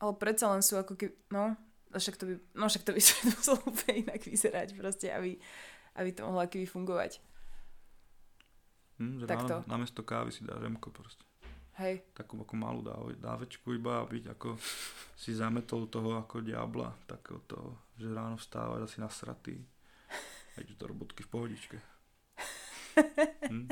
Ale 0.00 0.12
predsa 0.16 0.48
len 0.48 0.64
sú 0.64 0.80
ako 0.80 0.96
keby, 0.96 1.12
no, 1.28 1.54
však 1.92 2.16
to 2.16 2.24
by, 2.24 2.34
no 2.56 2.64
však 2.66 2.84
to 2.88 2.92
by 2.96 3.00
sa 3.04 3.14
muselo 3.28 3.58
úplne 3.68 3.94
inak 4.08 4.20
vyzerať 4.24 4.68
proste, 4.74 5.12
aby, 5.12 5.36
aby 6.00 6.08
to 6.16 6.24
mohlo 6.24 6.40
keby 6.48 6.64
fungovať. 6.64 7.20
Hm, 8.96 9.24
Takto. 9.28 9.64
na, 9.64 9.76
namiesto 9.76 10.00
kávy 10.04 10.32
si 10.32 10.44
dáš 10.44 10.60
remko 10.60 10.88
proste. 10.92 11.24
Hej, 11.80 12.04
Takú 12.12 12.36
ako 12.44 12.54
malú 12.60 12.84
dáve, 12.84 13.16
dávečku 13.16 13.72
iba, 13.72 14.04
aby 14.04 14.20
ako 14.28 14.60
si 15.22 15.32
zametol 15.32 15.88
toho 15.88 16.20
ako 16.20 16.44
diabla, 16.44 16.92
takého 17.08 17.40
toho, 17.48 17.72
že 17.96 18.12
ráno 18.12 18.36
vstávaš 18.36 18.84
asi 18.84 19.00
nasratý. 19.00 19.56
A 20.54 20.60
ideš 20.60 20.76
do 20.76 20.92
robotky 20.92 21.24
v 21.24 21.30
pohodičke. 21.32 21.76
Hm? 23.50 23.66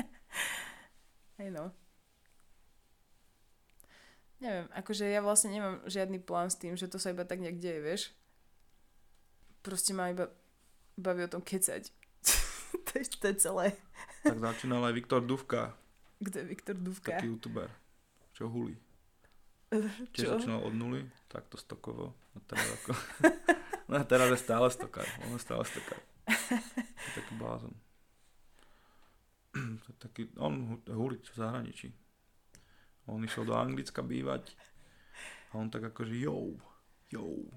hej 1.37 1.49
no. 1.53 1.69
Neviem, 4.39 4.65
akože 4.71 5.05
ja 5.05 5.19
vlastne 5.19 5.51
nemám 5.51 5.83
žiadny 5.85 6.17
plán 6.17 6.47
s 6.47 6.55
tým, 6.55 6.73
že 6.79 6.87
to 6.87 6.95
sa 6.97 7.11
iba 7.11 7.27
tak 7.27 7.43
nejak 7.43 7.59
deje, 7.59 7.79
vieš. 7.83 8.01
Proste 9.59 9.91
ma 9.91 10.09
iba 10.09 10.31
baví 10.95 11.27
o 11.27 11.31
tom 11.31 11.43
kecať. 11.43 11.91
to, 12.87 12.91
je, 12.95 13.03
to 13.19 13.25
je 13.27 13.35
celé. 13.37 13.65
Tak 14.23 14.39
začínal 14.39 14.83
aj 14.87 14.95
Viktor 14.95 15.21
Duvka, 15.21 15.75
Kto 16.19 16.35
je 16.39 16.45
Viktor 16.47 16.75
Duvka? 16.75 17.19
taký 17.19 17.31
youtuber, 17.31 17.71
čo 18.39 18.47
hulí. 18.47 18.79
Tiež 20.15 20.39
začínal 20.39 20.63
od 20.63 20.71
nuly, 20.71 21.03
takto 21.27 21.59
stokovo. 21.59 22.15
A 22.31 22.39
teraz 22.47 22.67
ako... 22.79 22.95
no 23.91 23.99
a 23.99 24.03
teraz 24.07 24.31
je 24.31 24.39
stále 24.39 24.71
stokár, 24.71 25.03
on 25.27 25.35
je 25.35 25.43
stále 25.43 25.67
stokár. 25.67 25.99
Je 26.79 27.11
taký 27.19 27.33
blázon. 27.35 27.75
To 29.59 29.85
je 29.91 29.97
taký, 29.99 30.21
on 30.39 30.55
hu- 30.55 30.85
hulí 30.87 31.19
v 31.19 31.35
zahraničí. 31.35 31.91
On 33.09 33.19
išiel 33.25 33.43
do 33.43 33.57
Anglicka 33.57 34.05
bývať 34.05 34.55
a 35.51 35.57
on 35.57 35.73
tak 35.73 35.89
akože 35.89 36.13
yo, 36.13 36.53
yo, 37.09 37.49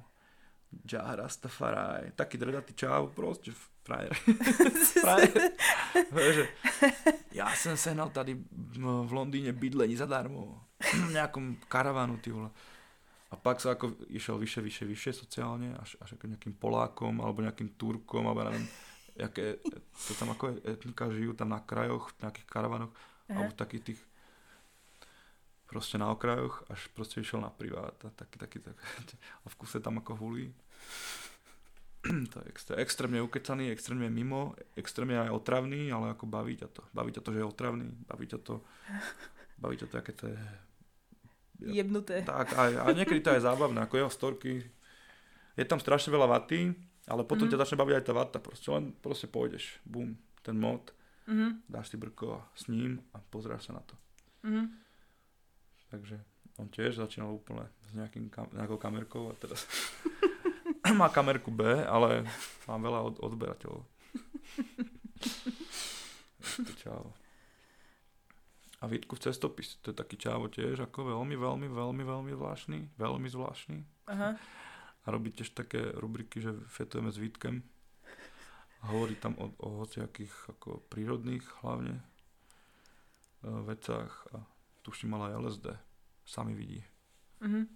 Jah 0.83 1.15
Rastafari, 1.15 2.13
taký 2.17 2.41
dredatý 2.41 2.73
čáv, 2.75 3.13
proste 3.13 3.53
frajer. 3.85 4.15
frajer. 5.05 5.53
Že, 6.13 6.45
ja 7.37 7.53
som 7.55 7.77
sehnal 7.77 8.11
tady 8.11 8.39
v 8.79 9.13
Londýne 9.13 9.53
bydlení 9.53 9.97
zadarmo. 9.99 10.65
V 10.83 11.15
nejakom 11.15 11.63
karavanu, 11.71 12.19
ty 12.19 12.35
vole. 12.35 12.51
A 13.33 13.35
pak 13.39 13.65
sa 13.65 13.73
ako 13.73 13.97
išiel 14.13 14.37
vyššie, 14.37 14.61
vyššie, 14.61 14.87
vyššie 14.93 15.13
sociálne, 15.25 15.73
až, 15.81 15.97
až 16.05 16.21
ako 16.21 16.37
nejakým 16.37 16.55
Polákom, 16.61 17.17
alebo 17.25 17.41
nejakým 17.41 17.81
Turkom, 17.81 18.29
alebo 18.29 18.45
neviem, 18.45 18.69
jaké, 19.17 19.57
to 20.09 20.13
tam 20.21 20.37
ako 20.37 20.61
etnika 20.61 21.09
žijú 21.09 21.33
tam 21.33 21.57
na 21.57 21.65
krajoch, 21.65 22.13
v 22.13 22.29
nejakých 22.29 22.47
karavanoch, 22.53 22.93
Aha. 22.93 23.33
alebo 23.41 23.53
takých 23.57 23.83
tých 23.93 24.01
proste 25.73 25.97
na 25.97 26.13
okrajoch, 26.13 26.69
až 26.69 26.93
proste 26.93 27.19
išiel 27.19 27.41
na 27.41 27.49
privát 27.49 27.97
a 28.05 28.13
taký, 28.13 28.37
taký, 28.37 28.59
tak, 28.61 28.77
a 29.45 29.49
v 29.49 29.55
kuse 29.57 29.81
tam 29.81 29.97
ako 29.97 30.13
hulí. 30.15 30.53
to 32.33 32.37
je 32.37 32.47
extré, 32.47 32.75
extrémne 32.77 33.23
ukecaný, 33.23 33.71
extrémne 33.71 34.07
mimo, 34.07 34.53
extrémne 34.75 35.17
aj 35.17 35.33
otravný, 35.33 35.89
ale 35.89 36.13
ako 36.13 36.27
baví 36.27 36.59
ťa 36.59 36.69
to. 36.69 36.83
Baví 36.93 37.11
ťa 37.11 37.23
to, 37.23 37.33
že 37.33 37.41
je 37.41 37.47
otravný, 37.47 37.89
baví 38.05 38.27
ťa 38.27 38.39
to, 38.39 38.61
baví 39.57 39.79
ťa 39.79 39.87
to, 39.87 39.95
aké 39.97 40.13
to 40.13 40.27
je 40.29 40.41
Jebnuté. 41.63 42.27
tak, 42.27 42.53
aj, 42.53 42.75
a 42.75 42.91
niekedy 42.91 43.23
to 43.23 43.31
je 43.31 43.41
zábavné, 43.41 43.81
ako 43.81 43.95
jeho 43.97 44.11
storky. 44.11 44.67
Je 45.55 45.63
tam 45.63 45.79
strašne 45.79 46.11
veľa 46.11 46.27
vaty, 46.29 46.75
ale 47.07 47.23
potom 47.23 47.47
Mhm. 47.47 47.55
ťa 47.55 47.63
začne 47.63 47.79
baviť 47.79 47.95
aj 47.95 48.05
tá 48.05 48.13
vata. 48.13 48.39
Proste 48.39 48.69
len 48.69 48.91
proste 48.95 49.27
pôjdeš, 49.27 49.79
bum, 49.85 50.13
ten 50.43 50.59
mod, 50.59 50.91
Mhm, 51.23 51.63
dáš 51.71 51.87
si 51.87 51.97
brko 51.97 52.43
s 52.53 52.67
ním 52.67 52.99
a 53.15 53.23
pozráš 53.23 53.71
sa 53.71 53.79
na 53.79 53.83
to. 53.83 53.95
mhm. 54.43 54.75
Takže 55.93 56.17
on 56.57 56.73
tiež 56.73 56.97
začínal 56.97 57.37
úplne 57.37 57.69
s 57.85 57.93
nejakým 57.93 58.33
kam- 58.33 58.53
nejakou 58.57 58.81
kamerkou 58.81 59.29
a 59.29 59.37
teraz 59.37 59.69
má 61.01 61.09
kamerku 61.09 61.51
B, 61.51 61.63
ale 61.87 62.27
mám 62.67 62.81
veľa 62.83 63.01
od- 63.13 63.21
odberateľov. 63.23 63.83
To 66.43 66.75
čávo. 66.75 67.15
A 68.83 68.91
Vítku 68.91 69.15
v 69.15 69.23
cestopis, 69.25 69.79
to 69.79 69.95
je 69.95 69.97
taký 69.97 70.19
čávo 70.19 70.51
tiež, 70.51 70.91
ako 70.91 71.15
veľmi, 71.15 71.39
veľmi, 71.39 71.71
veľmi, 71.71 72.03
veľmi 72.03 72.31
zvláštny, 72.35 72.99
veľmi 72.99 73.29
zvláštny. 73.31 73.79
Aha. 74.11 74.35
A 75.03 75.07
robí 75.07 75.31
tiež 75.31 75.55
také 75.55 75.95
rubriky, 75.95 76.43
že 76.43 76.51
fetujeme 76.67 77.15
s 77.15 77.17
Vítkem. 77.17 77.63
A 78.83 78.91
hovorí 78.91 79.15
tam 79.15 79.39
o, 79.39 79.55
o 79.63 79.87
hociakých 79.87 80.59
ako 80.59 80.83
prírodných 80.91 81.47
hlavne 81.63 82.03
e, 82.03 82.05
vecách 83.71 84.11
a 84.35 84.43
tuším 84.83 85.15
mal 85.15 85.31
aj 85.31 85.39
LSD. 85.39 85.67
Sami 86.23 86.55
vidí. 86.55 86.83
Mhm. 87.43 87.67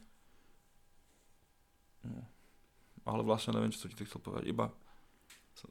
ale 3.06 3.22
vlastne 3.22 3.54
neviem, 3.54 3.70
čo 3.70 3.82
som 3.82 3.90
ti 3.90 4.02
chcel 4.06 4.22
povedať. 4.22 4.46
Iba 4.50 4.70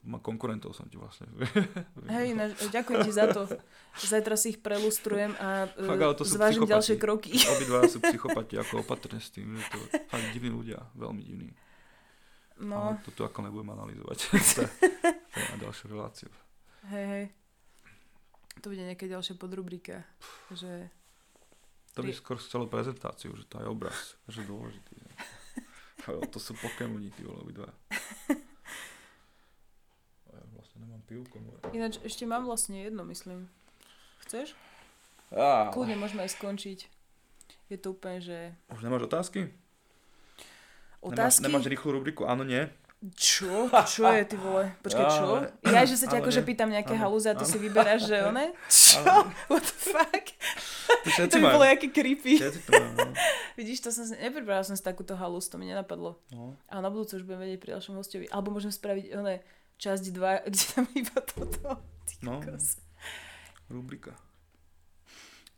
ma 0.02 0.18
konkurentov 0.18 0.74
som 0.74 0.90
ti 0.90 0.98
vlastne. 0.98 1.30
Hej, 2.16 2.34
na, 2.34 2.49
ďakujem 2.49 3.06
ti 3.06 3.12
za 3.14 3.30
to. 3.30 3.45
Zajtra 4.02 4.34
si 4.34 4.57
ich 4.57 4.60
prelustrujem 4.60 5.38
a 5.38 5.70
uh, 5.70 5.86
Fakt, 5.86 6.02
ale 6.02 6.16
to 6.18 6.26
zvážim 6.26 6.66
ďalšie 6.66 6.98
kroky. 6.98 7.38
Obidva 7.38 7.86
sú 7.86 8.02
psychopati, 8.02 8.57
ako 8.57 8.82
opatrne 8.82 9.22
s 9.22 9.30
tým, 9.30 9.53
že 9.53 9.66
to 9.70 9.78
fakt 10.10 10.26
divní 10.34 10.49
ľudia, 10.49 10.82
veľmi 10.98 11.22
divní. 11.22 11.49
No, 12.56 12.95
Ale 12.95 13.03
to 13.03 13.12
tu 13.12 13.22
ako 13.28 13.45
nebudem 13.45 13.76
analyzovať. 13.76 14.18
to, 14.32 14.64
je- 14.64 14.74
to 15.12 15.38
je 15.38 15.48
na 15.53 15.57
ďalšiu 15.70 15.86
reláciu. 15.91 16.30
hej, 16.90 17.06
hej. 17.06 17.26
To 18.64 18.72
bude 18.72 18.82
nejaké 18.82 19.06
ďalšie 19.12 19.36
podrubrika. 19.36 20.07
Že... 20.49 20.88
To 21.96 22.04
by 22.04 22.12
skôr 22.12 22.36
chcelo 22.38 22.68
prezentáciu, 22.68 23.32
že 23.40 23.48
to 23.48 23.64
je 23.64 23.68
obraz, 23.72 24.20
že 24.28 24.44
dôležitý. 24.44 25.00
Ne? 25.00 25.12
To 26.06 26.38
sú 26.38 26.54
Pokémoni, 26.60 27.10
ty 27.16 27.24
vole, 27.24 27.42
obidva. 27.42 27.72
Ja 30.36 30.42
vlastne 30.52 30.84
nemám 30.84 31.00
pivko 31.08 31.40
moje. 31.40 31.64
Ináč 31.72 31.96
ešte 32.04 32.28
mám 32.28 32.44
vlastne 32.44 32.84
jedno, 32.84 33.08
myslím. 33.08 33.48
Chceš? 34.28 34.52
Á, 35.32 35.72
Kľudne 35.72 35.96
môžeme 35.96 36.28
aj 36.28 36.36
skončiť. 36.36 36.80
Je 37.72 37.78
to 37.80 37.96
úplne, 37.96 38.20
že... 38.20 38.52
Už 38.76 38.84
nemáš 38.84 39.08
otázky? 39.08 39.48
Otázky? 41.00 41.40
Nemáš, 41.40 41.64
nemáš 41.64 41.66
rýchlu 41.72 41.90
rubriku? 41.96 42.28
Áno, 42.28 42.44
nie? 42.44 42.68
Čo? 43.14 43.70
Čo 43.96 44.10
je, 44.10 44.24
ty 44.26 44.36
vole? 44.36 44.74
Počkaj, 44.82 45.06
čo? 45.14 45.26
Ja, 45.70 45.86
že 45.86 45.96
sa 45.96 46.10
ťa 46.10 46.26
akože 46.26 46.42
pýtam 46.42 46.74
nejaké 46.74 46.98
halúze 46.98 47.30
a 47.30 47.38
ty 47.38 47.46
si 47.46 47.62
vyberáš, 47.62 48.10
že 48.10 48.26
one? 48.26 48.52
Čo? 48.72 49.02
What 49.48 49.64
the 49.64 49.76
fuck? 49.78 50.26
To 51.16 51.38
by 51.38 51.48
bolo 51.53 51.66
jaké 51.66 51.88
creepy. 51.90 52.41
No. 52.41 53.14
Vidíš, 53.57 53.86
to 53.86 53.90
som. 53.94 54.06
Nepripravila 54.10 54.66
som 54.66 54.76
si 54.78 54.84
takúto 54.84 55.16
halus, 55.16 55.49
to 55.49 55.57
mi 55.57 55.66
nenapadlo. 55.70 56.18
no. 56.34 56.57
A 56.70 56.82
na 56.82 56.90
budúce 56.90 57.16
už 57.18 57.24
budem 57.24 57.45
vedieť 57.45 57.60
pri 57.62 57.70
ďalšom 57.78 57.95
hostovi. 57.98 58.26
Alebo 58.30 58.52
môžem 58.53 58.74
spraviť 58.74 59.16
one 59.16 59.41
časť 59.78 60.03
2, 60.12 60.41
kde 60.49 60.64
tam 60.76 60.86
iba 60.94 61.18
toto. 61.24 61.68
Ty 62.06 62.14
No. 62.26 62.41
Rubrika. 63.70 64.14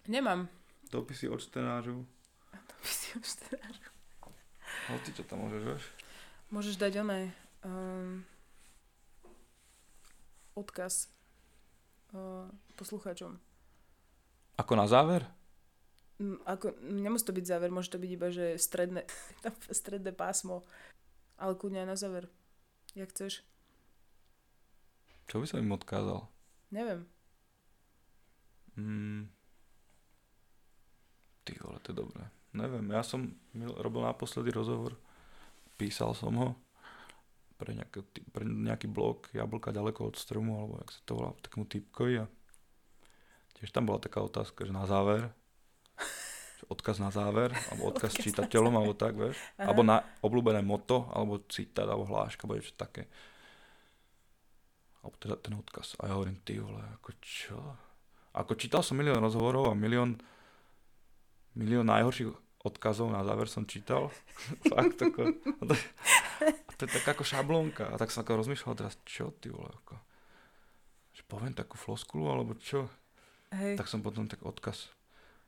Nemám. 0.08 0.48
Dopisy 0.92 1.28
od 1.28 1.44
štenářov. 1.44 2.08
Si 2.88 3.12
už 3.20 3.28
teda... 3.52 3.68
Hoci 4.88 5.12
čo 5.12 5.24
tam 5.28 5.44
môžeš, 5.44 5.62
vieš? 5.64 5.84
Môžeš 6.52 6.76
dať 6.80 7.04
oné... 7.04 7.36
Um, 7.68 8.24
odkaz 10.56 11.12
uh, 12.16 12.48
poslucháčom. 12.80 13.38
Ako 14.58 14.74
na 14.74 14.90
záver? 14.90 15.24
Mm, 16.18 16.42
Ako, 16.50 16.74
nemusí 16.82 17.26
to 17.30 17.34
byť 17.38 17.46
záver, 17.46 17.70
môže 17.70 17.94
to 17.94 18.02
byť 18.02 18.12
iba, 18.12 18.28
že 18.34 18.58
stredné, 18.58 19.06
stredné 19.80 20.12
pásmo. 20.12 20.66
Ale 21.38 21.54
kľudne 21.54 21.86
aj 21.86 21.90
na 21.94 21.98
záver. 21.98 22.26
Jak 22.98 23.14
chceš. 23.14 23.46
Čo 25.30 25.38
by 25.38 25.46
som 25.46 25.62
im 25.62 25.78
odkázal? 25.78 26.26
Neviem. 26.74 27.06
Mm. 28.74 29.30
Ty 31.46 31.52
vole, 31.62 31.78
to 31.86 31.94
je 31.94 32.02
dobré. 32.02 32.24
Neviem, 32.58 32.90
ja 32.90 33.06
som 33.06 33.38
robil 33.54 34.02
naposledy 34.02 34.50
rozhovor, 34.50 34.98
písal 35.78 36.18
som 36.18 36.34
ho 36.42 36.50
pre, 37.58 37.78
nejaký, 37.78 38.02
pre 38.34 38.46
nejaký 38.46 38.90
blog 38.90 39.30
Jablka 39.34 39.70
ďaleko 39.70 40.10
od 40.10 40.16
stromu, 40.18 40.58
alebo 40.58 40.82
jak 40.82 40.90
sa 40.94 41.02
to 41.06 41.12
volá, 41.18 41.30
takému 41.42 41.66
typkovi 41.70 42.14
a 42.24 42.26
tiež 43.58 43.74
tam 43.74 43.90
bola 43.90 43.98
taká 43.98 44.22
otázka, 44.22 44.66
že 44.66 44.74
na 44.74 44.86
záver, 44.86 45.34
odkaz 46.70 46.98
na 46.98 47.10
záver, 47.14 47.54
alebo 47.72 47.88
odkaz 47.92 48.14
Odkaz 48.14 48.24
čitateľom, 48.24 48.74
alebo 48.78 48.94
tak, 48.94 49.14
vieš, 49.14 49.38
Aha. 49.58 49.70
alebo 49.72 49.82
na 49.86 50.02
obľúbené 50.22 50.62
moto, 50.62 51.10
alebo 51.14 51.42
citát, 51.50 51.86
alebo 51.86 52.10
hláška, 52.10 52.46
alebo 52.46 52.58
niečo 52.60 52.76
také. 52.78 53.06
Alebo 55.02 55.16
teda 55.22 55.36
ten 55.40 55.54
odkaz. 55.56 55.96
A 56.02 56.12
ja 56.12 56.14
hovorím, 56.18 56.38
ty 56.42 56.60
vole, 56.60 56.82
ako 57.00 57.10
čo? 57.22 57.58
Ako 58.38 58.54
čítal 58.60 58.86
som 58.86 59.00
milión 59.00 59.22
rozhovorov 59.24 59.72
a 59.72 59.78
milión, 59.78 60.20
milión 61.58 61.90
najhorších 61.90 62.30
odkazov 62.68 63.10
na 63.10 63.24
záver 63.24 63.48
som 63.48 63.64
čítal. 63.64 64.12
Fakt, 64.72 65.00
ako, 65.00 65.32
a 65.34 65.64
to, 65.64 65.74
a 66.44 66.72
to 66.76 66.82
je 66.86 66.92
taká 67.02 67.16
ako 67.16 67.24
šablónka. 67.24 67.90
A 67.90 67.96
tak 67.96 68.12
som 68.12 68.22
ako 68.22 68.44
rozmýšľal 68.44 68.76
teraz, 68.76 69.00
čo 69.08 69.32
ty 69.40 69.50
vole, 69.50 69.72
ako, 69.86 69.96
že 71.16 71.24
poviem 71.26 71.56
takú 71.56 71.80
floskulu, 71.80 72.28
alebo 72.28 72.54
čo? 72.60 72.92
Hej. 73.56 73.80
Tak 73.80 73.88
som 73.88 74.04
potom 74.04 74.28
tak 74.28 74.44
odkaz. 74.44 74.92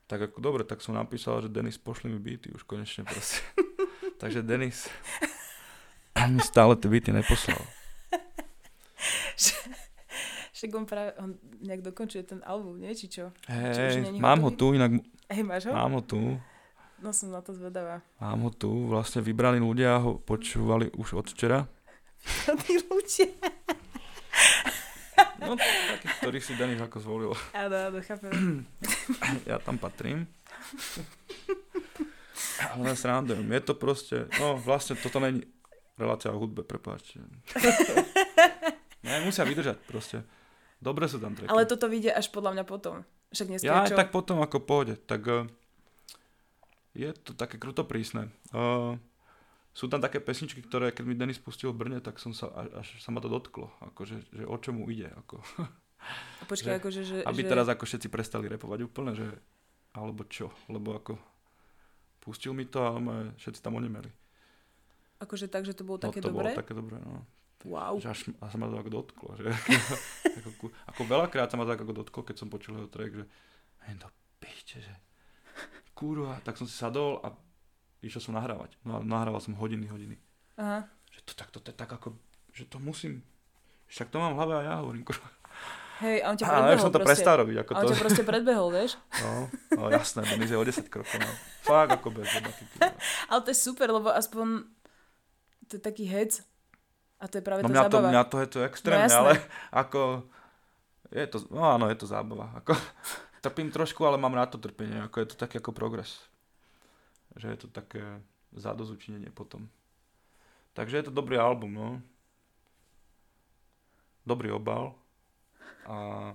Tak 0.10 0.32
ako 0.34 0.42
dobre, 0.42 0.64
tak 0.66 0.82
som 0.82 0.98
napísal, 0.98 1.46
že 1.46 1.54
Denis 1.54 1.78
pošli 1.78 2.10
mi 2.10 2.18
byty 2.18 2.50
už 2.56 2.66
konečne 2.66 3.06
proste. 3.06 3.46
Takže 4.22 4.42
Denis 4.42 4.90
mi 6.30 6.42
stále 6.44 6.76
tie 6.76 6.90
byty 6.92 7.10
neposlal. 7.16 7.60
Však 10.56 10.76
on 10.76 10.84
práve, 10.84 11.16
on 11.24 11.40
nejak 11.64 11.80
dokončuje 11.88 12.24
ten 12.28 12.44
album, 12.44 12.84
nie? 12.84 12.92
Či 12.92 13.08
čo? 13.08 13.26
Hej, 13.48 14.12
mám 14.20 14.44
ho 14.44 14.52
tu, 14.52 14.76
inak 14.76 15.00
Hej, 15.32 15.44
máš 15.48 15.72
ho? 15.72 15.74
mám 15.74 15.96
ho 15.96 16.04
tu. 16.04 16.36
No 17.00 17.16
som 17.16 17.32
na 17.32 17.40
to 17.40 17.56
zvedavá. 17.56 18.04
Mám 18.20 18.44
ho 18.44 18.52
tu, 18.52 18.92
vlastne 18.92 19.24
vybraní 19.24 19.64
ľudia 19.64 20.04
ho 20.04 20.20
počúvali 20.20 20.92
už 21.00 21.16
od 21.16 21.32
včera. 21.32 21.64
Tí 22.68 22.76
ľudia. 22.76 23.32
No, 25.50 25.58
taký, 25.58 26.08
ktorý 26.22 26.38
si 26.38 26.54
Denis 26.54 26.78
ako 26.78 26.98
zvolil. 27.02 27.32
Áno, 27.58 27.76
áno, 27.90 27.98
chápem. 28.06 28.30
Ja 29.50 29.58
tam 29.58 29.82
patrím. 29.82 30.30
Ale 32.60 32.94
srandujem, 32.94 33.50
je 33.50 33.62
to 33.64 33.74
proste, 33.74 34.28
no 34.38 34.60
vlastne 34.60 34.94
toto 34.94 35.18
není 35.18 35.42
relácia 35.98 36.30
o 36.30 36.38
hudbe, 36.38 36.62
prepáčte. 36.62 37.20
Ne, 39.02 39.24
musia 39.24 39.48
vydržať 39.48 39.80
proste. 39.88 40.22
Dobre 40.80 41.08
sú 41.10 41.20
tam 41.20 41.36
treky. 41.36 41.50
Ale 41.52 41.68
toto 41.68 41.90
vyjde 41.92 42.14
až 42.14 42.32
podľa 42.32 42.60
mňa 42.60 42.64
potom. 42.64 43.04
Však 43.32 43.48
dneska 43.48 43.68
Ja 43.68 43.88
čo? 43.88 43.96
tak 44.00 44.16
potom 44.16 44.40
ako 44.40 44.64
pôjde, 44.64 44.96
tak 44.96 45.24
uh, 45.28 45.44
je 46.96 47.12
to 47.12 47.36
také 47.36 47.60
kruto 47.60 47.84
prísne. 47.84 48.32
Uh, 48.52 48.96
sú 49.80 49.88
tam 49.88 50.04
také 50.04 50.20
pesničky, 50.20 50.60
ktoré 50.60 50.92
keď 50.92 51.04
mi 51.08 51.16
Denis 51.16 51.40
pustil 51.40 51.72
v 51.72 51.80
Brne, 51.80 52.00
tak 52.04 52.20
som 52.20 52.36
sa, 52.36 52.52
až, 52.52 52.84
až 52.84 52.88
sa 53.00 53.16
ma 53.16 53.24
to 53.24 53.32
dotklo, 53.32 53.72
akože, 53.80 54.16
že 54.36 54.44
o 54.44 54.60
čomu 54.60 54.92
ide, 54.92 55.08
ako, 55.08 55.40
A 56.40 56.44
Počkaj, 56.44 56.76
že- 56.76 56.80
akože, 56.84 57.02
že... 57.08 57.18
aby 57.24 57.42
že... 57.44 57.48
teraz 57.48 57.68
ako 57.72 57.88
všetci 57.88 58.08
prestali 58.12 58.52
repovať 58.52 58.80
úplne, 58.84 59.16
že 59.16 59.28
alebo 59.96 60.28
čo, 60.28 60.52
lebo 60.68 61.00
ako 61.00 61.16
pustil 62.20 62.52
mi 62.52 62.68
to 62.68 62.84
a 62.84 62.92
ma- 63.00 63.32
všetci 63.40 63.64
tam 63.64 63.80
onemeli. 63.80 64.12
Akože 65.20 65.48
tak, 65.48 65.64
že 65.64 65.76
to 65.76 65.88
bolo 65.88 66.00
No 66.00 66.12
také 66.12 66.20
to 66.20 66.28
dobré? 66.32 66.52
bolo 66.52 66.60
také 66.60 66.74
dobré, 66.76 67.00
no. 67.00 67.24
Wow. 67.68 68.00
Že 68.00 68.08
až, 68.08 68.20
a 68.40 68.48
sa 68.48 68.56
ma 68.56 68.72
to 68.72 68.80
ako 68.80 68.92
dotklo, 68.92 69.30
že 69.36 69.48
ako, 70.40 70.72
ako 70.92 71.02
veľakrát 71.04 71.52
sa 71.52 71.60
ma 71.60 71.68
tak 71.68 71.84
ako 71.84 71.92
dotklo, 72.04 72.22
keď 72.24 72.36
som 72.40 72.48
počul 72.48 72.80
jeho 72.80 72.88
track, 72.88 73.12
že 73.20 73.26
to 74.00 74.08
pište, 74.40 74.80
že 74.80 74.94
kurva, 75.92 76.40
tak 76.44 76.56
som 76.56 76.64
si 76.64 76.76
sadol 76.76 77.20
a 77.20 77.36
išiel 78.02 78.22
som 78.22 78.34
nahrávať. 78.36 78.76
No 78.84 79.00
nahrával 79.00 79.40
som 79.40 79.56
hodiny, 79.56 79.88
hodiny. 79.88 80.16
Aha. 80.56 80.88
Že 81.10 81.20
to 81.26 81.32
tak, 81.34 81.50
to, 81.50 81.60
je 81.60 81.74
tak 81.74 81.90
ako, 81.90 82.14
že 82.52 82.64
to 82.66 82.78
musím, 82.78 83.24
však 83.88 84.10
to 84.10 84.20
mám 84.20 84.34
v 84.34 84.38
hlave 84.40 84.54
a 84.56 84.62
ja 84.62 84.74
hovorím, 84.80 85.04
kurva. 85.04 85.28
Hej, 86.00 86.24
a 86.24 86.32
on 86.32 86.38
ťa 86.40 86.48
predbehol 86.48 86.76
už 86.76 86.84
som 86.88 86.96
to 86.96 87.04
prestal 87.04 87.36
robiť, 87.44 87.58
ako 87.60 87.72
A 87.72 87.76
on 87.76 87.84
to. 87.84 87.92
ťa 87.92 88.00
proste 88.00 88.24
predbehol, 88.24 88.68
vieš? 88.72 88.92
No, 89.20 89.32
no 89.76 89.84
jasné, 89.92 90.24
Denis 90.24 90.48
je 90.48 90.56
o 90.56 90.64
10 90.64 90.88
krokov, 90.88 91.20
no. 91.20 91.28
Fakt 91.60 91.92
ako 91.92 92.08
bez 92.16 92.28
debaty. 92.32 92.64
Ale 93.28 93.40
to 93.44 93.50
je 93.52 93.60
super, 93.60 93.92
lebo 93.92 94.08
aspoň 94.08 94.64
to 95.68 95.76
je 95.76 95.84
taký 95.84 96.08
hec. 96.08 96.40
A 97.20 97.28
to 97.28 97.36
je 97.36 97.44
práve 97.44 97.62
No 97.62 97.68
tá 97.68 97.74
mňa 97.76 97.84
to, 97.84 97.98
zábava. 98.00 98.08
mňa 98.16 98.24
to 98.32 98.38
je 98.40 98.48
to 98.48 98.60
extrémne, 98.64 99.12
jasné. 99.12 99.20
ale 99.20 99.32
ako, 99.76 100.00
je 101.12 101.26
to, 101.28 101.38
no 101.52 101.62
áno, 101.68 101.92
je 101.92 101.98
to 102.00 102.08
zábava. 102.08 102.48
Ako, 102.56 102.72
trpím 103.44 103.68
trošku, 103.68 104.00
ale 104.08 104.16
mám 104.16 104.32
rád 104.32 104.56
to 104.56 104.60
trpenie, 104.64 105.04
ako 105.04 105.20
je 105.20 105.28
to 105.28 105.36
taký 105.36 105.60
ako 105.60 105.76
progres. 105.76 106.29
Že 107.38 107.48
je 107.54 107.58
to 107.62 107.68
také 107.70 108.04
zadozučinenie 108.56 109.30
potom. 109.30 109.70
Takže 110.74 110.98
je 110.98 111.06
to 111.10 111.14
dobrý 111.14 111.38
album, 111.38 111.74
no. 111.74 111.90
Dobrý 114.26 114.54
obal. 114.54 114.94
A, 115.86 116.32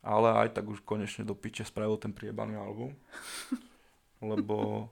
ale 0.00 0.28
aj 0.44 0.56
tak 0.56 0.68
už 0.68 0.80
konečne 0.80 1.24
do 1.24 1.36
piče 1.36 1.64
spravil 1.64 1.96
ten 1.96 2.12
priebaný 2.12 2.56
album. 2.56 2.96
Lebo 4.24 4.88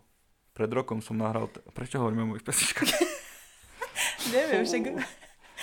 pred 0.52 0.68
rokom 0.68 1.00
som 1.00 1.16
nahral... 1.16 1.48
T- 1.48 1.64
Prečo 1.72 2.00
hovoríme 2.00 2.28
o 2.28 2.30
mojich 2.36 2.44
pesničkách? 2.44 2.88
Neviem, 4.36 4.64
však, 4.68 4.82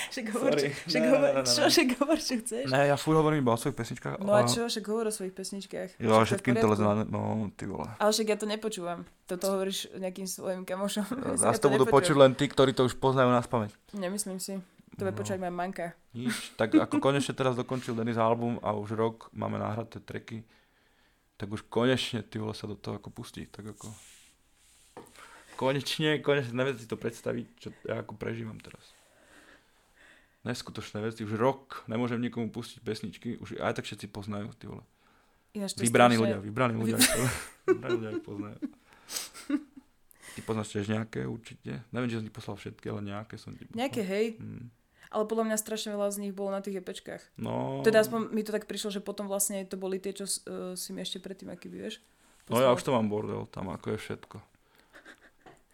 však 0.10 0.26
hovor, 0.30 0.52
čo, 0.54 0.68
však 0.86 1.04
hovor, 1.06 1.34
však 1.46 1.88
hovor, 1.96 2.18
chceš. 2.18 2.66
Ne, 2.68 2.90
ja 2.90 2.96
furt 2.96 3.18
hovorím 3.18 3.42
iba 3.42 3.54
o 3.54 3.60
svojich 3.60 3.78
pesničkách. 3.78 4.20
No 4.20 4.34
a 4.34 4.44
čo, 4.44 4.66
však 4.66 4.86
hovor 4.86 5.06
o 5.08 5.14
svojich 5.14 5.32
pesničkách. 5.32 5.90
Jo, 5.98 6.12
a 6.12 6.20
Však 6.20 6.20
to 6.20 6.20
je 6.20 6.20
v 6.20 6.28
všetkým 6.28 6.56
to 6.56 6.66
leze 6.68 6.84
na... 6.84 6.94
No, 7.04 7.22
ty 7.54 7.64
vole. 7.64 7.88
Ale 7.96 8.10
však 8.10 8.28
ja 8.28 8.38
to 8.38 8.46
nepočúvam. 8.46 9.00
Toto 9.24 9.46
hovoríš 9.50 9.94
nejakým 9.94 10.26
svojim 10.26 10.62
kamošom. 10.64 11.06
Ja 11.06 11.38
Zás 11.50 11.62
to 11.62 11.70
budú 11.70 11.86
počuť 11.86 12.18
len 12.18 12.34
tí, 12.34 12.46
ktorí 12.46 12.74
to 12.74 12.84
už 12.84 12.98
poznajú 12.98 13.30
na 13.30 13.40
spameť. 13.40 13.72
Nemyslím 13.94 14.38
si. 14.38 14.58
To 14.98 15.06
bude 15.06 15.14
No. 15.14 15.20
počúvať 15.22 15.40
moja 15.40 15.54
manka. 15.54 15.86
Nič. 16.12 16.58
Tak 16.58 16.76
ako 16.76 17.00
konečne 17.08 17.32
teraz 17.32 17.56
dokončil 17.56 17.96
Denis 17.96 18.18
album 18.18 18.60
a 18.60 18.74
už 18.74 18.98
rok 18.98 19.32
máme 19.32 19.56
nahraté 19.56 20.02
tracky, 20.02 20.44
tak 21.40 21.48
už 21.48 21.64
konečne 21.66 22.20
ty 22.20 22.36
vole 22.36 22.52
sa 22.52 22.68
do 22.68 22.76
toho 22.76 23.00
ako 23.00 23.08
pustí. 23.08 23.48
Tak 23.48 23.80
ako... 23.80 23.88
konečne, 25.56 26.20
konečne 26.20 26.52
neviem 26.52 26.76
si 26.76 26.84
to 26.84 27.00
predstaviť, 27.00 27.46
čo 27.56 27.68
ja 27.86 28.02
ako 28.02 28.16
prežívam 28.16 28.60
teraz. 28.60 28.84
Neskutočné 30.50 30.98
veci, 31.06 31.22
už 31.22 31.38
rok 31.38 31.86
nemôžem 31.86 32.18
nikomu 32.18 32.50
pustiť 32.50 32.82
pesničky, 32.82 33.38
už 33.38 33.62
aj 33.62 33.78
tak 33.78 33.86
všetci 33.86 34.10
poznajú, 34.10 34.50
ty 34.58 34.66
vole. 34.66 34.82
Ináč 35.54 35.78
to 35.78 35.86
Vybraní 35.86 36.18
strašne- 36.18 36.22
ľudia, 36.26 36.38
vybraní 36.42 36.74
ľudia, 36.74 36.98
vybraní 37.70 37.94
ľudia 38.02 38.12
ich 38.18 38.26
poznajú. 38.26 38.58
Ty 40.34 40.40
poznáš 40.46 40.74
tiež 40.74 40.90
nejaké 40.90 41.26
určite? 41.30 41.86
Neviem, 41.94 42.10
či 42.10 42.18
som 42.18 42.26
ti 42.26 42.34
poslal 42.34 42.58
všetky, 42.58 42.86
ale 42.90 43.02
nejaké 43.06 43.38
som 43.38 43.54
ti 43.54 43.66
poslal. 43.66 43.78
Nejaké, 43.78 44.02
hej. 44.02 44.26
Hmm. 44.42 44.74
Ale 45.10 45.26
podľa 45.26 45.46
mňa 45.50 45.58
strašne 45.58 45.90
veľa 45.94 46.10
z 46.14 46.18
nich 46.22 46.34
bolo 46.38 46.54
na 46.54 46.62
tých 46.62 46.82
epečkách. 46.82 47.34
No, 47.42 47.82
Teda 47.82 48.06
aspoň 48.06 48.30
mi 48.30 48.46
to 48.46 48.54
tak 48.54 48.70
prišlo, 48.70 48.94
že 48.94 49.02
potom 49.02 49.26
vlastne 49.26 49.66
to 49.66 49.74
boli 49.74 49.98
tie, 49.98 50.14
čo 50.14 50.26
uh, 50.26 50.78
si 50.78 50.94
mi 50.94 51.02
ešte 51.02 51.18
predtým, 51.18 51.50
aký 51.50 51.66
vieš. 51.66 51.98
no 52.46 52.62
ja 52.62 52.70
už 52.70 52.86
to 52.86 52.94
mám 52.94 53.10
bordel, 53.10 53.50
tam 53.50 53.74
ako 53.74 53.98
je 53.98 54.02
všetko. 54.06 54.38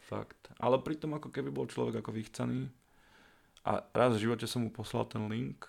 Fakt. 0.07 0.39
Ale 0.55 0.79
pritom 0.79 1.19
ako 1.19 1.31
keby 1.31 1.51
bol 1.51 1.67
človek 1.67 1.99
ako 1.99 2.15
vychcaný 2.15 2.71
a 3.65 3.81
raz 3.97 4.13
v 4.13 4.29
živote 4.29 4.45
som 4.45 4.61
mu 4.61 4.69
poslal 4.69 5.09
ten 5.09 5.25
link, 5.25 5.65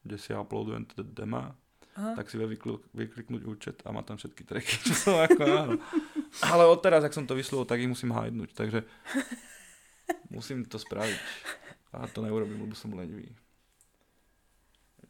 kde 0.00 0.16
si 0.16 0.32
uploadujem 0.32 0.88
teda 0.88 1.04
dema, 1.04 1.52
Aha. 1.92 2.16
tak 2.16 2.32
si 2.32 2.40
vie 2.40 2.56
vykl- 2.56 2.80
vykliknúť 2.96 3.42
účet 3.44 3.76
a 3.84 3.92
má 3.92 4.00
tam 4.00 4.16
všetky 4.16 4.48
tracky, 4.48 4.80
čo 4.80 4.96
som 4.96 5.20
ako 5.20 5.42
áno. 5.44 5.76
Ale 6.40 6.64
odteraz, 6.64 7.04
ak 7.04 7.12
som 7.12 7.28
to 7.28 7.36
vyslovil, 7.36 7.68
tak 7.68 7.84
ich 7.84 7.92
musím 7.92 8.16
hajdnúť, 8.16 8.56
takže 8.56 8.80
musím 10.32 10.64
to 10.64 10.80
spraviť. 10.80 11.20
A 11.92 12.08
to 12.08 12.24
neurobím, 12.24 12.64
lebo 12.64 12.72
som 12.72 12.96
lenivý. 12.96 13.28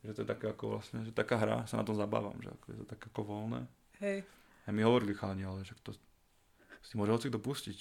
Že 0.02 0.18
to 0.18 0.20
je 0.26 0.28
také 0.34 0.46
ako 0.50 0.64
vlastne, 0.74 1.06
že 1.06 1.14
taká 1.14 1.38
hra, 1.38 1.62
sa 1.70 1.78
na 1.78 1.86
tom 1.86 1.94
zabávam, 1.94 2.34
že 2.42 2.50
ako 2.50 2.64
je 2.74 2.76
to 2.82 2.86
tak 2.90 3.00
ako 3.14 3.20
voľné. 3.22 3.70
Hej. 4.02 4.26
A 4.66 4.74
mi 4.74 4.82
hovorili 4.82 5.14
chalani, 5.14 5.46
ale 5.46 5.62
že 5.62 5.78
to 5.86 5.94
si 6.82 6.98
môže 6.98 7.14
hoci 7.14 7.30
kto 7.30 7.38
pustiť. 7.38 7.78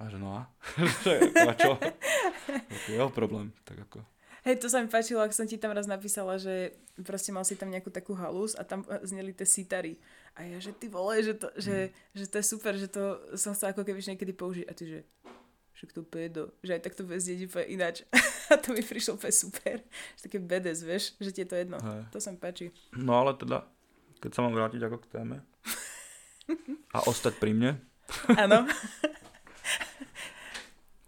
A 0.00 0.08
že 0.08 0.16
no 0.16 0.32
a? 0.32 0.48
A 1.48 1.52
čo? 1.52 1.76
Je 2.88 2.94
jeho 2.98 3.10
problém, 3.10 3.52
tak 3.64 3.82
ako. 3.88 4.02
Hej, 4.40 4.56
to 4.56 4.72
sa 4.72 4.80
mi 4.80 4.88
páčilo, 4.88 5.20
ak 5.20 5.36
som 5.36 5.44
ti 5.44 5.60
tam 5.60 5.76
raz 5.76 5.84
napísala, 5.84 6.40
že 6.40 6.72
proste 7.04 7.28
mal 7.28 7.44
si 7.44 7.60
tam 7.60 7.68
nejakú 7.68 7.92
takú 7.92 8.16
halus 8.16 8.56
a 8.56 8.64
tam 8.64 8.88
zneli 9.04 9.36
tie 9.36 9.44
sitary. 9.44 10.00
A 10.32 10.48
ja, 10.48 10.56
že 10.56 10.72
ty 10.72 10.88
vole, 10.88 11.20
že 11.20 11.36
to, 11.36 11.52
že, 11.60 11.92
že 12.16 12.24
to 12.24 12.40
je 12.40 12.44
super, 12.48 12.72
že 12.72 12.88
to 12.88 13.20
som 13.36 13.52
chcela 13.52 13.76
ako 13.76 13.84
keby 13.84 14.00
niekedy 14.00 14.32
použiť. 14.32 14.64
A 14.64 14.72
ty, 14.72 14.88
že 14.88 14.98
však 15.76 15.92
to 15.92 16.00
pedo, 16.00 16.56
že 16.64 16.80
aj 16.80 16.88
tak 16.88 16.96
to 16.96 17.04
bude 17.04 17.20
znieť 17.20 17.52
úplne 17.52 17.68
ináč. 17.68 18.08
a 18.52 18.56
to 18.56 18.72
mi 18.72 18.80
prišlo 18.80 19.20
úplne 19.20 19.34
super. 19.36 19.76
Že 20.16 20.20
také 20.24 20.38
bedes, 20.40 20.80
vieš, 20.80 21.12
že 21.20 21.36
ti 21.36 21.44
je 21.44 21.48
to 21.52 21.60
jedno. 21.60 21.76
Hej. 21.76 22.08
To 22.08 22.16
sa 22.16 22.32
mi 22.32 22.40
páči. 22.40 22.72
No 22.96 23.20
ale 23.20 23.36
teda, 23.36 23.68
keď 24.24 24.30
sa 24.32 24.40
mám 24.40 24.56
vrátiť 24.56 24.80
ako 24.88 25.04
k 25.04 25.10
téme 25.20 25.36
a 26.96 26.98
ostať 27.04 27.36
pri 27.36 27.52
mne, 27.52 27.70
Áno. 28.34 28.66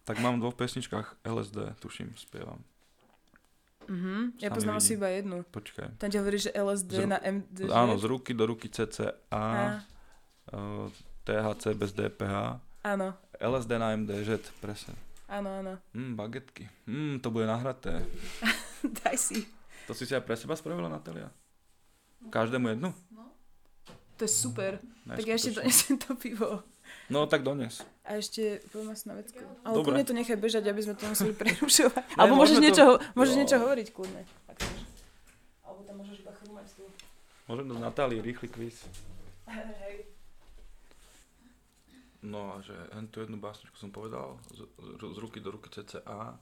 Tak 0.04 0.18
mám 0.18 0.38
v 0.38 0.42
dvoch 0.42 0.56
pesničkách 0.56 1.22
LSD, 1.22 1.78
tuším, 1.78 2.14
spievam. 2.16 2.58
Mhm. 3.90 4.38
Ja 4.38 4.54
poznám 4.54 4.78
asi 4.78 4.94
iba 4.94 5.10
jednu. 5.10 5.42
Počkaj. 5.50 5.98
Tam 5.98 6.06
ti 6.06 6.16
hovorí, 6.16 6.38
že 6.38 6.54
LSD 6.54 7.02
Z 7.02 7.06
na 7.10 7.18
MD. 7.18 7.66
Áno, 7.66 7.98
z 7.98 8.04
ruky 8.06 8.30
do 8.30 8.46
ruky 8.46 8.70
CCA, 8.70 9.18
A, 9.30 9.42
uh, 10.54 10.86
THC 11.26 11.74
bez 11.74 11.90
DPH, 11.90 12.62
áno, 12.86 13.14
LSD 13.42 13.70
na 13.78 13.90
MDŽ, 13.98 14.38
presne. 14.62 14.94
áno, 15.26 15.50
áno. 15.50 15.72
Mm, 15.94 16.14
bagetky. 16.14 16.70
Mm, 16.86 17.18
to 17.18 17.34
bude 17.34 17.46
nahraté. 17.46 18.06
Daj 19.02 19.18
si. 19.18 19.46
To 19.90 19.94
si 19.98 20.06
si 20.06 20.14
aj 20.14 20.22
pre 20.22 20.38
seba 20.38 20.54
spravila, 20.54 20.86
Natalia? 20.86 21.26
Každému 22.30 22.70
jednu? 22.70 22.94
To 24.14 24.22
je 24.22 24.30
super. 24.30 24.78
Tak 25.02 25.26
ja 25.26 25.34
ešte 25.34 25.58
donesem 25.58 25.98
to 25.98 26.14
pivo. 26.14 26.62
No 27.10 27.26
tak 27.26 27.42
dones. 27.42 27.82
A 28.02 28.16
ešte 28.16 28.42
poviem 28.68 28.90
asi 28.90 29.06
na 29.06 29.14
vecku. 29.14 29.38
Ale 29.62 29.72
Dobre. 29.72 29.86
kľudne 29.86 30.04
to 30.04 30.14
nechaj 30.14 30.34
bežať, 30.36 30.64
aby 30.64 30.80
sme 30.80 30.94
to 30.94 31.04
museli 31.06 31.32
prerušovať. 31.32 32.02
Ne, 32.08 32.18
Alebo 32.18 32.34
môžeš, 32.34 32.58
niečo, 32.58 32.76
to- 32.76 32.88
ho- 32.88 32.98
môžeš 33.14 33.34
Jo. 33.34 33.38
niečo 33.38 33.56
hovoriť 33.58 33.88
kľudne. 33.88 34.22
Alebo 35.62 35.80
tam 35.82 35.94
môžeš 35.96 36.16
iba 36.18 36.32
chrumať 36.32 36.66
tu. 36.72 36.84
Môžem 37.44 37.66
do 37.66 37.76
Natálii 37.76 38.18
rýchly 38.18 38.48
kvíz. 38.48 38.82
Hej. 39.46 40.10
No 42.22 42.54
a 42.54 42.60
že 42.60 42.74
tú 43.08 43.18
jednu 43.18 43.36
básničku 43.36 43.74
som 43.74 43.90
povedal, 43.90 44.38
z, 44.48 44.62
z, 44.62 45.02
z 45.04 45.18
ruky 45.18 45.38
do 45.38 45.50
ruky 45.50 45.66
CCA, 45.68 46.38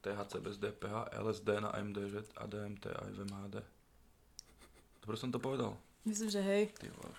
THC 0.00 0.38
bez 0.38 0.54
DPH, 0.56 0.94
LSD 1.12 1.48
na 1.60 1.70
MDŽ 1.72 2.34
a 2.34 2.46
DMT 2.46 2.84
aj 2.88 3.10
v 3.12 3.20
MHD. 3.24 3.56
Dobre 5.02 5.16
som 5.16 5.30
to 5.30 5.38
povedal? 5.38 5.74
Myslím, 6.02 6.30
že 6.30 6.38
hej. 6.40 6.62
Ty 6.72 6.86
vole. 6.92 7.10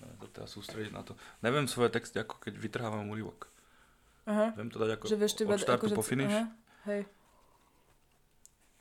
To 0.00 0.26
teda 0.32 0.48
sústrediť 0.48 0.92
na 0.96 1.04
to. 1.04 1.12
Neviem 1.44 1.68
svoje 1.68 1.92
texty 1.92 2.16
ako 2.16 2.40
keď 2.40 2.56
vytrhávam 2.56 3.08
úryvok. 3.12 3.52
Aha. 4.24 4.52
Viem 4.56 4.72
to 4.72 4.80
dať 4.80 4.96
ako 4.96 5.04
Že 5.08 5.16
vieš 5.20 5.32
od 5.44 5.60
štartu 5.60 5.86
akože- 5.92 5.96
po 5.96 6.04
finish. 6.04 6.32
Aha. 6.32 6.48
Hej. 6.88 7.02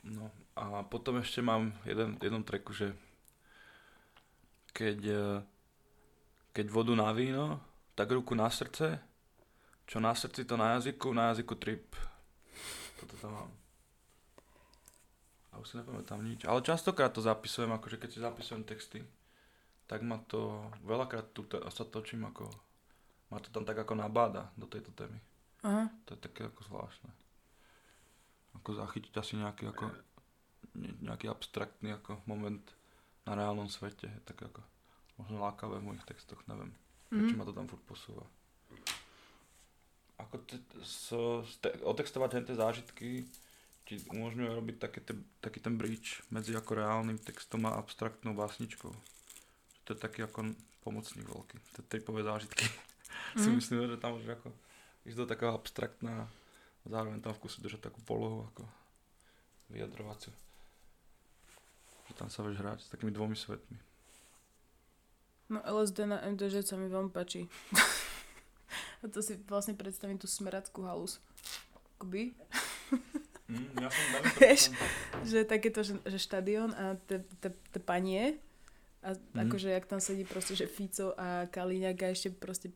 No 0.07 0.31
a 0.55 0.83
potom 0.87 1.19
ešte 1.19 1.43
mám 1.43 1.75
jeden, 1.83 2.15
jednom 2.23 2.43
treku, 2.43 2.71
že 2.71 2.95
keď, 4.71 4.99
eh, 5.03 5.39
keď 6.55 6.65
vodu 6.71 6.95
na 6.95 7.11
víno, 7.11 7.59
tak 7.99 8.15
ruku 8.15 8.31
na 8.31 8.47
srdce, 8.47 8.99
čo 9.83 9.99
na 9.99 10.15
srdci 10.15 10.47
to 10.47 10.55
na 10.55 10.79
jazyku, 10.79 11.11
na 11.11 11.35
jazyku 11.35 11.55
trip. 11.59 11.95
Toto 13.03 13.15
tam 13.19 13.31
mám. 13.35 13.51
A 15.51 15.59
už 15.59 15.67
si 15.67 15.75
nepamätám 15.75 16.21
nič. 16.23 16.47
Ale 16.47 16.63
častokrát 16.63 17.11
to 17.11 17.19
zapisujem, 17.19 17.73
akože 17.75 17.99
keď 17.99 18.09
si 18.11 18.19
zapisujem 18.23 18.63
texty, 18.63 19.03
tak 19.89 20.05
ma 20.05 20.21
to, 20.21 20.61
veľakrát 20.85 21.33
tu 21.33 21.49
te- 21.49 21.57
sa 21.73 21.81
točím 21.81 22.29
ako, 22.29 22.45
ma 23.33 23.41
to 23.41 23.49
tam 23.49 23.65
tak 23.65 23.81
ako 23.81 23.97
nabáda 23.97 24.53
do 24.53 24.69
tejto 24.69 24.93
témy. 24.93 25.17
Aha. 25.65 25.89
To 26.05 26.13
je 26.13 26.19
také 26.21 26.45
ako 26.45 26.61
zvláštne. 26.61 27.09
Ako 28.61 28.77
zachytiť 28.77 29.13
asi 29.17 29.41
nejaký 29.41 29.73
ako 29.73 29.89
ne- 30.77 30.97
nejaký 31.01 31.25
abstraktný 31.25 31.97
ako 31.97 32.21
moment 32.29 32.61
na 33.25 33.33
reálnom 33.33 33.65
svete. 33.65 34.13
Tak 34.29 34.37
ako 34.53 34.61
možno 35.17 35.41
lákavé 35.41 35.81
v 35.81 35.87
mojich 35.89 36.05
textoch, 36.05 36.39
neviem. 36.45 36.69
Prečo 37.09 37.33
Mhm. 37.33 37.37
ma 37.41 37.49
to 37.49 37.57
tam 37.57 37.65
furt 37.65 37.83
posúva. 37.89 38.23
Ako 40.19 40.37
te, 40.45 40.59
so, 40.83 41.41
ste, 41.47 41.73
otextovať 41.81 42.45
tie 42.45 42.55
zážitky 42.55 43.09
ti 43.87 43.95
umožňuje 44.13 44.51
robiť 44.53 44.75
také 44.77 44.99
te, 45.01 45.17
taký 45.41 45.63
ten 45.63 45.73
bridge 45.79 46.21
medzi 46.29 46.53
ako 46.53 46.77
reálnym 46.77 47.17
textom 47.17 47.65
a 47.65 47.73
abstraktnou 47.79 48.37
básničkou. 48.37 48.93
To 49.89 49.97
je 49.97 49.99
taký 49.99 50.21
ako 50.21 50.53
pomocník 50.79 51.25
veľký. 51.25 51.57
Tie 51.73 51.83
tripové 51.89 52.21
zážitky. 52.21 52.69
si 53.41 53.49
Mhm. 53.49 53.57
myslím, 53.57 53.89
že 53.89 53.97
tam 53.97 54.13
už 54.15 54.29
ako 54.29 54.53
ísť 55.09 55.17
do 55.17 55.25
takého 55.25 55.51
abstraktná 55.51 56.29
a 56.79 56.85
zároveň 56.85 57.17
tam 57.19 57.33
v 57.33 57.41
kuse 57.41 57.57
držať 57.57 57.89
takú 57.89 57.97
polohu 58.05 58.45
ako 58.53 58.69
vyjadrovaciu. 59.69 60.29
Že 62.05 62.13
tam 62.15 62.29
sa 62.29 62.45
vieš 62.45 62.61
hrať 62.61 62.79
s 62.85 62.91
takými 62.93 63.09
dvomi 63.09 63.33
svetmi. 63.33 63.77
No 65.49 65.65
LSD 65.65 66.05
na 66.05 66.21
MDŽ 66.21 66.61
sa 66.61 66.77
mi 66.77 66.85
veľmi 66.85 67.09
páči. 67.09 67.49
A 69.01 69.09
to 69.09 69.25
si 69.25 69.33
vlastne 69.49 69.73
predstavím 69.73 70.21
tú 70.21 70.29
smerackú 70.29 70.85
halus. 70.85 71.17
Akoby. 71.97 72.37
Mm, 73.49 73.73
ja 73.81 73.89
som 73.89 74.05
Vieš? 74.43 74.61
Že 75.25 75.37
takéto, 75.49 75.81
že, 75.81 75.97
že 76.05 76.19
štadión 76.21 76.69
a 76.77 76.93
te, 77.09 77.25
te, 77.41 77.49
te 77.49 77.79
panie. 77.81 78.37
A 79.01 79.13
Mhm. 79.13 79.45
akože, 79.45 79.69
jak 79.69 79.85
tam 79.85 79.97
sedí 79.97 80.23
proste, 80.23 80.53
že 80.53 80.65
Fico 80.65 81.13
a 81.13 81.45
Kaliňák 81.45 81.97
a 81.97 82.07
ešte 82.09 82.29
proste 82.29 82.67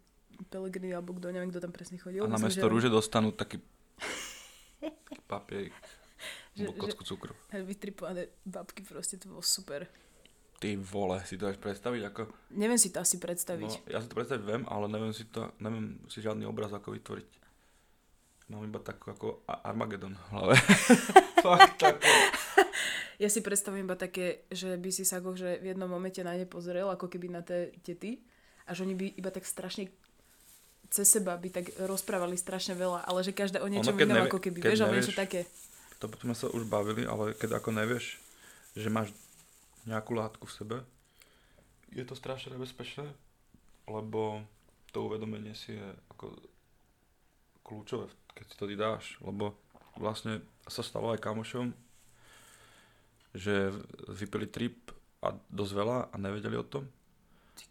Pelegrini, 0.46 0.92
alebo 0.92 1.14
kto, 1.14 1.30
neviem, 1.30 1.48
kto 1.48 1.60
tam 1.60 1.70
presne 1.70 1.98
chodil. 1.98 2.22
A 2.22 2.28
na 2.28 2.38
mesto 2.38 2.60
že- 2.60 2.70
rúže 2.70 2.88
dostanú 2.88 3.30
taký, 3.30 3.60
papierik 5.28 5.74
Že- 6.54 6.74
kocku 6.74 7.04
cukru. 7.04 7.34
že 7.48 7.60
Vytripované 7.62 8.28
babky, 8.42 8.82
proste 8.82 9.18
to 9.18 9.28
bolo 9.28 9.42
super. 9.42 9.88
Ty 10.56 10.78
vole, 10.78 11.20
si 11.22 11.36
to 11.36 11.46
až 11.46 11.58
predstaviť 11.58 12.02
ako... 12.06 12.22
Neviem 12.54 12.78
si 12.78 12.88
to 12.88 12.98
asi 12.98 13.18
No, 13.18 13.22
predstaviť. 13.22 13.72
ja 13.86 14.00
si 14.00 14.08
to 14.08 14.16
predstaviť 14.16 14.44
viem, 14.44 14.64
ale 14.66 14.88
neviem 14.88 15.12
si 15.12 15.26
to, 15.26 15.52
neviem 15.60 16.00
si 16.08 16.18
žiadny 16.18 16.46
obraz 16.46 16.72
ako 16.72 16.94
vytvoriť. 16.94 17.30
Mám 18.46 18.64
iba 18.66 18.80
takú 18.80 19.10
ako 19.10 19.28
A- 19.44 19.60
Armageddon 19.66 20.14
v 20.14 20.28
hlave. 20.30 20.56
Fakt 21.44 21.80
ako. 21.80 22.00
Ja 23.22 23.30
si 23.30 23.40
predstavím 23.40 23.86
iba 23.86 23.96
také, 23.96 24.44
že 24.50 24.76
by 24.76 24.90
si 24.90 25.06
sa 25.06 25.22
akože 25.22 25.62
v 25.62 25.74
jednom 25.74 25.88
momente 25.88 26.20
na 26.26 26.34
ne 26.34 26.44
pozrel, 26.44 26.90
ako 26.90 27.08
keby 27.08 27.30
na 27.30 27.42
tie 27.42 27.70
tety, 27.82 28.20
a 28.66 28.74
že 28.74 28.84
oni 28.84 28.96
by 28.96 29.06
iba 29.20 29.30
tak 29.30 29.46
strašne 29.46 29.92
cez 30.94 31.10
seba 31.10 31.34
by 31.34 31.50
tak 31.50 31.66
rozprávali 31.82 32.38
strašne 32.38 32.78
veľa, 32.78 33.02
ale 33.10 33.26
že 33.26 33.34
každá 33.34 33.66
o 33.66 33.68
niečom 33.68 33.98
inom 33.98 34.14
nevie- 34.14 34.30
ako 34.30 34.38
keby, 34.38 34.58
vieš, 34.62 34.86
alebo 34.86 34.98
niečo 35.02 35.18
také. 35.18 35.50
To 35.98 36.06
sme 36.22 36.36
sa 36.38 36.52
už 36.54 36.70
bavili, 36.70 37.08
ale 37.08 37.34
keď 37.34 37.58
ako 37.58 37.74
nevieš, 37.74 38.22
že 38.78 38.94
máš 38.94 39.10
nejakú 39.90 40.14
látku 40.14 40.46
v 40.46 40.54
sebe, 40.54 40.78
je 41.90 42.04
to 42.06 42.14
strašne 42.14 42.54
nebezpečné, 42.54 43.10
lebo 43.90 44.46
to 44.94 45.10
uvedomenie 45.10 45.58
si 45.58 45.74
je 45.74 45.88
ako 46.14 46.38
kľúčové, 47.66 48.06
keď 48.38 48.46
si 48.46 48.56
to 48.58 48.66
ty 48.70 48.76
dáš, 48.78 49.18
lebo 49.26 49.58
vlastne 49.98 50.42
sa 50.70 50.86
stalo 50.86 51.10
aj 51.14 51.22
kamošom, 51.22 51.74
že 53.34 53.74
vypili 54.08 54.46
trip 54.48 54.94
a 55.22 55.34
dosť 55.50 55.74
veľa 55.74 55.98
a 56.14 56.16
nevedeli 56.18 56.56
o 56.58 56.66
tom. 56.66 56.86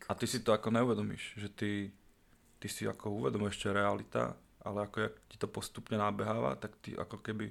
A 0.07 0.15
ty 0.15 0.27
si 0.27 0.43
to 0.43 0.51
ako 0.55 0.71
neuvedomíš, 0.75 1.39
že 1.39 1.49
ty 1.51 1.71
ty 2.63 2.71
si 2.71 2.87
ako 2.87 3.19
uvedomuješ, 3.19 3.59
čo 3.59 3.75
je 3.75 3.79
realita, 3.83 4.39
ale 4.63 4.87
ako 4.87 4.97
jak 5.03 5.15
ti 5.27 5.37
to 5.43 5.51
postupne 5.51 5.99
nabeháva, 5.99 6.55
tak 6.55 6.79
ty 6.79 6.95
ako 6.95 7.19
keby 7.19 7.51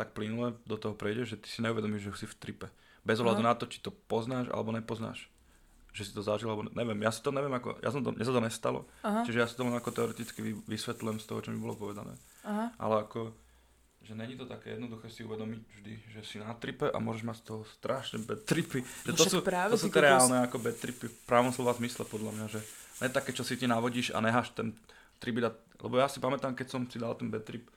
tak 0.00 0.16
plynule 0.16 0.56
do 0.64 0.80
toho 0.80 0.96
prejdeš, 0.96 1.36
že 1.36 1.40
ty 1.44 1.48
si 1.52 1.60
neuvedomíš, 1.60 2.08
že 2.08 2.24
si 2.24 2.26
v 2.26 2.38
tripe. 2.40 2.66
Bez 3.04 3.20
ohľadu 3.20 3.44
Aha. 3.44 3.52
na 3.52 3.54
to, 3.60 3.68
či 3.68 3.84
to 3.84 3.92
poznáš 3.92 4.48
alebo 4.48 4.72
nepoznáš. 4.72 5.28
Že 5.92 6.02
si 6.08 6.12
to 6.16 6.24
zažil, 6.24 6.48
alebo 6.48 6.64
ne- 6.64 6.72
neviem. 6.72 7.04
Ja 7.04 7.12
si 7.12 7.20
to 7.20 7.28
neviem, 7.36 7.52
ako, 7.52 7.76
ja 7.84 7.92
som 7.92 8.00
to, 8.00 8.16
mne 8.16 8.24
sa 8.24 8.32
to 8.32 8.40
nestalo, 8.40 8.88
Aha, 9.04 9.28
čiže 9.28 9.44
ja 9.44 9.44
si 9.44 9.52
to 9.60 9.68
len 9.68 9.76
ako 9.76 9.92
teoreticky 9.92 10.40
vy, 10.40 10.52
vysvetľujem 10.64 11.20
z 11.20 11.26
toho, 11.28 11.44
čo 11.44 11.52
mi 11.52 11.60
bolo 11.60 11.76
povedané. 11.76 12.16
aha. 12.48 12.72
Ale 12.80 13.04
ako, 13.04 13.36
že 14.10 14.18
není 14.18 14.34
to 14.34 14.42
také 14.42 14.74
jednoduché 14.74 15.06
si 15.06 15.22
uvedomiť 15.22 15.60
vždy, 15.70 15.92
že 16.10 16.20
si 16.26 16.42
na 16.42 16.50
tripe 16.58 16.90
a 16.90 16.98
môžeš 16.98 17.22
mať 17.22 17.36
z 17.38 17.44
toho 17.46 17.62
strašne 17.62 18.18
bad 18.26 18.42
tripy. 18.42 18.82
Že 19.06 19.14
to 19.14 19.24
sú, 19.30 19.38
práve, 19.38 19.70
to 19.70 19.86
sú 19.86 19.86
tie 19.86 20.02
reálne 20.02 20.42
ako 20.50 20.58
bad 20.58 20.74
tripy 20.82 21.06
v 21.06 21.16
pravom 21.30 21.54
slova 21.54 21.78
zmysle 21.78 22.02
podľa 22.10 22.34
mňa, 22.34 22.46
že 22.50 22.60
ne 23.06 23.06
také, 23.06 23.30
čo 23.30 23.46
si 23.46 23.54
ti 23.54 23.70
navodíš 23.70 24.10
a 24.10 24.18
necháš 24.18 24.50
ten 24.50 24.74
trip 25.22 25.38
dať, 25.38 25.54
lebo 25.86 25.94
ja 26.02 26.10
si 26.10 26.18
pamätám, 26.18 26.58
keď 26.58 26.66
som 26.66 26.82
si 26.90 26.98
dal 26.98 27.14
ten 27.14 27.30
bad 27.30 27.46
trip, 27.46 27.70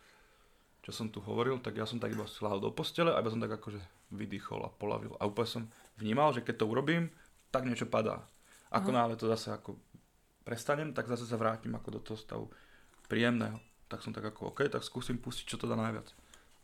čo 0.81 0.89
som 0.89 1.05
tu 1.14 1.22
hovoril, 1.22 1.61
tak 1.61 1.77
ja 1.77 1.85
som 1.85 2.01
tak 2.01 2.18
iba 2.18 2.26
si 2.26 2.41
lahol 2.41 2.57
do 2.57 2.73
postele 2.73 3.14
a 3.14 3.22
iba 3.22 3.30
som 3.30 3.38
tak 3.38 3.53
akože 3.53 3.77
vydýchol 4.10 4.65
a 4.65 4.73
polavil 4.73 5.14
a 5.22 5.30
úplne 5.30 5.45
som 5.45 5.64
vnímal, 6.01 6.34
že 6.34 6.41
keď 6.41 6.65
to 6.65 6.65
urobím, 6.65 7.14
tak 7.53 7.69
niečo 7.69 7.85
padá. 7.85 8.26
Ako 8.73 8.89
náhle 8.89 9.14
to 9.14 9.30
zase 9.30 9.53
ako 9.53 9.77
prestanem, 10.41 10.97
tak 10.97 11.05
zase 11.05 11.30
sa 11.30 11.38
vrátim 11.38 11.77
ako 11.77 11.89
do 11.93 11.99
toho 12.01 12.18
stavu 12.18 12.49
príjemného. 13.05 13.61
Tak 13.85 14.01
som 14.01 14.10
tak 14.10 14.26
ako, 14.26 14.49
OK, 14.49 14.65
tak 14.65 14.81
skúsim 14.81 15.22
pustiť, 15.22 15.45
čo 15.45 15.61
to 15.61 15.69
dá 15.69 15.77
najviac. 15.77 16.10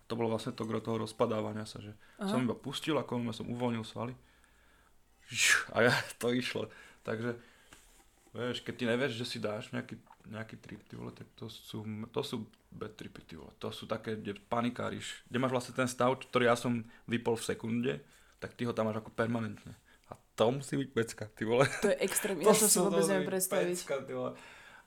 To 0.10 0.18
bolo 0.18 0.34
vlastne 0.34 0.58
to 0.58 0.66
gro 0.66 0.82
toho 0.82 1.06
rozpadávania 1.06 1.70
sa, 1.70 1.78
že 1.78 1.94
Aha. 2.18 2.34
som 2.34 2.42
iba 2.42 2.58
pustil, 2.58 2.98
ako 2.98 3.22
som 3.30 3.46
uvoľnil 3.46 3.86
svaly. 3.86 4.18
A 5.78 5.86
ja, 5.86 5.94
to 6.22 6.34
išlo. 6.34 6.68
Takže, 7.06 7.38
vieš, 8.34 8.66
keď 8.66 8.74
ty 8.74 8.84
nevieš, 8.90 9.14
že 9.22 9.26
si 9.30 9.38
dáš 9.38 9.70
nejaký, 9.70 10.02
nejaký 10.26 10.58
trip, 10.58 10.82
ty 10.90 10.98
vole, 10.98 11.14
tak 11.14 11.30
to 11.38 11.46
sú, 11.46 11.86
to 12.10 12.22
sú 12.26 12.50
bad 12.74 12.98
tripy, 12.98 13.22
ty 13.22 13.38
vole. 13.38 13.54
To 13.62 13.70
sú 13.70 13.86
také, 13.86 14.18
kde 14.18 14.38
panikáriš, 14.50 15.26
kde 15.30 15.38
máš 15.38 15.54
vlastne 15.54 15.74
ten 15.78 15.90
stav, 15.90 16.18
ktorý 16.18 16.50
ja 16.50 16.58
som 16.58 16.82
vypol 17.06 17.38
v 17.38 17.46
sekunde, 17.46 17.94
tak 18.42 18.58
ty 18.58 18.66
ho 18.66 18.74
tam 18.74 18.90
máš 18.90 19.06
ako 19.06 19.14
permanentne. 19.14 19.78
A 20.10 20.18
to 20.34 20.50
musí 20.50 20.74
byť 20.74 20.90
pecka, 20.90 21.26
ty 21.38 21.46
vole. 21.46 21.70
To 21.86 21.94
je 21.94 21.98
extrém, 22.02 22.38
ja 22.42 22.50
to 22.58 22.66
si 22.66 22.82
vôbec 22.82 23.06
neviem 23.06 23.30
predstaviť. 23.30 23.78
Pecka, 23.86 24.02
ty 24.06 24.14
vole. 24.18 24.34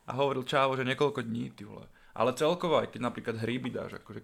A 0.02 0.10
hovoril 0.18 0.42
čávo, 0.42 0.74
že 0.74 0.82
niekoľko 0.82 1.22
dní, 1.22 1.54
ty 1.54 1.62
vole. 1.62 1.86
Ale 2.12 2.34
celkovo, 2.34 2.82
aj 2.82 2.90
keď 2.90 3.00
napríklad 3.06 3.36
hríby 3.38 3.70
dáš, 3.70 3.96
akože 4.02 4.20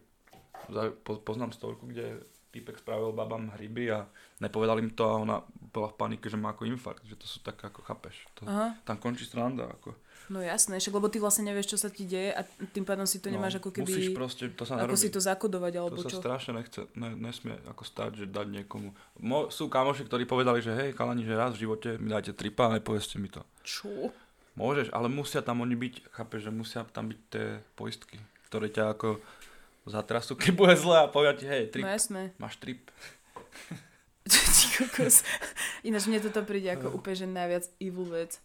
poznám 1.25 1.53
storku, 1.53 1.87
kde 1.87 2.23
týpek 2.49 2.81
spravil 2.81 3.13
babám 3.13 3.53
hryby 3.55 3.93
a 3.93 4.09
nepovedal 4.41 4.81
im 4.81 4.89
to 4.89 5.05
a 5.05 5.21
ona 5.21 5.37
bola 5.69 5.93
v 5.93 5.99
panike, 6.01 6.27
že 6.27 6.41
má 6.41 6.57
ako 6.57 6.65
infarkt, 6.65 7.05
že 7.05 7.13
to 7.15 7.29
sú 7.29 7.45
tak 7.45 7.61
ako 7.61 7.85
chápeš. 7.85 8.25
To, 8.41 8.49
Aha, 8.49 8.73
tam 8.89 8.97
končí 8.97 9.29
stranda, 9.29 9.69
ako. 9.69 9.93
no 10.33 10.41
jasné, 10.41 10.81
však 10.81 10.97
lebo 10.97 11.13
ty 11.13 11.21
vlastne 11.21 11.45
nevieš, 11.45 11.77
čo 11.77 11.79
sa 11.79 11.93
ti 11.93 12.09
deje 12.09 12.33
a 12.33 12.41
tým 12.73 12.89
pádom 12.89 13.05
si 13.05 13.21
to 13.21 13.29
nemáš 13.29 13.61
ako 13.61 13.69
No, 13.71 13.85
Musíš 13.85 14.09
keby, 14.09 14.17
proste, 14.17 14.45
to 14.49 14.65
sa 14.65 14.81
ako 14.81 14.97
nerobí. 14.97 14.97
si 14.97 15.09
to 15.13 15.21
zakodovať 15.21 15.73
alebo 15.77 15.97
to 16.01 16.09
sa 16.09 16.11
čo. 16.11 16.19
strašne 16.25 16.53
nechce, 16.57 16.81
ne, 16.97 17.13
nesmie 17.13 17.53
ako 17.69 17.83
stať, 17.85 18.11
že 18.17 18.27
dať 18.27 18.47
niekomu. 18.49 18.97
Mo, 19.21 19.53
sú 19.53 19.69
kamoši, 19.69 20.09
ktorí 20.09 20.25
povedali, 20.25 20.65
že 20.65 20.73
hej, 20.73 20.91
kalani, 20.93 21.29
že 21.29 21.37
raz 21.37 21.53
v 21.53 21.69
živote 21.69 22.01
mi 22.01 22.09
dajte 22.09 22.33
tripa 22.33 22.73
a 22.73 22.81
nepovedzte 22.81 23.21
mi 23.21 23.29
to. 23.29 23.45
Čo? 23.61 24.09
Môžeš, 24.57 24.89
ale 24.91 25.07
musia 25.07 25.39
tam 25.39 25.61
oni 25.61 25.77
byť, 25.77 25.95
chápeš, 26.11 26.49
že 26.49 26.51
musia 26.51 26.81
tam 26.89 27.07
byť 27.07 27.21
tie 27.29 27.47
poistky, 27.77 28.17
ktoré 28.49 28.67
ťa 28.67 28.91
ako 28.91 29.21
zatrasú, 29.89 30.33
keď 30.35 30.53
bude 30.53 30.75
zle 30.75 30.97
a 30.99 31.07
povedia 31.07 31.35
ti, 31.35 31.45
hej, 31.45 31.69
trip, 31.69 31.83
No 31.83 31.91
jasné. 31.91 32.33
máš 32.37 32.57
trip. 32.57 32.89
Kokos. 34.77 35.25
Ináč 35.81 36.05
mne 36.05 36.21
toto 36.21 36.45
príde 36.45 36.69
ako 36.71 36.95
úplne, 36.95 37.17
že 37.17 37.27
najviac 37.27 37.65
evil 37.79 38.07
vec. 38.07 38.37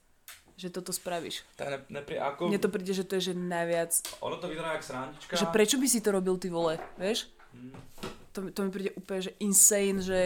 Že 0.53 0.69
toto 0.71 0.89
spravíš. 0.89 1.43
Tak 1.53 1.67
ne, 1.67 1.77
nepri, 1.91 2.15
ako, 2.15 2.47
Mne 2.47 2.57
to 2.57 2.69
príde, 2.69 2.89
že 2.89 3.03
to 3.03 3.17
je 3.17 3.29
že 3.29 3.33
najviac. 3.33 3.89
ono 4.19 4.37
to 4.37 4.47
vyzerá 4.47 4.73
jak 4.73 4.83
srandička. 4.83 5.33
Že 5.33 5.45
prečo 5.49 5.75
by 5.77 5.87
si 5.87 5.99
to 5.99 6.09
robil 6.09 6.37
ty 6.37 6.47
vole, 6.47 6.77
vieš? 6.95 7.25
Mm. 7.51 7.73
To, 8.31 8.39
mi- 8.39 8.51
to 8.51 8.59
mi 8.61 8.69
príde 8.69 8.91
úplne, 8.93 9.21
že 9.21 9.31
insane, 9.39 9.99
že 9.99 10.19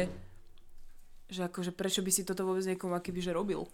že 1.27 1.43
akože 1.43 1.71
prečo 1.71 1.99
by 1.99 2.07
si 2.07 2.23
toto 2.23 2.43
vôbec 2.43 2.63
niekomu 2.63 2.95
akýby 2.95 3.19
že 3.19 3.35
robil. 3.35 3.67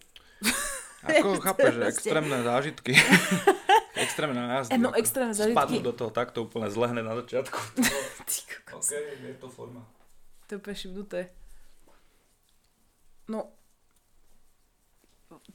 Ako 1.04 1.38
chápeš, 1.38 1.70
že 1.72 1.82
extrémne 1.92 2.38
zážitky. 2.40 2.98
extrémne 3.96 4.38
nájazdy. 4.38 4.74
E, 4.74 4.78
no, 4.78 4.90
extrémne 4.94 5.34
Spadnú 5.34 5.54
zážitky. 5.54 5.86
do 5.86 5.92
toho 5.94 6.10
takto 6.10 6.46
úplne 6.46 6.68
zle 6.70 6.90
hneď 6.90 7.04
na 7.06 7.14
začiatku. 7.22 7.58
Ty 8.28 8.38
kokos. 8.50 8.90
OK, 8.90 8.92
je 9.22 9.36
to 9.38 9.48
forma. 9.48 9.82
To 10.46 10.50
je 10.54 10.58
úplne 10.60 10.76
šibnuté. 10.76 11.20
No, 13.24 13.54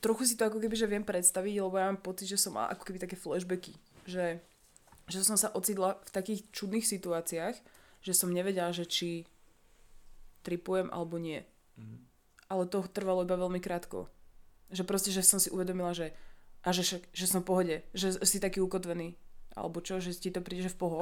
trochu 0.02 0.26
si 0.26 0.34
to 0.34 0.48
ako 0.50 0.58
keby, 0.58 0.76
že 0.76 0.90
viem 0.90 1.06
predstaviť, 1.06 1.54
lebo 1.62 1.76
ja 1.78 1.90
mám 1.92 2.02
pocit, 2.02 2.26
že 2.26 2.42
som 2.42 2.58
mala 2.58 2.74
ako 2.74 2.84
keby 2.90 3.00
také 3.02 3.16
flashbacky. 3.20 3.78
Že, 4.10 4.42
že 5.06 5.20
som 5.22 5.38
sa 5.38 5.54
ocitla 5.54 6.02
v 6.02 6.12
takých 6.12 6.50
čudných 6.50 6.86
situáciách, 6.86 7.56
že 8.02 8.14
som 8.16 8.34
nevedela, 8.34 8.74
že 8.74 8.90
či 8.90 9.30
tripujem 10.42 10.90
alebo 10.90 11.20
nie. 11.20 11.44
Mhm. 11.78 11.98
Ale 12.50 12.66
to 12.66 12.82
trvalo 12.90 13.22
iba 13.22 13.38
veľmi 13.38 13.62
krátko. 13.62 14.10
Že 14.74 14.84
proste, 14.86 15.14
že 15.14 15.22
som 15.22 15.38
si 15.38 15.54
uvedomila, 15.54 15.94
že 15.94 16.18
a 16.60 16.68
že, 16.76 16.84
však, 16.84 17.04
že 17.16 17.26
som 17.26 17.40
v 17.42 17.48
pohode, 17.48 17.76
že 17.96 18.20
si 18.28 18.38
taký 18.40 18.60
ukotvený. 18.60 19.16
Alebo 19.56 19.80
čo, 19.80 20.00
že 20.04 20.12
ti 20.16 20.30
to 20.30 20.44
príde, 20.44 20.68
že 20.68 20.74
v 20.76 20.80
poho. 20.80 21.02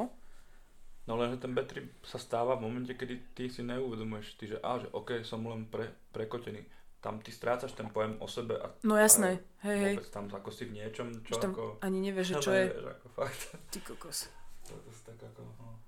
No 1.08 1.16
lenže 1.16 1.40
ten 1.40 1.56
bad 1.56 1.72
trip 1.72 1.88
sa 2.04 2.20
stáva 2.20 2.60
v 2.60 2.68
momente, 2.68 2.92
kedy 2.92 3.32
ty 3.32 3.48
si 3.48 3.64
neuvedomuješ, 3.64 4.28
ty, 4.36 4.52
že, 4.52 4.58
á, 4.60 4.76
že 4.76 4.92
OK, 4.92 5.24
som 5.24 5.40
len 5.48 5.64
pre, 5.66 5.88
prekotený. 6.12 6.68
Tam 7.00 7.24
ty 7.24 7.32
strácaš 7.32 7.72
ten 7.72 7.88
pojem 7.88 8.20
o 8.20 8.28
sebe 8.28 8.60
a 8.60 8.74
No 8.84 9.00
jasné, 9.00 9.40
hej, 9.64 9.78
hej. 9.80 9.94
vôbec 9.96 10.10
tam 10.12 10.26
ako 10.28 10.50
si 10.52 10.68
v 10.68 10.82
niečom, 10.82 11.14
čo 11.24 11.40
tam 11.40 11.56
ako... 11.56 11.80
ani 11.80 12.04
nevieš, 12.04 12.28
že 12.28 12.36
čo 12.46 12.52
je. 12.52 12.66
nevieš, 12.68 12.88
ako 12.92 13.08
fakt. 13.16 13.42
Ty 13.72 13.80
kokos. 13.88 14.20
To, 14.68 14.74
to 14.84 14.90
sú 14.92 15.02
tak 15.08 15.20
ako... 15.24 15.42
No, 15.48 15.80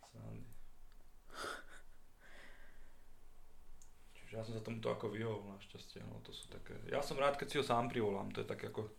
srandy. 0.00 0.48
Čiže 4.16 4.25
ja 4.36 4.44
som 4.44 4.52
sa 4.52 4.60
tomuto 4.60 4.92
ako 4.92 5.08
vyhol 5.08 5.40
našťastie, 5.56 6.04
no 6.04 6.20
to 6.20 6.30
sú 6.30 6.46
také... 6.52 6.76
Ja 6.92 7.00
som 7.00 7.16
rád, 7.16 7.40
keď 7.40 7.48
si 7.48 7.56
ho 7.56 7.64
sám 7.64 7.88
privolám, 7.88 8.28
to 8.30 8.44
je 8.44 8.48
také 8.48 8.68
ako 8.68 8.92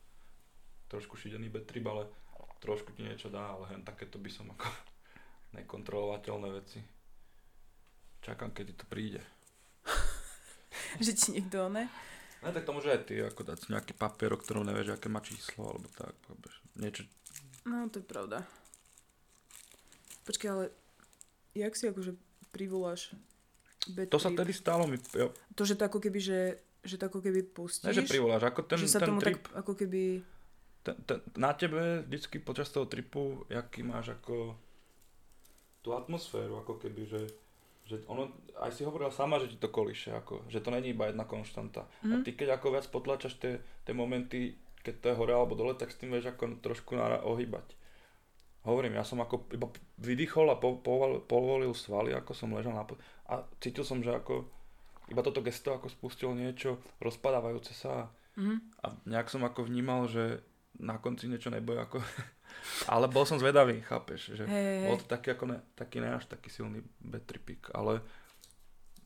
trošku 0.89 1.13
šidený 1.13 1.53
bad 1.53 1.69
trip, 1.69 1.85
ale 1.85 2.09
trošku 2.57 2.97
ti 2.97 3.05
niečo 3.05 3.29
dá, 3.29 3.53
ale 3.53 3.69
hen 3.69 3.85
takéto 3.85 4.17
by 4.17 4.31
som 4.33 4.49
ako 4.49 4.65
nekontrolovateľné 5.61 6.49
veci. 6.57 6.81
Čakám, 8.25 8.49
kedy 8.51 8.73
to 8.73 8.85
príde. 8.89 9.21
že 11.05 11.13
ti 11.13 11.37
niekto 11.37 11.69
ne? 11.69 11.85
Ne, 12.41 12.53
tak 12.53 12.65
to 12.65 12.73
môže 12.73 12.89
aj 12.89 13.05
ty, 13.05 13.21
ako 13.21 13.45
dať 13.45 13.69
nejaký 13.69 13.93
papier, 13.93 14.33
o 14.33 14.41
ktorom 14.41 14.65
nevieš, 14.65 14.97
aké 14.97 15.09
má 15.09 15.21
číslo, 15.21 15.73
alebo 15.73 15.89
tak. 15.93 16.13
Niečo, 16.77 17.09
No, 17.67 17.83
to 17.91 17.99
je 17.99 18.05
pravda. 18.07 18.47
Počkaj, 20.23 20.49
ale 20.51 20.65
jak 21.51 21.75
si 21.75 21.91
akože 21.91 22.15
privoláš 22.55 23.11
bad 23.89 24.07
to 24.07 24.17
sa 24.17 24.27
trip? 24.27 24.37
tedy 24.39 24.51
stalo 24.53 24.83
mi, 24.83 24.97
jo, 24.97 25.27
To, 25.51 25.61
že 25.61 25.73
to 25.73 25.83
ako 25.83 25.99
keby, 25.99 26.19
že, 26.19 26.39
že 26.81 26.95
to 26.95 27.05
ako 27.05 27.19
keby 27.19 27.41
pustíš, 27.45 27.85
ne, 27.85 27.93
že 27.93 28.05
privoláš, 28.05 28.43
ako 28.45 28.59
ten, 28.63 28.77
že 28.77 28.87
sa 28.87 28.99
ten 28.99 29.09
tomu 29.09 29.19
trip, 29.19 29.39
tak 29.39 29.53
ako 29.57 29.71
keby... 29.73 30.01
ten, 30.81 30.95
ten, 31.01 31.17
na 31.35 31.51
tebe 31.51 31.79
vždycky 32.03 32.39
počas 32.39 32.67
toho 32.67 32.85
tripu, 32.85 33.21
jaký 33.47 33.81
máš 33.81 34.13
ako 34.13 34.55
tú 35.79 35.93
atmosféru, 35.93 36.57
ako 36.57 36.77
keby, 36.77 37.01
že, 37.05 37.21
že 37.85 37.95
ono, 38.05 38.27
aj 38.57 38.71
si 38.71 38.83
hovorila 38.83 39.07
sama, 39.09 39.37
že 39.37 39.47
ti 39.47 39.57
to 39.57 39.69
kolíše, 39.69 40.11
ako, 40.13 40.43
že 40.45 40.59
to 40.59 40.69
není 40.69 40.91
iba 40.91 41.07
jedna 41.07 41.23
konštanta. 41.23 41.81
A 42.03 42.05
Mhm. 42.09 42.23
ty 42.23 42.33
keď 42.33 42.55
ako 42.55 42.67
viac 42.69 42.85
potlačaš 42.85 43.35
tie, 43.35 43.53
tie 43.81 43.93
momenty, 43.93 44.55
keď 44.77 44.93
to 44.97 45.05
je 45.05 45.15
hore 45.15 45.33
alebo 45.33 45.53
dole, 45.53 45.73
tak 45.73 45.87
s 45.87 45.97
tým 45.97 46.09
vieš 46.09 46.29
ako 46.29 46.59
trošku 46.59 46.93
nara- 46.93 47.19
ohýbať. 47.21 47.75
Hovorím, 48.61 48.93
ja 48.93 49.03
som 49.03 49.15
ako 49.17 49.47
iba 49.49 49.67
vydýchol 49.97 50.47
a 50.49 50.55
po, 50.55 50.75
povol, 50.77 51.19
povolil 51.21 51.71
svaly, 51.71 52.11
ako 52.11 52.31
som 52.31 52.51
ležal 52.51 52.71
na 52.71 52.83
po- 52.83 52.99
a 53.27 53.43
cítil 53.59 53.83
som, 53.83 53.99
že 53.99 54.11
ako 54.11 54.47
iba 55.07 55.21
toto 55.23 55.39
gesto 55.39 55.71
ako 55.71 55.87
spustilo 55.87 56.31
niečo 56.35 56.79
rozpadávajúce 56.99 57.71
sa 57.71 58.11
Mhm. 58.37 58.55
a 58.85 58.87
nejak 59.09 59.33
som 59.33 59.41
ako 59.41 59.65
vnímal, 59.65 60.05
že 60.05 60.45
na 60.77 61.01
konci 61.01 61.25
niečo 61.25 61.49
nebude 61.49 61.81
ako... 61.81 61.97
ale 62.93 63.09
bol 63.09 63.25
som 63.25 63.41
zvedavý, 63.41 63.81
chápeš, 63.81 64.37
že 64.37 64.45
hej, 64.45 64.85
bol 64.85 65.01
to 65.01 65.09
taký 65.09 65.33
ako 65.33 65.49
ne, 65.49 65.57
taký 65.73 65.97
ne 65.97 66.13
až 66.13 66.29
taký 66.29 66.53
silný 66.53 66.85
bad 67.01 67.25
tripik, 67.25 67.65
ale 67.73 68.05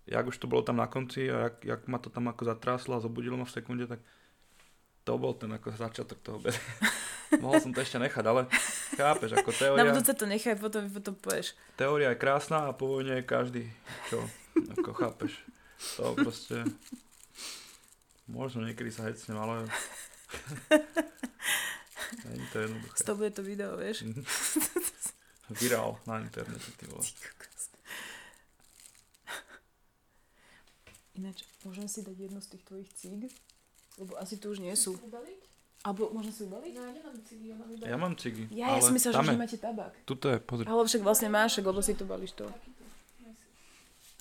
jak 0.04 0.28
už 0.28 0.36
to 0.36 0.52
bolo 0.52 0.68
tam 0.68 0.84
na 0.84 0.92
konci 0.92 1.32
a 1.32 1.48
jak, 1.48 1.64
jak 1.64 1.82
ma 1.88 1.96
to 1.96 2.12
tam 2.12 2.28
ako 2.28 2.44
zatráslo 2.44 3.00
a 3.00 3.04
zobudilo 3.04 3.40
ma 3.40 3.48
v 3.48 3.56
sekunde, 3.56 3.88
tak 3.88 4.04
to 5.02 5.18
bol 5.18 5.34
ten 5.34 5.50
ako 5.50 5.74
začiatok 5.74 6.20
toho 6.22 6.38
bad 6.40 6.54
Mohol 7.32 7.64
som 7.64 7.72
to 7.72 7.80
ešte 7.80 7.96
nechať, 7.96 8.26
ale 8.28 8.44
chápeš, 9.00 9.40
ako 9.40 9.50
Na 9.50 9.56
teória, 9.56 9.88
budúce 9.88 10.12
to 10.12 10.26
nechaj, 10.28 10.56
potom, 10.60 10.84
potom 10.92 11.16
povieš. 11.16 11.56
teória 11.80 12.12
je 12.12 12.20
krásna 12.20 12.68
a 12.68 12.76
po 12.76 12.92
vojne 12.92 13.20
je 13.20 13.24
každý, 13.24 13.64
čo, 14.12 14.20
ako 14.76 14.92
chápeš. 14.92 15.40
To 15.96 16.12
proste, 16.12 16.68
možno 18.28 18.68
niekedy 18.68 18.92
sa 18.92 19.08
hecnem, 19.08 19.40
ale 19.40 19.64
není 22.28 22.44
to 22.52 22.58
jednoduché. 22.60 22.96
Z 23.00 23.04
toho 23.08 23.16
bude 23.16 23.32
to 23.32 23.44
video, 23.48 23.80
vieš. 23.80 24.04
Mhm. 24.04 24.22
Virál 25.56 25.96
na 26.04 26.20
internete, 26.20 26.68
ty 26.76 26.84
vole. 26.92 27.04
Ináč, 31.16 31.44
môžem 31.64 31.88
si 31.88 32.04
dať 32.04 32.28
jednu 32.28 32.40
z 32.40 32.48
tých 32.56 32.64
tvojich 32.64 32.92
cíg? 32.96 33.22
Lebo 34.00 34.16
asi 34.16 34.38
tu 34.38 34.52
už 34.52 34.60
nie 34.60 34.72
sú. 34.76 34.96
Alebo 35.82 36.14
možno 36.14 36.30
si 36.30 36.46
ubaliť? 36.46 36.74
No 36.78 36.82
ja 36.86 36.92
nemám 36.94 37.18
cigy, 37.26 37.46
ona 37.58 37.66
mi 37.66 37.74
Ja 37.82 37.98
mám 37.98 38.14
cigy. 38.14 38.46
Ja, 38.54 38.78
ja 38.78 38.82
som 38.86 38.94
myslela, 38.94 39.18
tam 39.18 39.26
že 39.26 39.32
je. 39.34 39.36
už 39.36 39.42
máte 39.42 39.58
tabak. 39.58 39.94
Tuto 40.06 40.30
je, 40.30 40.38
pozri. 40.38 40.66
Ale 40.70 40.82
však 40.86 41.02
vlastne 41.02 41.30
máš, 41.34 41.58
však, 41.58 41.66
lebo 41.66 41.82
si 41.82 41.94
to 41.98 42.06
balíš 42.06 42.34
to. 42.38 42.46
Nesi. 43.26 43.48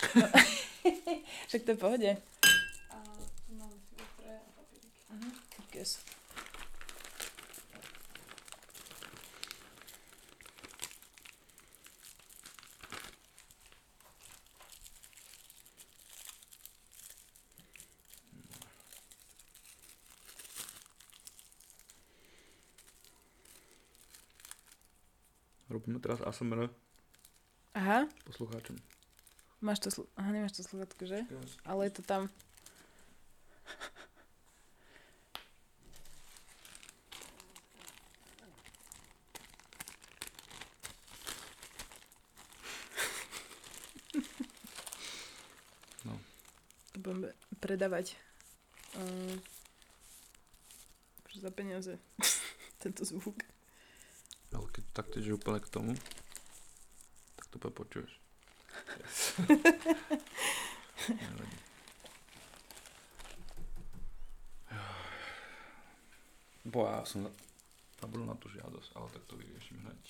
Však 1.47 1.61
to 1.61 1.71
je 1.71 1.77
pohode. 1.77 2.09
A 2.89 2.97
tu 3.45 3.51
mám 3.53 3.69
filtre 3.93 4.33
a 4.33 4.41
papíriky. 4.57 4.89
Yes. 5.77 6.01
Robíme 25.81 25.97
teraz 25.97 26.21
ASMR 26.21 26.69
Aha, 27.73 28.05
poslucháčom. 28.29 28.77
máš 29.65 29.81
to, 29.81 29.89
slu- 29.89 30.09
aha, 30.13 30.29
nemáš 30.29 30.53
to 30.53 30.61
sluchatko, 30.61 31.09
že? 31.09 31.25
Ale 31.65 31.89
je 31.89 31.93
to 31.97 32.01
tam. 32.05 32.29
No. 46.05 46.13
Budeme 46.93 47.33
predávať. 47.57 48.21
Um, 48.93 49.41
za 51.33 51.49
peniaze. 51.49 51.97
Tento 52.85 53.01
zvuk. 53.01 53.41
Tak 54.91 55.07
tyže 55.07 55.33
úplne 55.33 55.63
k 55.63 55.71
tomu, 55.71 55.91
tak 57.39 57.45
to 57.47 57.55
úplne 57.57 57.73
počuješ. 57.73 58.11
Bo 66.61 66.85
ja 66.85 67.01
som 67.03 67.25
zabudol 67.97 68.29
na 68.29 68.37
tú 68.37 68.47
žiadosť, 68.53 68.89
ale 68.93 69.07
tak 69.09 69.23
to 69.25 69.33
vyriešim 69.37 69.77
hneď. 69.81 70.03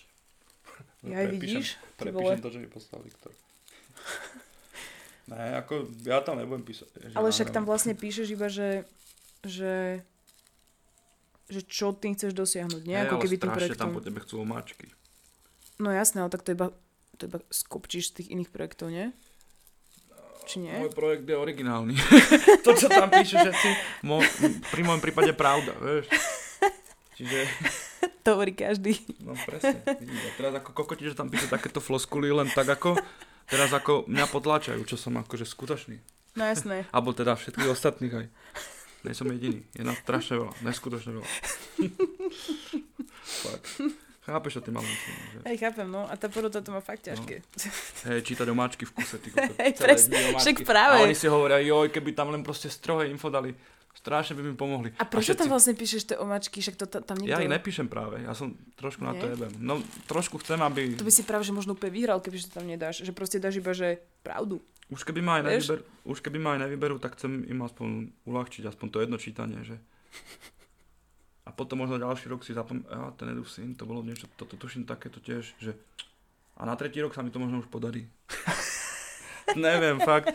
Ja 1.07 1.23
aj 1.23 1.27
Prepíšem- 1.27 1.39
vidíš, 1.39 1.67
Prepíšem 1.97 2.39
to, 2.41 2.49
že 2.51 2.59
mi 2.59 2.67
poslal 2.67 2.99
Viktor. 3.01 3.31
Ne, 5.31 5.55
ako 5.63 5.87
ja 6.03 6.19
tam 6.19 6.41
nebudem 6.41 6.65
písať. 6.65 7.15
Ale 7.15 7.31
však 7.31 7.53
tam 7.55 7.63
vlastne 7.63 7.95
píšeš 7.95 8.27
iba, 8.35 8.51
že, 8.51 8.83
že, 9.45 10.03
že 11.51 11.61
čo 11.67 11.91
tým 11.91 12.15
chceš 12.15 12.31
dosiahnuť, 12.31 12.81
nie? 12.87 12.95
Hej, 12.95 13.11
Ako 13.11 13.19
keby 13.19 13.35
tým 13.35 13.51
projektom. 13.51 13.91
tam 13.91 13.91
po 13.91 13.99
tebe 13.99 14.23
chcú 14.23 14.39
omáčky. 14.39 14.87
No 15.77 15.91
jasné, 15.91 16.23
ale 16.23 16.31
tak 16.31 16.47
to 16.47 16.55
iba, 16.55 16.71
to 17.19 17.27
iba 17.27 17.43
skopčíš 17.51 18.15
z 18.15 18.23
tých 18.23 18.27
iných 18.31 18.49
projektov, 18.49 18.87
nie? 18.89 19.11
Či 20.47 20.63
nie? 20.63 20.73
Môj 20.79 20.95
projekt 20.95 21.27
je 21.27 21.37
originálny. 21.37 21.93
to, 22.65 22.71
čo 22.73 22.87
tam 22.89 23.11
píše 23.11 23.37
všetci, 23.37 23.69
mo, 24.07 24.23
pri 24.71 24.81
môjom 24.81 25.01
prípade 25.03 25.35
pravda, 25.35 25.75
vieš. 25.77 26.09
Čiže, 27.19 27.39
To 28.25 28.37
hovorí 28.37 28.53
každý. 28.53 28.97
no 29.21 29.33
presne. 29.33 29.81
Vidím, 29.97 30.17
a 30.17 30.29
teraz 30.37 30.53
ako 30.61 30.73
kokoti, 30.77 31.09
že 31.09 31.17
tam 31.17 31.29
píše 31.29 31.49
takéto 31.49 31.81
floskuly 31.81 32.29
len 32.29 32.49
tak 32.53 32.69
ako, 32.69 32.97
teraz 33.49 33.73
ako 33.73 34.05
mňa 34.05 34.25
potláčajú, 34.29 34.81
čo 34.85 34.97
som 34.97 35.17
akože 35.17 35.45
skutočný. 35.45 35.97
No 36.37 36.45
jasné. 36.45 36.85
Alebo 36.93 37.11
teda 37.17 37.33
všetkých 37.33 37.69
ostatných 37.73 38.13
aj. 38.13 38.25
Nie 39.01 39.17
som 39.17 39.25
jediný. 39.33 39.65
Je 39.73 39.81
nás 39.81 39.97
strašne 40.01 40.37
veľa. 40.37 40.53
Neskutočne 40.61 41.17
veľa. 41.17 41.27
Fakt. 43.45 43.65
Chápeš, 44.21 44.53
čo 44.53 44.61
ty 44.61 44.69
mám 44.69 44.85
myslím, 44.85 45.17
že? 45.33 45.37
Hej, 45.49 45.57
chápem, 45.57 45.87
no. 45.89 46.05
A 46.05 46.13
tá 46.13 46.29
porota 46.29 46.61
to 46.61 46.69
má 46.69 46.77
fakt 46.77 47.09
ťažké. 47.09 47.41
Hej, 48.05 48.21
čítať 48.21 48.45
omáčky 48.53 48.85
v 48.85 48.93
kuse, 48.93 49.17
ty. 49.17 49.33
Hej, 49.65 49.73
omáčky. 49.81 50.37
však 50.37 50.57
práve. 50.61 51.01
A 51.01 51.09
oni 51.09 51.17
si 51.17 51.25
hovoria, 51.25 51.57
joj, 51.57 51.89
keby 51.89 52.13
tam 52.13 52.29
len 52.29 52.45
proste 52.45 52.69
strohé 52.69 53.09
info 53.09 53.33
dali, 53.33 53.49
strašne 54.01 54.33
by 54.33 54.41
mi 54.41 54.53
pomohli. 54.57 54.89
A 54.97 55.05
prečo 55.05 55.31
všetci- 55.31 55.39
tam 55.45 55.53
vlastne 55.53 55.73
píšeš 55.77 56.01
tie 56.09 56.17
omačky? 56.17 56.57
Však 56.57 56.75
to 56.75 56.85
ta- 56.89 57.05
tam 57.05 57.21
nikto... 57.21 57.29
Ja 57.29 57.37
ich 57.37 57.53
nepíšem 57.53 57.85
práve, 57.85 58.25
ja 58.25 58.33
som 58.33 58.57
trošku 58.73 59.05
na 59.05 59.13
to 59.13 59.29
Nie? 59.29 59.37
jebem. 59.37 59.53
No, 59.61 59.77
trošku 60.09 60.41
chcem, 60.41 60.57
aby... 60.57 60.97
To 60.97 61.05
by 61.05 61.13
si 61.13 61.21
práve, 61.21 61.45
že 61.45 61.53
možno 61.53 61.77
úplne 61.77 61.93
vyhral, 61.93 62.17
keby 62.17 62.41
to 62.41 62.49
tam 62.49 62.65
nedáš. 62.65 63.05
Že 63.05 63.13
proste 63.13 63.37
dáš 63.37 63.61
iba, 63.61 63.77
že 63.77 64.01
pravdu. 64.25 64.57
Už 64.91 65.05
keby 65.07 65.21
ma 65.23 65.39
aj, 65.39 65.43
nevyber, 65.47 65.79
už 66.03 66.19
keby 66.19 66.37
ma 66.41 66.49
aj 66.57 66.67
nevyberú, 66.67 66.99
tak 66.99 67.15
chcem 67.15 67.45
im 67.47 67.63
aspoň 67.63 68.11
uľahčiť, 68.27 68.67
aspoň 68.67 68.87
to 68.91 68.97
jedno 68.99 69.17
čítanie, 69.21 69.61
že... 69.63 69.77
A 71.47 71.49
potom 71.55 71.79
možno 71.79 71.95
ďalší 72.01 72.27
rok 72.27 72.43
si 72.43 72.51
zapom... 72.51 72.83
Ja, 72.91 73.13
ten 73.15 73.31
Edu 73.31 73.47
syn, 73.47 73.73
to 73.77 73.87
bolo 73.87 74.03
niečo, 74.03 74.27
toto 74.35 74.59
tuším 74.59 74.83
takéto 74.83 75.23
tiež, 75.23 75.55
že... 75.63 75.77
A 76.59 76.67
na 76.67 76.75
tretí 76.75 76.99
rok 76.99 77.15
sa 77.15 77.23
mi 77.23 77.31
to 77.31 77.39
možno 77.39 77.63
už 77.63 77.71
podarí. 77.71 78.05
Neviem, 79.55 80.03
fakt. 80.03 80.29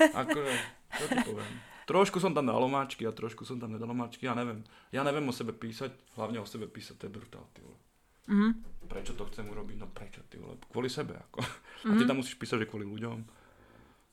Akože, 0.00 0.54
čo 0.98 1.04
ti 1.08 1.18
poviem. 1.22 1.67
Trošku 1.88 2.20
som 2.20 2.30
tam 2.30 2.44
dal 2.44 2.60
omáčky 2.60 3.02
a 3.02 3.10
trošku 3.10 3.42
som 3.42 3.56
tam 3.56 3.72
nedal 3.72 3.88
omáčky, 3.88 4.28
ja 4.28 4.36
neviem. 4.36 4.60
Ja 4.92 5.00
neviem 5.00 5.24
o 5.24 5.32
sebe 5.32 5.50
písať, 5.50 5.88
hlavne 6.14 6.36
o 6.36 6.44
sebe 6.44 6.68
písať, 6.68 6.94
to 6.94 7.04
je 7.04 7.14
brutál, 7.14 7.48
ty 7.50 7.64
vole. 7.64 7.80
Mhm. 8.28 8.50
Prečo 8.84 9.12
to 9.12 9.24
chcem 9.26 9.44
urobiť? 9.44 9.76
No 9.78 9.88
prečo, 9.88 10.20
ty 10.22 10.36
vole? 10.36 10.60
Kvôli 10.62 10.86
sebe, 10.86 11.16
ako. 11.18 11.40
A 11.88 11.96
ty 11.96 12.04
tam 12.04 12.20
musíš 12.20 12.36
písať, 12.36 12.60
že 12.60 12.68
kvôli 12.68 12.84
ľuďom. 12.84 13.24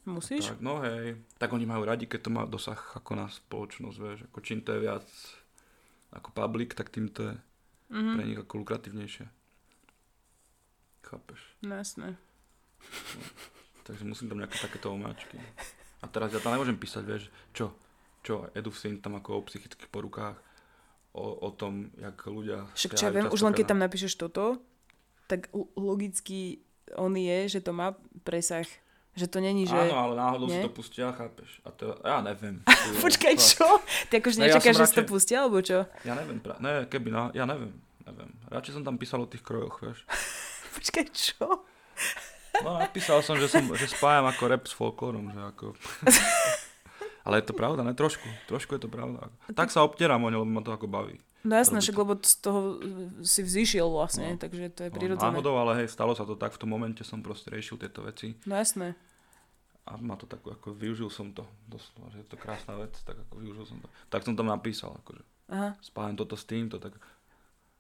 Musíš? 0.06 0.54
Tak, 0.54 0.62
no 0.62 0.80
hej. 0.80 1.20
Tak 1.36 1.50
oni 1.50 1.66
majú 1.66 1.84
radi, 1.84 2.06
keď 2.06 2.20
to 2.22 2.32
má 2.32 2.46
dosah 2.46 2.78
ako 2.96 3.12
na 3.14 3.28
spoločnosť, 3.28 3.98
vieš. 3.98 4.20
Ako 4.26 4.40
čím 4.40 4.62
to 4.62 4.72
je 4.72 4.80
viac 4.80 5.08
ako 6.14 6.32
public, 6.32 6.72
tak 6.72 6.88
tým 6.90 7.10
to 7.10 7.28
je 7.28 7.36
Mhm. 7.92 8.12
pre 8.14 8.24
nich 8.24 8.40
ako 8.40 8.54
lukratívnejšie. 8.58 9.26
Chápeš? 11.04 11.42
No 11.62 11.76
jasné. 11.76 12.16
Takže 13.84 14.04
musím 14.04 14.26
tam 14.26 14.40
nejaké 14.40 14.58
takéto 14.58 14.90
omáčky. 14.90 15.38
A 16.06 16.10
teraz 16.14 16.30
ja 16.30 16.38
tam 16.38 16.54
nemôžem 16.54 16.78
písať, 16.78 17.02
vieš, 17.02 17.24
čo? 17.50 17.74
Čo? 18.22 18.46
Edu 18.54 18.70
syn 18.70 19.02
tam 19.02 19.18
ako 19.18 19.42
o 19.42 19.46
psychických 19.50 19.90
porukách, 19.90 20.38
o, 21.18 21.26
o 21.42 21.50
tom, 21.50 21.90
jak 21.98 22.14
ľudia... 22.30 22.70
Však 22.78 22.94
čo 22.94 23.10
ja 23.10 23.12
viem, 23.12 23.26
už 23.34 23.42
len 23.42 23.58
keď 23.58 23.74
tam 23.74 23.82
napíšeš 23.82 24.14
toto, 24.22 24.62
tak 25.26 25.50
logicky 25.74 26.62
on 26.94 27.18
je, 27.18 27.58
že 27.58 27.60
to 27.66 27.74
má 27.74 27.98
presah. 28.22 28.70
Že 29.16 29.26
to 29.32 29.38
není, 29.40 29.64
že... 29.64 29.74
Áno, 29.74 29.96
ale 29.96 30.14
náhodou 30.20 30.52
si 30.52 30.60
Nie? 30.60 30.68
to 30.68 30.76
pustia, 30.76 31.10
chápeš? 31.16 31.64
A 31.64 31.72
to, 31.72 31.96
ja 32.04 32.20
neviem. 32.22 32.62
Počkaj, 33.06 33.34
čo? 33.40 33.66
Ty 34.12 34.20
akože 34.22 34.38
Ne, 34.44 34.52
ja 34.52 34.60
nečakáš, 34.60 34.76
som 34.76 34.84
že 34.86 34.92
si 34.92 34.98
to 35.00 35.06
pustia, 35.08 35.38
alebo 35.42 35.58
čo? 35.64 35.88
Ja 36.04 36.14
neviem, 36.14 36.38
pra... 36.44 36.60
ne, 36.60 36.86
keby, 36.86 37.10
na... 37.10 37.32
ja 37.32 37.48
neviem, 37.48 37.74
neviem. 38.04 38.30
Radšej 38.52 38.76
som 38.78 38.84
tam 38.84 39.00
písal 39.00 39.24
o 39.24 39.28
tých 39.32 39.42
krojoch, 39.42 39.80
vieš. 39.82 40.04
Počkaj, 40.76 41.06
čo? 41.16 41.64
No 42.62 42.78
napísal 42.78 43.20
som, 43.20 43.36
že, 43.36 43.48
som, 43.48 43.66
že 43.72 43.88
spájam 43.88 44.26
ako 44.26 44.44
rap 44.46 44.64
s 44.64 44.74
folklórom, 44.74 45.28
že 45.28 45.42
ako... 45.42 45.66
Ale 47.26 47.42
je 47.42 47.48
to 47.48 47.54
pravda, 47.54 47.82
ne? 47.82 47.92
Trošku. 47.92 48.22
Trošku 48.46 48.72
je 48.72 48.82
to 48.82 48.88
pravda. 48.88 49.34
Tak 49.50 49.68
sa 49.68 49.82
obtieram 49.82 50.22
o 50.22 50.30
ne, 50.30 50.38
lebo 50.38 50.46
ma 50.48 50.62
to 50.62 50.70
ako 50.70 50.86
baví. 50.86 51.18
No 51.42 51.54
jasné, 51.56 51.78
však 51.80 51.94
lebo 51.96 52.14
z 52.16 52.36
toho 52.40 52.60
uh, 52.72 52.82
si 53.20 53.42
vzýšiel 53.42 53.86
vlastne, 53.86 54.34
No. 54.34 54.38
takže 54.40 54.70
to 54.72 54.82
je 54.84 54.90
No, 54.90 54.96
prirodzené. 54.96 55.26
náhodou, 55.28 55.56
ale 55.56 55.72
hej, 55.80 55.88
stalo 55.88 56.14
sa 56.14 56.22
to 56.22 56.34
tak, 56.34 56.50
v 56.52 56.62
tom 56.62 56.70
momente 56.72 57.02
som 57.02 57.20
proste 57.20 57.50
riešil 57.50 57.78
tieto 57.78 58.02
veci 58.02 58.34
No 58.46 58.54
jasné. 58.56 58.98
a 59.84 59.94
ma 59.96 60.14
to 60.14 60.26
tak, 60.26 60.42
ako 60.42 60.74
využil 60.74 61.06
som 61.08 61.30
to, 61.32 61.46
doslova, 61.64 62.10
že 62.10 62.18
je 62.20 62.28
to 62.28 62.34
krásna 62.36 62.74
vec, 62.76 62.98
tak 63.00 63.18
ako 63.20 63.38
využil 63.38 63.62
som 63.64 63.78
to. 63.78 63.88
Tak 64.08 64.22
som 64.22 64.34
tam 64.34 64.46
napísal, 64.48 64.98
akože 65.00 65.22
Aha. 65.48 65.78
spájam 65.80 66.16
toto 66.16 66.34
s 66.34 66.42
týmto, 66.44 66.78
tak 66.78 66.98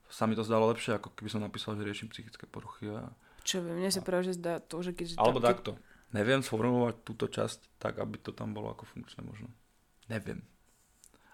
sa 0.07 0.23
mi 0.23 0.33
to 0.33 0.41
zdalo 0.41 0.69
lepšie, 0.69 0.93
ako 0.95 1.09
keby 1.11 1.25
som 1.27 1.41
napísal, 1.41 1.73
že 1.73 1.81
riešim 1.83 2.05
psychické 2.07 2.45
poruchy 2.45 2.85
a 2.87 3.09
Čo 3.45 3.61
viem, 3.61 3.77
mne 3.77 3.93
sa 3.93 4.01
práve 4.01 4.25
že 4.25 4.33
zdá 4.41 4.57
to, 4.57 4.81
že 4.81 4.97
keď... 4.97 5.21
Alebo 5.21 5.37
keď- 5.37 5.49
takto. 5.53 5.71
Neviem 6.13 6.41
sformulovať 6.41 6.95
túto 7.03 7.27
časť 7.27 7.77
tak, 7.77 7.99
aby 7.99 8.17
to 8.17 8.31
tam 8.31 8.55
bolo 8.55 8.71
ako 8.71 8.87
funkčné 8.87 9.21
možno. 9.21 9.51
Neviem. 10.07 10.41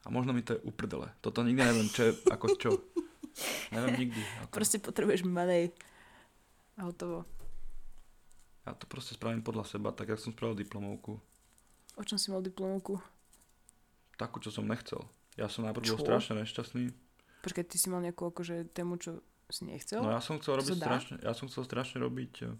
A 0.01 0.09
možno 0.09 0.33
mi 0.33 0.41
to 0.41 0.57
je 0.57 0.63
uprdele. 0.65 1.13
Toto 1.21 1.45
nikdy 1.45 1.61
neviem, 1.61 1.85
čo 1.85 2.09
je, 2.09 2.11
ako 2.33 2.45
čo. 2.57 2.69
Neviem 3.69 4.09
nikdy. 4.09 4.21
Ako. 4.43 4.51
Proste 4.57 4.81
potrebuješ 4.81 5.23
menej. 5.23 5.69
A 6.81 6.89
hotovo. 6.89 7.29
Ja 8.65 8.73
to 8.73 8.89
proste 8.89 9.13
spravím 9.13 9.45
podľa 9.45 9.69
seba, 9.69 9.93
tak 9.93 10.09
jak 10.09 10.17
som 10.17 10.33
spravil 10.33 10.57
diplomovku. 10.57 11.21
O 11.95 12.03
čom 12.03 12.17
si 12.17 12.33
mal 12.33 12.41
diplomovku? 12.41 12.97
Takú, 14.17 14.41
čo 14.41 14.49
som 14.49 14.65
nechcel. 14.65 15.05
Ja 15.37 15.45
som 15.45 15.63
najprv 15.63 15.93
bol 15.93 16.01
strašne 16.01 16.41
nešťastný. 16.41 16.89
Počkaj, 17.45 17.65
ty 17.69 17.77
si 17.77 17.87
mal 17.89 18.01
nejakú 18.01 18.29
akože 18.33 18.69
tému, 18.73 18.97
čo 18.97 19.21
si 19.51 19.67
nechcel? 19.67 20.01
No 20.01 20.11
ja 20.11 20.23
som 20.23 20.39
chcel 20.39 20.59
robiť 20.59 20.77
strašne, 20.79 21.15
ja 21.21 21.33
som 21.35 21.45
chcel 21.51 21.63
strašne 21.67 21.97
robiť 22.01 22.33
eh, 22.47 22.55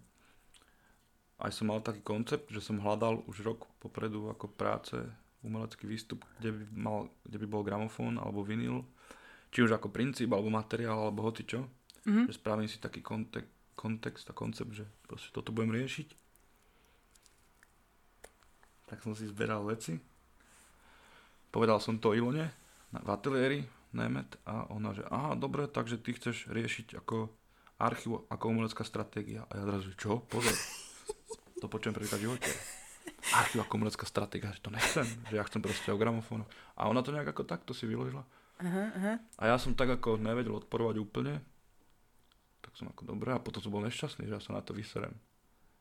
aj 1.41 1.51
som 1.57 1.73
mal 1.73 1.81
taký 1.81 2.05
koncept, 2.05 2.53
že 2.53 2.61
som 2.61 2.77
hľadal 2.77 3.25
už 3.25 3.41
rok 3.41 3.65
popredu 3.81 4.29
ako 4.29 4.45
práce, 4.53 4.93
umelecký 5.41 5.89
výstup, 5.89 6.21
kde 6.37 6.53
by, 6.53 6.63
mal, 6.77 6.99
kde 7.25 7.37
by 7.41 7.47
bol 7.49 7.65
gramofón 7.65 8.21
alebo 8.21 8.45
vinyl, 8.45 8.85
či 9.49 9.65
už 9.65 9.73
ako 9.73 9.89
princíp, 9.89 10.29
alebo 10.29 10.53
materiál, 10.53 11.09
alebo 11.09 11.25
hoci 11.25 11.49
čo. 11.49 11.65
Mhm. 12.05 12.29
Že 12.29 12.33
spravím 12.37 12.69
si 12.69 12.77
taký 12.77 13.01
kontek- 13.01 13.49
kontext 13.73 14.29
a 14.29 14.37
koncept, 14.37 14.69
že 14.77 14.85
proste 15.09 15.33
toto 15.33 15.49
budem 15.49 15.73
riešiť. 15.73 16.07
Tak 18.93 19.01
som 19.01 19.17
si 19.17 19.25
zberal 19.25 19.65
veci. 19.65 19.97
Povedal 21.49 21.81
som 21.81 21.97
to 21.97 22.13
Ilone 22.13 22.53
na, 22.93 22.99
v 23.01 23.09
ateliéri, 23.09 23.59
Nemet 23.91 24.39
a 24.47 24.71
ona, 24.71 24.95
že 24.95 25.03
aha, 25.03 25.35
dobre, 25.35 25.67
takže 25.67 25.99
ty 25.99 26.15
chceš 26.15 26.47
riešiť 26.47 26.95
ako 27.03 27.27
archív 27.75 28.23
ako 28.31 28.43
umelecká 28.47 28.87
stratégia. 28.87 29.43
A 29.51 29.59
ja 29.59 29.63
zrazu, 29.67 29.91
čo? 29.99 30.23
Pozor. 30.31 30.55
To 31.59 31.67
počujem 31.67 31.93
prvýkrát 31.93 32.17
v 32.17 32.31
živote. 32.31 32.49
Archív 33.35 33.67
ako 33.67 33.73
umelecká 33.77 34.05
stratégia, 34.07 34.53
že 34.55 34.61
to 34.63 34.71
nechcem. 34.73 35.05
Že 35.27 35.35
ja 35.35 35.43
chcem 35.43 35.61
proste 35.61 35.89
o 35.91 35.97
gramofónu. 35.99 36.45
A 36.77 36.87
ona 36.87 37.03
to 37.03 37.11
nejak 37.11 37.33
ako 37.35 37.43
takto 37.43 37.75
si 37.75 37.83
vyložila. 37.85 38.23
Aha, 38.61 38.83
aha. 38.93 39.13
A 39.41 39.43
ja 39.49 39.55
som 39.57 39.73
tak 39.73 39.89
ako 39.89 40.21
nevedel 40.21 40.53
odporovať 40.53 40.95
úplne. 41.01 41.41
Tak 42.61 42.77
som 42.77 42.89
ako 42.89 43.09
dobré 43.09 43.33
a 43.33 43.41
potom 43.41 43.61
som 43.61 43.73
bol 43.73 43.81
nešťastný, 43.85 44.29
že 44.29 44.37
ja 44.37 44.41
sa 44.41 44.53
na 44.53 44.61
to 44.61 44.71
vyserem. 44.73 45.17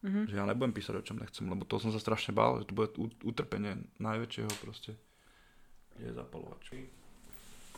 Mhm. 0.00 0.32
Že 0.32 0.34
ja 0.34 0.44
nebudem 0.48 0.72
písať 0.72 0.94
o 0.96 1.04
čom 1.04 1.20
nechcem, 1.20 1.44
lebo 1.44 1.68
to 1.68 1.76
som 1.76 1.92
sa 1.92 2.00
strašne 2.00 2.32
bál, 2.32 2.60
že 2.64 2.68
to 2.68 2.76
bude 2.76 2.96
utrpenie 3.20 3.84
najväčšieho 4.00 4.52
proste. 4.64 4.96
Je 6.00 6.08
zapalovač. 6.16 6.72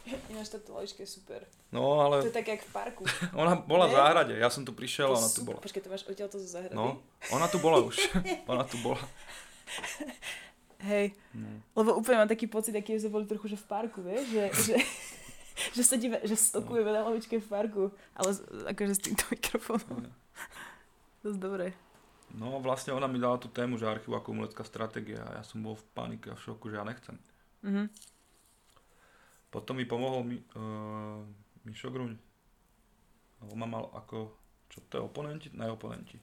Ináč 0.03 0.51
lavička 0.69 0.99
je 0.99 1.09
super. 1.09 1.47
No 1.71 1.81
To 1.81 2.01
ale 2.01 2.27
je 2.27 2.31
tak 2.31 2.49
jak 2.49 2.61
v 2.61 2.71
parku. 2.71 3.03
ona 3.39 3.55
bola 3.57 3.87
v 3.87 3.93
Ne? 3.93 3.97
záhrade, 3.97 4.35
ja 4.35 4.51
som 4.51 4.63
tu 4.63 4.73
prišiel 4.73 5.09
a 5.09 5.09
To 5.09 5.15
je 5.15 5.21
ona 5.21 5.29
tu 5.29 5.39
super. 5.39 5.55
bola. 5.55 5.63
Počkaj, 5.63 5.81
to 5.81 5.89
máš 5.89 6.05
odtiaľ 6.05 6.29
to 6.29 6.39
zo 6.39 6.49
záhrady? 6.51 6.75
No, 6.75 6.99
ona 7.31 7.47
tu 7.47 7.59
bola 7.59 7.79
už. 7.81 7.97
ona 8.53 8.65
tu 8.65 8.77
bola. 8.79 8.99
Hej, 10.81 11.15
No. 11.31 11.49
lebo 11.77 11.95
úplne 11.95 12.19
mám 12.19 12.29
taký 12.29 12.51
pocit, 12.51 12.75
aký 12.75 12.99
sme 12.99 13.15
boli 13.15 13.25
trochu, 13.25 13.47
že 13.47 13.57
v 13.57 13.67
parku, 13.71 14.03
vieš, 14.03 14.27
že, 14.29 14.45
že, 14.67 14.75
že 15.73 15.83
sedíme, 15.87 16.19
že 16.21 16.35
stokujeme 16.35 16.91
na 16.91 17.07
lavičke 17.07 17.39
v 17.39 17.47
parku, 17.47 17.83
ale 18.13 18.35
akože 18.67 18.93
s 18.93 19.01
týmto 19.01 19.23
mikrofónom. 19.31 20.11
Dosť 21.23 21.39
dobré. 21.39 21.71
No 22.35 22.59
vlastne 22.59 22.91
ona 22.91 23.07
mi 23.07 23.23
dala 23.23 23.39
tú 23.39 23.47
tému, 23.47 23.77
že 23.77 23.87
archív 23.87 24.11
ako 24.13 24.33
umelecká 24.33 24.65
stratégia 24.65 25.23
a 25.23 25.39
ja 25.39 25.43
som 25.45 25.63
bol 25.63 25.79
v 25.79 25.85
panike 25.93 26.27
a 26.29 26.35
v 26.35 26.43
šoku, 26.43 26.67
že 26.67 26.77
ja 26.77 26.85
nechcem. 26.85 27.15
Mhm. 27.63 27.87
Potom 29.53 29.77
mi 29.77 29.85
pomohol 29.85 30.25
mi, 30.25 30.41
uh, 30.57 31.21
Mišo 31.69 31.93
Gruň. 31.93 32.17
On 33.45 33.59
ma 33.61 33.69
mal 33.69 33.85
ako, 33.93 34.33
čo 34.73 34.81
to 34.89 34.97
je, 34.97 35.03
oponenti? 35.05 35.53
Ne, 35.53 35.69
oponenti. 35.69 36.17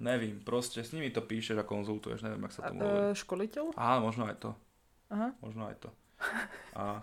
Nevím, 0.00 0.40
proste 0.40 0.80
s 0.80 0.94
nimi 0.96 1.12
to 1.12 1.20
píšeš 1.20 1.60
a 1.60 1.66
konzultuješ, 1.66 2.24
neviem, 2.24 2.40
jak 2.48 2.54
sa 2.56 2.60
A, 2.64 2.68
tomu 2.70 2.80
hovorí. 2.80 3.18
školiteľ? 3.18 3.64
Á, 3.76 3.98
možno 3.98 4.30
aj 4.30 4.36
to, 4.38 4.50
Aha. 5.10 5.34
možno 5.42 5.66
aj 5.66 5.76
to. 5.82 5.90
A, 6.78 7.02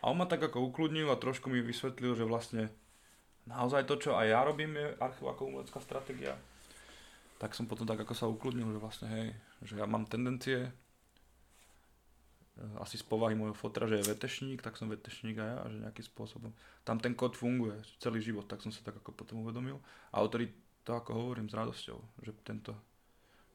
a 0.00 0.04
on 0.04 0.20
ma 0.20 0.28
tak 0.28 0.44
ako 0.44 0.68
ukludnil 0.68 1.08
a 1.08 1.16
trošku 1.16 1.48
mi 1.48 1.64
vysvetlil, 1.64 2.12
že 2.12 2.28
vlastne 2.28 2.68
naozaj 3.48 3.88
to, 3.88 3.96
čo 3.96 4.10
aj 4.12 4.28
ja 4.28 4.44
robím, 4.44 4.76
je 4.76 4.92
archív 5.00 5.32
ako 5.32 5.48
umelecká 5.48 5.80
stratégia. 5.80 6.36
Tak 7.40 7.56
som 7.56 7.64
potom 7.64 7.88
tak 7.88 8.04
ako 8.04 8.12
sa 8.12 8.28
ukludnil, 8.28 8.68
že 8.76 8.80
vlastne 8.80 9.08
hej, 9.08 9.26
že 9.64 9.80
ja 9.80 9.88
mám 9.88 10.04
tendencie 10.04 10.68
asi 12.80 12.96
z 12.96 13.04
povahy 13.04 13.36
môjho 13.36 13.52
fotra, 13.52 13.84
že 13.84 14.00
je 14.00 14.08
vetešník, 14.08 14.64
tak 14.64 14.80
som 14.80 14.88
vetešník 14.88 15.36
aj 15.36 15.48
ja, 15.48 15.56
a 15.60 15.66
že 15.68 15.76
nejakým 15.84 16.06
spôsobom. 16.08 16.50
Tam 16.88 16.96
ten 16.96 17.12
kód 17.12 17.36
funguje 17.36 17.76
celý 18.00 18.24
život, 18.24 18.48
tak 18.48 18.64
som 18.64 18.72
sa 18.72 18.80
tak 18.80 18.96
ako 18.96 19.12
potom 19.12 19.44
uvedomil. 19.44 19.76
A 20.16 20.24
odtedy 20.24 20.48
to 20.80 20.96
ako 20.96 21.12
hovorím 21.12 21.52
s 21.52 21.54
radosťou, 21.58 21.98
že 22.24 22.32
tento, 22.40 22.72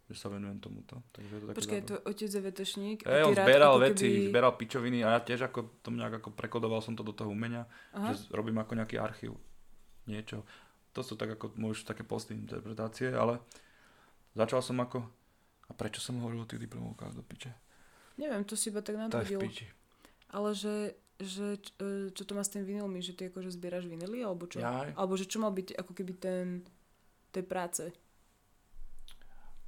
že 0.06 0.19
sa 0.22 0.30
venujem 0.30 0.61
tomuto. 0.61 1.02
Takže 1.18 1.34
je 1.34 1.40
to 1.41 1.45
Počkaj, 1.49 1.80
zaujímavé. 1.82 1.90
tvoj 1.90 2.02
otec 2.14 2.30
je 2.30 2.41
vetešník 2.45 2.99
ty 3.02 3.22
on 3.26 3.34
rád 3.34 3.48
zberal 3.49 3.73
ako 3.73 3.84
veci, 3.90 4.07
keby... 4.11 4.30
zberal 4.30 4.53
pičoviny 4.53 4.99
a 5.02 5.07
ja 5.18 5.19
tiež 5.26 5.41
ako 5.49 5.60
to 5.82 5.90
nejak 5.90 6.14
ako 6.22 6.30
prekodoval 6.38 6.82
som 6.86 6.94
to 6.94 7.02
do 7.02 7.15
toho 7.15 7.34
umenia, 7.34 7.65
Aha. 7.98 8.14
že 8.14 8.30
robím 8.30 8.61
ako 8.61 8.78
nejaký 8.78 9.02
archív 9.02 9.34
niečo. 10.06 10.45
To 10.94 11.02
sú 11.02 11.18
tak 11.18 11.40
ako 11.40 11.57
môžeš 11.57 11.88
také 11.90 12.03
postné 12.06 12.38
interpretácie, 12.38 13.15
ale 13.15 13.41
začal 14.38 14.61
som 14.61 14.78
ako 14.78 15.02
a 15.65 15.72
prečo 15.73 16.03
som 16.03 16.19
hovoril 16.19 16.44
o 16.44 16.49
tých 16.49 16.68
diplomovkách 16.68 17.15
do 17.15 17.23
piče? 17.23 17.70
Neviem, 18.20 18.44
to 18.44 18.56
si 18.60 18.72
iba 18.72 18.84
tak 18.84 18.96
To 18.98 19.02
nadhodil. 19.08 19.40
Ale 20.32 20.56
že, 20.56 20.96
že 21.20 21.60
č- 21.60 21.76
e, 21.80 22.10
čo 22.16 22.24
to 22.24 22.32
má 22.36 22.44
s 22.44 22.52
tým 22.52 22.64
vinilmi, 22.64 23.04
že 23.04 23.12
ty 23.12 23.28
akože 23.28 23.52
zbieraš 23.52 23.88
vinily, 23.88 24.24
alebo 24.24 24.48
čo? 24.48 24.64
Jaj. 24.64 24.96
Alebo 24.96 25.14
že 25.20 25.28
čo 25.28 25.44
mal 25.44 25.52
byť 25.52 25.76
ako 25.76 25.92
keby 25.92 26.14
ten 26.16 26.64
tej 27.32 27.44
práce? 27.48 27.84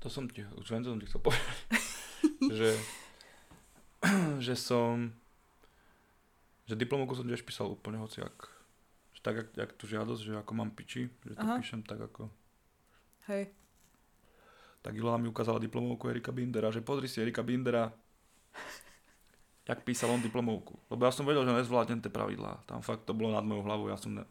To 0.03 0.11
som 0.11 0.27
ti, 0.27 0.43
už 0.43 0.67
viem, 0.67 0.83
čo 0.83 0.91
som 0.91 0.99
ti 0.99 1.07
chcel 1.07 1.21
povedať. 1.23 1.55
že, 2.59 2.69
že 4.45 4.55
som, 4.59 5.11
že 6.67 6.75
diplomovku 6.75 7.15
som 7.15 7.27
tiež 7.27 7.43
písal 7.47 7.71
úplne 7.71 7.99
hociak. 8.03 8.51
Že 9.15 9.19
tak, 9.23 9.35
jak, 9.39 9.49
jak 9.55 9.71
tu 9.79 9.83
žiadosť, 9.87 10.21
že 10.23 10.33
ako 10.39 10.51
mám 10.55 10.71
piči, 10.75 11.07
že 11.23 11.35
to 11.39 11.43
Aha. 11.47 11.55
píšem 11.59 11.83
tak 11.83 12.03
ako 12.03 12.27
Hej. 13.31 13.55
tak 14.83 14.99
Ilona 14.99 15.15
mi 15.15 15.31
ukázala 15.31 15.63
diplomovku 15.63 16.11
Erika 16.11 16.35
Bindera, 16.35 16.67
že 16.67 16.83
pozri 16.83 17.07
si 17.07 17.23
Erika 17.23 17.39
Bindera, 17.39 17.87
jak 19.69 19.79
písal 19.83 20.11
on 20.11 20.21
diplomovku. 20.21 20.75
Lebo 20.91 21.01
ja 21.07 21.11
som 21.11 21.23
vedel, 21.23 21.47
že 21.47 21.55
nezvládnem 21.55 22.03
tie 22.03 22.11
pravidlá. 22.11 22.63
Tam 22.67 22.83
fakt 22.83 23.07
to 23.07 23.15
bolo 23.15 23.31
nad 23.31 23.45
mojou 23.47 23.63
hlavou, 23.63 23.87
ja 23.87 23.97
som 23.97 24.11
ne, 24.11 24.23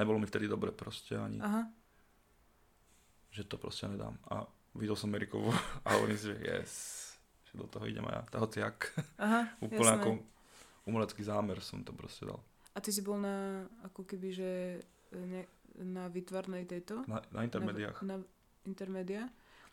nebolo 0.00 0.16
mi 0.16 0.26
vtedy 0.26 0.48
dobre 0.48 0.72
proste 0.72 1.16
ani, 1.18 1.38
Aha. 1.40 1.68
že 3.30 3.44
to 3.44 3.60
proste 3.60 3.88
nedám. 3.90 4.16
A 4.32 4.48
videl 4.76 4.96
som 4.96 5.12
Erikovu 5.12 5.52
a 5.84 5.88
hovorím 5.98 6.16
si, 6.16 6.32
že 6.32 6.36
yes, 6.40 6.72
že 7.50 7.58
do 7.58 7.66
toho 7.68 7.84
idem 7.84 8.06
aj 8.06 8.14
ja. 8.14 8.22
To 8.32 8.36
hociak. 8.46 8.78
Aha, 9.20 9.40
Úplne 9.64 9.80
jasné. 9.84 10.00
ako 10.00 10.10
umelecký 10.88 11.22
zámer 11.22 11.60
som 11.60 11.84
to 11.84 11.92
proste 11.92 12.24
dal. 12.24 12.40
A 12.72 12.78
ty 12.78 12.94
si 12.94 13.02
bol 13.02 13.18
na, 13.18 13.66
ako 13.82 14.06
keby, 14.06 14.28
že 14.30 14.50
ne, 15.12 15.42
na 15.82 16.06
výtvarnej 16.06 16.64
tejto? 16.70 17.02
Na, 17.10 17.18
na 17.34 17.42
intermediách. 17.42 17.98
Na, 18.06 18.16
na 18.16 18.24
intermedia? 18.64 19.26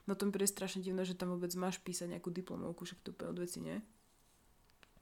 No 0.08 0.16
to 0.16 0.24
mi 0.24 0.32
príde 0.32 0.48
strašne 0.48 0.80
divné, 0.80 1.04
že 1.04 1.20
tam 1.20 1.36
vôbec 1.36 1.52
máš 1.60 1.84
písať 1.84 2.16
nejakú 2.16 2.32
diplomovku, 2.32 2.88
však 2.88 3.04
to 3.04 3.12
úplne 3.12 3.36
od 3.36 3.40
veci, 3.44 3.60
nie? 3.60 3.78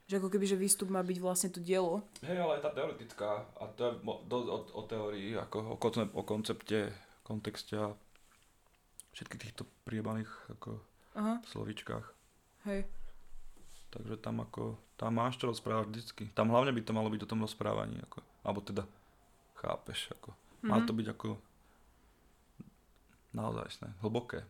Že 0.10 0.22
ako 0.22 0.30
keby, 0.34 0.46
že 0.50 0.58
výstup 0.58 0.90
má 0.90 1.06
byť 1.06 1.18
vlastne 1.22 1.50
to 1.54 1.62
dielo. 1.62 2.02
Hej, 2.26 2.42
ale 2.42 2.62
tá 2.62 2.74
teoretická, 2.74 3.46
a 3.58 3.64
to 3.74 3.82
je 3.86 3.92
do, 4.02 4.38
o, 4.50 4.58
o 4.66 4.82
teórii, 4.86 5.38
ako 5.38 5.58
o, 5.74 5.78
konce- 5.78 6.14
o 6.14 6.24
koncepte, 6.26 6.90
kontexte 7.22 7.78
a 7.78 7.94
všetkých 9.14 9.42
týchto 9.50 9.64
priebaných 9.86 10.30
ako 10.58 10.82
Aha, 11.16 11.42
slovíčkách. 11.48 12.06
hej. 12.70 12.86
Takže 13.94 14.20
tam 14.20 14.44
ako, 14.44 14.76
tam 15.00 15.16
máš 15.16 15.40
čo 15.40 15.48
rozprávať 15.48 15.88
vždycky. 15.88 16.24
Tam 16.36 16.52
hlavne 16.52 16.76
by 16.76 16.82
to 16.84 16.92
malo 16.92 17.08
byť 17.08 17.22
o 17.24 17.30
tom 17.32 17.46
rozprávaní, 17.46 18.02
ako, 18.10 18.20
alebo 18.44 18.60
teda 18.60 18.84
chápeš, 19.62 20.12
ako. 20.18 20.34
Mhm. 20.66 20.70
Má 20.70 20.78
to 20.84 20.94
byť 20.98 21.08
ako 21.14 21.30
naozaj 23.32 23.90
hlboké. 24.02 24.44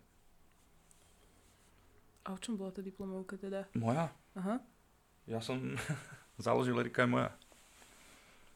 A 2.26 2.34
o 2.34 2.40
čom 2.42 2.58
bola 2.58 2.74
tá 2.74 2.82
diplomovka 2.82 3.38
teda? 3.38 3.70
Moja? 3.78 4.10
Aha, 4.36 4.58
Ja 5.30 5.40
som 5.40 5.78
založil 6.42 6.76
Erika 6.78 7.06
je 7.06 7.10
moja. 7.10 7.30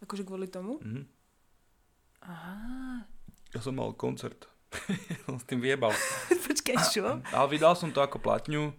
akože 0.01 0.25
kvôli 0.25 0.49
tomu? 0.49 0.81
Mhm. 0.81 1.03
Aha, 2.25 3.05
Ja 3.55 3.59
som 3.63 3.79
mal 3.79 3.93
koncert. 3.95 4.49
som 5.25 5.39
s 5.39 5.45
tým 5.49 5.61
vyjebal. 5.63 5.89
počkaj, 6.45 6.77
čo? 6.91 7.03
Ale 7.35 7.47
vydal 7.49 7.73
som 7.73 7.89
to 7.89 8.01
ako 8.01 8.19
platňu. 8.21 8.73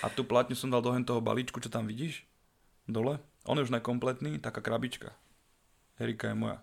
A 0.00 0.08
tú 0.08 0.24
platňu 0.24 0.56
som 0.56 0.72
dal 0.72 0.80
do 0.80 0.92
toho 1.04 1.20
balíčku, 1.20 1.60
čo 1.60 1.68
tam 1.68 1.84
vidíš. 1.84 2.24
Dole. 2.88 3.20
On 3.44 3.54
je 3.54 3.64
už 3.64 3.70
nekompletný, 3.70 4.40
taká 4.40 4.58
krabička. 4.64 5.12
Erika 6.00 6.32
je 6.32 6.36
moja. 6.36 6.58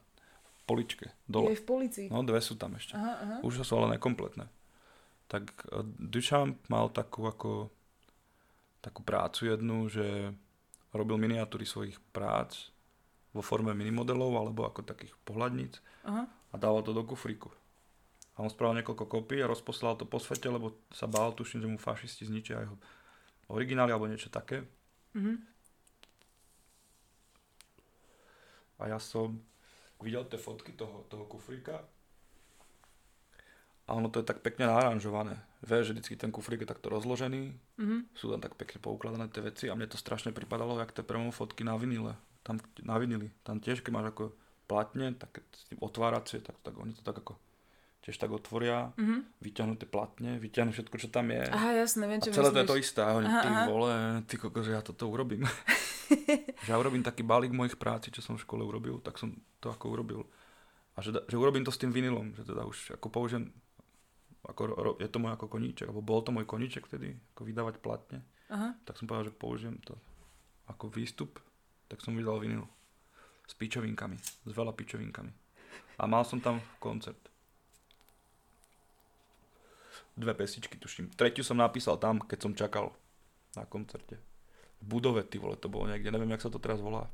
V 0.59 0.63
poličke. 0.65 1.07
Je 1.07 1.29
Dole. 1.29 1.53
v 1.55 1.63
policii. 1.65 2.07
No, 2.09 2.25
dve 2.25 2.41
sú 2.41 2.57
tam 2.59 2.75
ešte. 2.75 2.97
Aha, 2.97 3.13
aha. 3.21 3.35
Už 3.45 3.61
sú 3.63 3.73
ale 3.77 3.95
nekompletné. 3.95 4.49
Tak 5.29 5.45
eh, 5.69 5.85
Duchamp 5.85 6.59
mal 6.67 6.89
takú 6.89 7.29
ako 7.29 7.69
takú 8.79 9.03
prácu 9.03 9.51
jednu, 9.51 9.91
že 9.91 10.31
robil 10.95 11.19
miniatúry 11.19 11.67
svojich 11.67 11.99
prác 12.15 12.71
vo 13.29 13.45
forme 13.45 13.77
minimodelov 13.77 14.33
alebo 14.33 14.65
ako 14.65 14.81
takých 14.81 15.13
pohľadníc 15.21 15.77
Aha, 16.07 16.25
a 16.25 16.55
dával 16.57 16.81
to 16.81 16.95
do 16.95 17.05
kufríku. 17.05 17.53
A 18.39 18.47
on 18.47 18.49
spravil 18.49 18.79
niekoľko 18.79 19.05
kopí 19.05 19.37
a 19.43 19.51
rozposlal 19.51 19.99
to 19.99 20.07
po 20.07 20.17
svete, 20.17 20.47
lebo 20.47 20.79
sa 20.95 21.05
bál, 21.11 21.35
tuším, 21.35 21.59
že 21.59 21.67
mu 21.67 21.77
fašisti 21.77 22.23
zničia 22.23 22.63
jeho 22.63 22.79
originály 23.51 23.91
alebo 23.91 24.07
niečo 24.07 24.31
také. 24.31 24.65
mhm. 25.13 25.45
A 28.79 28.87
ja 28.87 28.95
som 28.95 29.35
videl 29.99 30.23
tie 30.31 30.39
fotky 30.39 30.71
toho, 30.71 31.03
toho 31.11 31.27
kufríka 31.27 31.83
a 33.89 33.91
ono 33.91 34.07
to 34.07 34.21
je 34.21 34.27
tak 34.27 34.39
pekne 34.39 34.63
naranžované. 34.63 35.33
Vieš, 35.61 35.83
že 35.83 35.93
vždycky 35.93 36.13
ten 36.15 36.29
kufrík 36.29 36.61
je 36.61 36.69
takto 36.69 36.87
rozložený, 36.87 37.57
Mhm. 37.75 38.13
sú 38.13 38.29
tam 38.29 38.39
tak 38.39 38.53
pekne 38.53 38.77
poukladané 38.77 39.25
tie 39.27 39.41
veci 39.41 39.65
a 39.65 39.73
mne 39.73 39.89
to 39.89 39.97
strašne 39.97 40.29
pripadalo, 40.29 40.77
jak 40.77 40.91
tie 40.91 41.01
prvom 41.01 41.29
fotky 41.29 41.63
na 41.63 41.73
vinile. 41.73 42.13
Tam 42.39 42.55
na 42.79 42.95
vinili. 42.95 43.33
Tam 43.41 43.57
tiež, 43.57 43.81
keď 43.81 43.91
máš 43.91 44.07
ako 44.07 44.23
platne, 44.63 45.11
tak 45.13 45.41
s 45.49 45.65
tým 45.65 45.79
otváracie, 45.79 46.39
tak, 46.39 46.61
tak 46.61 46.77
oni 46.77 46.93
to 46.93 47.01
tak 47.01 47.17
ako 47.17 47.33
tiež 47.99 48.15
tak 48.15 48.29
otvoria, 48.29 48.93
Mhm. 48.95 49.41
vyťahnú 49.41 49.75
tie 49.75 49.83
platne, 49.85 50.37
vyťahnú 50.37 50.71
všetko, 50.71 50.95
čo 50.95 51.09
tam 51.09 51.27
je. 51.29 51.43
Aha, 51.43 51.73
jasné, 51.75 52.05
viem, 52.05 52.17
A 52.17 52.23
čo 52.23 52.31
celé 52.31 52.49
to 52.49 52.61
je 52.61 52.69
to 52.69 52.77
isté. 52.79 53.01
A 53.01 53.11
oni, 53.11 53.27
Aha, 53.27 53.41
ty 53.41 53.47
aha. 53.49 53.63
vole, 53.65 53.91
ty 54.23 54.35
koko, 54.37 54.61
že 54.61 54.71
ja 54.71 54.79
toto 54.79 55.09
urobím. 55.09 55.43
že 56.63 56.69
ja 56.69 56.77
urobím 56.77 57.01
taký 57.01 57.21
balík 57.21 57.51
mojich 57.51 57.75
práci, 57.75 58.09
čo 58.09 58.21
som 58.21 58.33
v 58.33 58.41
škole 58.41 58.63
urobil, 58.63 58.97
tak 58.99 59.17
som 59.17 59.29
to 59.59 59.67
ako 59.67 59.91
urobil. 59.91 60.23
A 60.95 61.01
že, 61.01 61.11
že 61.27 61.35
urobím 61.35 61.61
to 61.61 61.69
s 61.69 61.77
tým 61.77 61.89
vinilom, 61.89 62.31
že 62.33 62.43
teda 62.43 62.63
už 62.63 62.91
ako 62.93 63.07
použijem, 63.09 63.51
ako, 64.49 64.97
je 64.97 65.09
to 65.09 65.21
môj 65.21 65.37
ako 65.37 65.45
koníček, 65.47 65.87
alebo 65.89 66.01
bol 66.01 66.25
to 66.25 66.33
môj 66.33 66.49
koníček 66.49 66.89
vtedy, 66.89 67.13
ako 67.35 67.41
vydávať 67.45 67.75
platne, 67.79 68.25
Aha, 68.49 68.73
tak 68.83 68.97
som 68.97 69.05
povedal, 69.05 69.29
že 69.29 69.37
použijem 69.37 69.77
to 69.85 69.93
ako 70.69 70.89
výstup 70.89 71.37
tak 71.89 72.05
som 72.05 72.13
vydal 72.13 72.37
vinyl. 72.37 72.69
S 73.49 73.57
pičovinkami. 73.57 74.17
S 74.21 74.51
veľa 74.53 74.77
pičovinkami. 74.77 75.33
A 75.97 76.05
mal 76.05 76.21
som 76.21 76.37
tam 76.37 76.61
koncert. 76.77 77.17
Dve 80.13 80.37
pesičky, 80.37 80.77
tuším. 80.77 81.09
Tretiu 81.17 81.41
som 81.41 81.57
napísal 81.57 81.97
tam, 81.97 82.21
keď 82.21 82.39
som 82.39 82.53
čakal 82.53 82.93
na 83.57 83.65
koncerte. 83.65 84.21
V 84.79 84.85
budove, 84.85 85.25
ty 85.25 85.41
vole, 85.41 85.57
to 85.57 85.65
bolo 85.65 85.89
niekde. 85.89 86.13
Neviem, 86.13 86.29
jak 86.37 86.45
sa 86.45 86.53
to 86.53 86.61
teraz 86.61 86.77
volá. 86.77 87.09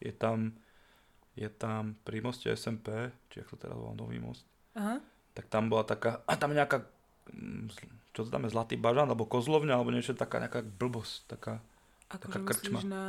Je 0.00 0.10
tam, 0.16 0.56
je 1.36 1.46
tam 1.52 2.00
pri 2.00 2.24
moste 2.24 2.48
SMP, 2.56 3.12
či 3.28 3.44
jak 3.44 3.52
to 3.52 3.60
teraz 3.60 3.76
volá, 3.76 3.92
Nový 3.92 4.16
most. 4.16 4.48
Aha. 4.72 5.04
Tak 5.34 5.46
tam 5.46 5.70
bola 5.70 5.86
taká, 5.86 6.20
a 6.26 6.34
tam 6.34 6.50
nejaká, 6.50 6.82
mm, 7.30 7.70
čo 8.10 8.26
to 8.26 8.30
tam 8.34 8.44
je, 8.44 8.50
Zlatý 8.50 8.74
bažan, 8.74 9.06
alebo 9.06 9.26
Kozlovňa, 9.30 9.78
alebo 9.78 9.94
niečo, 9.94 10.18
taká 10.18 10.42
nejaká 10.42 10.66
blbosť, 10.66 11.16
taká, 11.30 11.62
Akože 12.10 12.42
Taká 12.42 12.58
krčma. 12.58 12.78
na, 12.82 13.04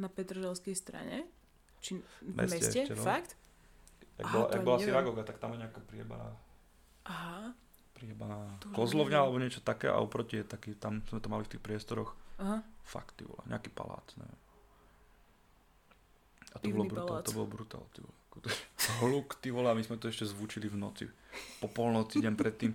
na 0.00 0.08
Petržalskej 0.08 0.72
strane? 0.72 1.28
Či 1.84 2.00
v 2.00 2.32
Meste 2.32 2.64
meste? 2.64 2.80
ešte, 2.80 2.96
no. 2.96 3.04
Fakt? 3.04 3.36
Aha, 4.24 4.32
bola, 4.32 4.46
ani 4.56 4.64
bola 4.64 4.78
synagoga, 4.80 5.20
tak 5.20 5.36
tam 5.36 5.52
je 5.52 5.68
nejaká 5.68 5.84
priebaná, 5.84 6.32
Aha. 7.04 7.52
priebaná 7.92 8.56
Kozlovňa, 8.72 9.20
neviem. 9.20 9.24
alebo 9.28 9.36
niečo 9.36 9.60
také, 9.60 9.92
a 9.92 10.00
oproti 10.00 10.40
je 10.40 10.46
taký, 10.48 10.72
tam 10.80 11.04
sme 11.04 11.20
to 11.20 11.28
mali 11.28 11.44
v 11.44 11.52
tých 11.52 11.60
priestoroch, 11.60 12.16
Aha. 12.40 12.64
fakt, 12.88 13.20
ty 13.20 13.28
vole, 13.28 13.44
nejaký 13.52 13.68
palác, 13.68 14.06
neviem. 14.16 14.40
A 16.54 16.62
to 16.62 16.70
Pivný 16.70 16.88
bolo 16.88 17.04
brutál, 17.04 17.16
to 17.20 17.32
bolo 17.36 17.48
brutál, 17.50 17.84
ty 17.92 18.00
vole. 18.00 18.16
Hluk, 19.00 19.40
ty 19.40 19.48
vole, 19.50 19.70
a 19.70 19.74
my 19.74 19.82
sme 19.82 19.96
to 19.96 20.10
ešte 20.10 20.28
zvučili 20.28 20.68
v 20.68 20.76
noci. 20.76 21.04
Po 21.58 21.66
polnoci, 21.70 22.20
deň 22.20 22.34
predtým. 22.36 22.72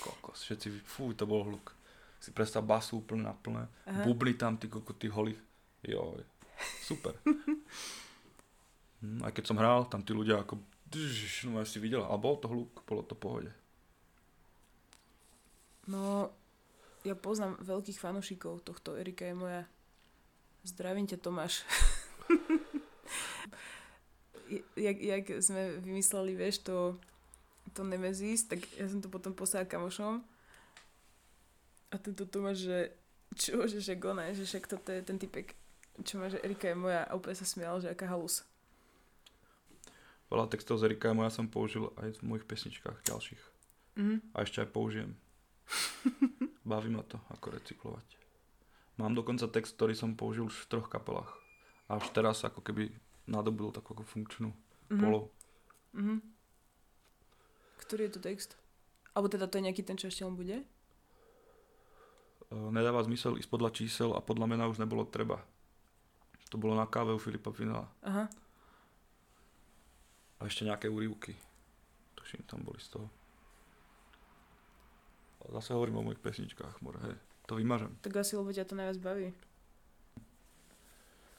Kokos, 0.00 0.46
všetci, 0.46 0.68
fú, 0.82 1.12
to 1.12 1.28
bol 1.28 1.44
hluk. 1.44 1.74
Si 2.20 2.32
predstav 2.32 2.64
basu 2.64 3.00
úplne 3.00 3.28
na 3.28 3.34
plné. 3.34 3.64
Aha. 3.88 4.04
Bubny 4.04 4.36
tam, 4.36 4.56
ty 4.56 4.68
koko, 4.68 4.92
ty 4.96 5.08
holých. 5.08 5.40
Joj, 5.84 6.20
super. 6.84 7.16
Hm, 9.00 9.24
aj 9.24 9.32
keď 9.32 9.44
som 9.48 9.56
hral, 9.56 9.88
tam 9.88 10.04
tí 10.04 10.12
ľudia 10.12 10.44
ako, 10.44 10.60
no 11.48 11.64
si 11.64 11.80
videl, 11.80 12.04
ale 12.04 12.20
bol 12.20 12.36
to 12.36 12.52
hluk, 12.52 12.84
bolo 12.84 13.00
to 13.00 13.16
pohode. 13.16 13.48
No, 15.88 16.28
ja 17.00 17.16
poznám 17.16 17.56
veľkých 17.64 17.96
fanúšikov 17.96 18.60
tohto 18.60 19.00
Erika 19.00 19.24
je 19.24 19.32
moja. 19.32 19.62
Zdravím 20.68 21.08
ťa, 21.08 21.16
Tomáš. 21.16 21.64
jak, 24.76 24.96
jak 24.98 25.24
sme 25.38 25.78
vymysleli, 25.78 26.34
vieš, 26.34 26.66
to, 26.66 26.98
to 27.74 27.86
Nemesis, 27.86 28.46
tak 28.50 28.60
ja 28.74 28.86
som 28.90 28.98
to 28.98 29.06
potom 29.06 29.32
poslala 29.32 29.68
kamošom. 29.68 30.22
A 31.90 31.94
tento 31.98 32.26
Tomáš, 32.26 32.66
že 32.66 32.78
čo, 33.34 33.66
že 33.66 33.78
však 33.78 33.98
ona, 34.06 34.34
že 34.34 34.46
však 34.46 34.66
toto 34.66 34.90
je 34.90 35.02
ten 35.02 35.18
typek, 35.18 35.54
čo 36.02 36.18
má, 36.18 36.30
že 36.30 36.42
Erika 36.42 36.70
je 36.70 36.78
moja 36.78 37.06
a 37.06 37.14
úplne 37.14 37.38
sa 37.38 37.46
smial, 37.46 37.78
že 37.82 37.90
aká 37.90 38.10
halus. 38.10 38.42
Veľa 40.30 40.46
textov 40.46 40.78
z 40.78 40.90
Erika 40.90 41.10
ja 41.10 41.30
som 41.30 41.50
použil 41.50 41.90
aj 41.98 42.22
v 42.22 42.26
mojich 42.26 42.46
pesničkách 42.46 43.06
ďalších. 43.06 43.42
Mhm. 43.98 44.34
A 44.34 44.46
ešte 44.46 44.62
aj 44.62 44.70
použijem. 44.70 45.18
Baví 46.70 46.90
ma 46.90 47.02
to, 47.02 47.18
ako 47.30 47.58
recyklovať. 47.58 48.06
Mám 48.98 49.16
dokonca 49.16 49.50
text, 49.50 49.74
ktorý 49.74 49.96
som 49.96 50.14
použil 50.14 50.46
už 50.46 50.66
v 50.66 50.68
troch 50.70 50.88
kapelách. 50.92 51.30
A 51.90 51.98
už 51.98 52.14
teraz 52.14 52.44
ako 52.46 52.62
keby 52.62 52.94
nadobil 53.24 53.68
takú 53.70 53.92
ako 53.92 54.04
funkčnú 54.04 54.50
Mhm. 54.88 54.98
polohu. 54.98 55.28
Mhm. 55.92 56.16
Ktorý 57.80 58.06
je 58.06 58.12
to 58.12 58.20
text? 58.20 58.54
Alebo 59.10 59.26
teda 59.26 59.44
to 59.44 59.58
je 59.58 59.66
nejaký 59.66 59.82
ten, 59.82 59.94
čo 59.94 60.06
ešte 60.06 60.22
len 60.22 60.32
bude? 60.32 60.62
E, 62.46 62.54
Nedáva 62.70 63.02
zmysel 63.02 63.34
ísť 63.36 63.48
podľa 63.48 63.70
čísel 63.70 64.10
a 64.10 64.20
podľa 64.20 64.46
mena 64.46 64.64
už 64.64 64.78
nebolo 64.78 65.02
treba. 65.04 65.42
To 66.48 66.56
bolo 66.56 66.72
na 66.72 66.84
káve 66.84 67.10
u 67.10 67.18
Filipa 67.18 67.50
Finala. 67.50 67.86
Aha. 68.00 68.26
A 70.36 70.46
ešte 70.46 70.64
nejaké 70.64 70.86
úrivky. 70.86 71.34
Tuším, 72.14 72.42
tam 72.44 72.62
boli 72.62 72.78
z 72.78 72.90
toho. 72.90 73.06
Zase 75.48 75.72
hovorím 75.72 75.96
o 75.96 76.04
mojich 76.04 76.18
pesničkách, 76.18 76.78
more, 76.80 76.98
hej. 77.00 77.16
To 77.44 77.54
vymažem. 77.54 77.90
Tak 78.00 78.14
asi, 78.16 78.34
lebo 78.34 78.48
ťa 78.48 78.62
to 78.64 78.74
najviac 78.74 78.98
baví. 78.98 79.28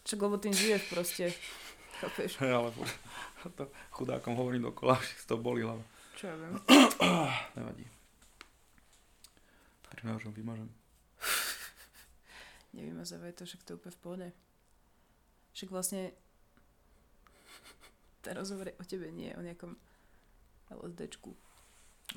Čak, 0.03 0.19
lebo 0.19 0.35
tým 0.35 0.51
žiješ 0.51 0.83
proste. 0.89 1.31
Chápeš? 2.01 2.41
Hej, 2.41 2.53
ale 2.53 2.69
to 3.57 3.69
chudákom 3.93 4.33
hovorím 4.33 4.73
dokola, 4.73 4.97
že 5.05 5.29
to 5.29 5.37
boli 5.37 5.61
hlava. 5.61 5.85
Čo 6.17 6.33
ja 6.33 6.35
viem. 6.35 6.57
Nevadí. 7.57 7.85
Prinážem, 9.85 10.33
vymažem. 10.33 10.69
Nevymazávaj 12.75 13.37
to, 13.37 13.45
však 13.45 13.61
to 13.61 13.69
je 13.73 13.77
úplne 13.77 13.93
v 13.93 14.01
pohode. 14.01 14.27
Však 15.53 15.69
vlastne 15.69 16.01
ten 18.25 18.33
rozhovor 18.33 18.73
je 18.73 18.79
o 18.81 18.85
tebe, 18.85 19.13
nie 19.13 19.29
o 19.37 19.45
nejakom 19.45 19.77
LSDčku. 20.73 21.29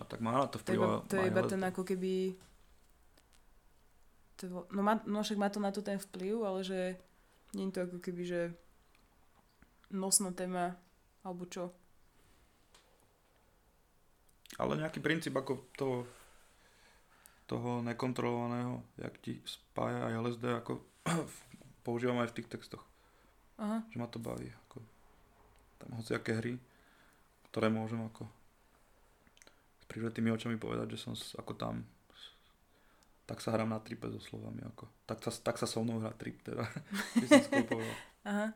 A 0.00 0.04
tak 0.08 0.24
má 0.24 0.32
na 0.32 0.48
to 0.48 0.56
vplyv. 0.64 1.04
to 1.12 1.20
je 1.20 1.28
iba 1.28 1.42
ten 1.44 1.60
ako 1.60 1.84
keby... 1.84 2.32
To 4.40 4.66
no, 4.72 4.80
má, 4.80 4.96
no 5.04 5.20
však 5.20 5.38
má 5.38 5.52
to 5.52 5.60
na 5.60 5.70
to 5.70 5.84
ten 5.84 6.00
vplyv, 6.00 6.40
ale 6.40 6.60
že 6.64 6.96
nie 7.52 7.68
je 7.68 7.74
to 7.76 7.80
ako 7.84 7.98
keby, 8.00 8.22
že 8.26 8.40
nosná 9.90 10.30
téma, 10.32 10.78
alebo 11.26 11.44
čo. 11.48 11.72
Ale 14.60 14.78
nejaký 14.78 15.02
princíp 15.02 15.34
ako 15.34 15.66
toho, 15.74 15.96
toho 17.50 17.82
nekontrolovaného, 17.82 18.86
jak 19.00 19.14
ti 19.18 19.42
spája 19.42 20.06
aj 20.08 20.16
LSD, 20.22 20.44
ako 20.62 20.72
používam 21.86 22.22
aj 22.22 22.30
v 22.30 22.36
tých 22.40 22.50
textoch. 22.54 22.84
Aha. 23.58 23.82
Že 23.90 23.96
ma 23.98 24.06
to 24.06 24.22
baví. 24.22 24.48
Ako, 24.68 24.78
tam 25.82 25.90
hociaké 25.98 26.38
hry, 26.38 26.54
ktoré 27.50 27.66
môžem 27.66 27.98
ako 27.98 28.30
s 29.82 29.84
privretými 29.90 30.30
očami 30.30 30.56
povedať, 30.56 30.94
že 30.94 31.02
som 31.02 31.12
ako 31.14 31.52
tam 31.58 31.82
tak 33.24 33.40
sa 33.40 33.56
hrám 33.56 33.72
na 33.72 33.80
tripe 33.80 34.04
so 34.12 34.20
slovami. 34.20 34.60
Ako. 34.68 34.84
Tak, 35.08 35.24
sa, 35.24 35.32
tak 35.32 35.56
sa 35.56 35.64
so 35.64 35.80
mnou 35.80 36.00
hrá 36.00 36.12
trip 36.12 36.44
teda. 36.44 36.68
By 37.20 37.26
som 37.28 37.42
skôr 37.48 37.64
povedal. 37.64 37.96
Aha. 38.28 38.46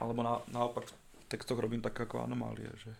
Alebo 0.00 0.24
na, 0.24 0.40
naopak 0.48 0.88
v 0.88 0.94
textoch 1.28 1.60
robím 1.60 1.78
tak 1.78 1.94
ako 1.94 2.24
anomálie, 2.24 2.68
že 2.80 2.90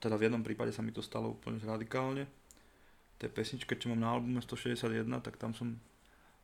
teda 0.00 0.16
v 0.16 0.26
jednom 0.26 0.42
prípade 0.42 0.72
sa 0.72 0.82
mi 0.82 0.90
to 0.90 1.04
stalo 1.04 1.32
úplne 1.32 1.60
radikálne. 1.60 2.24
V 2.24 3.16
tej 3.20 3.30
pesničke, 3.30 3.78
čo 3.78 3.92
mám 3.92 4.00
na 4.02 4.10
albume 4.10 4.40
161, 4.42 5.06
tak 5.22 5.38
tam 5.38 5.54
som 5.54 5.78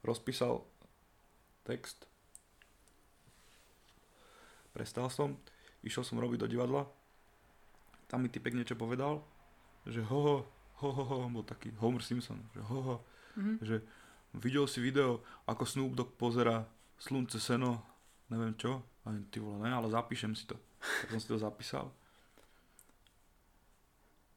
rozpísal 0.06 0.62
text. 1.64 2.06
Prestal 4.70 5.10
som, 5.10 5.35
išiel 5.82 6.06
som 6.06 6.22
robiť 6.22 6.47
do 6.47 6.48
divadla, 6.48 6.86
tam 8.06 8.22
mi 8.22 8.31
typek 8.31 8.55
niečo 8.55 8.78
povedal, 8.78 9.18
že 9.82 10.02
ho 10.06 10.47
ho, 10.81 10.89
ho 10.89 11.28
bol 11.28 11.44
taký 11.44 11.68
Homer 11.77 12.01
Simpson, 12.01 12.40
že 12.56 12.60
ho 12.64 12.78
ho, 12.81 12.97
Mhm. 13.36 13.55
že 13.60 13.77
videl 14.35 14.64
si 14.64 14.81
video, 14.81 15.20
ako 15.44 15.62
Snoop 15.68 15.93
Dogg 15.93 16.16
pozera 16.16 16.64
slunce, 16.97 17.36
seno, 17.36 17.85
neviem 18.31 18.55
čo, 18.57 18.81
a 19.05 19.12
ty 19.28 19.43
vole, 19.43 19.59
ne, 19.61 19.74
ale 19.74 19.90
zapíšem 19.90 20.32
si 20.39 20.47
to. 20.47 20.57
Tak 20.81 21.09
som 21.12 21.20
si 21.20 21.28
to 21.28 21.36
zapísal. 21.36 21.90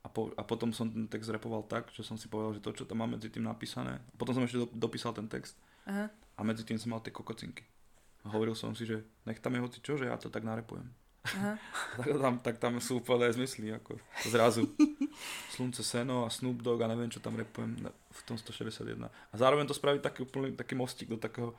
A, 0.03 0.11
po, 0.11 0.35
a 0.35 0.43
potom 0.43 0.75
som 0.75 0.91
ten 0.91 1.07
text 1.07 1.31
repoval 1.31 1.63
tak, 1.63 1.87
že 1.95 2.03
som 2.03 2.19
si 2.19 2.27
povedal, 2.27 2.59
že 2.59 2.63
to, 2.63 2.75
čo 2.75 2.83
tam 2.83 2.99
mám 2.99 3.15
medzi 3.15 3.31
tým 3.31 3.47
napísané, 3.47 4.03
a 4.03 4.15
potom 4.19 4.35
som 4.35 4.43
ešte 4.43 4.59
do, 4.59 4.67
dopísal 4.75 5.15
ten 5.15 5.31
text 5.31 5.55
Aha. 5.87 6.11
a 6.11 6.41
medzi 6.43 6.67
tým 6.67 6.75
som 6.75 6.91
mal 6.91 6.99
tie 6.99 7.15
kokocinky. 7.15 7.63
A 8.27 8.31
hovoril 8.35 8.55
som 8.55 8.75
si, 8.75 8.83
že 8.83 9.03
nech 9.23 9.39
tam 9.39 9.55
je 9.55 9.63
hoci 9.63 9.79
čo, 9.79 9.95
že 9.95 10.11
ja 10.11 10.19
to 10.19 10.27
tak 10.27 10.43
narepujem. 10.43 10.87
Aha. 11.23 11.55
Tak 12.03 12.19
tam, 12.19 12.33
tak 12.43 12.55
tam 12.59 12.73
sú 12.83 12.99
úplne 12.99 13.31
zmysly, 13.31 13.71
ako 13.71 13.95
zrazu. 14.27 14.67
Slunce, 15.55 15.85
seno 15.85 16.27
a 16.27 16.29
Snoop 16.33 16.59
Dogg 16.59 16.83
a 16.83 16.91
neviem, 16.91 17.07
čo 17.07 17.23
tam 17.23 17.39
repujem 17.39 17.79
v 17.87 18.21
tom 18.27 18.35
161. 18.35 19.07
A 19.07 19.33
zároveň 19.39 19.63
to 19.69 19.77
spraviť 19.77 20.03
taký 20.03 20.27
úplný 20.27 20.51
taký 20.51 20.75
mostík 20.75 21.07
do 21.07 21.15
takého 21.15 21.55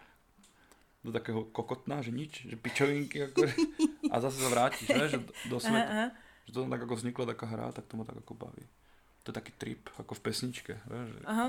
do 1.05 1.13
takého 1.13 1.45
kokotná, 1.53 2.01
že 2.01 2.11
nič, 2.11 2.49
že 2.49 2.57
pičovinky, 2.57 3.29
ako, 3.29 3.45
a 4.13 4.15
zase 4.25 4.41
sa 4.41 4.49
vrátiš, 4.49 4.89
ne, 4.89 5.07
že 5.07 5.21
do, 5.53 5.61
sveta. 5.61 6.17
Že 6.49 6.53
to 6.53 6.59
tak 6.73 6.83
ako 6.89 6.95
vznikla 6.97 7.25
taká 7.37 7.47
hra, 7.47 7.67
tak 7.77 7.85
to 7.85 7.95
ma 8.01 8.09
tak 8.09 8.25
ako 8.25 8.33
baví. 8.35 8.65
To 9.25 9.33
je 9.33 9.37
taký 9.37 9.53
trip, 9.57 9.93
ako 10.01 10.17
v 10.17 10.25
pesničke, 10.25 10.73
vieš, 10.89 11.09
že 11.17 11.19
Aha. 11.29 11.49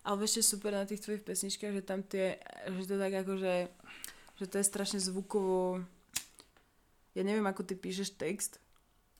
Ale 0.00 0.24
je 0.24 0.40
super 0.40 0.72
na 0.72 0.88
tých 0.88 1.04
tvojich 1.04 1.20
pesničkách, 1.20 1.76
že 1.76 1.82
tam 1.84 2.00
tie, 2.00 2.40
že 2.72 2.88
to 2.88 2.96
tak 2.96 3.12
ako, 3.20 3.36
že, 3.36 3.68
že 4.40 4.46
to 4.48 4.56
je 4.56 4.64
strašne 4.64 4.96
zvukovo, 4.96 5.84
ja 7.12 7.22
neviem, 7.24 7.44
ako 7.44 7.68
ty 7.68 7.76
píšeš 7.76 8.16
text, 8.16 8.56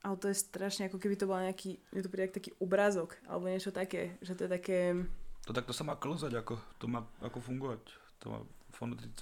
ale 0.00 0.16
to 0.16 0.32
je 0.32 0.40
strašne, 0.40 0.88
ako 0.88 0.96
keby 0.96 1.20
to 1.20 1.28
bol 1.28 1.36
nejaký, 1.36 1.76
je 1.92 2.00
to 2.00 2.08
príde 2.08 2.32
taký 2.32 2.56
obrázok, 2.56 3.20
alebo 3.28 3.52
niečo 3.52 3.68
také, 3.68 4.16
že 4.24 4.32
to 4.32 4.48
je 4.48 4.50
také, 4.56 4.78
to 5.50 5.56
takto 5.56 5.72
sa 5.72 5.82
má 5.82 5.96
klzať, 5.96 6.36
ako 6.36 6.60
to 6.76 6.86
má 6.86 7.02
ako 7.24 7.40
fungovať. 7.40 7.80
To 8.22 8.26
má, 8.28 8.38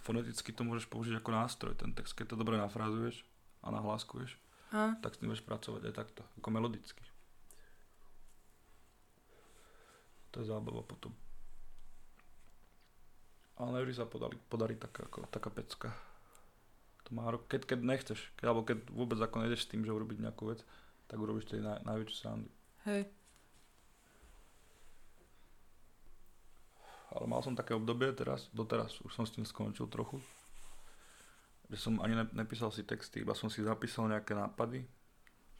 foneticky, 0.06 0.54
to 0.54 0.62
môžeš 0.62 0.86
použiť 0.86 1.18
ako 1.18 1.30
nástroj, 1.34 1.74
ten 1.74 1.90
text, 1.90 2.14
keď 2.14 2.34
to 2.34 2.40
dobre 2.40 2.54
nafrázuješ 2.54 3.26
a 3.66 3.74
nahláskuješ. 3.74 4.38
aha, 4.70 4.94
tak 5.02 5.14
s 5.14 5.18
tým 5.18 5.34
vieš 5.34 5.42
pracovať 5.42 5.90
aj 5.90 5.94
takto, 5.94 6.22
ako 6.38 6.48
melodicky. 6.54 7.02
To 10.30 10.44
je 10.44 10.46
zábava 10.46 10.84
potom. 10.86 11.10
Ale 13.58 13.82
nevždy 13.82 13.94
sa 13.98 14.06
podali, 14.06 14.38
podarí 14.46 14.78
taká, 14.78 15.10
ako, 15.10 15.26
taká 15.26 15.50
pecka. 15.50 15.90
To 17.08 17.16
má, 17.16 17.26
keď, 17.50 17.74
keď 17.74 17.78
nechceš, 17.82 18.20
keď, 18.38 18.44
alebo 18.54 18.62
keď 18.62 18.78
vôbec 18.94 19.18
ako 19.18 19.42
nejdeš 19.42 19.66
s 19.66 19.70
tým, 19.74 19.82
že 19.82 19.90
urobiť 19.90 20.22
nejakú 20.22 20.54
vec, 20.54 20.62
tak 21.10 21.18
urobíš 21.18 21.50
tej 21.50 21.64
naj, 21.64 21.82
najväčšiu 21.82 22.16
srandu. 22.20 22.48
Hej. 22.86 23.10
Ale 27.08 27.24
mal 27.24 27.40
som 27.40 27.56
také 27.56 27.72
obdobie 27.72 28.12
teraz, 28.12 28.52
doteraz 28.52 29.00
už 29.00 29.12
som 29.16 29.24
s 29.24 29.32
tým 29.32 29.48
skončil 29.48 29.88
trochu. 29.88 30.20
Že 31.72 31.76
som 31.80 31.94
ani 32.04 32.16
ne, 32.16 32.24
nepísal 32.36 32.68
si 32.68 32.84
texty, 32.84 33.24
iba 33.24 33.32
som 33.32 33.48
si 33.48 33.64
zapísal 33.64 34.08
nejaké 34.08 34.36
nápady. 34.36 34.84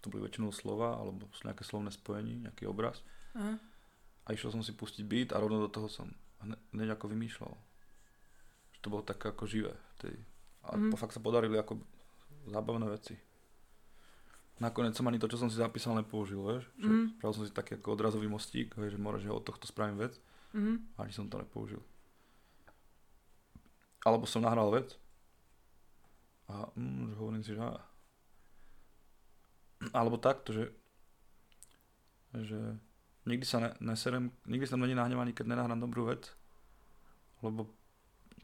To 0.05 0.13
boli 0.13 0.25
väčšinou 0.29 0.53
slova, 0.53 1.01
alebo 1.01 1.27
nejaké 1.43 1.65
slovné 1.65 1.91
spojenie, 1.91 2.45
nejaký 2.45 2.69
obraz. 2.69 3.01
Aha. 3.35 3.57
A 4.25 4.29
išiel 4.37 4.53
som 4.53 4.61
si 4.61 4.77
pustiť 4.77 5.05
beat 5.09 5.31
a 5.33 5.41
rovno 5.41 5.65
do 5.65 5.73
toho 5.73 5.89
som 5.89 6.13
hne- 6.45 6.61
hneď 6.77 7.01
ako 7.01 7.13
vymýšľal. 7.13 7.53
Že 8.77 8.79
to 8.85 8.89
bolo 8.93 9.03
také 9.03 9.33
ako 9.33 9.45
živé. 9.49 9.73
Vtedy. 9.99 10.21
A 10.69 10.77
mm. 10.77 10.95
fakt 11.01 11.17
sa 11.17 11.25
podarili 11.25 11.57
ako 11.57 11.81
zábavné 12.47 12.93
veci. 12.93 13.17
Nakoniec 14.59 14.93
som 14.99 15.07
ani 15.07 15.23
to, 15.23 15.31
čo 15.31 15.39
som 15.39 15.49
si 15.49 15.57
zapísal, 15.57 15.95
nepoužil, 15.97 16.43
vieš. 16.45 16.65
Že 16.77 16.89
Mhm. 16.89 17.05
Spravil 17.19 17.35
som 17.35 17.45
si 17.47 17.53
taký 17.55 17.73
ako 17.79 17.89
odrazový 17.95 18.29
mostík, 18.29 18.75
vieš, 18.77 18.99
že 18.99 19.01
more, 19.01 19.19
že 19.19 19.31
od 19.33 19.43
tohto 19.43 19.65
spravím 19.65 20.03
vec. 20.03 20.19
Mhm. 20.55 20.97
Ani 20.97 21.13
som 21.13 21.29
to 21.29 21.39
nepoužil. 21.39 21.83
Alebo 24.03 24.25
som 24.25 24.41
nahral 24.41 24.71
vec 24.71 24.95
a 26.49 26.65
mm, 26.73 27.13
že 27.13 27.15
hovorím 27.19 27.43
si, 27.45 27.53
že 27.53 27.61
á. 27.61 27.77
Alebo 29.93 30.19
takto, 30.19 30.51
že 30.53 30.65
že 32.29 32.61
nikdy 33.25 33.45
sa 33.49 33.59
ne, 33.59 33.71
neserem, 33.81 34.29
nikdy 34.45 34.69
som 34.69 34.81
není 34.81 34.93
nahnevaný, 34.93 35.33
keď 35.33 35.49
nenahrám 35.49 35.81
dobrú 35.81 36.13
vec, 36.13 36.29
lebo 37.41 37.73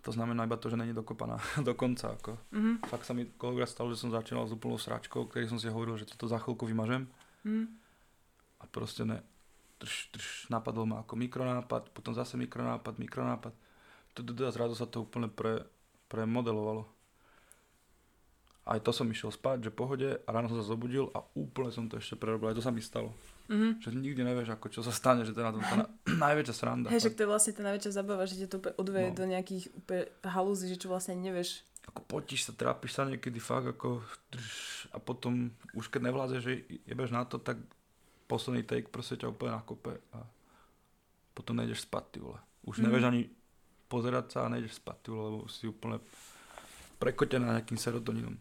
to 0.01 0.13
znamená 0.13 0.45
iba 0.45 0.57
to, 0.57 0.69
že 0.73 0.77
není 0.77 0.93
dokopaná 0.97 1.37
do 1.69 1.73
konca. 1.77 2.13
Ako. 2.17 2.37
Mhm. 2.53 2.85
Fakt 2.89 3.05
sa 3.05 3.13
mi 3.13 3.25
koľkokrát 3.29 3.69
stalo, 3.69 3.93
že 3.93 4.01
som 4.01 4.13
začínal 4.13 4.45
s 4.49 4.53
úplnou 4.57 4.77
sračkou, 4.81 5.29
ktorý 5.29 5.49
som 5.49 5.61
si 5.61 5.69
hovoril, 5.69 5.97
že 5.97 6.09
toto 6.09 6.29
za 6.29 6.37
chvíľku 6.41 6.65
vymažem 6.69 7.09
Mhm. 7.45 7.65
a 8.61 8.65
proste 8.73 9.05
ne, 9.05 9.21
trš, 9.79 9.95
trš, 10.11 10.29
napadol 10.49 10.87
ma 10.87 11.03
ako 11.03 11.15
mikronápad, 11.17 11.91
potom 11.91 12.15
zase 12.15 12.37
mikronápad, 12.37 12.99
mikronápad. 12.99 13.55
A 14.15 14.53
zrazu 14.55 14.79
sa 14.79 14.87
to 14.87 15.03
úplne 15.03 15.27
pre, 15.27 15.67
premodelovalo. 16.07 16.87
Aj 18.65 18.81
to 18.81 18.97
som 18.97 19.05
išiel 19.11 19.29
spať, 19.29 19.69
že 19.69 19.71
pohode 19.75 20.09
a 20.25 20.29
ráno 20.33 20.49
som 20.49 20.57
sa 20.57 20.65
zobudil 20.65 21.13
a 21.13 21.21
úplne 21.37 21.69
som 21.69 21.85
to 21.85 22.01
ešte 22.01 22.17
prerobil. 22.17 22.49
Aj 22.49 22.57
to 22.57 22.65
sa 22.65 22.73
mi 22.73 22.81
stalo. 22.81 23.13
Mhm. 23.53 23.85
Že 23.85 23.89
nikdy 23.93 24.21
nevieš, 24.25 24.57
ako 24.57 24.67
čo 24.73 24.81
sa 24.81 24.89
stane, 24.89 25.21
že 25.27 25.37
to 25.37 25.45
je 25.45 25.47
na 25.47 25.53
tom 25.53 25.61
tá 25.61 25.77
na, 25.85 25.87
najväčšia 26.33 26.55
sranda. 26.57 26.89
Hej, 26.89 27.11
že 27.11 27.13
to 27.13 27.27
je 27.27 27.29
vlastne 27.29 27.53
tá 27.53 27.61
najväčšia 27.61 27.93
zabava, 27.93 28.25
že 28.25 28.41
ťa 28.41 28.49
to 28.49 28.59
odveje 28.81 29.13
No. 29.13 29.17
do 29.21 29.25
nejakých 29.29 29.65
úplne 29.77 30.09
halúzí, 30.25 30.65
že 30.73 30.81
čo 30.81 30.89
vlastne 30.89 31.13
nevieš. 31.21 31.61
Ako 31.85 32.01
potíš 32.09 32.49
sa, 32.49 32.57
trápiš 32.57 32.97
sa 32.97 33.05
niekedy 33.05 33.37
fakt 33.37 33.69
ako 33.69 34.01
a 34.89 34.97
potom 34.97 35.53
už 35.77 35.93
keď 35.93 36.09
nevládze, 36.09 36.37
že 36.41 36.53
jebeš 36.89 37.13
na 37.13 37.29
to, 37.29 37.37
tak 37.37 37.61
posledný 38.35 38.63
take 38.63 38.91
proste 38.91 39.15
ťa 39.15 39.31
úplne 39.31 39.55
nakope 39.55 39.95
a 40.11 40.19
potom 41.31 41.55
nejdeš 41.55 41.87
spať, 41.87 42.05
ty 42.11 42.19
vole. 42.19 42.39
Už 42.65 42.79
Mhm. 42.79 42.85
nevieš 42.85 43.05
ani 43.05 43.23
pozerať 43.87 44.27
sa 44.29 44.39
a 44.47 44.53
nejdeš 44.53 44.83
spať, 44.83 44.97
ty 44.99 45.09
vole, 45.09 45.27
lebo 45.31 45.47
si 45.47 45.65
úplne 45.65 46.03
prekotená 46.99 47.55
nejakým 47.55 47.79
serotoninom. 47.79 48.35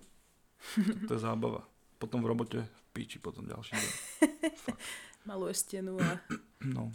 to 1.05 1.13
je 1.13 1.21
zábava. 1.21 1.61
Potom 1.99 2.19
v 2.19 2.27
robote 2.27 2.59
v 2.59 2.81
píči 2.91 3.19
potom 3.19 3.45
ďalší 3.45 3.73
deň. 3.73 3.91
Maluješ 5.27 5.57
stenu 5.63 5.95
a... 5.99 6.19
No. 6.59 6.91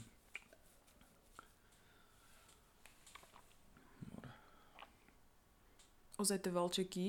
Ozaj 6.18 6.42
tie 6.42 6.50
valčeky, 6.52 7.06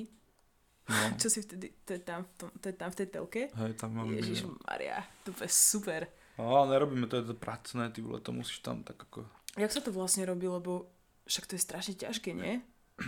no. 0.89 1.15
čo 1.15 1.27
si 1.27 1.39
vtedy, 1.39 1.71
to 1.79 1.93
je 1.93 2.01
tam 2.01 2.21
v, 2.21 2.29
tom, 2.35 2.49
to 2.51 2.65
je 2.65 2.75
tam 2.75 2.89
v 2.89 2.97
tej 2.97 3.07
telke. 3.07 3.41
Hej, 3.47 3.71
tam 3.75 3.89
máme 3.93 4.11
Ježiš. 4.15 4.49
Maria, 4.63 5.05
to 5.21 5.31
je 5.31 5.47
super. 5.47 6.09
No, 6.35 6.57
ale 6.57 6.73
nerobíme 6.73 7.05
to, 7.05 7.15
je 7.15 7.25
to 7.25 7.35
pracné, 7.35 7.87
ty 7.89 7.99
vole, 7.99 8.17
to 8.17 8.31
musíš 8.31 8.59
tam 8.59 8.81
tak 8.81 8.97
ako... 8.99 9.27
Jak 9.55 9.69
sa 9.69 9.79
to 9.79 9.89
vlastne 9.89 10.23
robí, 10.23 10.45
lebo 10.45 10.87
však 11.25 11.45
to 11.45 11.53
je 11.53 11.61
strašne 11.61 11.93
ťažké, 11.95 12.31
nie? 12.31 12.63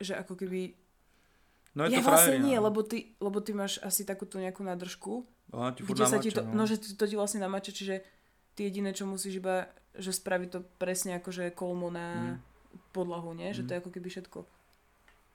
že 0.00 0.14
ako 0.14 0.34
keby... 0.34 0.74
No 1.72 1.84
je 1.84 1.90
ja 1.90 1.98
to 1.98 2.06
vlastne 2.06 2.36
frajerina. 2.36 2.46
nie, 2.46 2.56
lebo 2.58 2.80
ty, 2.82 2.98
lebo 3.16 3.38
ty 3.38 3.50
máš 3.50 3.80
asi 3.80 4.02
takúto 4.02 4.36
nejakú 4.36 4.60
nádržku, 4.60 5.24
Aha, 5.50 5.72
ti 5.72 5.80
kde 5.80 6.04
sa 6.04 6.16
ti 6.16 6.28
to, 6.28 6.44
no. 6.44 6.64
že 6.64 6.76
ti- 6.76 6.92
to 6.92 7.04
ti 7.04 7.12
vlastne 7.12 7.40
namače, 7.40 7.70
čiže 7.70 8.04
ty 8.52 8.66
jediné, 8.66 8.90
čo 8.90 9.04
musíš 9.04 9.38
iba, 9.38 9.68
že 9.92 10.10
spraviť 10.10 10.48
to 10.50 10.60
presne 10.76 11.16
akože 11.16 11.52
kolmo 11.52 11.88
na 11.88 12.36
Mm. 12.36 12.36
podlahu, 12.90 13.32
nie? 13.32 13.52
Že 13.52 13.62
to 13.62 13.68
Mm. 13.68 13.72
je 13.72 13.80
ako 13.80 13.90
keby 13.90 14.08
všetko. 14.08 14.38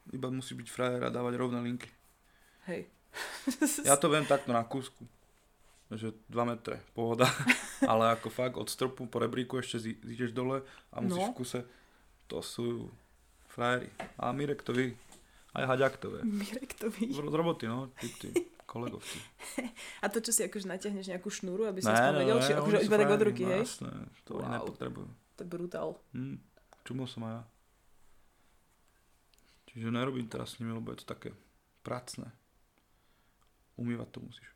Iba 0.10 0.28
musí 0.28 0.54
byť 0.54 0.68
frajer 0.68 1.02
a 1.02 1.10
dávať 1.10 1.34
rovné 1.36 1.60
linky. 1.62 1.90
Hej. 2.66 2.88
Ja 3.82 3.96
to 3.96 4.08
viem 4.08 4.24
takto 4.24 4.50
na 4.50 4.62
kúsku. 4.62 5.04
Že 5.88 6.12
2 6.28 6.36
metre, 6.46 6.84
pohoda. 6.92 7.28
Ale 7.84 8.12
ako 8.12 8.28
fakt 8.28 8.56
od 8.56 8.68
stropu 8.68 9.04
po 9.04 9.18
rebríku 9.18 9.56
ešte 9.56 9.80
zídeš 9.80 10.32
dole 10.32 10.60
a 10.90 11.00
musíš 11.00 11.22
No. 11.22 11.32
v 11.32 11.38
kuse. 11.38 11.60
To 12.28 12.40
sú 12.40 12.92
frajeri. 13.48 13.88
A 14.16 14.32
Mirek 14.32 14.62
to 14.62 14.72
ví. 14.72 14.92
Aj 15.52 15.64
Haďak 15.66 15.96
to 15.98 16.12
vie. 16.12 16.22
Mirek 16.24 16.76
to 16.76 16.88
ví. 16.90 17.08
Z 17.08 17.18
roboty, 17.18 17.66
no. 17.66 17.88
Tí, 17.96 18.12
tí 18.12 18.28
kolegovci. 18.64 19.16
A 20.04 20.12
to, 20.12 20.20
čo 20.20 20.30
si 20.30 20.44
akože 20.44 20.68
natiahneš 20.68 21.08
nejakú 21.08 21.32
šnúru, 21.32 21.64
aby 21.66 21.80
si 21.80 21.88
aspoň 21.88 22.16
vedel, 22.20 22.38
či 22.44 22.52
akože 22.52 22.78
iba 22.84 22.98
tak 22.98 23.10
od 23.10 23.24
ruky, 23.24 23.42
no 23.42 23.56
hej? 23.56 23.64
Jasné, 23.64 23.92
to 24.22 24.32
Wow. 24.38 24.52
nepotrebujú. 24.52 25.08
To 25.08 25.42
je 25.42 25.48
brutál. 25.48 25.90
Hm, 26.12 26.36
čumol 26.84 27.08
som 27.08 27.24
aj 27.24 27.32
ja. 27.32 27.42
Čiže 29.78 29.94
nerobím 29.94 30.26
teraz 30.26 30.58
s 30.58 30.58
nimi, 30.58 30.74
lebo 30.74 30.90
je 30.90 31.06
to 31.06 31.14
také 31.14 31.38
pracné. 31.86 32.34
Umývať 33.78 34.10
to 34.10 34.26
musíš. 34.26 34.50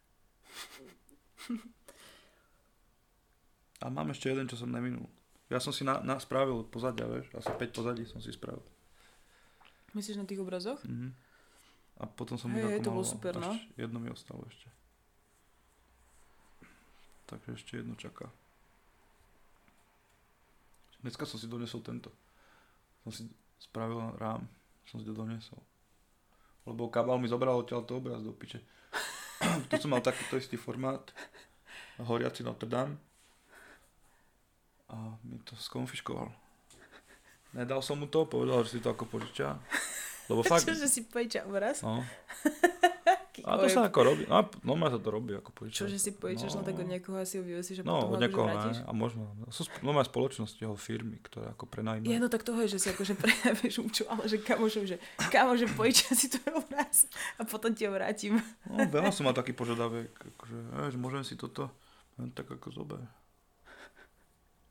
A 3.85 3.93
mám 3.93 4.09
ešte 4.09 4.33
jeden, 4.33 4.49
čo 4.49 4.57
som 4.57 4.73
neminul. 4.73 5.05
Ja 5.45 5.61
som 5.61 5.69
si 5.69 5.85
na, 5.85 6.01
na 6.01 6.17
spravil 6.17 6.65
pozadia, 6.65 7.05
vieš, 7.05 7.29
asi 7.37 7.53
5 7.53 7.69
pozadí 7.69 8.01
som 8.09 8.17
si 8.17 8.33
spravil. 8.33 8.65
Myslíš 9.93 10.17
na 10.17 10.25
tých 10.25 10.41
obrazoch? 10.41 10.81
Mhm. 10.89 11.13
A 12.01 12.09
potom 12.09 12.33
som 12.33 12.49
Hej, 12.57 12.81
ich 12.81 12.81
to 12.81 12.89
bolo 12.89 13.05
super, 13.05 13.37
no. 13.37 13.53
Jedno 13.77 14.01
mi 14.01 14.09
ostalo 14.09 14.41
ešte. 14.49 14.73
Takže 17.29 17.61
ešte 17.61 17.71
jedno 17.77 17.93
čaká. 17.93 18.25
Dneska 21.05 21.29
som 21.29 21.37
si 21.37 21.45
donesol 21.45 21.85
tento. 21.85 22.09
Som 23.05 23.13
si 23.13 23.29
spravil 23.61 24.17
rám. 24.17 24.49
Som 24.91 24.99
si 24.99 25.07
to 25.07 25.15
donesol. 25.15 25.63
Lebo 26.67 26.91
kabal 26.91 27.15
mi 27.15 27.31
zobral 27.31 27.55
odtiaľ 27.55 27.87
to 27.87 28.03
obraz 28.03 28.19
do 28.19 28.35
piče. 28.35 28.59
tu 29.71 29.73
som 29.79 29.87
mal 29.87 30.03
takýto 30.03 30.35
istý 30.35 30.59
formát. 30.59 30.99
Horiaci 31.95 32.43
Notre 32.43 32.67
Dame. 32.67 32.99
A 34.91 35.15
mi 35.23 35.39
to 35.47 35.55
skonfiškoval. 35.55 36.27
Nedal 37.55 37.79
som 37.79 38.03
mu 38.03 38.11
to, 38.11 38.27
povedal, 38.27 38.67
že 38.67 38.75
si 38.75 38.83
to 38.83 38.91
ako 38.91 39.07
požičia. 39.07 39.55
Lebo 40.27 40.43
fakt... 40.51 40.67
Čože 40.67 40.91
si 40.91 41.07
pojiča 41.07 41.47
obraz? 41.47 41.79
No. 41.87 42.03
A 43.45 43.57
to 43.57 43.65
sa 43.67 43.89
ako 43.89 43.99
robí, 44.03 44.23
no, 44.29 44.41
no 44.63 44.73
sa 44.89 44.99
to 45.01 45.09
robí 45.09 45.33
ako 45.33 45.49
požičia. 45.53 45.85
Čože 45.85 45.97
si 45.97 46.11
pojičaš, 46.13 46.57
no. 46.57 46.65
tak 46.65 46.77
od 46.77 46.87
niekoho 46.87 47.17
asi 47.17 47.37
ho 47.39 47.43
vyvesíš 47.43 47.81
a 47.81 47.83
No, 47.87 48.05
potom 48.05 48.15
od 48.15 48.21
akože 48.21 48.25
niekoho 48.27 48.45
ne, 48.47 48.83
a 48.85 48.91
možno. 48.93 49.21
Sú 49.49 49.61
sp- 49.67 49.81
no, 49.81 49.91
má 49.91 50.03
spoločnosti, 50.05 50.59
jeho 50.61 50.77
firmy, 50.77 51.17
ktoré 51.25 51.51
ako 51.53 51.65
Ja, 51.65 51.71
prenajímajú. 51.73 52.17
no 52.21 52.27
tak 52.29 52.45
toho 52.45 52.59
je, 52.65 52.77
že 52.77 52.79
si 52.81 52.87
akože 52.93 53.13
prejavíš 53.23 53.81
umču, 53.81 54.03
ale 54.05 54.23
že 54.29 54.37
kamožom, 54.39 54.83
že 54.85 54.97
kamože 55.33 55.67
pojiča 55.73 56.13
si 56.13 56.27
tvoj 56.29 56.61
obraz 56.61 57.09
a 57.37 57.45
potom 57.47 57.73
ti 57.73 57.85
ho 57.87 57.91
vrátim. 57.91 58.37
No, 58.69 58.85
veľa 58.85 59.09
som 59.09 59.25
mal 59.25 59.33
taký 59.33 59.57
požiadavek, 59.57 60.11
akože, 60.37 60.57
že 60.93 60.97
môžem 60.97 61.23
si 61.25 61.33
toto, 61.39 61.71
tak 62.37 62.45
ako 62.45 62.69
zober. 62.69 63.01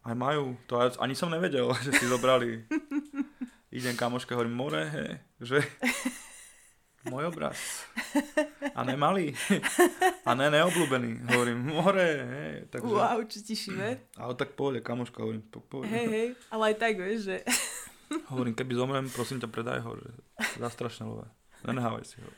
Aj 0.01 0.17
majú, 0.17 0.57
to 0.65 0.81
aj, 0.81 0.97
ani 0.97 1.13
som 1.13 1.29
nevedel, 1.29 1.69
že 1.85 1.93
si 1.93 2.09
zobrali. 2.09 2.65
Idem 3.71 3.95
kamoška, 3.95 4.35
hovorím, 4.35 4.57
more, 4.57 4.83
he, 4.91 5.07
že 5.39 5.63
môj 7.07 7.31
obraz. 7.31 7.87
A 8.79 8.85
nemalý. 8.87 9.35
A 10.27 10.35
ne 10.35 10.51
neobľúbený. 10.51 11.27
Hovorím, 11.31 11.59
more, 11.71 12.09
hej. 12.23 12.55
Takže, 12.71 12.87
Wow, 12.87 13.19
čo 13.27 13.39
ti 13.43 13.55
šive. 13.59 13.99
Ale 14.17 14.33
tak 14.39 14.55
pohode, 14.55 14.81
kamoška, 14.81 15.23
hovorím, 15.23 15.43
po, 15.49 15.61
pohode. 15.61 15.91
Hej, 15.91 16.07
hej, 16.09 16.29
ale 16.51 16.63
aj 16.73 16.77
tak, 16.79 16.95
vieš, 16.99 17.21
že 17.31 17.37
Hovorím, 18.35 18.59
keby 18.59 18.75
zomrem, 18.75 19.07
prosím 19.07 19.39
ťa, 19.39 19.47
predaj 19.47 19.87
ho, 19.87 19.95
že 19.95 20.11
zastrašné 20.59 21.07
lové. 21.07 21.31
Nenehávaj 21.63 22.05
si 22.07 22.19
ho. 22.19 22.31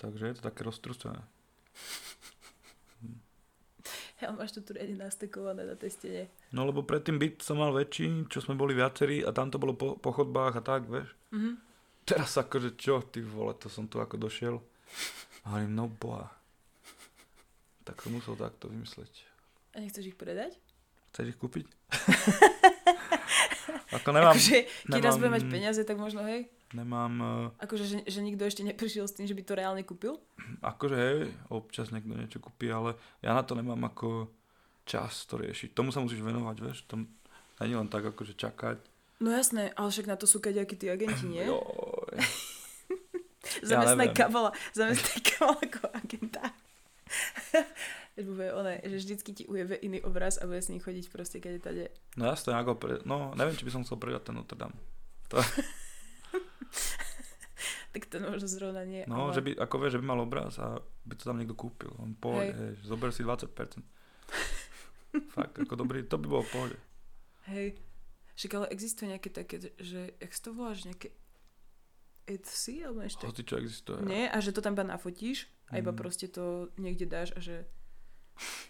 Takže 0.00 0.32
je 0.32 0.34
to 0.40 0.46
také 0.48 0.64
roztrúcené. 0.64 1.20
ja 4.20 4.32
máš 4.32 4.56
to 4.56 4.64
tu 4.64 4.72
riadne 4.72 4.96
nastekované 4.96 5.68
na 5.68 5.76
tej 5.76 5.92
stene. 5.92 6.22
No 6.52 6.64
lebo 6.64 6.88
predtým 6.88 7.20
byt 7.20 7.44
som 7.44 7.60
mal 7.60 7.72
väčší, 7.76 8.24
čo 8.32 8.40
sme 8.40 8.56
boli 8.56 8.72
viacerí 8.72 9.20
a 9.20 9.28
tam 9.32 9.52
to 9.52 9.60
bolo 9.60 9.76
po, 9.76 10.00
po 10.00 10.08
chodbách 10.12 10.56
a 10.56 10.62
tak, 10.64 10.88
vieš. 10.88 11.12
Mhm. 11.32 11.52
Teraz 12.06 12.38
akože 12.38 12.78
čo, 12.78 13.02
ty 13.02 13.18
vole, 13.18 13.50
to 13.58 13.66
som 13.66 13.90
tu 13.90 13.98
ako 13.98 14.14
došiel. 14.16 14.62
A 15.42 15.58
hovorím, 15.58 15.74
no 15.74 15.90
boha. 15.90 16.30
Tak 17.82 17.98
som 18.02 18.14
musel 18.14 18.38
takto 18.38 18.70
vymysleť. 18.70 19.10
A 19.74 19.82
nechceš 19.82 20.14
ich 20.14 20.18
predať? 20.18 20.54
Chceš 21.10 21.34
ich 21.34 21.38
kúpiť? 21.38 21.66
Ako 23.96 24.10
nemám, 24.10 24.34
akože, 24.34 24.66
keď 24.90 25.02
raz 25.02 25.14
budem 25.16 25.34
mať 25.38 25.44
peniaze, 25.46 25.80
tak 25.86 25.96
možno 25.96 26.26
hej. 26.26 26.50
nemám, 26.74 27.12
eh, 27.54 27.64
Akože, 27.64 27.84
že, 27.86 27.96
že 28.02 28.20
nikto 28.20 28.42
ešte 28.42 28.66
neprišiel 28.66 29.06
s 29.06 29.14
tým, 29.14 29.30
že 29.30 29.34
by 29.34 29.42
to 29.46 29.54
reálne 29.54 29.82
kúpil. 29.86 30.18
akože 30.58 30.96
hej, 30.98 31.18
občas 31.48 31.94
niekto 31.94 32.12
niečo 32.12 32.42
kúpi, 32.42 32.66
ale 32.66 32.98
ja 33.22 33.30
na 33.32 33.46
to 33.46 33.54
nemám 33.54 33.78
ako 33.86 34.30
čas 34.82 35.22
to 35.30 35.38
riešiť. 35.38 35.70
Tomu 35.72 35.94
sa 35.94 36.02
musíš 36.02 36.18
venovať, 36.18 36.56
vieš, 36.58 36.82
to 36.90 37.06
není 37.62 37.74
len 37.78 37.86
tak 37.86 38.10
akože 38.10 38.34
čakať. 38.34 38.78
No 39.22 39.32
jasné, 39.32 39.72
ale 39.78 39.88
však 39.88 40.10
na 40.10 40.16
to 40.18 40.26
sú 40.28 40.42
kaďakí 40.42 40.74
tí 40.76 40.90
agenti, 40.92 41.24
nie? 41.24 41.46
Joj. 41.46 41.62
Zamestnaj 43.62 44.10
neviem. 44.10 44.18
kabala, 44.18 44.50
zamestnaj 44.74 45.20
kabala 45.22 45.60
ako 45.62 45.82
agenta. 45.94 46.44
bude 48.36 48.50
one, 48.52 48.80
že 48.82 48.96
vždycky 48.96 49.30
ti 49.36 49.44
ujebe 49.46 49.76
iný 49.78 50.02
obraz 50.02 50.40
a 50.40 50.48
bude 50.48 50.58
s 50.58 50.72
ním 50.72 50.80
chodiť 50.80 51.12
proste 51.12 51.38
kade 51.38 51.60
tade. 51.62 51.92
No 52.16 52.26
jasné, 52.26 52.56
ako 52.56 52.74
pre, 52.74 52.94
no 53.04 53.36
neviem, 53.36 53.54
či 53.54 53.64
by 53.68 53.72
som 53.76 53.82
chcel 53.84 54.00
predať 54.00 54.32
ten 54.32 54.34
Notre 54.36 54.56
Dame. 54.58 54.76
Tak 57.96 58.12
to 58.12 58.20
možno 58.20 58.44
zrovna 58.44 58.84
nie. 58.84 59.08
No, 59.08 59.32
ale... 59.32 59.32
že 59.32 59.40
by, 59.40 59.56
ako 59.56 59.76
vieš, 59.80 59.96
že 59.96 60.00
by 60.04 60.06
mal 60.12 60.20
obraz 60.20 60.60
a 60.60 60.84
by 61.08 61.16
to 61.16 61.24
tam 61.24 61.40
niekto 61.40 61.56
kúpil. 61.56 61.88
On 61.96 62.12
pohode, 62.12 62.52
Hej. 62.52 62.76
hej. 62.76 62.84
zober 62.84 63.08
si 63.08 63.24
20%. 63.24 63.48
Fakt, 65.32 65.56
ako 65.56 65.80
dobrý, 65.80 66.04
to 66.04 66.20
by 66.20 66.28
bolo 66.28 66.44
v 66.44 66.50
pohode. 66.52 66.76
Hej. 67.48 67.80
Však 68.36 68.52
ale 68.52 68.66
existuje 68.68 69.08
nejaké 69.08 69.32
také, 69.32 69.72
že, 69.80 70.12
jak 70.20 70.28
to 70.28 70.52
voláš, 70.52 70.84
nejaké 70.84 71.08
Etsy, 72.26 72.82
alebo 72.82 73.00
ešte? 73.02 73.22
Hoci 73.22 73.42
čo 73.42 73.56
existuje. 73.56 74.02
Nie, 74.02 74.26
a 74.26 74.42
že 74.42 74.50
to 74.50 74.58
tam 74.58 74.74
iba 74.74 74.82
nafotíš 74.82 75.46
a 75.70 75.78
iba 75.78 75.94
Mm. 75.94 75.98
proste 75.98 76.26
to 76.26 76.68
niekde 76.76 77.06
dáš 77.06 77.30
a 77.32 77.40
že... 77.40 77.64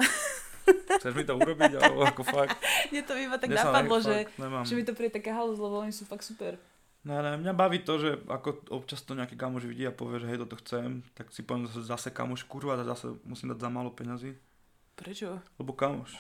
Chceš 0.99 1.15
mi 1.15 1.23
to 1.23 1.39
urobiť, 1.39 1.79
alebo 1.79 2.03
ako 2.05 2.23
fakt? 2.27 2.59
Mne 2.91 3.03
to 3.07 3.15
iba 3.15 3.37
tak 3.39 3.51
napadlo, 3.55 4.03
že, 4.03 4.27
fakt 4.27 4.67
že 4.67 4.75
mi 4.75 4.83
to 4.83 4.93
príde 4.93 5.15
taká 5.15 5.31
halus, 5.35 5.57
lebo 5.57 5.79
oni 5.79 5.95
sú 5.95 6.03
fakt 6.03 6.27
super. 6.27 6.59
Ne, 7.07 7.23
ne, 7.23 7.39
mňa 7.39 7.55
baví 7.55 7.87
to, 7.87 8.03
že 8.03 8.19
ako 8.27 8.67
občas 8.75 8.99
to 9.07 9.15
nejaký 9.15 9.39
kamoš 9.39 9.63
vidí 9.71 9.87
a 9.87 9.95
povie, 9.95 10.19
že 10.19 10.27
hej, 10.27 10.43
toto 10.43 10.59
chcem, 10.59 11.07
tak 11.15 11.31
si 11.31 11.47
poviem 11.47 11.71
zase, 11.71 11.87
zase 11.87 12.09
kamoš, 12.11 12.43
kurva, 12.51 12.75
zase 12.83 13.15
musím 13.23 13.55
dať 13.55 13.63
za 13.63 13.71
málo 13.71 13.95
peňazí, 13.95 14.35
Prečo? 14.99 15.39
lebo 15.63 15.71
kamoš. 15.71 16.19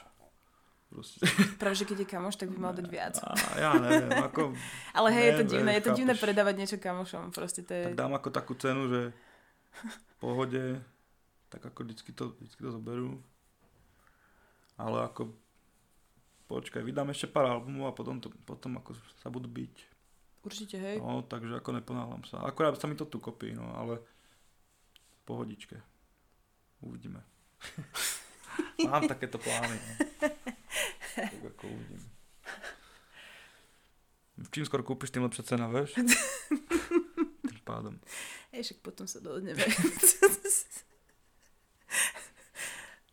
Proste. 0.86 1.18
Práve, 1.60 1.74
že 1.74 1.84
keď 1.84 2.06
je 2.06 2.08
kamoš, 2.08 2.38
tak 2.38 2.48
by 2.54 2.58
mal 2.62 2.72
dať 2.72 2.86
viac. 2.86 3.18
A 3.18 3.34
ja 3.58 3.70
neviem, 3.74 4.10
ako, 4.30 4.54
Ale 4.94 5.08
hej, 5.10 5.24
je 5.26 5.34
to 5.42 5.44
divné, 5.50 5.70
je 5.78 5.84
to 5.84 5.92
divné 5.98 6.14
chápeš. 6.14 6.24
predávať 6.30 6.54
niečo 6.62 6.76
kamošom, 6.78 7.34
proste 7.34 7.66
to 7.66 7.72
je... 7.74 7.84
tak 7.90 7.98
dám 7.98 8.14
ako 8.14 8.28
takú 8.30 8.54
cenu, 8.54 8.86
že 8.86 9.00
v 9.82 10.14
pohode, 10.22 10.80
tak 11.50 11.62
ako 11.66 11.78
vždycky 11.84 12.10
to, 12.14 12.32
vždycky 12.38 12.60
to 12.62 12.70
zoberú. 12.70 13.18
Ale 14.78 15.08
ako, 15.08 15.34
počkaj, 16.46 16.84
vydám 16.86 17.10
ešte 17.10 17.32
pár 17.32 17.50
albumov 17.50 17.90
a 17.90 17.96
potom, 17.96 18.22
to, 18.22 18.30
potom 18.46 18.78
ako 18.78 18.94
sa 19.20 19.28
budú 19.32 19.50
byť. 19.50 19.74
Určite, 20.46 20.76
hej. 20.78 20.96
No, 21.02 21.26
takže 21.26 21.58
ako 21.58 21.74
neponáhľam 21.74 22.22
sa. 22.22 22.46
Akorát 22.46 22.78
sa 22.78 22.86
mi 22.86 22.94
to 22.94 23.02
tu 23.02 23.18
kopí, 23.18 23.50
no, 23.50 23.74
ale 23.74 23.98
v 23.98 25.22
pohodičke. 25.26 25.74
Uvidíme. 26.78 27.18
Mám 28.86 29.10
takéto 29.10 29.42
plány, 29.42 29.74
no. 29.74 29.92
Tak 31.16 31.44
ako 31.56 31.64
uvidím. 31.72 32.02
Čím 34.52 34.68
skôr 34.68 34.84
kúpiš, 34.84 35.08
tým 35.16 35.24
lepšia 35.24 35.56
cena, 35.56 35.64
vieš? 35.72 35.96
Tým 37.48 37.62
pádom. 37.64 37.96
Hej, 38.52 38.68
však 38.68 38.78
potom 38.84 39.08
sa 39.08 39.16
dohodneme. 39.24 39.56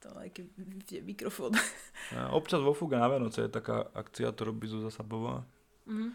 to 0.03 0.07
vypne 0.19 0.99
mikrofón. 1.07 1.55
Občas 2.35 2.59
vo 2.59 2.75
Fuga 2.75 2.99
na 2.99 3.07
Vianoce 3.07 3.47
je 3.47 3.55
taká 3.55 3.87
akcia, 3.95 4.35
to 4.35 4.51
robí 4.51 4.67
Zuzá 4.67 4.91
Sabová. 4.91 5.47
Mhm. 5.87 6.11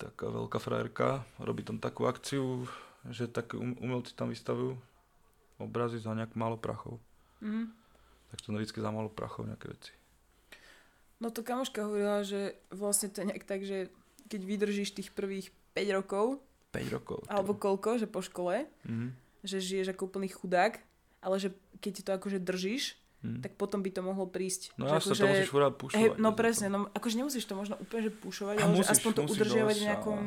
Taká 0.00 0.32
veľká 0.32 0.56
frajerka. 0.56 1.28
Robí 1.36 1.60
tam 1.60 1.76
takú 1.76 2.08
akciu, 2.08 2.64
že 3.12 3.28
také 3.28 3.60
um- 3.60 3.76
umelci 3.76 4.16
tam 4.16 4.32
vystavujú 4.32 4.80
obrazy 5.60 6.00
za 6.00 6.16
nejak 6.16 6.32
málo 6.32 6.56
prachov. 6.56 6.96
Mhm. 7.44 7.76
Tak 8.32 8.40
to 8.40 8.56
vždycky 8.56 8.80
za 8.80 8.88
málo 8.88 9.12
prachov 9.12 9.44
nejaké 9.44 9.68
veci. 9.68 9.99
No 11.20 11.28
to 11.28 11.40
kamoška 11.40 11.84
hovorila, 11.84 12.20
že 12.22 12.40
vlastne 12.68 13.06
to 13.06 13.20
je 13.20 13.28
nejak 13.28 13.44
tak, 13.44 13.60
že 13.60 13.92
keď 14.26 14.40
vydržíš 14.42 14.90
tých 14.90 15.10
prvých 15.10 15.52
5 15.70 15.92
rokov, 15.92 16.40
5 16.70 16.88
rokov. 16.90 17.18
to- 17.20 17.28
alebo 17.28 17.52
koľko, 17.52 17.98
že 17.98 18.06
po 18.06 18.20
škole, 18.20 18.64
Mhm. 18.82 19.12
že 19.42 19.56
žiješ 19.58 19.92
ako 19.92 20.06
úplný 20.06 20.28
chudák, 20.28 20.80
ale 21.20 21.36
že 21.36 21.52
keď 21.78 21.90
ti 21.92 22.02
to 22.02 22.12
akože 22.14 22.38
držíš, 22.38 22.96
Mhm. 23.20 23.40
tak 23.42 23.52
potom 23.54 23.78
by 23.78 23.90
to 23.90 24.00
mohlo 24.00 24.24
prísť. 24.24 24.72
No 24.74 24.88
jasne, 24.88 25.12
akože- 25.12 25.20
to 25.20 25.28
musíš 25.28 25.50
furt 25.50 25.64
Hej, 25.66 25.76
pušovať. 25.76 26.16
no 26.16 26.28
že 26.30 26.36
presne, 26.38 26.66
no 26.66 26.78
akože 26.90 27.16
nemusíš 27.16 27.44
to 27.44 27.54
možno 27.54 27.76
úplne 27.76 28.02
že 28.02 28.12
pušovať, 28.14 28.54
ale 28.56 28.70
musíš, 28.70 28.86
že 28.86 28.92
aspoň 28.96 29.10
to 29.12 29.22
udržiavať 29.26 29.60
v 29.66 29.76
dosť, 29.76 29.86
nejakom... 29.86 30.18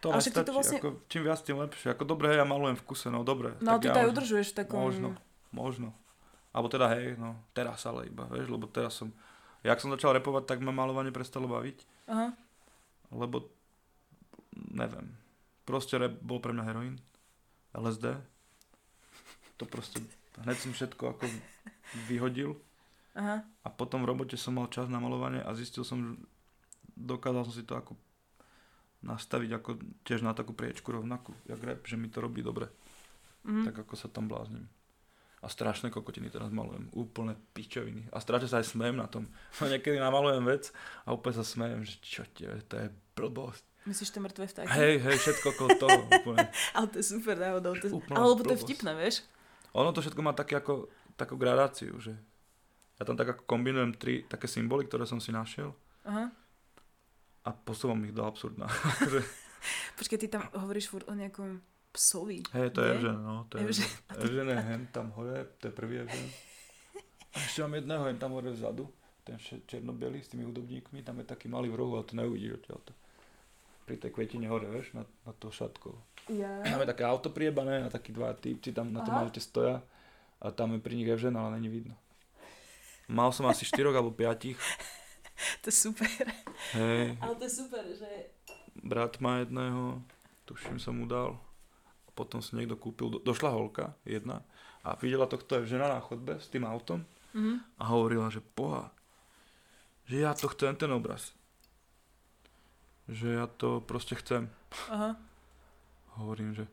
to 0.00 0.06
ale 0.08 0.20
ty 0.20 0.30
to 0.32 0.50
vlastne- 0.50 0.80
ako, 0.80 0.90
čím 1.06 1.22
viac, 1.22 1.38
tým 1.38 1.58
lepšie. 1.60 1.86
Ako 1.88 2.02
dobre, 2.04 2.26
hej, 2.28 2.38
ja 2.38 2.46
malujem 2.48 2.74
v 2.74 2.82
kuse, 2.82 3.06
no 3.06 3.22
dobre. 3.22 3.54
No 3.60 3.76
tak 3.76 3.80
ty 3.80 3.86
ja 3.86 3.94
to 3.94 4.00
aj 4.00 4.08
udržuješ 4.10 4.48
v 4.48 4.56
takom... 4.56 4.80
Možno, 4.82 5.08
možno. 5.52 5.94
Alebo 6.50 6.66
teda 6.66 6.90
hej, 6.90 7.14
no 7.14 7.38
teraz 7.52 7.84
ale 7.84 8.08
iba, 8.08 8.26
vieš, 8.26 8.48
lebo 8.48 8.66
teraz 8.66 8.96
som... 8.96 9.14
Jak 9.60 9.76
som 9.76 9.90
začal 9.90 10.14
repovať, 10.14 10.46
tak 10.46 10.58
ma 10.58 10.70
malovanie 10.70 11.10
prestalo 11.10 11.44
baviť, 11.46 11.78
Aha. 12.06 12.32
lebo 13.12 13.44
neviem. 14.70 15.12
Proste 15.62 15.96
rap 15.96 16.16
bol 16.18 16.38
pre 16.38 16.50
mňa 16.50 16.64
heroín, 16.64 16.96
LSD. 17.72 18.16
To 19.56 19.64
proste, 19.64 20.00
hneď 20.40 20.56
som 20.56 20.72
všetko 20.72 21.02
ako 21.10 21.28
vyhodil. 22.06 22.56
Aha. 23.12 23.44
A 23.44 23.68
potom 23.68 24.00
v 24.00 24.08
robote 24.08 24.34
som 24.34 24.56
mal 24.56 24.66
čas 24.66 24.86
na 24.86 24.96
malovanie 24.96 25.38
a 25.38 25.52
zistil 25.52 25.82
som, 25.82 26.00
že 26.00 26.10
dokázal 26.96 27.44
som 27.44 27.52
si 27.52 27.62
to 27.62 27.74
ako 27.74 27.92
nastaviť 29.00 29.50
ako 29.54 29.70
tiež 30.02 30.20
na 30.20 30.32
takú 30.32 30.52
priečku 30.52 30.88
rovnakú, 30.88 31.32
jak 31.44 31.60
rap, 31.60 31.84
že 31.84 31.96
mi 31.96 32.08
to 32.08 32.20
robí 32.20 32.40
dobre, 32.40 32.68
Mhm. 33.42 33.64
tak 33.64 33.76
ako 33.78 33.94
sa 33.94 34.08
tam 34.08 34.24
bláznim. 34.24 34.64
A 35.40 35.48
strašné 35.48 35.88
kokotiny 35.88 36.28
teraz 36.28 36.52
malujem, 36.52 36.92
úplne 36.92 37.32
pičoviny. 37.56 38.12
A 38.12 38.20
strašne 38.20 38.48
sa 38.48 38.60
aj 38.60 38.76
smejem 38.76 39.00
na 39.00 39.08
tom. 39.08 39.24
No 39.56 39.72
niekedy 39.72 39.96
namalujem 39.96 40.44
vec 40.44 40.68
a 41.08 41.16
úplne 41.16 41.40
sa 41.40 41.44
smejem, 41.48 41.80
že 41.80 41.96
čo 42.04 42.28
tie, 42.36 42.60
to 42.68 42.76
je 42.76 42.92
blbosť. 43.16 43.64
Myslíš 43.88 44.12
to 44.12 44.20
mŕtve 44.20 44.44
vtáky? 44.44 44.68
Hej, 44.68 44.94
hej, 45.00 45.16
všetko 45.16 45.46
okolo 45.56 45.68
toho 45.80 45.98
úplne. 46.20 46.44
Ale 46.76 46.86
to 46.92 47.00
je 47.00 47.06
super 47.08 47.40
náhodou. 47.40 47.72
To... 47.72 47.86
Úplná 47.88 48.16
Ale 48.20 48.26
lebo 48.36 48.42
to 48.44 48.52
je 48.52 48.60
vtipné, 48.68 48.92
vieš? 48.92 49.24
Ono 49.72 49.88
to 49.96 50.04
všetko 50.04 50.20
má 50.20 50.36
také 50.36 50.60
ako, 50.60 50.92
takú 51.16 51.40
gradáciu, 51.40 51.96
že 51.96 52.12
ja 53.00 53.08
tam 53.08 53.16
tak 53.16 53.32
ako 53.32 53.48
kombinujem 53.48 53.96
tri 53.96 54.28
také 54.28 54.44
symboly, 54.44 54.84
ktoré 54.84 55.08
som 55.08 55.16
si 55.24 55.32
našiel 55.32 55.72
Aha. 56.04 56.28
a 57.46 57.50
posúvam 57.64 57.96
ich 58.04 58.12
do 58.12 58.20
absurdna. 58.28 58.68
Akože 58.68 59.24
Počkaj, 59.98 60.18
ty 60.20 60.26
tam 60.28 60.44
hovoríš 60.56 60.88
furt 60.88 61.06
o 61.08 61.14
nejakom 61.16 61.60
psovi. 61.92 62.42
Hej, 62.52 62.70
to 62.70 62.80
je? 62.82 62.90
Evžen, 62.94 63.18
no, 63.22 63.46
to 63.48 63.58
je 63.58 63.64
Evžen. 63.64 63.90
Evžen. 64.22 64.48
Je 64.48 64.60
hen 64.60 64.82
tam 64.94 65.10
hore, 65.18 65.46
to 65.58 65.68
je 65.68 65.72
prvý 65.74 65.94
Evžen. 66.06 66.28
A 67.30 67.36
ešte 67.38 67.62
mám 67.62 67.74
jedného 67.78 68.02
hen 68.04 68.18
tam 68.18 68.34
hore 68.34 68.50
vzadu, 68.50 68.90
ten 69.22 69.38
černobielý 69.38 70.18
s 70.22 70.34
tými 70.34 70.42
hudobníkmi, 70.42 71.02
tam 71.06 71.22
je 71.22 71.26
taký 71.30 71.46
malý 71.46 71.70
v 71.70 71.78
rohu, 71.78 71.94
ale 71.94 72.06
to 72.06 72.18
neuvidíš 72.18 72.58
odtiaľto. 72.62 72.92
Pri 73.86 73.98
tej 73.98 74.10
kvetine 74.10 74.46
hore, 74.50 74.66
vieš, 74.66 74.94
na, 74.94 75.06
na 75.26 75.32
to 75.34 75.50
šatkou. 75.50 75.94
Ja. 76.30 76.62
Tam 76.62 76.82
je 76.82 76.90
také 76.90 77.02
auto 77.06 77.30
priebané 77.30 77.86
a 77.86 77.88
takí 77.90 78.10
dva 78.14 78.34
typci 78.34 78.74
tam 78.74 78.90
na 78.90 79.02
tom 79.02 79.14
Aha. 79.14 79.26
aute 79.26 79.42
stoja 79.42 79.82
a 80.42 80.46
tam 80.50 80.74
je 80.74 80.80
pri 80.82 80.94
nich 80.94 81.10
Evžen, 81.10 81.34
ale 81.34 81.58
není 81.58 81.70
vidno. 81.70 81.94
Mal 83.10 83.34
som 83.34 83.46
asi 83.50 83.66
4 83.66 83.90
alebo 83.90 84.14
5, 84.14 84.54
To 85.62 85.66
je 85.66 85.74
super. 85.74 86.06
hej, 86.76 87.16
Ale 87.18 87.34
to 87.34 87.44
je 87.44 87.52
super, 87.64 87.84
že... 87.96 88.10
brat 88.76 89.18
má 89.18 89.40
jedného, 89.40 90.04
tuším 90.44 90.78
som 90.78 90.94
mu 91.00 91.08
dal. 91.08 91.40
Potom 92.12 92.38
si 92.38 92.52
niekto 92.52 92.74
kúpil, 92.74 93.08
do- 93.08 93.22
došla 93.22 93.50
holka, 93.50 93.94
jedna, 94.02 94.42
a 94.80 94.94
videla 94.94 95.24
tohto 95.24 95.62
žena 95.62 95.88
na 95.88 96.00
chodbe 96.00 96.36
s 96.36 96.46
tým 96.46 96.62
autom 96.62 97.04
Mhm. 97.30 97.62
a 97.76 97.84
hovorila, 97.86 98.26
že 98.26 98.40
poha, 98.40 98.90
že 100.04 100.18
ja 100.18 100.32
to 100.32 100.48
chcem 100.48 100.74
ten 100.74 100.90
obraz. 100.90 101.30
Že 103.06 103.28
ja 103.36 103.46
to 103.46 103.78
proste 103.80 104.14
chcem. 104.16 104.50
Aha. 104.88 105.14
Hovorím, 106.16 106.52
že 106.52 106.66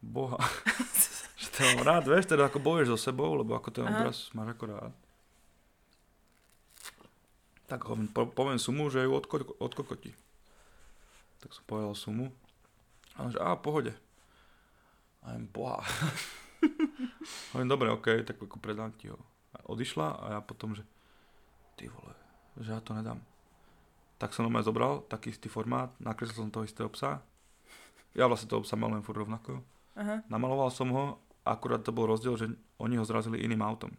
boha, 0.00 0.38
že 1.38 1.46
to 1.48 1.62
mám 1.68 1.82
rád, 1.84 2.04
vieš, 2.06 2.26
teda 2.26 2.46
ako 2.46 2.58
bojuješ 2.58 2.88
so 2.90 2.98
sebou, 3.04 3.32
lebo 3.32 3.52
ako 3.52 3.70
ten 3.70 3.82
Aha. 3.82 3.94
obraz 3.96 4.30
máš 4.32 4.52
ako 4.52 4.64
rád. 4.68 4.92
Tak 7.68 7.84
hovorím, 7.84 8.08
po, 8.08 8.24
poviem 8.26 8.56
sumu, 8.56 8.88
že 8.88 9.04
ju 9.04 9.12
odko, 9.12 9.44
odkokotí. 9.58 10.16
Tak 11.38 11.52
som 11.52 11.62
povedal 11.64 11.92
sumu. 11.92 12.32
A 13.14 13.22
on 13.22 13.30
že, 13.30 13.36
a 13.36 13.52
pohode. 13.54 13.92
A 15.28 15.36
jem, 15.36 15.44
boha. 15.52 15.84
hovorím, 17.52 17.68
dobre, 17.68 17.92
okej, 17.92 18.24
tak 18.24 18.40
ako 18.40 18.56
predám 18.56 18.96
ti 18.96 19.12
ho. 19.12 19.20
A 19.52 19.68
odišla 19.68 20.06
a 20.08 20.24
ja 20.32 20.40
potom, 20.40 20.72
že 20.72 20.80
ty 21.76 21.92
vole, 21.92 22.16
že 22.56 22.72
ja 22.72 22.80
to 22.80 22.96
nedám. 22.96 23.20
Tak 24.16 24.32
som 24.32 24.48
normálne 24.48 24.64
zobral 24.64 25.04
taký 25.04 25.30
istý 25.30 25.52
formát, 25.52 25.92
nakreslil 26.00 26.48
som 26.48 26.50
toho 26.50 26.64
istého 26.64 26.88
psa. 26.90 27.20
Ja 28.16 28.24
vlastne 28.24 28.48
toho 28.48 28.64
psa 28.64 28.74
malujem 28.80 29.04
furt 29.04 29.20
rovnako. 29.20 29.60
Aha. 30.00 30.24
Namaloval 30.32 30.72
som 30.72 30.88
ho, 30.96 31.20
akurát 31.44 31.84
to 31.84 31.92
bol 31.92 32.08
rozdiel, 32.08 32.34
že 32.40 32.48
oni 32.80 32.96
ho 32.96 33.04
zrazili 33.04 33.44
iným 33.44 33.60
autom. 33.60 33.92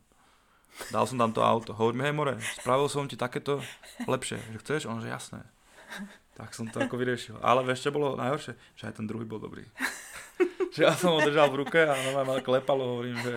Dal 0.89 1.05
som 1.05 1.17
tam 1.17 1.31
to 1.33 1.45
auto. 1.45 1.77
Hovorím, 1.77 2.09
hej 2.09 2.13
more, 2.13 2.33
spravil 2.57 2.89
som 2.89 3.05
ti 3.05 3.17
takéto 3.17 3.61
lepšie. 4.05 4.41
Že 4.53 4.57
chceš? 4.65 4.81
On, 4.89 5.01
že 5.01 5.13
jasné. 5.13 5.45
Tak 6.39 6.55
som 6.55 6.69
to 6.71 6.79
ako 6.79 6.95
vyriešil. 6.95 7.35
Ale 7.43 7.65
vieš, 7.67 7.89
čo 7.89 7.95
bolo 7.95 8.15
najhoršie? 8.15 8.55
Že 8.79 8.83
aj 8.87 8.93
ten 8.95 9.05
druhý 9.09 9.27
bol 9.27 9.43
dobrý. 9.43 9.67
Že 10.75 10.85
ja 10.85 10.93
som 10.93 11.15
ho 11.15 11.19
držal 11.21 11.49
v 11.53 11.65
ruke 11.65 11.79
a 11.81 11.93
ono 11.93 12.23
ma 12.25 12.39
klepalo, 12.41 12.97
hovorím, 12.97 13.17
že... 13.19 13.33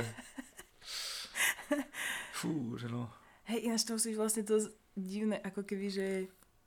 Fú, 2.37 2.77
že 2.77 2.91
no. 2.91 3.09
Hej, 3.49 3.71
ináč 3.71 3.83
to 3.87 3.97
musíš 3.97 4.17
vlastne 4.19 4.43
to 4.43 4.59
divné, 4.99 5.41
ako 5.41 5.65
keby, 5.65 5.89
že, 5.89 6.09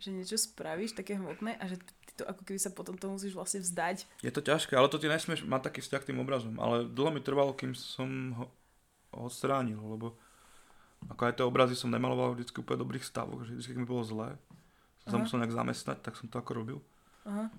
že 0.02 0.10
niečo 0.10 0.40
spravíš 0.40 0.98
také 0.98 1.16
hmotné 1.20 1.60
a 1.60 1.64
že 1.70 1.78
ty 1.80 2.14
to 2.20 2.24
ako 2.26 2.42
keby 2.48 2.60
sa 2.60 2.72
potom 2.72 2.96
to 2.96 3.12
musíš 3.12 3.36
vlastne 3.36 3.62
vzdať. 3.62 4.08
Je 4.24 4.32
to 4.34 4.42
ťažké, 4.42 4.74
ale 4.74 4.90
to 4.90 4.98
ty 4.98 5.12
nesmieš 5.12 5.44
mať 5.46 5.72
taký 5.72 5.80
vzťah 5.84 6.02
k 6.02 6.10
tým 6.14 6.22
obrazom. 6.24 6.56
Ale 6.58 6.88
dlho 6.88 7.12
mi 7.12 7.22
trvalo, 7.22 7.52
kým 7.54 7.76
som 7.76 8.10
ho 8.40 8.46
odstránil, 9.16 9.80
lebo 9.80 10.16
ako 11.12 11.22
aj 11.28 11.34
tie 11.38 11.46
obrazy 11.46 11.76
som 11.78 11.94
nemaloval 11.94 12.34
vždy 12.34 12.50
úplne 12.56 12.82
dobrých 12.82 13.06
stavoch, 13.06 13.46
že 13.46 13.54
vždy, 13.54 13.68
keď 13.72 13.78
mi 13.78 13.88
bolo 13.88 14.04
zlé, 14.04 14.30
som 15.06 15.12
sa 15.12 15.18
musel 15.22 15.38
nejak 15.44 15.54
zamestnať, 15.54 15.98
tak 16.02 16.18
som 16.18 16.26
to 16.26 16.42
ako 16.42 16.52
robil. 16.56 16.78
Aha. 17.30 17.54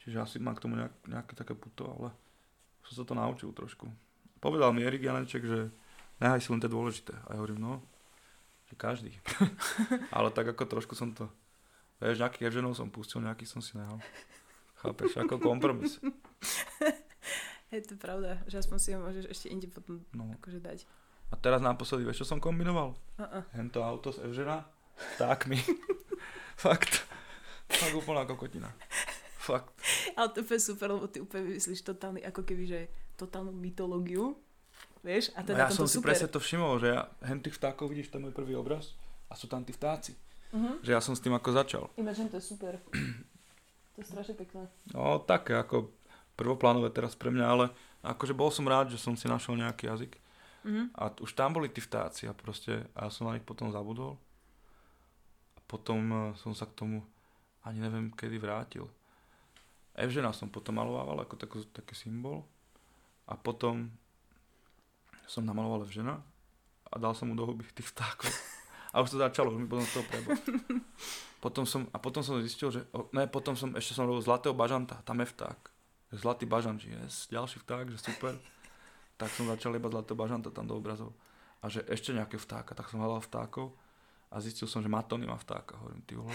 Čiže 0.00 0.16
asi 0.20 0.36
mám 0.40 0.56
k 0.56 0.64
tomu 0.64 0.80
nejak, 0.80 0.94
nejaké 1.04 1.32
také 1.36 1.52
puto, 1.52 1.84
ale 1.86 2.08
som 2.88 3.00
sa 3.00 3.04
to 3.04 3.12
naučil 3.12 3.52
trošku. 3.52 3.84
Povedal 4.40 4.72
mi 4.72 4.80
Erik 4.80 5.04
Janeček, 5.04 5.44
že 5.44 5.68
nehaj 6.18 6.40
si 6.40 6.48
len 6.48 6.60
tie 6.60 6.72
dôležité. 6.72 7.12
A 7.28 7.36
ja 7.36 7.38
hovorím, 7.38 7.60
no, 7.60 7.72
že 8.66 8.74
každý. 8.80 9.12
ale 10.16 10.32
tak 10.32 10.48
ako 10.56 10.64
trošku 10.64 10.96
som 10.96 11.12
to, 11.12 11.28
vieš, 12.00 12.24
nejakých 12.24 12.48
Evženov 12.48 12.72
som 12.72 12.88
pustil, 12.88 13.20
nejaký 13.20 13.44
som 13.44 13.60
si 13.60 13.76
nehal. 13.76 14.00
Chápeš, 14.80 15.20
ako 15.20 15.36
kompromis. 15.36 16.00
Hej, 17.70 17.86
to 17.86 17.94
je 17.94 18.00
pravda, 18.00 18.40
že 18.48 18.58
aspoň 18.58 18.78
si 18.80 18.88
ho 18.96 18.98
môžeš 18.98 19.24
ešte 19.30 19.46
inde 19.52 19.68
potom 19.70 20.00
No. 20.16 20.32
akože 20.40 20.58
dať. 20.58 20.88
A 21.30 21.38
teraz 21.38 21.62
naposledy, 21.62 22.02
vieš, 22.02 22.24
čo 22.24 22.34
som 22.34 22.42
kombinoval? 22.42 22.98
Uh-uh. 23.14 23.46
Hento 23.54 23.84
auto 23.86 24.10
z 24.10 24.26
Evžena, 24.26 24.66
vtákmi. 25.14 25.60
Fakt. 26.64 27.06
Fakt 27.70 27.94
úplná 27.94 28.26
kokotina. 28.26 28.74
Fakt. 29.40 29.72
Ale 30.20 30.28
to 30.36 30.44
je 30.44 30.60
super, 30.60 30.92
lebo 30.92 31.08
ty 31.08 31.24
úplne 31.24 31.48
vymyslíš 31.48 31.80
totálny, 31.80 32.20
ako 32.28 32.44
keby, 32.44 32.64
že 32.68 32.80
totálnu 33.16 33.56
mytológiu. 33.56 34.36
Vieš? 35.00 35.32
A 35.32 35.40
No 35.40 35.48
teda 35.48 35.64
ja 35.64 35.72
som 35.72 35.88
si 35.88 35.96
super. 35.96 36.12
presne 36.12 36.28
to 36.28 36.36
všimol, 36.36 36.76
že 36.76 36.92
ja, 36.92 37.08
hen 37.24 37.40
tých 37.40 37.56
vtákov 37.56 37.88
vidíš, 37.88 38.12
to 38.12 38.20
je 38.20 38.24
môj 38.28 38.36
prvý 38.36 38.52
obraz 38.52 38.92
a 39.28 39.36
sú 39.36 39.48
tam 39.48 39.64
tí 39.64 39.72
vtáci. 39.72 40.12
Uh-huh. 40.52 40.76
Že 40.84 40.90
ja 40.92 41.00
som 41.00 41.16
s 41.16 41.24
tým 41.24 41.32
ako 41.32 41.56
začal. 41.56 41.84
Ináč, 41.96 42.20
to 42.28 42.36
je 42.36 42.44
super. 42.44 42.76
to 43.96 43.98
je 44.02 44.04
strašne 44.04 44.36
pekné. 44.36 44.68
No 44.92 45.24
také 45.24 45.56
ako 45.56 45.88
prvoplánové 46.36 46.92
teraz 46.92 47.16
pre 47.16 47.32
mňa, 47.32 47.46
ale 47.48 47.64
akože 48.04 48.36
bol 48.36 48.52
som 48.52 48.68
rád, 48.68 48.92
že 48.92 49.00
som 49.00 49.16
si 49.16 49.24
našiel 49.24 49.56
nejaký 49.56 49.88
jazyk. 49.88 50.20
Uh-huh. 50.68 50.92
A 50.92 51.08
t- 51.08 51.24
už 51.24 51.32
tam 51.32 51.56
boli 51.56 51.72
tí 51.72 51.80
vtáci 51.80 52.28
a 52.28 52.36
proste 52.36 52.84
a 52.92 53.08
ja 53.08 53.10
som 53.12 53.24
na 53.24 53.40
nich 53.40 53.46
potom 53.48 53.72
zabudol. 53.72 54.20
A 55.56 55.60
potom 55.64 56.00
eh, 56.12 56.20
som 56.36 56.52
sa 56.52 56.68
k 56.68 56.76
tomu 56.76 57.00
ani 57.64 57.80
neviem 57.80 58.12
kedy 58.12 58.36
vrátil. 58.36 58.84
Evžena 59.94 60.30
som 60.32 60.48
potom 60.48 60.78
malovával 60.78 61.24
ako 61.24 61.34
taký, 61.36 61.58
taký 61.70 61.94
symbol. 61.94 62.46
A 63.30 63.38
potom 63.38 63.90
som 65.26 65.46
namaloval 65.46 65.86
Evžena 65.86 66.18
a 66.90 66.94
dal 66.98 67.14
som 67.14 67.30
mu 67.30 67.38
do 67.38 67.46
huby 67.46 67.62
tých 67.70 67.90
vtákov. 67.94 68.30
A 68.90 68.98
už 68.98 69.14
to 69.14 69.22
začalo, 69.22 69.54
už 69.54 69.62
mi 69.62 69.70
potom 69.70 69.86
z 69.86 69.92
toho 69.94 70.04
prebol. 70.10 70.34
Potom 71.40 71.64
som, 71.64 71.88
a 71.88 71.96
potom 71.96 72.20
som 72.20 72.36
zistil, 72.44 72.68
že, 72.68 72.84
ne, 73.16 73.24
potom 73.24 73.56
som, 73.56 73.72
ešte 73.72 73.96
som 73.96 74.04
robil 74.04 74.20
zlatého 74.20 74.52
bažanta, 74.52 75.00
tam 75.08 75.24
je 75.24 75.32
vták. 75.32 75.72
Zlatý 76.12 76.44
bažant, 76.44 76.76
že 76.76 76.92
yes, 76.92 77.32
ďalší 77.32 77.64
vták, 77.64 77.88
že 77.88 77.96
super 77.96 78.36
tak 79.20 79.28
som 79.36 79.44
začal 79.44 79.76
iba 79.76 79.92
zlatého 79.92 80.16
bažanta 80.16 80.48
tam 80.48 80.64
do 80.64 80.80
obrazov. 80.80 81.12
A 81.60 81.68
že 81.68 81.84
ešte 81.84 82.16
nejaké 82.16 82.40
vtáka, 82.40 82.72
tak 82.72 82.88
som 82.88 83.04
hľadal 83.04 83.20
vtákov 83.20 83.76
a 84.32 84.40
zistil 84.40 84.64
som, 84.64 84.80
že 84.80 84.88
Matony 84.88 85.28
má 85.28 85.36
vtáka, 85.36 85.76
hovorím, 85.76 86.00
ty 86.08 86.16
vole. 86.16 86.32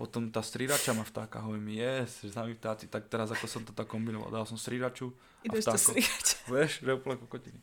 Potom 0.00 0.32
tá 0.32 0.40
strirača 0.40 0.96
má 0.96 1.04
vtáka, 1.04 1.44
hovorím, 1.44 1.76
yes, 1.76 2.24
že 2.24 2.32
sami 2.32 2.56
vtáci, 2.56 2.88
tak 2.88 3.12
teraz 3.12 3.28
ako 3.36 3.44
som 3.44 3.60
to 3.68 3.76
tak 3.76 3.84
kombinoval, 3.84 4.32
dal 4.32 4.48
som 4.48 4.56
striraču 4.56 5.12
a 5.44 5.52
Ideš 5.52 5.76
strihať. 5.76 6.26
Vieš, 6.56 6.80
že 6.80 6.96
úplne 6.96 7.20
kokotiny. 7.20 7.60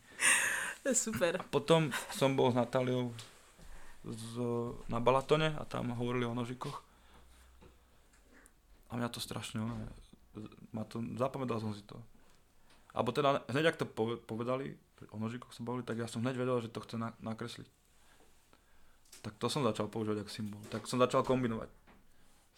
To 0.85 0.93
je 0.93 0.97
super. 1.01 1.41
A 1.41 1.43
potom 1.49 1.89
som 2.13 2.37
bol 2.37 2.53
s 2.53 2.55
Natáliou 2.61 3.09
z, 4.05 4.37
na 4.85 5.01
Balatone 5.01 5.57
a 5.57 5.65
tam 5.65 5.97
hovorili 5.97 6.29
o 6.29 6.37
nožikoch. 6.37 6.85
A 8.93 9.01
mňa 9.01 9.09
to 9.09 9.17
strašne, 9.17 9.65
ma 10.69 10.85
to, 10.85 11.01
zapamätal 11.17 11.57
som 11.57 11.73
si 11.73 11.81
to. 11.89 11.97
Alebo 12.93 13.17
teda 13.17 13.41
hneď, 13.49 13.73
ak 13.73 13.81
to 13.81 13.89
pove- 13.89 14.21
povedali, 14.21 14.77
o 15.09 15.17
nožikoch 15.17 15.57
sa 15.57 15.65
bavili, 15.65 15.81
tak 15.81 15.97
ja 15.97 16.05
som 16.05 16.21
hneď 16.21 16.37
vedel, 16.37 16.61
že 16.61 16.69
to 16.69 16.85
chce 16.85 17.01
na, 17.01 17.17
nakresliť. 17.17 17.65
Tak 19.25 19.41
to 19.41 19.49
som 19.49 19.65
začal 19.65 19.89
používať 19.89 20.21
ako 20.21 20.31
symbol. 20.31 20.61
Tak 20.69 20.85
som 20.85 21.01
začal 21.01 21.25
kombinovať. 21.25 21.69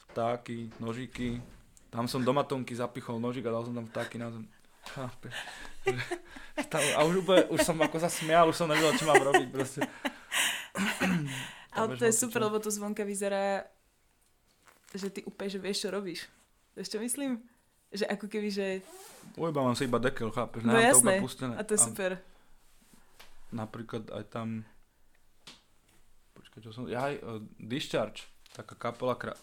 Vtáky, 0.09 0.73
nožiky. 0.81 1.41
Tam 1.89 2.05
som 2.05 2.21
do 2.21 2.33
matonky 2.33 2.77
zapichol 2.77 3.17
nožik 3.17 3.45
a 3.49 3.53
dal 3.53 3.65
som 3.65 3.73
tam 3.73 3.85
vtáky 3.89 4.21
na 4.21 4.29
zem. 4.29 4.45
A 6.95 6.99
už 7.05 7.25
úplne, 7.25 7.43
už 7.53 7.61
som 7.61 7.77
ako 7.77 7.97
sa 8.01 8.09
smial, 8.09 8.49
už 8.49 8.57
som 8.57 8.67
nevedel, 8.69 8.93
čo 8.97 9.05
mám 9.05 9.21
robiť 9.21 9.47
proste. 9.53 9.81
Ale 11.75 11.95
to 11.95 12.05
je 12.05 12.13
super, 12.13 12.41
čo. 12.41 12.45
lebo 12.49 12.57
to 12.59 12.69
zvonka 12.73 13.05
vyzerá, 13.05 13.63
že 14.91 15.13
ty 15.13 15.21
úplne, 15.23 15.49
že 15.49 15.59
vieš, 15.61 15.85
čo 15.85 15.89
robíš. 15.93 16.25
Vieš, 16.73 16.97
čo 16.97 16.99
myslím? 16.99 17.39
Že 17.93 18.05
ako 18.09 18.25
keby, 18.29 18.49
že... 18.49 18.67
Ujba 19.37 19.61
mám 19.61 19.77
si 19.77 19.85
iba 19.85 20.01
dekel, 20.01 20.29
chápeš? 20.33 20.65
No 20.65 20.73
to 20.73 20.81
jasné. 20.81 21.21
pustené. 21.21 21.53
A 21.57 21.63
to 21.65 21.73
je 21.77 21.81
super. 21.81 22.21
napríklad 23.53 24.09
aj 24.13 24.23
tam... 24.29 24.65
Počkaj, 26.37 26.59
čo 26.65 26.71
som... 26.73 26.83
Ja 26.89 27.09
aj 27.09 27.15
uh, 27.21 27.41
Discharge, 27.57 28.29
taká 28.59 28.75
kapela 28.75 29.15
kra... 29.15 29.33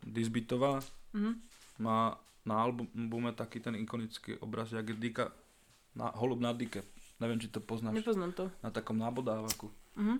Disbitová, 0.00 0.80
Mhm. 1.12 1.32
má 1.78 2.16
na 2.42 2.54
albume 2.58 3.30
taký 3.32 3.60
ten 3.60 3.76
ikonický 3.76 4.40
obraz, 4.40 4.72
jak 4.72 4.88
je 4.88 4.96
Dika, 4.96 5.28
na, 5.94 6.08
holub 6.16 6.40
na 6.40 6.50
Dike. 6.50 6.82
Neviem, 7.20 7.38
či 7.38 7.52
to 7.52 7.60
poznáš. 7.60 7.94
Nepoznám 7.94 8.32
to. 8.32 8.48
Na 8.64 8.72
takom 8.72 8.96
nábodávaku. 8.96 9.68
Mhm. 9.94 10.16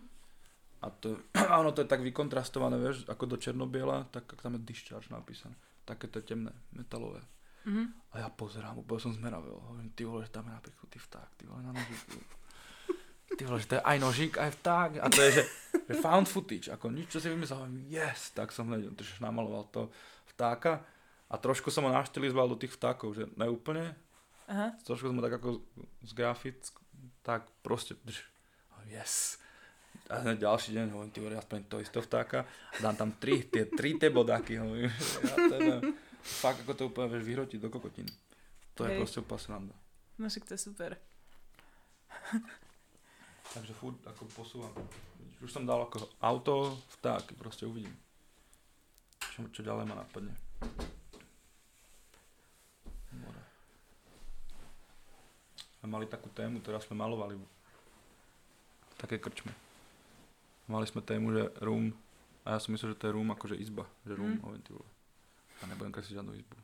A 0.82 0.90
to, 0.90 1.16
a 1.34 1.56
ono 1.62 1.72
to 1.72 1.80
je 1.80 1.88
tak 1.88 2.02
vykontrastované, 2.02 2.76
vieš, 2.76 3.08
ako 3.08 3.24
do 3.26 3.36
černobiela, 3.36 4.04
tak 4.10 4.36
tam 4.36 4.54
je 4.54 4.60
discharge 4.62 5.08
napísané. 5.08 5.54
Také 5.82 6.06
to 6.06 6.20
temné, 6.20 6.52
metalové. 6.70 7.24
Mhm. 7.64 7.84
A 8.12 8.18
ja 8.18 8.28
pozerám, 8.28 8.78
úplne 8.78 9.00
som 9.00 9.14
zmeravel. 9.14 9.56
Hovorím, 9.56 9.90
ty 9.90 10.04
vole, 10.04 10.26
že 10.26 10.30
tam 10.30 10.46
je 10.46 10.52
napichnutý 10.52 10.98
vták, 11.00 11.28
ty 11.34 11.46
vole, 11.46 11.62
na 11.62 11.72
nožíku. 11.72 12.18
Ty 13.32 13.42
vole, 13.48 13.60
že 13.64 13.68
to 13.68 13.76
je 13.80 13.84
aj 13.84 13.96
nožík, 13.96 14.34
aj 14.36 14.50
vták. 14.60 14.90
A 15.00 15.06
to 15.08 15.20
je, 15.24 15.30
že, 15.40 15.44
že 15.88 15.94
found 15.98 16.28
footage, 16.28 16.68
ako 16.68 16.92
nič, 16.92 17.08
čo 17.08 17.18
si 17.18 17.32
vymyslel. 17.32 17.64
Yes, 17.88 18.36
tak 18.36 18.52
som 18.52 18.68
hneď 18.68 18.92
namaloval 19.24 19.64
to 19.72 19.88
vtáka. 20.36 20.84
A 21.32 21.40
trošku 21.40 21.72
som 21.72 21.88
ho 21.88 21.90
naštilizoval 21.92 22.52
do 22.52 22.60
tých 22.60 22.76
vtákov, 22.76 23.16
že 23.16 23.24
neúplne, 23.40 23.96
Aha. 24.52 24.76
trošku 24.84 25.08
som 25.08 25.16
ho 25.16 25.24
tak 25.24 25.40
ako 25.40 25.64
z 26.04 26.12
grafick, 26.12 26.60
tak 27.24 27.48
proste, 27.64 27.96
yes. 28.92 29.40
A 30.12 30.20
hneď 30.20 30.44
ďalší 30.44 30.76
deň 30.76 30.92
hovorím, 30.92 31.12
ty 31.14 31.24
vole, 31.24 31.32
aspoň 31.40 31.58
to 31.72 31.80
isto 31.80 32.04
vtáka. 32.04 32.44
A 32.44 32.78
dám 32.84 32.96
tam 33.00 33.10
tri, 33.16 33.48
tie 33.48 33.64
tri 33.64 33.96
tie 33.96 34.12
bodáky, 34.12 34.60
hovorím. 34.60 34.92
Ja 35.24 35.36
teda, 35.48 35.74
fakt 36.20 36.60
ako 36.68 36.72
to 36.76 36.82
úplne 36.92 37.08
vieš 37.08 37.24
vyhrotiť 37.24 37.58
do 37.64 37.72
kokotiny. 37.72 38.12
To 38.76 38.84
je 38.84 38.92
Hej. 38.92 38.98
proste 39.00 39.18
úplne 39.24 39.40
sranda. 39.40 39.76
No 40.20 40.28
však 40.28 40.44
to 40.44 40.52
je 40.52 40.60
super. 40.60 41.00
Takže 43.52 43.72
furt 43.76 44.00
ako 44.08 44.24
posúvam. 44.32 44.72
Už 45.44 45.50
som 45.52 45.68
dal 45.68 45.84
ako 45.84 46.08
auto, 46.24 46.78
vták, 46.98 47.36
proste 47.36 47.68
uvidím. 47.68 47.92
Čo, 49.32 49.48
čo 49.52 49.60
ďalej 49.60 49.84
ma 49.88 50.00
napadne. 50.00 50.32
More. 53.12 53.42
Sme 55.80 55.88
mali 55.90 56.06
takú 56.08 56.30
tému, 56.32 56.64
teraz 56.64 56.86
sme 56.86 56.96
malovali 56.96 57.36
také 58.96 59.18
krčme. 59.18 59.50
Mali 60.70 60.86
sme 60.86 61.02
tému, 61.02 61.34
že 61.34 61.42
room, 61.58 61.90
a 62.46 62.54
ja 62.54 62.58
som 62.62 62.70
myslel, 62.70 62.94
že 62.94 63.00
to 63.02 63.06
je 63.10 63.16
room 63.18 63.34
akože 63.34 63.58
izba, 63.58 63.84
že 64.06 64.14
room, 64.14 64.38
Mm. 64.38 64.62
vole. 64.70 64.88
A 65.58 65.66
nebudem 65.66 65.90
kresliť 65.90 66.22
žiadnu 66.22 66.32
izbu. 66.38 66.56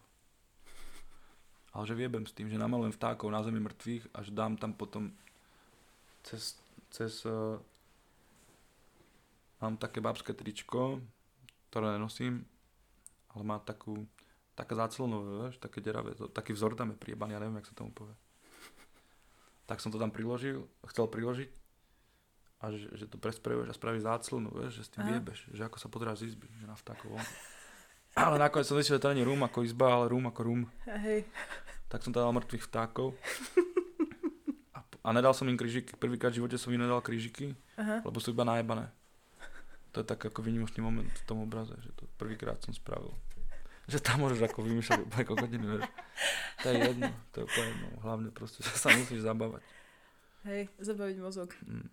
Ale 1.74 1.84
že 1.84 1.98
viebem 1.98 2.24
s 2.24 2.34
tým, 2.34 2.46
že 2.46 2.58
namalujem 2.58 2.94
vtákov 2.94 3.28
na 3.30 3.42
zemi 3.42 3.58
mŕtvych 3.58 4.14
a 4.14 4.22
že 4.22 4.30
dám 4.30 4.54
tam 4.54 4.72
potom 4.72 5.10
cez, 6.22 6.54
cez 6.90 7.24
uh, 7.26 7.58
mám 9.60 9.76
také 9.76 10.00
babské 10.00 10.32
tričko, 10.32 11.02
ktoré 11.68 11.94
nenosím, 11.94 12.46
ale 13.34 13.42
má 13.44 13.56
takú, 13.60 14.06
také 14.56 14.74
záclonové, 14.74 15.48
vieš, 15.48 15.56
také 15.60 15.84
deravé, 15.84 16.14
to, 16.14 16.30
taký 16.30 16.56
vzor 16.56 16.74
tam 16.74 16.94
je 16.94 16.98
priebaný, 16.98 17.36
ja 17.36 17.42
neviem, 17.42 17.60
jak 17.60 17.70
sa 17.70 17.78
tomu 17.78 17.92
povie. 17.92 18.16
Tak 19.68 19.84
som 19.84 19.92
to 19.92 20.00
tam 20.00 20.08
priložil, 20.08 20.64
chcel 20.88 21.06
priložiť 21.12 21.50
a 22.58 22.74
že, 22.74 22.90
že 22.96 23.06
to 23.06 23.20
presprejuješ 23.22 23.70
a 23.70 23.78
spravíš 23.78 24.02
záclonu, 24.02 24.50
vieš, 24.50 24.82
že 24.82 24.84
s 24.88 24.90
tým 24.90 25.06
Aha. 25.06 25.10
viebeš, 25.14 25.46
že 25.54 25.62
ako 25.62 25.76
sa 25.78 25.88
podráš 25.92 26.26
z 26.26 26.34
izby, 26.34 26.50
že 26.58 26.66
na 26.66 26.74
vtákov. 26.74 27.14
Ale 28.18 28.34
nakoniec 28.34 28.66
som 28.66 28.74
zistil, 28.74 28.98
že 28.98 29.04
to 29.04 29.14
nie 29.14 29.22
je 29.22 29.30
rum 29.30 29.46
ako 29.46 29.62
izba, 29.62 29.94
ale 29.94 30.10
rum 30.10 30.26
ako 30.26 30.40
rum. 30.42 30.62
A 30.90 30.98
hej. 30.98 31.22
Tak 31.86 32.02
som 32.02 32.10
tam 32.10 32.26
dal 32.26 32.34
mŕtvych 32.34 32.66
vtákov. 32.66 33.14
A 35.04 35.14
nedal 35.14 35.32
som 35.32 35.46
im 35.46 35.56
krížiky. 35.56 35.94
Prvýkrát 35.94 36.34
v 36.34 36.42
živote 36.42 36.58
som 36.58 36.74
im 36.74 36.82
nedal 36.82 37.00
krížiky, 37.00 37.54
Aha. 37.78 38.02
lebo 38.02 38.18
sú 38.18 38.34
iba 38.34 38.42
najebané. 38.42 38.90
To 39.96 40.04
je 40.04 40.06
tak 40.06 40.20
ako 40.20 40.44
výnimočný 40.44 40.84
moment 40.84 41.08
v 41.08 41.26
tom 41.26 41.40
obraze, 41.40 41.72
že 41.80 41.90
to 41.96 42.04
prvýkrát 42.20 42.60
som 42.60 42.76
spravil. 42.76 43.14
Že 43.88 44.04
tam 44.04 44.20
môžeš 44.20 44.44
ako 44.44 44.60
vymýšľať 44.68 44.98
úplne 45.00 45.24
kokotiny, 45.24 45.64
vieš. 45.64 45.88
To 46.60 46.66
je 46.68 46.76
jedno, 46.76 47.08
to 47.32 47.36
je 47.40 47.44
úplne 47.48 47.66
jedno. 47.72 47.88
Hlavne 48.04 48.28
proste, 48.36 48.60
že 48.60 48.76
sa 48.76 48.92
musíš 48.92 49.24
zabávať. 49.24 49.64
Hej, 50.44 50.68
zabaviť 50.76 51.16
mozog. 51.24 51.56
Mm. 51.64 51.88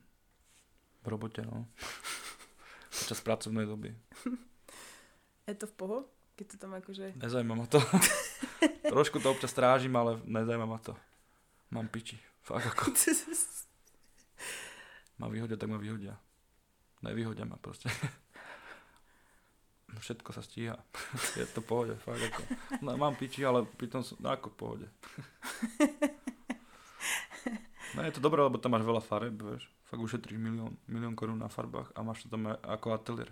V 1.02 1.07
robote, 1.07 1.40
no. 1.48 1.72
Počas 2.91 3.19
pracovnej 3.23 3.64
doby. 3.64 3.95
Je 5.48 5.56
to 5.56 5.69
v 5.69 5.76
poho? 5.77 5.98
Keď 6.36 6.45
to 6.52 6.56
tam 6.57 6.73
akože... 6.76 7.15
Nezajíma 7.15 7.53
ma 7.56 7.65
to. 7.69 7.80
Trošku 8.91 9.23
to 9.23 9.32
občas 9.32 9.56
strážim, 9.56 9.94
ale 9.95 10.19
nezajíma 10.26 10.68
ma 10.68 10.82
to. 10.84 10.98
Mám 11.72 11.88
piči. 11.88 12.19
Fakt 12.46 12.70
ako. 12.70 12.94
Ma 15.20 15.28
vyhodia, 15.32 15.58
tak 15.58 15.72
ma 15.72 15.80
vyhodia. 15.82 16.14
Nevyhodia 17.02 17.46
ma 17.48 17.58
proste. 17.58 17.90
Všetko 19.96 20.30
sa 20.36 20.44
stíha. 20.44 20.76
Je 21.40 21.48
to 21.50 21.64
pohode, 21.64 21.96
fakt 22.04 22.20
ako. 22.20 22.44
No, 22.84 23.00
mám 23.00 23.16
piči, 23.16 23.48
ale 23.48 23.64
pritom 23.64 24.04
som, 24.04 24.20
no 24.20 24.28
ako 24.30 24.52
v 24.52 24.58
pohode. 24.60 24.88
No 27.96 28.04
je 28.04 28.12
to 28.12 28.20
dobré, 28.20 28.44
lebo 28.44 28.60
tam 28.60 28.76
máš 28.76 28.84
veľa 28.84 29.00
fareb, 29.00 29.40
vieš. 29.40 29.72
Fakt 29.88 30.04
ušetríš 30.04 30.36
milión, 30.36 30.76
milión 30.92 31.16
korún 31.16 31.40
na 31.40 31.48
farbách 31.48 31.96
a 31.96 32.04
máš 32.04 32.28
to 32.28 32.36
tam 32.36 32.52
ako 32.60 32.92
ateliér. 32.92 33.32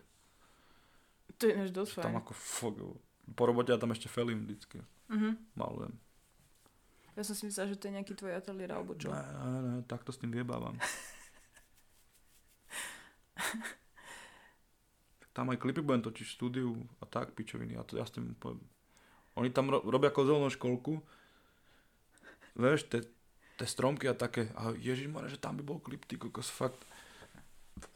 To 1.35 1.43
je 1.43 1.53
než 1.59 1.75
dosť 1.75 1.99
Tam 1.99 2.15
ako 2.15 2.31
fakt, 2.31 2.79
po 3.35 3.43
robote 3.43 3.75
ja 3.75 3.79
tam 3.81 3.91
ešte 3.91 4.07
felím 4.07 4.47
vždycky. 4.47 4.79
Mhm. 5.11 5.35
Malujem. 5.59 5.99
Ja 7.13 7.21
som 7.21 7.33
si 7.33 7.45
myslela, 7.45 7.67
že 7.67 7.77
to 7.77 7.85
je 7.85 7.95
nejaký 7.95 8.13
tvoj 8.13 8.33
ateliér 8.33 8.73
alebo 8.73 8.93
čo. 8.93 9.07
Ne, 9.07 9.21
ne, 9.21 9.59
ne, 9.61 9.81
takto 9.83 10.09
s 10.09 10.17
tým 10.17 10.29
vyjebávam. 10.29 10.73
tam 15.33 15.49
aj 15.49 15.57
klipy 15.57 15.81
budem 15.81 16.01
točiť 16.01 16.23
v 16.23 16.31
štúdiu 16.31 16.69
a 16.99 17.05
tak, 17.05 17.33
pičoviny. 17.33 17.73
A 17.73 17.81
to 17.81 17.97
ja 17.97 18.03
s 18.03 18.11
tým 18.11 18.31
úplne... 18.31 18.61
Oni 19.33 19.49
tam 19.49 19.65
ro- 19.67 19.81
robia 19.83 20.09
kozelnú 20.09 20.45
školku. 20.47 21.01
Vieš, 22.53 22.85
tie, 22.85 23.01
tie 23.55 23.65
stromky 23.65 24.05
a 24.05 24.13
také. 24.13 24.53
A 24.53 24.69
ježišmarja, 24.71 25.29
že 25.31 25.41
tam 25.41 25.57
by 25.57 25.63
bol 25.63 25.77
klip, 25.77 26.05
ty 26.05 26.15
kokos, 26.15 26.45
fakt. 26.47 26.77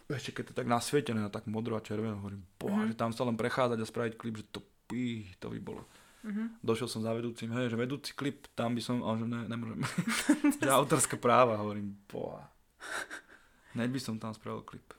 Ešte 0.07 0.33
keď 0.33 0.43
to 0.47 0.53
tak 0.55 0.65
nasvietené, 0.65 1.19
na 1.19 1.29
tak 1.29 1.45
modro 1.45 1.73
a 1.73 1.83
červeno, 1.83 2.17
hovorím, 2.17 2.41
boha, 2.57 2.81
Mhm. 2.81 2.89
že 2.89 2.95
tam 2.95 3.11
sa 3.11 3.21
len 3.21 3.33
prechádzať 3.33 3.77
a 3.77 3.85
spraviť 3.85 4.13
klip, 4.15 4.35
že 4.35 4.45
to 4.47 4.59
pí, 4.87 5.29
to 5.37 5.49
by 5.49 5.59
bolo. 5.59 5.85
Mhm. 6.27 6.59
Došiel 6.59 6.91
som 6.91 6.99
za 6.99 7.15
vedúcim, 7.15 7.47
hej, 7.55 7.71
že 7.71 7.79
vedúci 7.79 8.11
klip, 8.11 8.51
tam 8.51 8.75
by 8.75 8.81
som, 8.83 8.99
ale 8.99 9.23
že 9.23 9.27
ne, 9.31 9.41
nemôžem. 9.47 9.79
že 10.59 10.67
autorské 10.67 11.15
práva, 11.15 11.55
hovorím, 11.55 11.95
boha. 12.11 12.51
Hneď 13.71 13.89
by 13.95 13.99
som 14.03 14.15
tam 14.19 14.35
spravil 14.35 14.67
klip. 14.67 14.91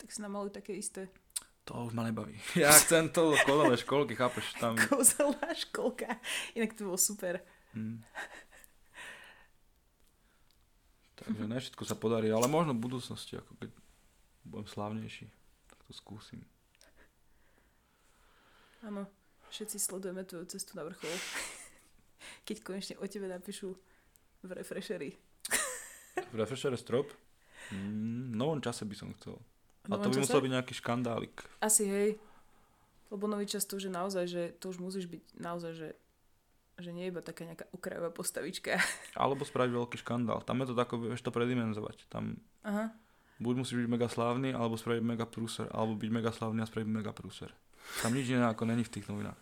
Tak 0.00 0.08
si 0.08 0.24
namaluj 0.24 0.56
také 0.56 0.72
isté. 0.72 1.12
To 1.68 1.84
už 1.84 1.92
ma 1.92 2.08
nebaví. 2.08 2.32
Ja 2.64 2.72
chcem 2.72 3.12
to 3.12 3.36
kolové 3.44 3.76
školky, 3.76 4.16
chápeš, 4.16 4.56
tam... 4.56 4.72
Kouzelná 4.88 5.52
školka. 5.52 6.16
Inak 6.56 6.72
to 6.72 6.88
bolo 6.88 6.96
super. 6.96 7.44
Hm. 7.76 8.00
Takže 11.18 11.44
ne 11.44 11.58
všetko 11.60 11.82
sa 11.84 11.92
podarí, 11.92 12.32
ale 12.32 12.48
možno 12.48 12.72
v 12.72 12.88
budúcnosti, 12.88 13.36
ako 13.36 13.52
keď 13.60 13.70
budem 14.48 14.64
slávnejší, 14.70 15.28
tak 15.68 15.78
to 15.84 15.92
skúsim. 15.92 16.40
Áno, 18.80 19.10
všetci 19.50 19.76
sledujeme 19.80 20.24
tvoju 20.24 20.44
cestu 20.48 20.76
na 20.76 20.84
vrchol. 20.84 21.10
Keď 22.46 22.56
konečne 22.64 22.94
o 23.00 23.04
tebe 23.08 23.28
napíšu 23.28 23.72
v 24.44 24.50
refresheri. 24.54 25.10
V 26.18 26.34
Refreshere 26.34 26.76
strop? 26.76 27.14
Mm, 27.70 28.34
v 28.34 28.36
novom 28.36 28.60
čase 28.60 28.82
by 28.82 28.96
som 28.96 29.14
chcel. 29.16 29.38
A 29.88 29.96
to 29.96 30.10
by 30.10 30.18
čase? 30.18 30.24
musel 30.28 30.40
byť 30.44 30.52
nejaký 30.52 30.74
škandálik. 30.76 31.36
Asi 31.62 31.86
hej. 31.86 32.10
Lebo 33.08 33.24
nový 33.24 33.48
čas 33.48 33.64
to 33.64 33.80
už 33.80 33.88
je 33.88 33.92
naozaj, 33.92 34.24
že 34.28 34.42
to 34.60 34.68
už 34.68 34.78
musíš 34.82 35.08
byť 35.08 35.22
naozaj, 35.40 35.72
že 35.72 35.88
že 36.78 36.94
nie 36.94 37.10
je 37.10 37.10
iba 37.10 37.18
taká 37.18 37.42
nejaká 37.42 37.66
okrajová 37.74 38.14
postavička. 38.14 38.78
Alebo 39.18 39.42
spraviť 39.42 39.72
veľký 39.74 39.96
škandál. 39.98 40.46
Tam 40.46 40.62
je 40.62 40.70
to 40.70 40.78
tako, 40.78 41.10
vieš 41.10 41.26
to 41.26 41.34
predimenzovať. 41.34 42.06
Tam 42.06 42.38
Aha. 42.62 42.94
buď 43.42 43.66
musíš 43.66 43.82
byť 43.82 43.90
mega 43.90 44.06
slávny, 44.06 44.54
alebo 44.54 44.78
spraviť 44.78 45.02
mega 45.02 45.26
prúser, 45.26 45.66
alebo 45.74 45.98
byť 45.98 46.10
mega 46.14 46.30
slávny 46.30 46.62
a 46.62 46.70
spraviť 46.70 46.86
mega 46.86 47.10
prúser. 47.10 47.50
Tam 47.98 48.14
nič 48.14 48.28
iné 48.28 48.44
ako 48.44 48.64
není 48.64 48.84
v 48.84 48.92
tých 48.92 49.08
novinách. 49.08 49.38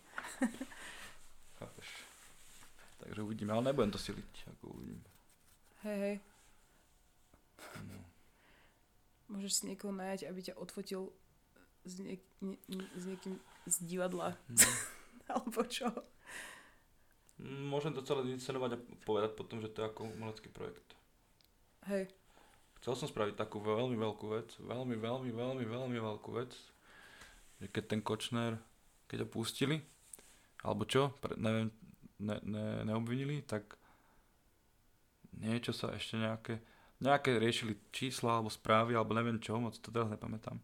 Chápeš? 1.59 1.87
Takže 2.97 3.19
uvidíme, 3.21 3.53
ale 3.53 3.69
nebudem 3.69 3.93
to 3.93 4.01
siliť, 4.01 4.33
ako 4.57 4.73
uvidím. 4.73 5.01
Hej, 5.85 5.97
hej. 5.99 6.15
No. 7.85 7.97
Môžeš 9.29 9.51
si 9.53 9.63
niekoho 9.69 9.93
najať, 9.93 10.27
aby 10.27 10.39
ťa 10.41 10.57
odfotil 10.57 11.13
s, 11.85 11.99
niek- 12.01 12.31
nie- 12.41 12.61
nie- 12.67 12.91
s 12.97 13.03
niekým 13.05 13.35
z 13.67 13.75
divadla. 13.83 14.35
Mhm. 14.49 14.67
Alebo 15.31 15.59
čo. 15.67 15.91
Môžem 17.37 17.93
to 17.93 18.01
celé 18.01 18.25
inscenovať 18.33 18.79
a 18.79 18.83
povedať 19.05 19.37
potom, 19.37 19.61
že 19.61 19.69
to 19.69 19.85
je 19.85 19.89
ako 19.93 20.09
umelecký 20.09 20.49
projekt. 20.49 20.97
Hej. 21.85 22.09
Chcel 22.81 22.93
som 22.97 23.07
spraviť 23.07 23.37
takú 23.37 23.61
veľmi 23.61 23.93
veľkú 23.93 24.25
vec, 24.33 24.49
veľmi, 24.57 24.97
veľmi, 24.97 25.29
veľmi, 25.29 25.63
veľmi 25.65 25.97
veľkú 26.01 26.29
vec, 26.33 26.51
že 27.57 27.67
keď 27.69 27.83
ten 27.89 28.01
Kočner, 28.01 28.57
keď 29.09 29.25
ho 29.25 29.27
pustili, 29.29 29.81
alebo 30.61 30.85
čo, 30.85 31.13
pre, 31.21 31.37
neviem, 31.37 31.69
ne, 32.19 32.37
ne, 32.43 32.65
neobvinili, 32.85 33.45
tak 33.45 33.77
niečo 35.37 35.73
sa 35.73 35.93
ešte 35.93 36.17
nejaké, 36.17 36.59
nejaké 37.01 37.37
riešili 37.37 37.77
čísla 37.93 38.37
alebo 38.37 38.49
správy, 38.49 38.97
alebo 38.97 39.13
neviem 39.13 39.37
čo, 39.37 39.57
moc 39.61 39.77
to 39.77 39.89
teraz 39.93 40.09
nepamätám. 40.09 40.57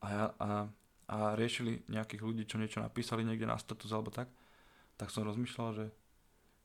A, 0.00 0.06
ja, 0.08 0.24
a, 0.40 0.48
a 1.10 1.16
riešili 1.36 1.84
nejakých 1.90 2.22
ľudí, 2.22 2.42
čo 2.46 2.56
niečo 2.56 2.80
napísali 2.80 3.26
niekde 3.26 3.44
na 3.44 3.58
status 3.58 3.90
alebo 3.90 4.08
tak, 4.08 4.30
tak 4.96 5.10
som 5.10 5.26
rozmýšľal, 5.26 5.68
že, 5.76 5.86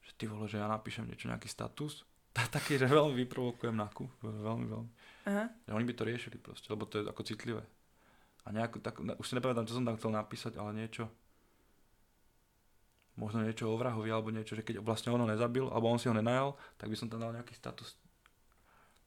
že 0.05 0.11
ty 0.15 0.29
vole, 0.29 0.45
že 0.47 0.61
ja 0.61 0.69
napíšem 0.69 1.09
niečo, 1.09 1.27
nejaký 1.27 1.49
status, 1.49 2.05
taký, 2.55 2.77
že 2.77 2.87
veľmi 2.87 3.15
vyprovokujem 3.25 3.75
naku, 3.75 4.07
veľmi, 4.21 4.67
veľmi. 4.69 4.91
Aha. 5.25 5.45
Že 5.65 5.71
oni 5.73 5.85
by 5.89 5.93
to 5.97 6.03
riešili 6.07 6.37
proste, 6.37 6.67
lebo 6.69 6.85
to 6.85 7.01
je 7.01 7.09
ako 7.09 7.23
citlivé. 7.25 7.63
A 8.45 8.53
nejakú 8.53 8.77
tak, 8.77 9.01
už 9.01 9.25
si 9.25 9.33
nepamätám, 9.33 9.65
čo 9.65 9.77
som 9.77 9.85
tam 9.85 9.97
chcel 9.97 10.13
napísať, 10.13 10.53
ale 10.61 10.77
niečo, 10.77 11.09
možno 13.17 13.41
niečo 13.41 13.65
o 13.65 13.75
vrahovi, 13.75 14.13
alebo 14.13 14.29
niečo, 14.29 14.53
že 14.53 14.61
keď 14.61 14.85
vlastne 14.85 15.09
on 15.09 15.25
ho 15.25 15.27
nezabil, 15.27 15.65
alebo 15.65 15.89
on 15.89 15.97
si 15.97 16.05
ho 16.05 16.13
nenajal, 16.13 16.53
tak 16.77 16.93
by 16.93 16.95
som 16.95 17.09
tam 17.09 17.25
dal 17.25 17.33
nejaký 17.33 17.57
status, 17.57 17.97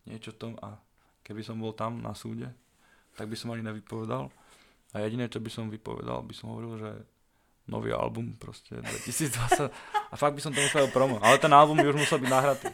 niečo 0.08 0.34
tom 0.34 0.58
a 0.58 0.80
keby 1.22 1.44
som 1.44 1.60
bol 1.60 1.70
tam 1.76 2.02
na 2.02 2.16
súde, 2.16 2.50
tak 3.14 3.30
by 3.30 3.36
som 3.38 3.54
ani 3.54 3.62
nevypovedal. 3.62 4.32
A 4.96 5.04
jediné, 5.04 5.28
čo 5.28 5.38
by 5.38 5.50
som 5.52 5.68
vypovedal, 5.68 6.24
by 6.24 6.34
som 6.34 6.50
hovoril, 6.50 6.80
že 6.80 6.90
nový 7.68 7.92
album 7.92 8.34
proste 8.40 8.80
2020 8.80 9.68
a 10.08 10.14
fakt 10.16 10.34
by 10.34 10.40
som 10.40 10.50
tomu 10.56 10.66
spravil 10.72 10.90
promo, 10.90 11.16
ale 11.20 11.36
ten 11.36 11.52
album 11.52 11.76
by 11.76 11.86
už 11.92 11.98
musel 12.00 12.18
byť 12.18 12.30
nahratý. 12.32 12.68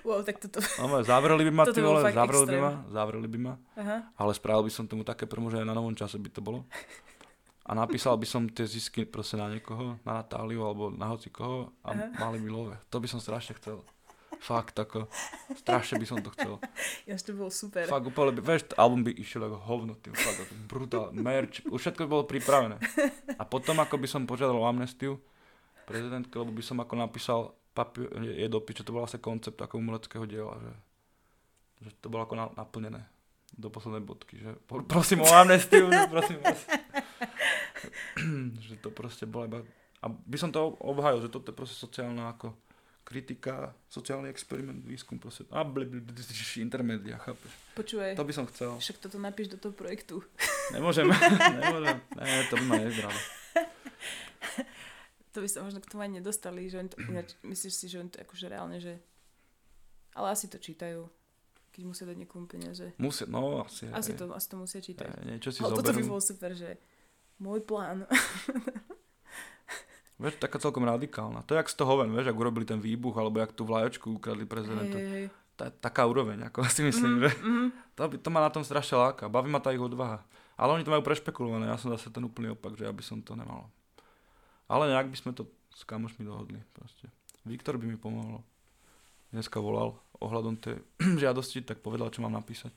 Wow, 0.00 0.24
tak 0.24 0.40
toto... 0.40 0.64
No, 0.80 1.04
zavreli 1.04 1.44
by 1.44 1.52
ma, 1.52 1.64
ty 1.68 1.80
vole, 1.84 2.00
zavreli 2.00 2.46
by 2.48 2.56
extrém. 2.56 2.62
ma, 2.62 2.72
zavreli 2.88 3.28
by 3.28 3.38
ma, 3.38 3.54
Aha. 3.76 3.96
ale 4.16 4.30
spravil 4.32 4.64
by 4.64 4.72
som 4.72 4.84
tomu 4.88 5.04
také 5.04 5.28
promo, 5.28 5.52
že 5.52 5.60
aj 5.60 5.66
na 5.68 5.76
novom 5.76 5.92
čase 5.92 6.16
by 6.16 6.30
to 6.32 6.40
bolo. 6.40 6.64
A 7.68 7.76
napísal 7.76 8.16
by 8.16 8.26
som 8.26 8.48
tie 8.50 8.66
zisky 8.66 9.06
proste 9.06 9.38
na 9.38 9.46
niekoho, 9.46 10.00
na 10.02 10.24
Natáliu 10.24 10.64
alebo 10.66 10.90
na 10.90 11.06
hoci 11.06 11.30
koho 11.30 11.70
a 11.84 11.94
Aha. 11.94 12.16
mali 12.16 12.42
by 12.42 12.48
love. 12.48 12.74
To 12.90 12.96
by 12.98 13.06
som 13.06 13.20
strašne 13.22 13.54
chcel. 13.60 13.84
Fakt 14.40 14.72
ako, 14.80 15.04
strašne 15.52 16.00
by 16.00 16.06
som 16.08 16.24
to 16.24 16.32
chcel. 16.32 16.56
Ja 17.04 17.20
to 17.20 17.36
bolo 17.36 17.52
super. 17.52 17.84
Fakt 17.84 18.08
úplne, 18.08 18.32
by, 18.32 18.40
vieš, 18.40 18.72
album 18.80 19.04
by 19.04 19.12
išiel 19.12 19.44
ako 19.44 19.56
hovno, 19.68 19.92
tým 20.00 20.16
fakt 20.16 20.48
ako 20.48 20.54
brutál, 20.64 21.04
merch, 21.12 21.60
už 21.68 21.76
všetko 21.76 22.08
bolo 22.08 22.24
pripravené. 22.24 22.80
A 23.36 23.44
potom 23.44 23.76
ako 23.84 24.00
by 24.00 24.08
som 24.08 24.24
požiadal 24.24 24.56
o 24.56 24.64
amnestiu 24.64 25.20
prezidentke, 25.84 26.32
lebo 26.40 26.56
by 26.56 26.64
som 26.64 26.80
ako 26.80 26.94
napísal 26.96 27.40
papier, 27.76 28.08
je, 28.16 28.48
dopis, 28.48 28.80
že 28.80 28.86
to 28.88 28.96
bol 28.96 29.04
vlastne 29.04 29.20
koncept 29.20 29.60
ako 29.60 29.76
umeleckého 29.76 30.24
diela, 30.24 30.56
že, 30.56 30.72
že 31.84 31.90
to 32.00 32.08
bolo 32.08 32.24
ako 32.24 32.34
na, 32.40 32.46
naplnené 32.56 33.02
do 33.52 33.68
poslednej 33.68 34.00
bodky, 34.06 34.40
že 34.40 34.56
po, 34.64 34.80
prosím 34.86 35.20
o 35.20 35.28
amnestiu, 35.28 35.90
že 35.90 36.08
prosím 36.08 36.38
vás. 36.40 36.60
že 38.66 38.74
to 38.80 38.88
proste 38.88 39.28
bolo 39.28 39.44
iba, 39.50 39.60
a 40.00 40.06
by 40.08 40.36
som 40.40 40.48
to 40.48 40.80
obhajil, 40.80 41.20
že 41.20 41.28
toto 41.28 41.52
je 41.52 41.58
proste 41.58 41.76
sociálna 41.76 42.32
ako 42.32 42.56
kritika, 43.10 43.74
sociálny 43.90 44.30
experiment, 44.30 44.86
výskum, 44.86 45.18
proste, 45.18 45.42
a 45.50 45.66
intermedia, 46.62 47.18
chápeš? 47.18 47.50
Počúvaj, 47.74 48.14
To 48.14 48.22
by 48.22 48.30
som 48.30 48.46
chcel. 48.46 48.78
však 48.78 49.02
toto 49.02 49.18
napíš 49.18 49.50
do 49.50 49.58
toho 49.58 49.74
projektu. 49.74 50.22
Nemôžem, 50.70 51.10
nemôžem. 51.58 51.98
Ne, 52.14 52.46
to 52.46 52.54
by 52.54 52.64
ma 52.70 52.74
nevybralo. 52.78 53.18
To 55.34 55.42
by 55.42 55.48
sa 55.50 55.66
možno 55.66 55.82
k 55.82 55.90
tomu 55.90 56.06
ani 56.06 56.22
nedostali, 56.22 56.70
že 56.70 56.86
to, 56.86 57.02
ináč, 57.06 57.34
myslíš 57.42 57.74
si, 57.74 57.86
že 57.90 57.98
oni 57.98 58.10
to 58.14 58.22
akože 58.22 58.46
reálne, 58.46 58.78
že... 58.78 58.98
Ale 60.14 60.30
asi 60.30 60.46
to 60.46 60.58
čítajú, 60.62 61.06
keď 61.74 61.82
musia 61.86 62.06
dať 62.06 62.14
niekomu 62.14 62.46
peniaze. 62.46 62.94
Musia, 62.98 63.26
no 63.26 63.62
asi. 63.62 63.90
Asi 63.90 64.14
hej. 64.14 64.22
to, 64.22 64.34
asi 64.34 64.46
to 64.50 64.56
musia 64.58 64.78
čítať. 64.82 65.06
Hej, 65.06 65.26
niečo 65.26 65.50
si 65.54 65.62
Ale 65.62 65.74
toto 65.74 65.94
by 65.94 66.02
zoberú. 66.02 66.14
bolo 66.14 66.22
super, 66.22 66.50
že 66.54 66.78
môj 67.42 67.62
plán. 67.66 68.06
Vieš, 70.20 70.36
taká 70.36 70.56
celkom 70.56 70.84
radikálna. 70.84 71.40
To 71.42 71.52
je 71.52 71.58
jak 71.58 71.66
z 71.66 71.76
toho 71.76 71.96
ven, 71.96 72.12
vieš, 72.12 72.28
ak 72.28 72.36
urobili 72.36 72.62
ten 72.62 72.76
výbuch, 72.76 73.16
alebo 73.16 73.40
jak 73.40 73.50
tú 73.50 73.64
vlajočku 73.64 74.12
ukradli 74.12 74.44
Hej, 74.44 74.52
prezidentu. 74.52 74.94
hej, 74.94 75.08
hej. 75.08 75.26
Tá, 75.56 75.68
taká 75.70 76.04
úroveň, 76.04 76.44
ako 76.44 76.60
si 76.70 76.82
myslím, 76.82 77.10
Mhm, 77.10 77.20
že 77.20 77.28
mhm. 77.38 77.66
to, 77.94 78.02
to 78.18 78.28
ma 78.28 78.40
na 78.40 78.48
tom 78.48 78.60
strašne 78.60 78.96
láka. 78.96 79.26
Baví 79.26 79.48
ma 79.48 79.58
tá 79.58 79.70
ich 79.70 79.80
odvaha. 79.80 80.20
Ale 80.54 80.72
oni 80.72 80.84
to 80.84 80.90
majú 80.90 81.00
prešpekulované, 81.00 81.66
ja 81.66 81.76
som 81.76 81.88
zase 81.88 82.08
ten 82.08 82.20
úplný 82.20 82.52
opak, 82.52 82.76
že 82.76 82.84
ja 82.84 82.92
by 82.92 83.00
som 83.00 83.18
to 83.18 83.32
nemal. 83.32 83.72
Ale 84.66 84.86
nejak 84.86 85.08
by 85.08 85.16
sme 85.16 85.32
to 85.32 85.44
s 85.70 85.82
kamošmi 85.82 86.20
dohodli. 86.20 86.60
Proste. 86.70 87.08
Viktor 87.42 87.74
by 87.74 87.86
mi 87.86 87.96
pomohol. 87.96 88.44
Dneska 89.30 89.56
volal 89.56 89.92
ohľadom 90.18 90.54
tej 90.54 90.84
žiadosti, 91.22 91.62
tak 91.62 91.80
povedal, 91.80 92.08
čo 92.08 92.20
mám 92.20 92.30
napísať. 92.30 92.76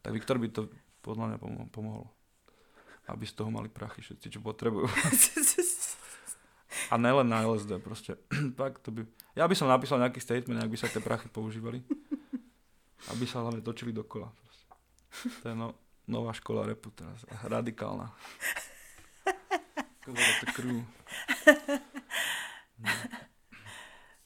Tak 0.00 0.10
Viktor 0.10 0.36
by 0.36 0.48
to 0.48 0.66
podľa 1.00 1.24
mňa 1.28 1.38
pomo- 1.38 1.70
pomohol. 1.70 2.04
Aby 3.06 3.24
z 3.24 3.32
toho 3.32 3.48
mali 3.48 3.66
prachy 3.66 4.02
všetci, 4.02 4.26
čo 4.28 4.40
potrebujú. 4.40 4.90
A 6.90 6.98
nelen 6.98 7.30
na 7.30 7.46
LSD, 7.46 7.78
proste. 7.78 8.18
tak 8.58 8.82
to 8.82 8.90
by... 8.90 9.06
Ja 9.38 9.46
by 9.46 9.54
som 9.54 9.70
napísal 9.70 10.02
nejaký 10.02 10.18
statement, 10.18 10.58
ak 10.58 10.70
by 10.70 10.78
sa 10.78 10.90
tie 10.90 10.98
prachy 10.98 11.30
používali. 11.30 11.80
Aby 13.14 13.24
sa 13.30 13.40
hlavne 13.40 13.62
točili 13.62 13.94
dokola. 13.94 14.26
Proste. 14.28 14.66
To 15.40 15.46
je 15.48 15.56
no, 15.56 15.74
nová 16.10 16.34
škola 16.34 16.66
repu 16.66 16.90
teraz. 16.90 17.22
Radikálna. 17.46 18.10
The 20.10 20.48
crew. 20.50 20.82
No, 22.80 22.90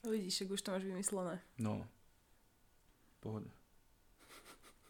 No 0.05 0.13
vidíš, 0.13 0.45
už 0.53 0.61
to 0.63 0.73
máš 0.73 0.85
vymyslené. 0.85 1.41
no. 1.59 1.81
Pohode. 3.21 3.49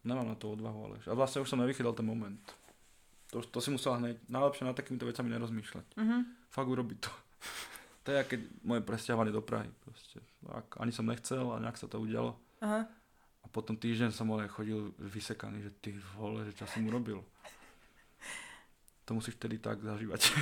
Nemám 0.05 0.27
na 0.27 0.35
to 0.35 0.51
odvahu, 0.53 0.91
ale... 0.91 0.99
A 1.07 1.15
vlastne 1.15 1.39
už 1.39 1.47
som 1.47 1.63
nevychytal 1.63 1.95
ten 1.95 2.03
moment. 2.03 2.43
To, 3.31 3.39
to 3.41 3.63
si 3.63 3.71
musel 3.71 3.95
hneď... 3.95 4.19
Najlepšie 4.27 4.67
nad 4.67 4.75
takýmito 4.75 5.07
vecami 5.07 5.31
nerozmýšľať. 5.31 5.87
Mhm. 5.95 6.51
Fakt 6.51 6.67
urobiť 6.67 6.99
to. 6.99 7.11
To 8.05 8.13
je 8.13 8.21
keď 8.21 8.41
moje 8.61 8.81
presťahovanie 8.85 9.33
do 9.33 9.41
Prahy. 9.41 9.73
Proste. 9.81 10.21
Ak, 10.53 10.77
ani 10.77 10.93
som 10.93 11.09
nechcel 11.09 11.41
a 11.49 11.57
nejak 11.57 11.81
sa 11.81 11.89
to 11.89 11.97
udialo. 12.01 12.37
Aha. 12.61 12.85
A 13.45 13.47
potom 13.49 13.77
týždeň 13.77 14.13
som 14.13 14.29
ale 14.33 14.49
chodil 14.49 14.93
vysekaný, 15.01 15.65
že 15.65 15.73
ty 15.81 15.97
vole, 16.17 16.45
že 16.45 16.53
čo 16.57 16.69
som 16.69 16.85
urobil. 16.85 17.25
To 19.05 19.13
musíš 19.13 19.37
vtedy 19.37 19.61
tak 19.61 19.81
zažívať. 19.85 20.21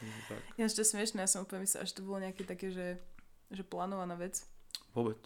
Tak. 0.00 0.42
Ja 0.56 0.64
ešte 0.64 0.80
smiešné, 0.80 1.22
ja 1.22 1.30
som 1.30 1.44
úplne 1.44 1.68
myslela, 1.68 1.84
že 1.84 1.92
to 1.92 2.06
bolo 2.06 2.24
nejaké 2.24 2.42
také, 2.42 2.72
že, 2.72 2.96
že 3.52 3.60
plánovaná 3.60 4.16
vec. 4.16 4.42
Vôbec. 4.96 5.20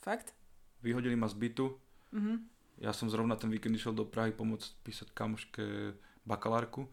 Fakt? 0.00 0.32
Vyhodili 0.80 1.12
ma 1.12 1.28
z 1.28 1.36
bytu. 1.36 1.76
Mhm. 2.16 2.48
Ja 2.82 2.90
som 2.90 3.06
zrovna 3.06 3.38
ten 3.38 3.52
víkend 3.52 3.76
išiel 3.76 3.94
do 3.94 4.08
Prahy 4.08 4.34
pomôcť 4.34 4.80
písať 4.82 5.08
kamoške 5.14 5.94
bakalárku. 6.26 6.88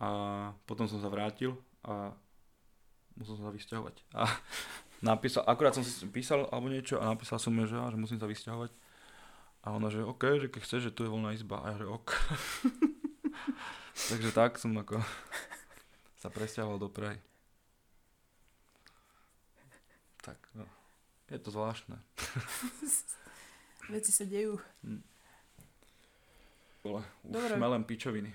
A 0.00 0.08
potom 0.64 0.88
som 0.88 0.96
sa 0.96 1.12
vrátil 1.12 1.52
a 1.84 2.16
musel 3.20 3.36
som 3.36 3.46
sa 3.48 3.52
vysťahovať. 3.52 3.96
A 4.16 4.24
napísal, 5.12 5.44
akurát 5.44 5.76
som 5.76 5.84
si 5.84 5.92
písal 6.08 6.48
alebo 6.48 6.72
niečo 6.72 6.96
a 6.96 7.04
napísal 7.04 7.36
som 7.36 7.52
jej, 7.52 7.68
že, 7.68 7.76
á, 7.76 7.92
že 7.92 8.00
musím 8.00 8.16
sa 8.16 8.24
vysťahovať. 8.24 8.72
A 9.60 9.76
ona, 9.76 9.92
že 9.92 10.00
OK, 10.00 10.40
že 10.40 10.48
keď 10.48 10.60
chceš, 10.64 10.80
že 10.88 10.94
tu 10.96 11.04
je 11.04 11.12
voľná 11.12 11.36
izba. 11.36 11.60
A 11.60 11.76
ja, 11.76 11.84
že 11.84 11.86
ok. 11.86 12.08
Takže 14.10 14.30
tak 14.32 14.56
som 14.56 14.72
ako 14.72 15.04
sa 16.24 16.32
presťahoval 16.32 16.80
do 16.80 16.88
Prahy. 16.88 17.20
Tak, 20.24 20.40
no. 20.56 20.64
Je 21.28 21.38
to 21.38 21.52
zvláštne. 21.52 22.00
Veci 23.92 24.10
sa 24.10 24.24
dejú. 24.26 24.58
Vole, 26.80 27.04
už 27.28 27.32
Dobre. 27.36 27.54
melem 27.60 27.84
pičoviny. 27.84 28.32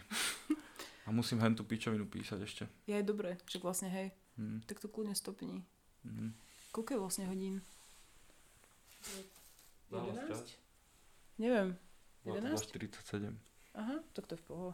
A 1.06 1.12
musím 1.12 1.38
hen 1.40 1.54
tú 1.54 1.62
pičovinu 1.62 2.06
písať 2.06 2.40
ešte. 2.42 2.64
Je 2.86 2.94
aj 2.94 3.06
dobre, 3.06 3.38
však 3.46 3.62
vlastne 3.62 3.90
hej, 3.90 4.10
Hm, 4.36 4.68
tak 4.68 4.84
to 4.84 4.90
kľudne 4.90 5.16
stopni. 5.16 5.64
hm. 6.04 6.34
Koľko 6.74 6.90
je 6.92 7.00
vlastne 7.00 7.26
hodín? 7.26 7.62
Dala 9.88 10.12
čas? 10.28 10.58
Neviem. 11.38 11.78
Bolo 12.26 12.36
to 12.36 12.48
11? 12.52 12.74
2.47. 12.74 13.32
Aha, 13.76 13.96
tak 14.12 14.28
to 14.28 14.36
je 14.36 14.42
v 14.42 14.46
poho. 14.46 14.70